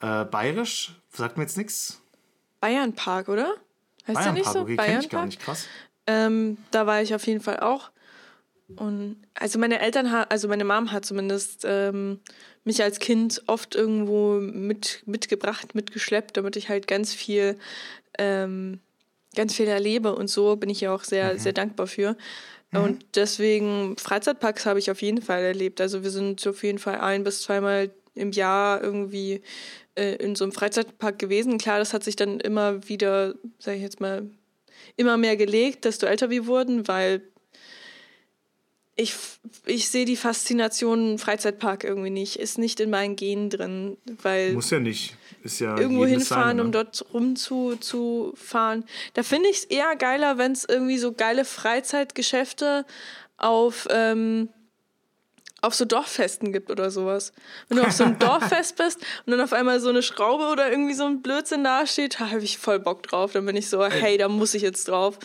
Äh, 0.00 0.24
Bayerisch, 0.24 0.94
sagt 1.12 1.36
mir 1.36 1.44
jetzt 1.44 1.56
nichts. 1.56 2.00
Bayernpark, 2.60 3.28
oder? 3.28 3.56
Heißt 4.06 4.18
Bayern 4.18 4.34
nicht 4.34 4.50
so? 4.50 4.64
Bayern 4.64 5.00
ich 5.00 5.08
gar 5.08 5.26
nicht, 5.26 5.40
krass. 5.40 5.66
Ähm, 6.06 6.58
da 6.70 6.86
war 6.86 7.02
ich 7.02 7.14
auf 7.14 7.26
jeden 7.26 7.40
Fall 7.40 7.60
auch. 7.60 7.90
Und 8.76 9.16
also 9.34 9.58
meine 9.58 9.80
Eltern, 9.80 10.06
also 10.06 10.48
meine 10.48 10.64
Mom 10.64 10.90
hat 10.90 11.04
zumindest 11.04 11.64
ähm, 11.64 12.20
mich 12.64 12.82
als 12.82 12.98
Kind 12.98 13.42
oft 13.46 13.74
irgendwo 13.74 14.34
mit, 14.40 15.02
mitgebracht, 15.06 15.74
mitgeschleppt, 15.74 16.36
damit 16.36 16.56
ich 16.56 16.68
halt 16.68 16.86
ganz 16.86 17.12
viel, 17.12 17.58
ähm, 18.18 18.80
ganz 19.36 19.54
viel 19.54 19.68
erlebe. 19.68 20.14
Und 20.14 20.28
so 20.28 20.56
bin 20.56 20.70
ich 20.70 20.80
ja 20.80 20.94
auch 20.94 21.04
sehr, 21.04 21.34
mhm. 21.34 21.38
sehr 21.38 21.52
dankbar 21.52 21.86
für. 21.86 22.16
Mhm. 22.70 22.80
Und 22.80 23.06
deswegen 23.16 23.96
Freizeitparks 23.98 24.64
habe 24.66 24.78
ich 24.78 24.90
auf 24.90 25.02
jeden 25.02 25.22
Fall 25.22 25.42
erlebt. 25.42 25.80
Also 25.80 26.02
wir 26.02 26.10
sind 26.10 26.46
auf 26.46 26.62
jeden 26.62 26.78
Fall 26.78 27.00
ein 27.00 27.22
bis 27.22 27.42
zweimal 27.42 27.90
im 28.14 28.32
Jahr 28.32 28.82
irgendwie 28.82 29.42
äh, 29.94 30.16
in 30.16 30.34
so 30.36 30.44
einem 30.44 30.52
Freizeitpark 30.52 31.18
gewesen. 31.18 31.58
Klar, 31.58 31.78
das 31.78 31.92
hat 31.92 32.04
sich 32.04 32.16
dann 32.16 32.40
immer 32.40 32.88
wieder, 32.88 33.34
sage 33.58 33.76
ich 33.76 33.82
jetzt 33.82 34.00
mal, 34.00 34.28
immer 34.96 35.16
mehr 35.16 35.36
gelegt, 35.36 35.84
desto 35.84 36.06
älter 36.06 36.30
wir 36.30 36.46
wurden, 36.46 36.86
weil 36.88 37.22
ich, 38.96 39.14
ich 39.66 39.88
sehe 39.88 40.04
die 40.04 40.16
Faszination 40.16 41.18
Freizeitpark 41.18 41.82
irgendwie 41.82 42.10
nicht. 42.10 42.36
Ist 42.36 42.58
nicht 42.58 42.78
in 42.78 42.90
meinen 42.90 43.16
Genen 43.16 43.50
drin, 43.50 43.96
weil. 44.22 44.52
Muss 44.52 44.70
ja 44.70 44.78
nicht. 44.78 45.16
Ist 45.42 45.60
ja 45.60 45.76
irgendwo 45.76 46.06
hinfahren, 46.06 46.60
um 46.60 46.66
ne? 46.66 46.72
dort 46.72 47.04
rumzufahren. 47.12 48.84
Da 49.14 49.22
finde 49.22 49.48
ich 49.48 49.58
es 49.58 49.64
eher 49.64 49.96
geiler, 49.96 50.38
wenn 50.38 50.52
es 50.52 50.64
irgendwie 50.64 50.98
so 50.98 51.12
geile 51.12 51.44
Freizeitgeschäfte 51.44 52.86
auf. 53.36 53.88
Ähm, 53.90 54.48
auf 55.64 55.74
so 55.74 55.84
Dorffesten 55.84 56.52
gibt 56.52 56.70
oder 56.70 56.90
sowas. 56.90 57.32
Wenn 57.68 57.78
du 57.78 57.84
auf 57.84 57.92
so 57.92 58.04
einem 58.04 58.18
Dorffest 58.18 58.76
bist 58.76 58.98
und 59.26 59.30
dann 59.30 59.40
auf 59.40 59.52
einmal 59.52 59.80
so 59.80 59.88
eine 59.88 60.02
Schraube 60.02 60.44
oder 60.44 60.70
irgendwie 60.70 60.94
so 60.94 61.04
ein 61.04 61.22
Blödsinn 61.22 61.64
dasteht, 61.64 62.20
da 62.20 62.30
habe 62.30 62.42
ich 62.42 62.58
voll 62.58 62.78
Bock 62.78 63.02
drauf. 63.02 63.32
Dann 63.32 63.46
bin 63.46 63.56
ich 63.56 63.68
so, 63.68 63.84
hey, 63.84 64.18
da 64.18 64.28
muss 64.28 64.54
ich 64.54 64.62
jetzt 64.62 64.88
drauf. 64.88 65.18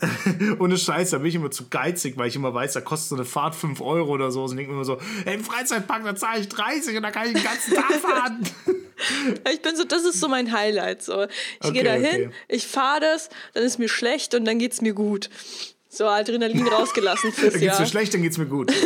Ohne 0.58 0.76
Scheiß, 0.76 1.10
da 1.10 1.18
bin 1.18 1.26
ich 1.26 1.34
immer 1.34 1.50
zu 1.50 1.68
geizig, 1.68 2.16
weil 2.16 2.28
ich 2.28 2.36
immer 2.36 2.52
weiß, 2.52 2.74
da 2.74 2.80
kostet 2.80 3.10
so 3.10 3.14
eine 3.16 3.24
Fahrt 3.24 3.54
5 3.54 3.80
Euro 3.80 4.12
oder 4.12 4.30
so. 4.30 4.44
Und 4.44 4.56
denke 4.56 4.70
mir 4.70 4.76
immer 4.76 4.84
so, 4.84 4.98
hey, 5.24 5.34
im 5.34 5.44
Freizeitpark, 5.44 6.04
da 6.04 6.14
zahle 6.14 6.40
ich 6.40 6.48
30 6.48 6.96
und 6.96 7.02
da 7.02 7.10
kann 7.10 7.26
ich 7.26 7.34
den 7.34 7.44
ganzen 7.44 7.74
Tag 7.74 7.92
fahren. 8.00 8.40
ich 9.52 9.62
bin 9.62 9.76
so, 9.76 9.84
das 9.84 10.04
ist 10.04 10.20
so 10.20 10.28
mein 10.28 10.52
Highlight. 10.52 11.02
So. 11.02 11.24
Ich 11.24 11.30
okay, 11.60 11.72
gehe 11.72 11.84
da 11.84 11.92
hin, 11.92 12.26
okay. 12.26 12.30
ich 12.48 12.66
fahre 12.66 13.00
das, 13.00 13.30
dann 13.52 13.62
ist 13.64 13.78
mir 13.78 13.88
schlecht 13.88 14.34
und 14.34 14.44
dann 14.44 14.58
geht 14.58 14.72
es 14.72 14.80
mir 14.80 14.94
gut. 14.94 15.30
So 15.94 16.06
Adrenalin 16.06 16.66
rausgelassen 16.66 17.32
fürs 17.34 17.52
dann 17.52 17.60
geht's 17.60 17.78
mir 17.78 17.86
schlecht, 17.86 18.12
dann 18.14 18.22
geht's 18.22 18.36
mir 18.36 18.46
gut. 18.46 18.72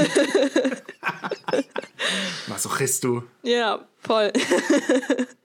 Masochist 2.49 3.03
du. 3.03 3.23
Ja, 3.43 3.87
voll. 3.99 4.31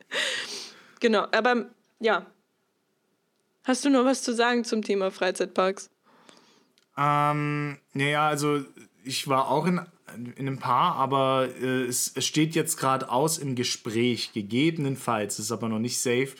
genau, 0.99 1.26
aber 1.32 1.68
ja. 1.99 2.26
Hast 3.64 3.86
du 3.86 3.89
noch 3.89 4.03
was 4.03 4.24
zu 4.24 4.34
sagen 4.34 4.66
zum 4.66 4.82
Thema 4.82 5.09
Freizeitparks? 5.09 5.89
Ähm, 6.97 7.78
naja, 7.93 8.28
also 8.28 8.66
ich 9.05 9.30
war 9.30 9.49
auch 9.49 9.66
in, 9.66 9.80
in 10.36 10.47
einem 10.47 10.59
Paar, 10.59 10.95
aber 10.95 11.47
äh, 11.61 11.84
es, 11.84 12.11
es 12.14 12.26
steht 12.26 12.55
jetzt 12.55 12.76
gerade 12.76 13.09
aus 13.09 13.38
im 13.38 13.55
Gespräch, 13.55 14.34
gegebenenfalls, 14.34 15.40
ist 15.40 15.52
aber 15.52 15.69
noch 15.69 15.80
nicht 15.80 15.98
safe 15.98 16.35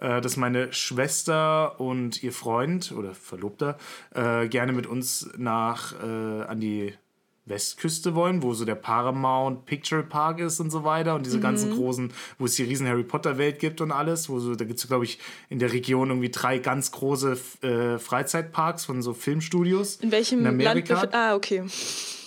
äh, 0.00 0.20
dass 0.20 0.36
meine 0.36 0.72
Schwester 0.72 1.80
und 1.80 2.22
ihr 2.22 2.32
Freund 2.32 2.92
oder 2.92 3.14
Verlobter 3.14 3.76
äh, 4.14 4.48
gerne 4.48 4.72
mit 4.72 4.86
uns 4.86 5.30
nach 5.36 5.94
äh, 6.02 6.42
an 6.42 6.60
die 6.60 6.94
Westküste 7.46 8.14
wollen, 8.14 8.42
wo 8.42 8.54
so 8.54 8.64
der 8.64 8.76
Paramount 8.76 9.66
Picture 9.66 10.02
Park 10.02 10.40
ist 10.40 10.60
und 10.60 10.70
so 10.70 10.84
weiter 10.84 11.14
und 11.14 11.26
diese 11.26 11.38
mhm. 11.38 11.42
ganzen 11.42 11.74
großen, 11.74 12.12
wo 12.38 12.46
es 12.46 12.54
die 12.54 12.62
riesen 12.62 12.86
Harry 12.86 13.02
Potter 13.02 13.38
Welt 13.38 13.58
gibt 13.58 13.80
und 13.80 13.92
alles, 13.92 14.28
wo 14.28 14.38
so, 14.38 14.54
da 14.54 14.64
gibt 14.64 14.78
es 14.78 14.86
glaube 14.88 15.04
ich 15.04 15.18
in 15.48 15.58
der 15.58 15.72
Region 15.72 16.08
irgendwie 16.08 16.30
drei 16.30 16.58
ganz 16.58 16.92
große 16.92 17.36
äh, 17.62 17.98
Freizeitparks 17.98 18.84
von 18.84 19.02
so 19.02 19.12
Filmstudios. 19.12 19.96
In 19.96 20.12
welchem 20.12 20.40
in 20.40 20.46
Amerika. 20.46 20.94
Land? 20.94 21.14
Ah, 21.14 21.34
okay. 21.34 21.64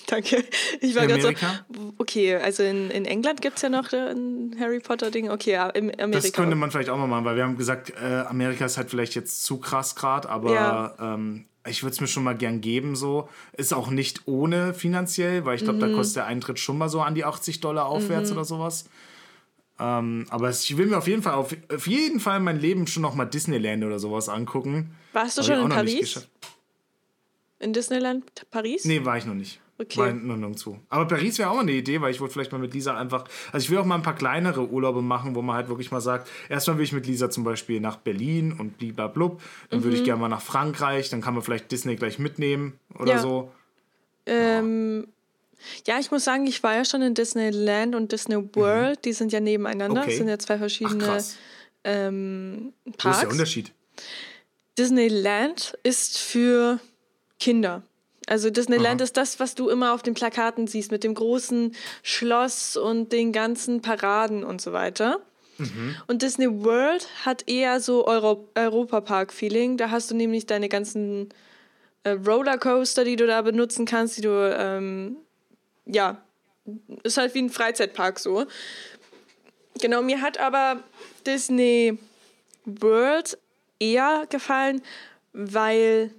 Danke. 0.08 0.44
Ich 0.82 0.96
war 0.96 1.08
gerade 1.08 1.22
so, 1.22 1.30
okay, 1.98 2.36
also 2.36 2.64
in, 2.64 2.90
in 2.92 3.06
England 3.06 3.42
gibt 3.42 3.58
es 3.58 3.62
ja 3.62 3.70
noch 3.70 3.92
ein 3.94 4.56
Harry 4.60 4.80
Potter-Ding. 4.80 5.30
Okay, 5.30 5.52
ja, 5.54 5.70
in 5.70 5.92
Amerika. 5.92 6.20
Das 6.20 6.34
könnte 6.34 6.56
man 6.56 6.72
vielleicht 6.72 6.90
auch 6.90 6.98
mal 6.98 7.08
machen, 7.08 7.26
weil 7.26 7.36
wir 7.36 7.44
haben 7.44 7.58
gesagt, 7.58 7.92
äh, 7.92 8.24
Amerika 8.28 8.66
ist 8.66 8.78
halt 8.78 8.90
vielleicht 8.90 9.16
jetzt 9.16 9.44
zu 9.44 9.58
krass 9.58 9.96
gerade, 9.96 10.30
aber 10.30 10.54
ja. 10.54 10.96
ähm, 11.00 11.46
ich 11.68 11.84
würde 11.84 11.94
es 11.94 12.02
mir 12.02 12.08
schon 12.08 12.24
mal 12.24 12.36
gern 12.36 12.62
geben, 12.62 12.96
so. 12.96 13.30
Ist 13.54 13.74
auch 13.74 13.90
nicht 13.90 14.28
ohne 14.28 14.74
finanziell, 14.74 15.46
weil 15.46 15.56
ich 15.56 15.64
glaube, 15.64 15.78
mhm. 15.78 15.92
da 15.92 15.96
kostet 15.96 16.18
der 16.18 16.26
Eintritt 16.26 16.60
schon 16.60 16.78
mal 16.78 16.90
so 16.90 17.02
an 17.02 17.16
die 17.16 17.24
80 17.24 17.62
Dollar 17.62 17.86
aufwärts 17.86 18.30
mhm. 18.30 18.38
oder 18.38 18.46
sowas. 18.46 18.86
Ähm, 19.80 20.28
aber 20.30 20.50
ich 20.50 20.78
will 20.78 20.86
mir 20.86 20.98
auf 20.98 21.08
jeden 21.08 21.24
Fall 21.24 21.34
auf, 21.34 21.56
auf 21.74 21.88
jeden 21.88 22.20
Fall 22.20 22.40
mein 22.40 22.60
Leben 22.60 22.86
schon 22.86 23.02
noch 23.02 23.16
mal 23.16 23.26
Disneyland 23.26 23.84
oder 23.84 24.00
sowas 24.00 24.30
angucken. 24.30 24.96
Warst 25.14 25.38
du 25.38 25.42
Hab 25.42 25.48
schon 25.48 25.64
in 25.64 25.70
Paris? 25.70 26.28
In 27.60 27.74
Disneyland 27.74 28.46
Paris? 28.52 28.86
Nee, 28.86 29.04
war 29.06 29.18
ich 29.18 29.26
noch 29.26 29.34
nicht. 29.34 29.60
Okay. 29.84 30.00
War 30.00 30.12
nur 30.14 30.38
nirgendwo. 30.38 30.78
Aber 30.90 31.06
Paris 31.08 31.38
wäre 31.40 31.50
auch 31.50 31.56
mal 31.56 31.62
eine 31.62 31.72
Idee, 31.74 32.00
weil 32.02 32.12
ich 32.12 32.20
wollte 32.22 32.34
vielleicht 32.34 32.52
mal 32.52 32.58
mit 32.58 32.74
Lisa 32.74 32.98
einfach. 32.98 33.26
Also 33.52 33.66
ich 33.66 33.70
will 33.70 33.78
auch 33.78 33.86
mal 33.86 33.96
ein 33.96 34.02
paar 34.02 34.16
kleinere 34.16 34.68
Urlaube 34.70 35.02
machen, 35.02 35.36
wo 35.36 35.42
man 35.42 35.56
halt 35.56 35.68
wirklich 35.70 35.92
mal 35.92 36.02
sagt, 36.02 36.30
erstmal 36.50 36.78
will 36.78 36.84
ich 36.86 36.92
mit 36.94 37.06
Lisa 37.08 37.30
zum 37.30 37.44
Beispiel 37.44 37.80
nach 37.80 37.98
Berlin 37.98 38.54
und 38.60 38.78
bliblablub. 38.78 39.42
Dann 39.70 39.84
würde 39.84 39.96
Mhm. 39.96 40.02
ich 40.02 40.06
gerne 40.06 40.22
mal 40.22 40.30
nach 40.30 40.42
Frankreich, 40.42 41.10
dann 41.10 41.22
kann 41.22 41.34
man 41.34 41.44
vielleicht 41.44 41.72
Disney 41.72 41.96
gleich 41.96 42.20
mitnehmen 42.20 42.80
oder 43.00 43.14
Ja. 43.14 43.20
so. 43.20 43.52
Ähm, 44.26 45.08
ja, 45.86 46.00
ich 46.00 46.12
muss 46.12 46.24
sagen, 46.24 46.46
ich 46.48 46.64
war 46.64 46.76
ja 46.76 46.86
schon 46.86 47.02
in 47.02 47.14
Disneyland 47.14 47.96
und 47.96 48.12
Disney 48.12 48.38
World. 48.56 49.04
Die 49.06 49.14
sind 49.14 49.32
ja 49.34 49.40
nebeneinander. 49.40 49.96
Mhm. 49.96 49.98
Okay. 50.02 50.10
Das 50.10 50.18
sind 50.18 50.28
ja 50.30 50.40
zwei 50.40 50.54
Ach 50.56 50.60
verschiedene 50.60 51.04
krass. 51.04 51.38
ähm, 51.84 52.74
Wo 52.86 52.90
ist 52.92 52.98
Parks. 52.98 53.20
der 53.20 53.30
Unterschied? 53.30 53.72
Disneyland 54.78 55.78
ist 55.84 56.18
für 56.18 56.80
Kinder. 57.40 57.84
Also 58.28 58.50
Disneyland 58.50 59.02
Aha. 59.02 59.04
ist 59.04 59.18
das, 59.18 59.40
was 59.40 59.56
du 59.56 59.70
immer 59.70 59.94
auf 59.94 60.02
den 60.02 60.14
Plakaten 60.14 60.68
siehst, 60.68 60.92
mit 60.92 61.04
dem 61.04 61.14
großen 61.14 61.76
Schloss 62.04 62.78
und 62.78 63.12
den 63.12 63.32
ganzen 63.32 63.82
Paraden 63.82 64.44
und 64.44 64.62
so 64.62 64.72
weiter. 64.72 65.20
Mhm. 65.58 65.96
Und 66.08 66.22
Disney 66.22 66.48
World 66.64 67.08
hat 67.26 67.48
eher 67.48 67.80
so 67.80 68.08
Euro 68.08 68.48
Europapark-Feeling. 68.56 69.78
Da 69.78 69.92
hast 69.92 70.10
du 70.10 70.16
nämlich 70.16 70.46
deine 70.46 70.70
ganzen 70.70 71.30
äh, 72.04 72.12
Rollercoaster, 72.12 73.04
die 73.04 73.16
du 73.16 73.28
da 73.28 73.42
benutzen 73.42 73.86
kannst, 73.86 74.18
die 74.18 74.22
du, 74.22 74.56
ähm, 74.58 75.18
ja, 75.86 76.22
ist 77.04 77.18
halt 77.18 77.34
wie 77.34 77.42
ein 77.42 77.50
Freizeitpark 77.50 78.20
so. 78.20 78.46
Genau, 79.80 80.02
mir 80.02 80.22
hat 80.22 80.40
aber 80.40 80.84
Disney 81.26 81.98
World 82.66 83.38
eher 83.80 84.26
gefallen, 84.30 84.82
weil 85.34 86.12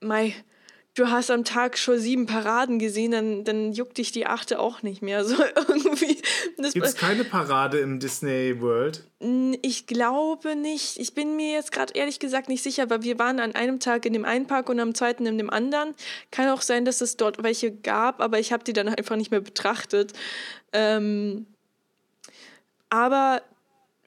mei, 0.00 0.34
du 0.96 1.10
hast 1.10 1.30
am 1.30 1.44
Tag 1.44 1.78
schon 1.78 1.98
sieben 1.98 2.26
Paraden 2.26 2.78
gesehen, 2.78 3.12
dann, 3.12 3.44
dann 3.44 3.72
juckt 3.72 3.98
dich 3.98 4.12
die 4.12 4.26
achte 4.26 4.58
auch 4.58 4.82
nicht 4.82 5.02
mehr. 5.02 5.24
So 5.36 5.42
irgendwie. 5.42 6.22
Gibt 6.72 6.86
es 6.86 6.94
keine 6.94 7.24
Parade 7.24 7.78
im 7.78 8.00
Disney 8.00 8.60
World? 8.60 9.04
ich 9.62 9.86
glaube 9.86 10.56
nicht. 10.56 10.98
Ich 10.98 11.14
bin 11.14 11.36
mir 11.36 11.52
jetzt 11.52 11.72
gerade 11.72 11.94
ehrlich 11.94 12.18
gesagt 12.18 12.48
nicht 12.48 12.62
sicher, 12.62 12.90
weil 12.90 13.02
wir 13.02 13.18
waren 13.18 13.40
an 13.40 13.54
einem 13.54 13.80
Tag 13.80 14.04
in 14.04 14.12
dem 14.12 14.24
einen 14.24 14.46
Park 14.46 14.68
und 14.68 14.78
am 14.78 14.94
zweiten 14.94 15.26
in 15.26 15.38
dem 15.38 15.50
anderen. 15.50 15.94
Kann 16.30 16.48
auch 16.50 16.60
sein, 16.60 16.84
dass 16.84 17.00
es 17.00 17.16
dort 17.16 17.42
welche 17.42 17.72
gab, 17.72 18.20
aber 18.20 18.38
ich 18.38 18.52
habe 18.52 18.62
die 18.62 18.72
dann 18.72 18.88
einfach 18.88 19.16
nicht 19.16 19.30
mehr 19.30 19.40
betrachtet. 19.40 20.12
Ähm, 20.72 21.46
aber 22.90 23.42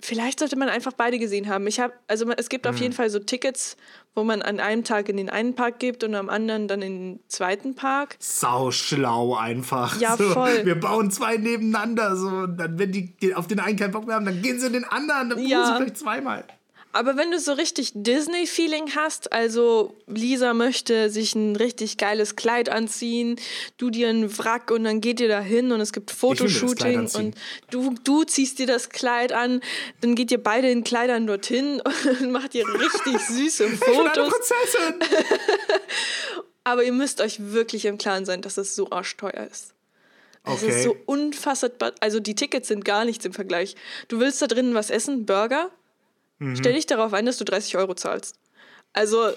vielleicht 0.02 0.40
sollte 0.40 0.56
man 0.58 0.70
einfach 0.70 0.94
beide 0.94 1.20
gesehen 1.20 1.48
haben. 1.50 1.68
Ich 1.68 1.80
habe, 1.80 1.94
also 2.08 2.30
es 2.32 2.50
gibt 2.50 2.68
auf 2.68 2.78
jeden 2.78 2.94
Fall 2.94 3.10
so 3.10 3.20
Tickets, 3.20 3.78
wo 4.16 4.24
man 4.24 4.42
an 4.42 4.60
einem 4.60 4.84
Tag 4.84 5.10
in 5.10 5.18
den 5.18 5.30
einen 5.30 5.56
Park 5.56 5.80
gibt 5.80 6.04
und 6.04 6.16
am 6.16 6.30
anderen 6.30 6.68
dann 6.68 6.82
in 6.82 7.16
den 7.16 7.20
zweiten 7.28 7.76
Park. 7.76 8.16
Sau 8.20 8.72
schlau 8.72 9.36
einfach. 9.36 10.00
Ja, 10.00 10.18
so, 10.18 10.30
voll. 10.30 10.66
Wir 10.66 10.80
bauen 10.80 11.12
zwei 11.12 11.38
nebeneinander. 11.38 12.16
So, 12.16 12.28
und 12.28 12.58
dann, 12.58 12.80
wenn 12.80 12.92
die 12.92 13.16
auf 13.36 13.48
den 13.48 13.60
einen 13.60 13.78
keinen 13.78 13.92
Bock 13.92 14.06
mehr 14.08 14.16
haben, 14.16 14.26
dann 14.26 14.42
gehen 14.42 14.60
sie 14.60 14.68
in 14.68 14.74
den 14.74 14.86
anderen. 14.86 15.30
Dann 15.30 15.38
buchen 15.38 15.50
Ja. 15.50 15.78
sie 15.78 15.84
gleich 15.84 15.94
zweimal. 15.96 16.44
Aber 16.91 17.18
wenn 17.18 17.30
du 17.30 17.40
so 17.40 17.53
richtig 17.53 17.91
Disney-Feeling 17.94 18.95
hast, 18.95 19.32
also 19.32 19.95
Lisa 20.07 20.56
möchte 20.56 21.11
sich 21.11 21.36
ein 21.36 21.56
richtig 21.56 21.98
geiles 21.98 22.36
Kleid 22.36 22.68
anziehen, 22.70 23.40
du 23.78 23.91
dir 23.91 24.10
einen 24.10 24.36
Wrack 24.40 24.72
und 24.72 24.86
dann 24.86 24.99
geht 24.99 25.20
ihr 25.20 25.28
da 25.28 25.40
hin 25.40 25.72
und 25.72 25.82
es 25.82 25.94
gibt 25.94 26.10
Fotoshooting 26.10 27.07
und 27.14 27.36
du, 27.70 27.94
du 28.03 28.24
ziehst 28.24 28.57
dir 28.57 28.66
das 28.66 28.90
Kleid 28.90 29.34
an, 29.34 29.61
dann 30.02 30.16
geht 30.16 30.32
ihr 30.32 30.41
beide 30.41 30.70
in 30.72 30.84
Kleidern 30.84 31.28
dorthin 31.28 31.80
und 32.22 32.32
macht 32.32 32.56
ihr 32.56 32.68
richtig 32.68 33.20
süße 33.28 33.66
Ich 33.66 33.80
bin 33.80 33.90
eine 33.90 34.10
Fotos. 34.10 34.30
Prinzessin. 34.34 34.99
Aber 36.64 36.84
ihr 36.84 36.94
müsst 36.94 37.22
euch 37.22 37.38
wirklich 37.52 37.86
im 37.86 37.98
Klaren 37.99 38.26
sein, 38.26 38.41
dass 38.41 38.57
es 38.57 38.76
so 38.76 38.90
arschteuer 38.90 39.48
ist. 39.52 39.74
Es 40.45 40.53
Okay. 40.64 40.70
ist 40.70 40.84
so 40.84 40.95
unfassbar. 41.06 41.94
Also 41.99 42.20
die 42.20 42.34
Tickets 42.34 42.68
sind 42.70 42.84
gar 42.84 43.06
nichts 43.06 43.26
im 43.26 43.34
Vergleich. 43.34 43.76
Du 44.07 44.20
willst 44.20 44.41
da 44.41 44.48
drinnen 44.48 44.74
was 44.74 44.90
essen, 44.90 45.26
Burger? 45.26 45.70
Mhm. 46.40 46.56
Stell 46.56 46.74
dich 46.74 46.86
darauf 46.86 47.14
ein, 47.14 47.26
dass 47.26 47.38
du 47.38 47.45
30 47.45 47.78
Euro 47.78 47.94
zahlst. 47.94 48.36
Also. 48.94 49.30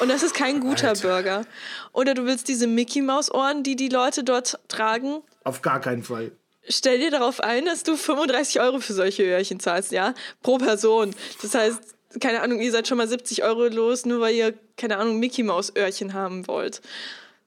Und 0.00 0.08
das 0.08 0.22
ist 0.22 0.34
kein 0.34 0.60
guter 0.60 0.88
Alter. 0.90 1.08
Burger. 1.08 1.46
Oder 1.92 2.14
du 2.14 2.24
willst 2.26 2.48
diese 2.48 2.66
Mickey 2.66 3.02
Maus 3.02 3.32
Ohren, 3.32 3.62
die 3.62 3.76
die 3.76 3.88
Leute 3.88 4.24
dort 4.24 4.58
tragen. 4.68 5.22
Auf 5.44 5.62
gar 5.62 5.80
keinen 5.80 6.02
Fall. 6.02 6.32
Stell 6.68 6.98
dir 6.98 7.10
darauf 7.10 7.40
ein, 7.40 7.64
dass 7.66 7.82
du 7.84 7.96
35 7.96 8.60
Euro 8.60 8.80
für 8.80 8.92
solche 8.92 9.22
Öhrchen 9.24 9.60
zahlst, 9.60 9.92
ja? 9.92 10.14
Pro 10.42 10.58
Person. 10.58 11.14
Das 11.40 11.54
heißt, 11.54 11.78
keine 12.20 12.42
Ahnung, 12.42 12.60
ihr 12.60 12.72
seid 12.72 12.88
schon 12.88 12.98
mal 12.98 13.08
70 13.08 13.44
Euro 13.44 13.68
los, 13.68 14.04
nur 14.04 14.20
weil 14.20 14.34
ihr, 14.34 14.54
keine 14.76 14.98
Ahnung, 14.98 15.18
Mickey 15.20 15.42
Maus 15.42 15.72
Öhrchen 15.76 16.12
haben 16.12 16.46
wollt. 16.48 16.80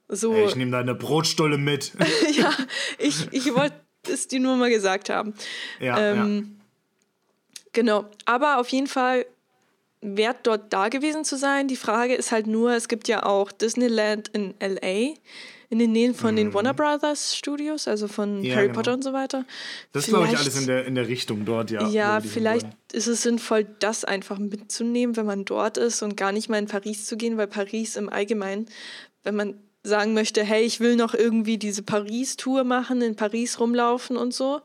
So. 0.08 0.34
Ey, 0.34 0.46
ich 0.46 0.56
nehme 0.56 0.72
deine 0.72 0.96
Brotstulle 0.96 1.58
mit. 1.58 1.92
ja, 2.32 2.52
ich, 2.98 3.28
ich 3.32 3.54
wollte 3.54 3.76
es 4.10 4.28
dir 4.28 4.40
nur 4.40 4.56
mal 4.56 4.70
gesagt 4.70 5.10
haben. 5.10 5.34
ja, 5.80 5.98
Ähm, 5.98 6.60
Genau, 7.74 8.06
aber 8.26 8.60
auf 8.60 8.70
jeden 8.70 8.88
Fall 8.88 9.26
wert 10.02 10.38
dort 10.44 10.72
da 10.72 10.90
gewesen 10.90 11.24
zu 11.24 11.38
sein. 11.38 11.68
Die 11.68 11.76
Frage 11.76 12.14
ist 12.14 12.32
halt 12.32 12.48
nur, 12.48 12.74
es 12.74 12.88
gibt 12.88 13.08
ja 13.08 13.26
auch 13.26 13.52
Disneyland 13.52 14.28
in 14.30 14.54
LA, 14.60 15.16
in 15.70 15.80
den 15.80 15.92
Nähen 15.92 16.14
von 16.14 16.36
den 16.36 16.54
Warner 16.54 16.74
Brothers 16.74 17.36
Studios, 17.36 17.88
also 17.88 18.08
von 18.08 18.40
Mhm. 18.40 18.44
Ja, 18.44 18.56
Harry 18.56 18.68
genau. 18.68 18.76
Potter 18.76 18.94
und 18.94 19.04
so 19.04 19.14
weiter. 19.14 19.46
Das 19.92 20.06
glaube 20.06 20.28
ich, 20.28 20.38
alles 20.38 20.60
in 20.60 20.68
der, 20.68 20.86
in 20.86 20.96
der 20.96 21.08
Richtung 21.08 21.46
dort, 21.46 21.72
ja. 21.72 21.88
Ja, 21.88 22.22
vielleicht 22.22 22.68
ist 22.92 23.08
es 23.08 23.24
sinnvoll, 23.24 23.66
das 23.80 24.06
einfach 24.06 24.38
mitzunehmen, 24.38 25.16
wenn 25.16 25.26
man 25.26 25.46
dort 25.46 25.78
ist 25.78 26.04
und 26.04 26.16
gar 26.16 26.32
nicht 26.32 26.50
mal 26.50 26.60
in 26.60 26.68
Paris 26.68 27.06
zu 27.06 27.18
gehen, 27.18 27.38
weil 27.38 27.48
Paris 27.48 27.96
im 27.96 28.10
Allgemeinen, 28.10 28.68
wenn 29.24 29.36
man 29.36 29.56
sagen 29.84 30.14
möchte, 30.14 30.44
hey, 30.44 30.64
ich 30.64 30.80
will 30.80 30.96
noch 30.96 31.14
irgendwie 31.14 31.58
diese 31.58 31.82
Paris-Tour 31.82 32.64
machen, 32.64 33.02
in 33.02 33.16
Paris 33.16 33.60
rumlaufen 33.60 34.16
und 34.16 34.34
so. 34.34 34.62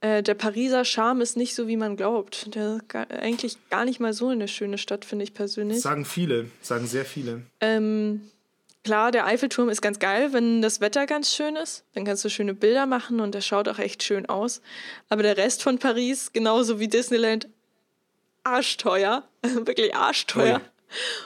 Äh, 0.00 0.22
der 0.22 0.34
Pariser 0.34 0.84
Charme 0.84 1.22
ist 1.22 1.36
nicht 1.36 1.54
so, 1.54 1.68
wie 1.68 1.76
man 1.76 1.96
glaubt. 1.96 2.54
Der 2.54 2.76
ist 2.76 2.88
gar, 2.88 3.10
eigentlich 3.10 3.56
gar 3.70 3.84
nicht 3.84 3.98
mal 3.98 4.12
so 4.12 4.28
eine 4.28 4.48
schöne 4.48 4.78
Stadt, 4.78 5.04
finde 5.04 5.24
ich 5.24 5.32
persönlich. 5.32 5.78
Das 5.78 5.84
sagen 5.84 6.04
viele, 6.04 6.50
sagen 6.60 6.86
sehr 6.86 7.06
viele. 7.06 7.42
Ähm, 7.60 8.20
klar, 8.84 9.10
der 9.10 9.26
Eiffelturm 9.26 9.70
ist 9.70 9.80
ganz 9.80 9.98
geil, 9.98 10.32
wenn 10.34 10.60
das 10.60 10.80
Wetter 10.80 11.06
ganz 11.06 11.34
schön 11.34 11.56
ist. 11.56 11.84
Dann 11.94 12.04
kannst 12.04 12.24
du 12.24 12.28
schöne 12.28 12.52
Bilder 12.52 12.84
machen 12.84 13.20
und 13.20 13.34
der 13.34 13.40
schaut 13.40 13.68
auch 13.68 13.78
echt 13.78 14.02
schön 14.02 14.26
aus. 14.26 14.60
Aber 15.08 15.22
der 15.22 15.38
Rest 15.38 15.62
von 15.62 15.78
Paris, 15.78 16.32
genauso 16.32 16.78
wie 16.78 16.88
Disneyland, 16.88 17.48
arschteuer. 18.44 19.24
Wirklich 19.42 19.94
arschteuer. 19.94 20.60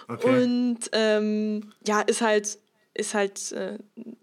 Okay. 0.06 0.42
Und 0.42 0.78
ähm, 0.92 1.72
ja, 1.86 2.02
ist 2.02 2.22
halt, 2.22 2.56
ist 2.94 3.14
halt 3.14 3.51
äh, 3.51 3.78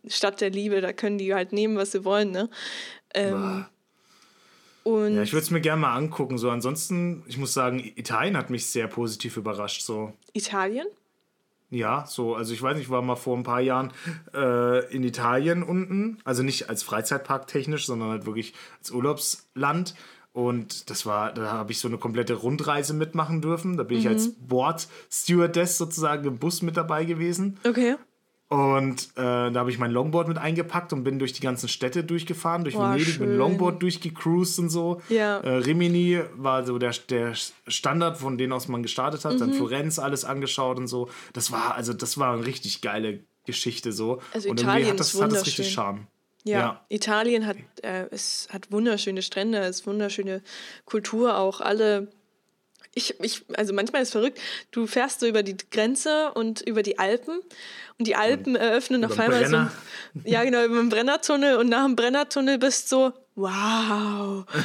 Stadt 0.08 0.40
der 0.40 0.52
Liebe. 0.52 0.80
Da 0.80 0.94
können 0.94 1.18
die 1.18 1.34
halt 1.34 1.52
nehmen, 1.52 1.76
was 1.76 1.92
sie 1.92 2.06
wollen. 2.06 2.32
Ne? 2.32 2.50
Ähm. 3.14 3.66
Und 4.88 5.16
ja, 5.16 5.22
ich 5.22 5.34
würde 5.34 5.44
es 5.44 5.52
mir 5.52 5.60
gerne 5.60 5.82
mal 5.82 5.94
angucken. 5.94 6.38
So, 6.38 6.50
ansonsten, 6.50 7.24
ich 7.28 7.38
muss 7.38 7.54
sagen, 7.54 7.80
Italien 7.98 8.38
hat 8.38 8.50
mich 8.50 8.68
sehr 8.68 8.88
positiv 8.88 9.36
überrascht. 9.36 9.82
So. 9.82 10.14
Italien? 10.32 10.88
Ja, 11.70 12.06
so, 12.08 12.36
also 12.36 12.54
ich 12.54 12.62
weiß 12.62 12.78
nicht, 12.78 12.86
ich 12.86 12.90
war 12.90 13.02
mal 13.02 13.18
vor 13.18 13.36
ein 13.36 13.44
paar 13.44 13.60
Jahren 13.60 13.92
äh, 14.34 14.90
in 14.96 15.04
Italien 15.04 15.62
unten, 15.64 16.20
also 16.24 16.42
nicht 16.42 16.70
als 16.70 16.84
Freizeitpark 16.84 17.48
technisch, 17.48 17.86
sondern 17.86 18.12
halt 18.12 18.26
wirklich 18.26 18.54
als 18.80 18.92
Urlaubsland. 18.92 19.94
Und 20.32 20.90
das 20.90 21.06
war, 21.06 21.34
da 21.34 21.52
habe 21.52 21.74
ich 21.74 21.80
so 21.80 21.90
eine 21.90 21.98
komplette 21.98 22.36
Rundreise 22.36 22.94
mitmachen 22.94 23.42
dürfen. 23.42 23.76
Da 23.76 23.84
bin 23.84 23.98
ich 23.98 24.08
als 24.08 24.30
Board-Stewardess 24.36 25.78
sozusagen 25.78 26.26
im 26.26 26.38
Bus 26.38 26.62
mit 26.62 26.78
dabei 26.78 27.04
gewesen. 27.04 27.60
Okay. 27.68 27.96
Und 28.50 29.10
äh, 29.16 29.52
da 29.52 29.54
habe 29.56 29.70
ich 29.70 29.78
mein 29.78 29.92
Longboard 29.92 30.30
mit 30.30 30.38
eingepackt 30.38 30.94
und 30.94 31.04
bin 31.04 31.20
durch 31.20 31.34
die 31.34 31.42
ganzen 31.42 31.68
Städte 31.68 32.06
durchgefahren, 32.06 32.64
durch 32.64 32.76
Boah, 32.76 32.92
Venedig 32.92 33.20
mit 33.20 33.28
dem 33.28 33.32
schön. 33.32 33.38
Longboard 33.38 33.82
durchgecruised 33.82 34.60
und 34.60 34.70
so. 34.70 35.02
Ja. 35.10 35.40
Äh, 35.40 35.58
Rimini 35.58 36.22
war 36.36 36.66
so 36.66 36.78
der, 36.78 36.94
der 37.10 37.34
Standard, 37.68 38.18
von 38.18 38.38
denen 38.38 38.54
aus 38.54 38.70
man 38.70 38.84
gestartet 38.84 39.26
hat. 39.26 39.34
Mhm. 39.34 39.40
Dann 39.40 39.54
Florenz 39.54 40.00
alles 40.00 40.24
angeschaut 40.24 40.78
und 40.78 40.88
so. 40.88 41.10
Das 41.34 41.52
war, 41.52 41.76
also 41.76 41.92
das 41.92 42.18
war 42.18 42.34
eine 42.36 42.46
richtig 42.46 42.82
geile 42.82 43.20
Geschichte 43.46 43.92
so. 43.92 44.22
Also 44.34 44.50
und 44.50 44.62
Italien 44.62 44.92
hat 44.92 45.00
ist 45.02 45.14
das, 45.14 45.22
hat 45.22 45.32
das 45.34 45.46
richtig. 45.46 45.74
Charme. 45.74 46.08
Ja, 46.44 46.60
Ja. 46.60 46.86
Italien 46.88 47.46
hat, 47.46 47.58
äh, 47.82 48.06
es 48.12 48.48
hat 48.52 48.72
wunderschöne 48.72 49.22
Strände, 49.22 49.58
es 49.60 49.82
ist 49.82 49.88
wunderschöne 49.88 50.42
Kultur 50.86 51.38
auch. 51.38 51.60
Alle, 51.60 52.08
ich, 52.98 53.14
ich, 53.22 53.46
also 53.56 53.74
manchmal 53.74 54.02
ist 54.02 54.10
es 54.10 54.12
verrückt, 54.12 54.40
du 54.72 54.88
fährst 54.88 55.20
so 55.22 55.28
über 55.28 55.44
die 55.44 55.56
Grenze 55.72 56.32
und 56.34 56.62
über 56.62 56.84
die 56.84 57.00
Alpen 57.00 57.40
und 57.98 58.08
die 58.08 58.16
Alpen 58.16 58.56
eröffnen 58.56 59.06
auf 59.06 59.14
über 59.14 59.24
den 59.24 59.34
einmal 59.34 59.46
so, 59.46 59.52
Brenner. 59.52 59.72
ein- 60.16 60.22
ja 60.26 60.44
genau, 60.44 60.64
über 60.66 60.78
den 60.78 60.90
Brennertunnel 60.90 61.56
und 61.58 61.70
nach 61.70 61.86
dem 61.86 61.96
Brennertunnel 61.96 62.58
bist 62.58 62.92
du 62.92 62.96
so, 62.98 63.14
wow, 63.38 64.44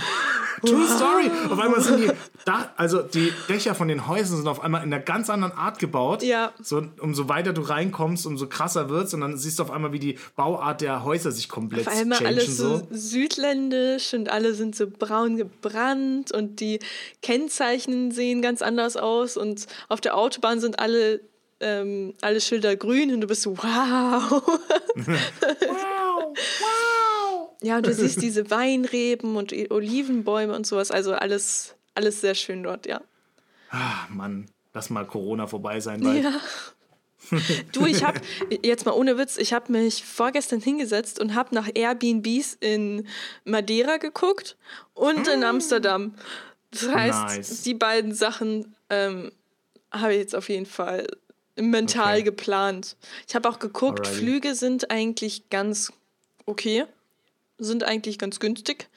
True 0.64 0.86
Story. 0.86 1.30
Auf 1.50 1.58
einmal 1.58 1.80
sind 1.80 2.00
die, 2.04 2.10
Dach, 2.44 2.68
also 2.76 3.02
die 3.02 3.32
Dächer 3.48 3.74
von 3.74 3.88
den 3.88 4.06
Häusern 4.06 4.36
sind 4.36 4.46
auf 4.48 4.60
einmal 4.62 4.82
in 4.84 4.92
einer 4.92 5.02
ganz 5.02 5.28
anderen 5.28 5.52
Art 5.54 5.78
gebaut. 5.80 6.22
Ja. 6.22 6.52
So, 6.62 6.82
umso 7.00 7.28
weiter 7.28 7.52
du 7.52 7.62
reinkommst, 7.62 8.26
umso 8.26 8.46
krasser 8.46 8.88
wird's 8.88 9.12
und 9.12 9.22
dann 9.22 9.36
siehst 9.36 9.58
du 9.58 9.64
auf 9.64 9.70
einmal, 9.72 9.92
wie 9.92 9.98
die 9.98 10.18
Bauart 10.36 10.80
der 10.80 11.02
Häuser 11.04 11.32
sich 11.32 11.48
komplett 11.48 11.86
Auf 11.88 11.92
einmal 11.96 12.18
changen. 12.18 12.34
alles 12.38 12.56
so 12.56 12.76
So. 12.78 12.86
südländisch 12.92 14.14
und 14.14 14.28
alle 14.30 14.54
sind 14.54 14.76
so 14.76 14.86
braun 14.88 15.36
gebrannt 15.36 16.30
und 16.32 16.60
die 16.60 16.78
Kennzeichen 17.22 18.12
sehen 18.12 18.40
ganz 18.40 18.62
anders 18.62 18.96
aus 18.96 19.36
und 19.36 19.66
auf 19.88 20.00
der 20.00 20.16
Autobahn 20.16 20.60
sind 20.60 20.78
alle, 20.78 21.20
ähm, 21.60 22.14
alle 22.20 22.40
Schilder 22.40 22.76
grün 22.76 23.12
und 23.12 23.20
du 23.20 23.26
bist 23.26 23.42
so, 23.42 23.56
wow. 23.58 24.42
Wow, 24.94 26.34
wow. 26.34 26.36
Ja, 27.62 27.76
und 27.78 27.86
du 27.86 27.94
siehst 27.94 28.20
diese 28.22 28.50
Weinreben 28.50 29.36
und 29.36 29.52
Olivenbäume 29.70 30.54
und 30.54 30.66
sowas. 30.66 30.90
Also 30.90 31.12
alles, 31.14 31.74
alles 31.94 32.20
sehr 32.20 32.34
schön 32.34 32.62
dort, 32.62 32.86
ja. 32.86 33.00
Ah, 33.70 34.06
Mann, 34.10 34.46
lass 34.74 34.90
mal 34.90 35.06
Corona 35.06 35.46
vorbei 35.46 35.80
sein 35.80 36.00
bald. 36.00 36.24
Ja. 36.24 36.32
Du, 37.70 37.86
ich 37.86 38.04
habe 38.04 38.20
jetzt 38.62 38.84
mal 38.84 38.92
ohne 38.92 39.16
Witz, 39.16 39.38
ich 39.38 39.52
habe 39.52 39.70
mich 39.72 40.04
vorgestern 40.04 40.60
hingesetzt 40.60 41.20
und 41.20 41.34
habe 41.36 41.54
nach 41.54 41.68
Airbnbs 41.72 42.58
in 42.60 43.06
Madeira 43.44 43.96
geguckt 43.98 44.56
und 44.92 45.28
in 45.28 45.44
Amsterdam. 45.44 46.14
Das 46.72 46.88
heißt, 46.88 47.18
Mm. 47.22 47.36
Nice. 47.36 47.62
die 47.62 47.74
beiden 47.74 48.12
Sachen 48.14 48.74
ähm, 48.90 49.30
habe 49.92 50.14
ich 50.14 50.18
jetzt 50.18 50.34
auf 50.34 50.48
jeden 50.48 50.66
Fall 50.66 51.06
mental 51.56 52.14
Okay. 52.16 52.22
geplant. 52.24 52.96
Ich 53.28 53.34
habe 53.34 53.48
auch 53.48 53.58
geguckt, 53.60 54.00
Alrighty. 54.06 54.18
Flüge 54.24 54.54
sind 54.54 54.90
eigentlich 54.90 55.48
ganz 55.48 55.92
okay, 56.44 56.86
sind 57.64 57.84
eigentlich 57.84 58.18
ganz 58.18 58.40
günstig. 58.40 58.88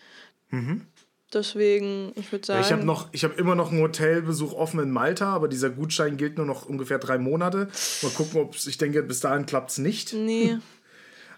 Deswegen, 1.33 2.13
ich 2.15 2.31
würde 2.31 2.45
sagen. 2.45 2.59
Mhm. 2.59 2.61
Ja, 2.61 2.67
ich 2.67 2.71
habe 2.71 2.85
noch, 2.85 3.09
ich 3.11 3.23
habe 3.23 3.33
immer 3.35 3.55
noch 3.55 3.71
einen 3.71 3.81
Hotelbesuch 3.81 4.53
offen 4.53 4.79
in 4.79 4.91
Malta, 4.91 5.33
aber 5.33 5.47
dieser 5.47 5.69
Gutschein 5.69 6.17
gilt 6.17 6.37
nur 6.37 6.45
noch 6.45 6.65
ungefähr 6.65 6.99
drei 6.99 7.17
Monate. 7.17 7.67
Mal 8.01 8.11
gucken, 8.11 8.39
ob 8.39 8.55
ich 8.55 8.77
denke, 8.77 9.03
bis 9.03 9.19
dahin 9.19 9.45
klappt 9.45 9.71
es 9.71 9.77
nicht. 9.77 10.13
Nee. 10.13 10.57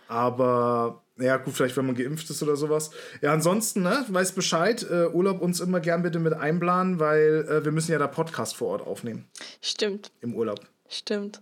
Aber 0.09 1.03
ja, 1.19 1.35
gut, 1.35 1.53
vielleicht 1.53 1.75
wenn 1.75 1.85
man 1.85 1.95
geimpft 1.95 2.29
ist 2.29 2.41
oder 2.41 2.55
sowas. 2.55 2.91
Ja, 3.21 3.33
ansonsten, 3.33 3.81
ne, 3.81 4.05
weiß 4.07 4.31
Bescheid. 4.31 4.85
Äh, 4.89 5.07
Urlaub 5.07 5.41
uns 5.41 5.59
immer 5.59 5.81
gern 5.81 6.01
bitte 6.01 6.19
mit 6.19 6.33
einplanen, 6.33 6.99
weil 6.99 7.45
äh, 7.49 7.65
wir 7.65 7.73
müssen 7.73 7.91
ja 7.91 7.97
da 7.97 8.07
Podcast 8.07 8.55
vor 8.55 8.69
Ort 8.69 8.87
aufnehmen 8.87 9.25
Stimmt, 9.61 10.11
im 10.21 10.33
Urlaub. 10.33 10.61
stimmt. 10.87 11.41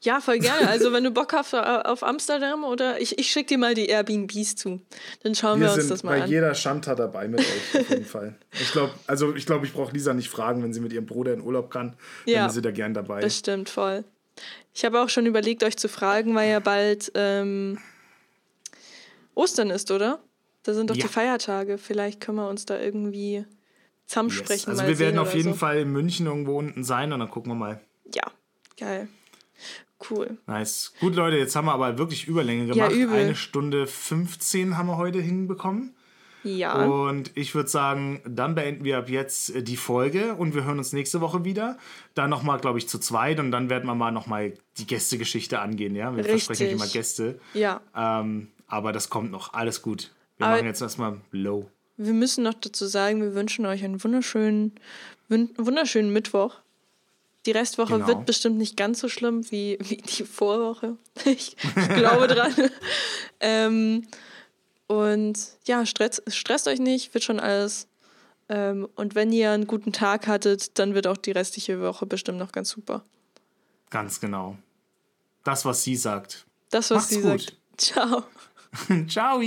Ja, 0.00 0.20
voll 0.20 0.38
gerne. 0.38 0.68
Also, 0.68 0.92
wenn 0.92 1.02
du 1.02 1.10
Bock 1.10 1.32
hast 1.32 1.54
äh, 1.54 1.56
auf 1.56 2.04
Amsterdam 2.04 2.62
oder 2.62 3.00
ich, 3.00 3.18
ich 3.18 3.30
schicke 3.30 3.48
dir 3.48 3.58
mal 3.58 3.74
die 3.74 3.86
Airbnbs 3.86 4.54
zu. 4.54 4.80
Dann 5.24 5.34
schauen 5.34 5.58
wir, 5.60 5.66
Wir 5.66 5.72
uns 5.72 5.80
sind 5.82 5.90
das 5.90 6.02
mal 6.04 6.18
bei 6.18 6.24
an. 6.24 6.30
jeder 6.30 6.54
Shanta 6.54 6.94
dabei 6.94 7.26
mit 7.26 7.40
euch, 7.40 7.80
auf 7.80 7.90
jeden 7.90 8.04
Fall. 8.16 8.36
Ich 8.52 8.70
glaube, 8.70 8.92
also 9.08 9.34
ich 9.34 9.44
glaube, 9.44 9.66
ich 9.66 9.72
brauche 9.72 9.92
Lisa 9.92 10.14
nicht 10.14 10.28
fragen, 10.30 10.62
wenn 10.62 10.72
sie 10.72 10.80
mit 10.80 10.92
ihrem 10.92 11.06
Bruder 11.06 11.32
in 11.34 11.40
Urlaub 11.40 11.70
kann. 11.70 11.96
Ja. 12.26 12.38
Dann 12.40 12.48
ist 12.48 12.54
sie 12.54 12.62
da 12.62 12.70
gern 12.70 12.94
dabei. 12.94 13.20
Das 13.20 13.36
stimmt, 13.38 13.70
voll. 13.70 14.04
Ich 14.72 14.84
habe 14.84 15.00
auch 15.02 15.08
schon 15.08 15.26
überlegt, 15.26 15.64
euch 15.64 15.76
zu 15.76 15.88
fragen, 15.88 16.32
weil 16.36 16.48
ja 16.48 16.60
bald 16.60 17.10
ähm, 17.16 17.78
Ostern 19.34 19.70
ist, 19.70 19.90
oder? 19.90 20.20
Da 20.62 20.74
sind 20.74 20.90
doch 20.90 20.96
Ja. 20.96 21.02
die 21.06 21.12
Feiertage. 21.12 21.78
Vielleicht 21.78 22.20
können 22.20 22.38
wir 22.38 22.48
uns 22.48 22.66
da 22.66 22.78
irgendwie 22.78 23.34
Yes. 23.34 23.46
zusammensprechen. 24.06 24.70
Also 24.70 24.82
mal 24.82 24.88
wir 24.88 24.98
werden 25.00 25.18
auf 25.18 25.34
jeden 25.34 25.52
so. 25.54 25.58
Fall 25.58 25.78
in 25.78 25.90
München 25.90 26.26
irgendwo 26.26 26.56
unten 26.58 26.84
sein 26.84 27.12
und 27.12 27.20
dann 27.20 27.30
gucken 27.30 27.50
wir 27.52 27.56
mal. 27.56 27.80
Ja, 28.14 28.22
geil. 28.78 29.08
Cool. 30.10 30.38
Nice. 30.46 30.92
Gut, 31.00 31.14
Leute, 31.16 31.36
jetzt 31.36 31.56
haben 31.56 31.66
wir 31.66 31.72
aber 31.72 31.98
wirklich 31.98 32.28
Überlänge 32.28 32.66
Ja, 32.74 32.86
gemacht. 32.88 32.92
übel. 32.92 33.16
Eine 33.18 33.34
Stunde 33.34 33.86
15 33.86 34.76
haben 34.78 34.86
wir 34.86 34.96
heute 34.96 35.20
hinbekommen. 35.20 35.94
Ja. 36.44 36.84
Und 36.86 37.32
ich 37.34 37.54
würde 37.56 37.68
sagen, 37.68 38.20
dann 38.24 38.54
beenden 38.54 38.84
wir 38.84 38.96
ab 38.98 39.10
jetzt 39.10 39.54
äh, 39.56 39.62
die 39.62 39.76
Folge 39.76 40.34
und 40.34 40.54
wir 40.54 40.64
hören 40.64 40.78
uns 40.78 40.92
nächste 40.92 41.20
Woche 41.20 41.44
wieder. 41.44 41.76
Dann 42.14 42.30
nochmal, 42.30 42.60
glaube 42.60 42.78
ich, 42.78 42.88
zu 42.88 42.98
zweit 43.00 43.40
und 43.40 43.50
dann 43.50 43.68
werden 43.70 43.86
wir 43.86 43.94
mal 43.96 44.12
nochmal 44.12 44.54
die 44.78 44.86
Gästegeschichte 44.86 45.58
angehen. 45.58 45.96
Ja, 45.96 46.12
wir 46.12 46.24
Richtig. 46.24 46.44
versprechen 46.44 46.72
immer 46.76 46.86
Gäste. 46.86 47.40
ja. 47.54 47.80
Ähm, 47.94 48.48
aber 48.68 48.92
das 48.92 49.10
kommt 49.10 49.30
noch. 49.32 49.52
Alles 49.54 49.82
gut. 49.82 50.12
Wir 50.36 50.46
Aber- 50.46 50.56
machen 50.56 50.66
jetzt 50.66 50.80
erstmal 50.80 51.16
low. 51.32 51.68
Wir 51.96 52.12
müssen 52.12 52.44
noch 52.44 52.54
dazu 52.54 52.86
sagen, 52.86 53.20
wir 53.20 53.34
wünschen 53.34 53.66
euch 53.66 53.82
einen 53.82 54.02
wunderschönen, 54.04 54.76
wunderschönen 55.28 56.12
Mittwoch. 56.12 56.54
Die 57.48 57.52
Restwoche 57.52 57.94
Genau. 57.94 58.06
wird 58.06 58.26
bestimmt 58.26 58.58
nicht 58.58 58.76
ganz 58.76 59.00
so 59.00 59.08
schlimm 59.08 59.50
wie, 59.50 59.78
wie 59.80 59.96
die 59.96 60.24
Vorwoche. 60.24 60.98
Ich, 61.24 61.56
ich 61.56 61.88
glaube 61.88 62.26
dran. 62.26 62.52
ähm, 63.40 64.06
und 64.86 65.38
ja, 65.66 65.86
stresst, 65.86 66.22
stresst 66.28 66.68
euch 66.68 66.78
nicht, 66.78 67.14
wird 67.14 67.24
schon 67.24 67.40
alles. 67.40 67.88
Ähm, 68.50 68.86
und 68.96 69.14
wenn 69.14 69.32
ihr 69.32 69.52
einen 69.52 69.66
guten 69.66 69.94
Tag 69.94 70.26
hattet, 70.26 70.78
dann 70.78 70.94
wird 70.94 71.06
auch 71.06 71.16
die 71.16 71.30
restliche 71.30 71.80
Woche 71.80 72.04
bestimmt 72.04 72.36
noch 72.38 72.52
ganz 72.52 72.68
super. 72.68 73.02
Ganz 73.88 74.20
genau. 74.20 74.58
Das, 75.42 75.64
was 75.64 75.82
sie 75.82 75.96
sagt. 75.96 76.44
Das, 76.68 76.90
was 76.90 76.96
Macht's 76.96 77.08
sie 77.08 77.22
gut. 77.22 77.40
sagt. 77.40 77.56
Ciao. 77.78 78.24
Ciao. 79.08 79.40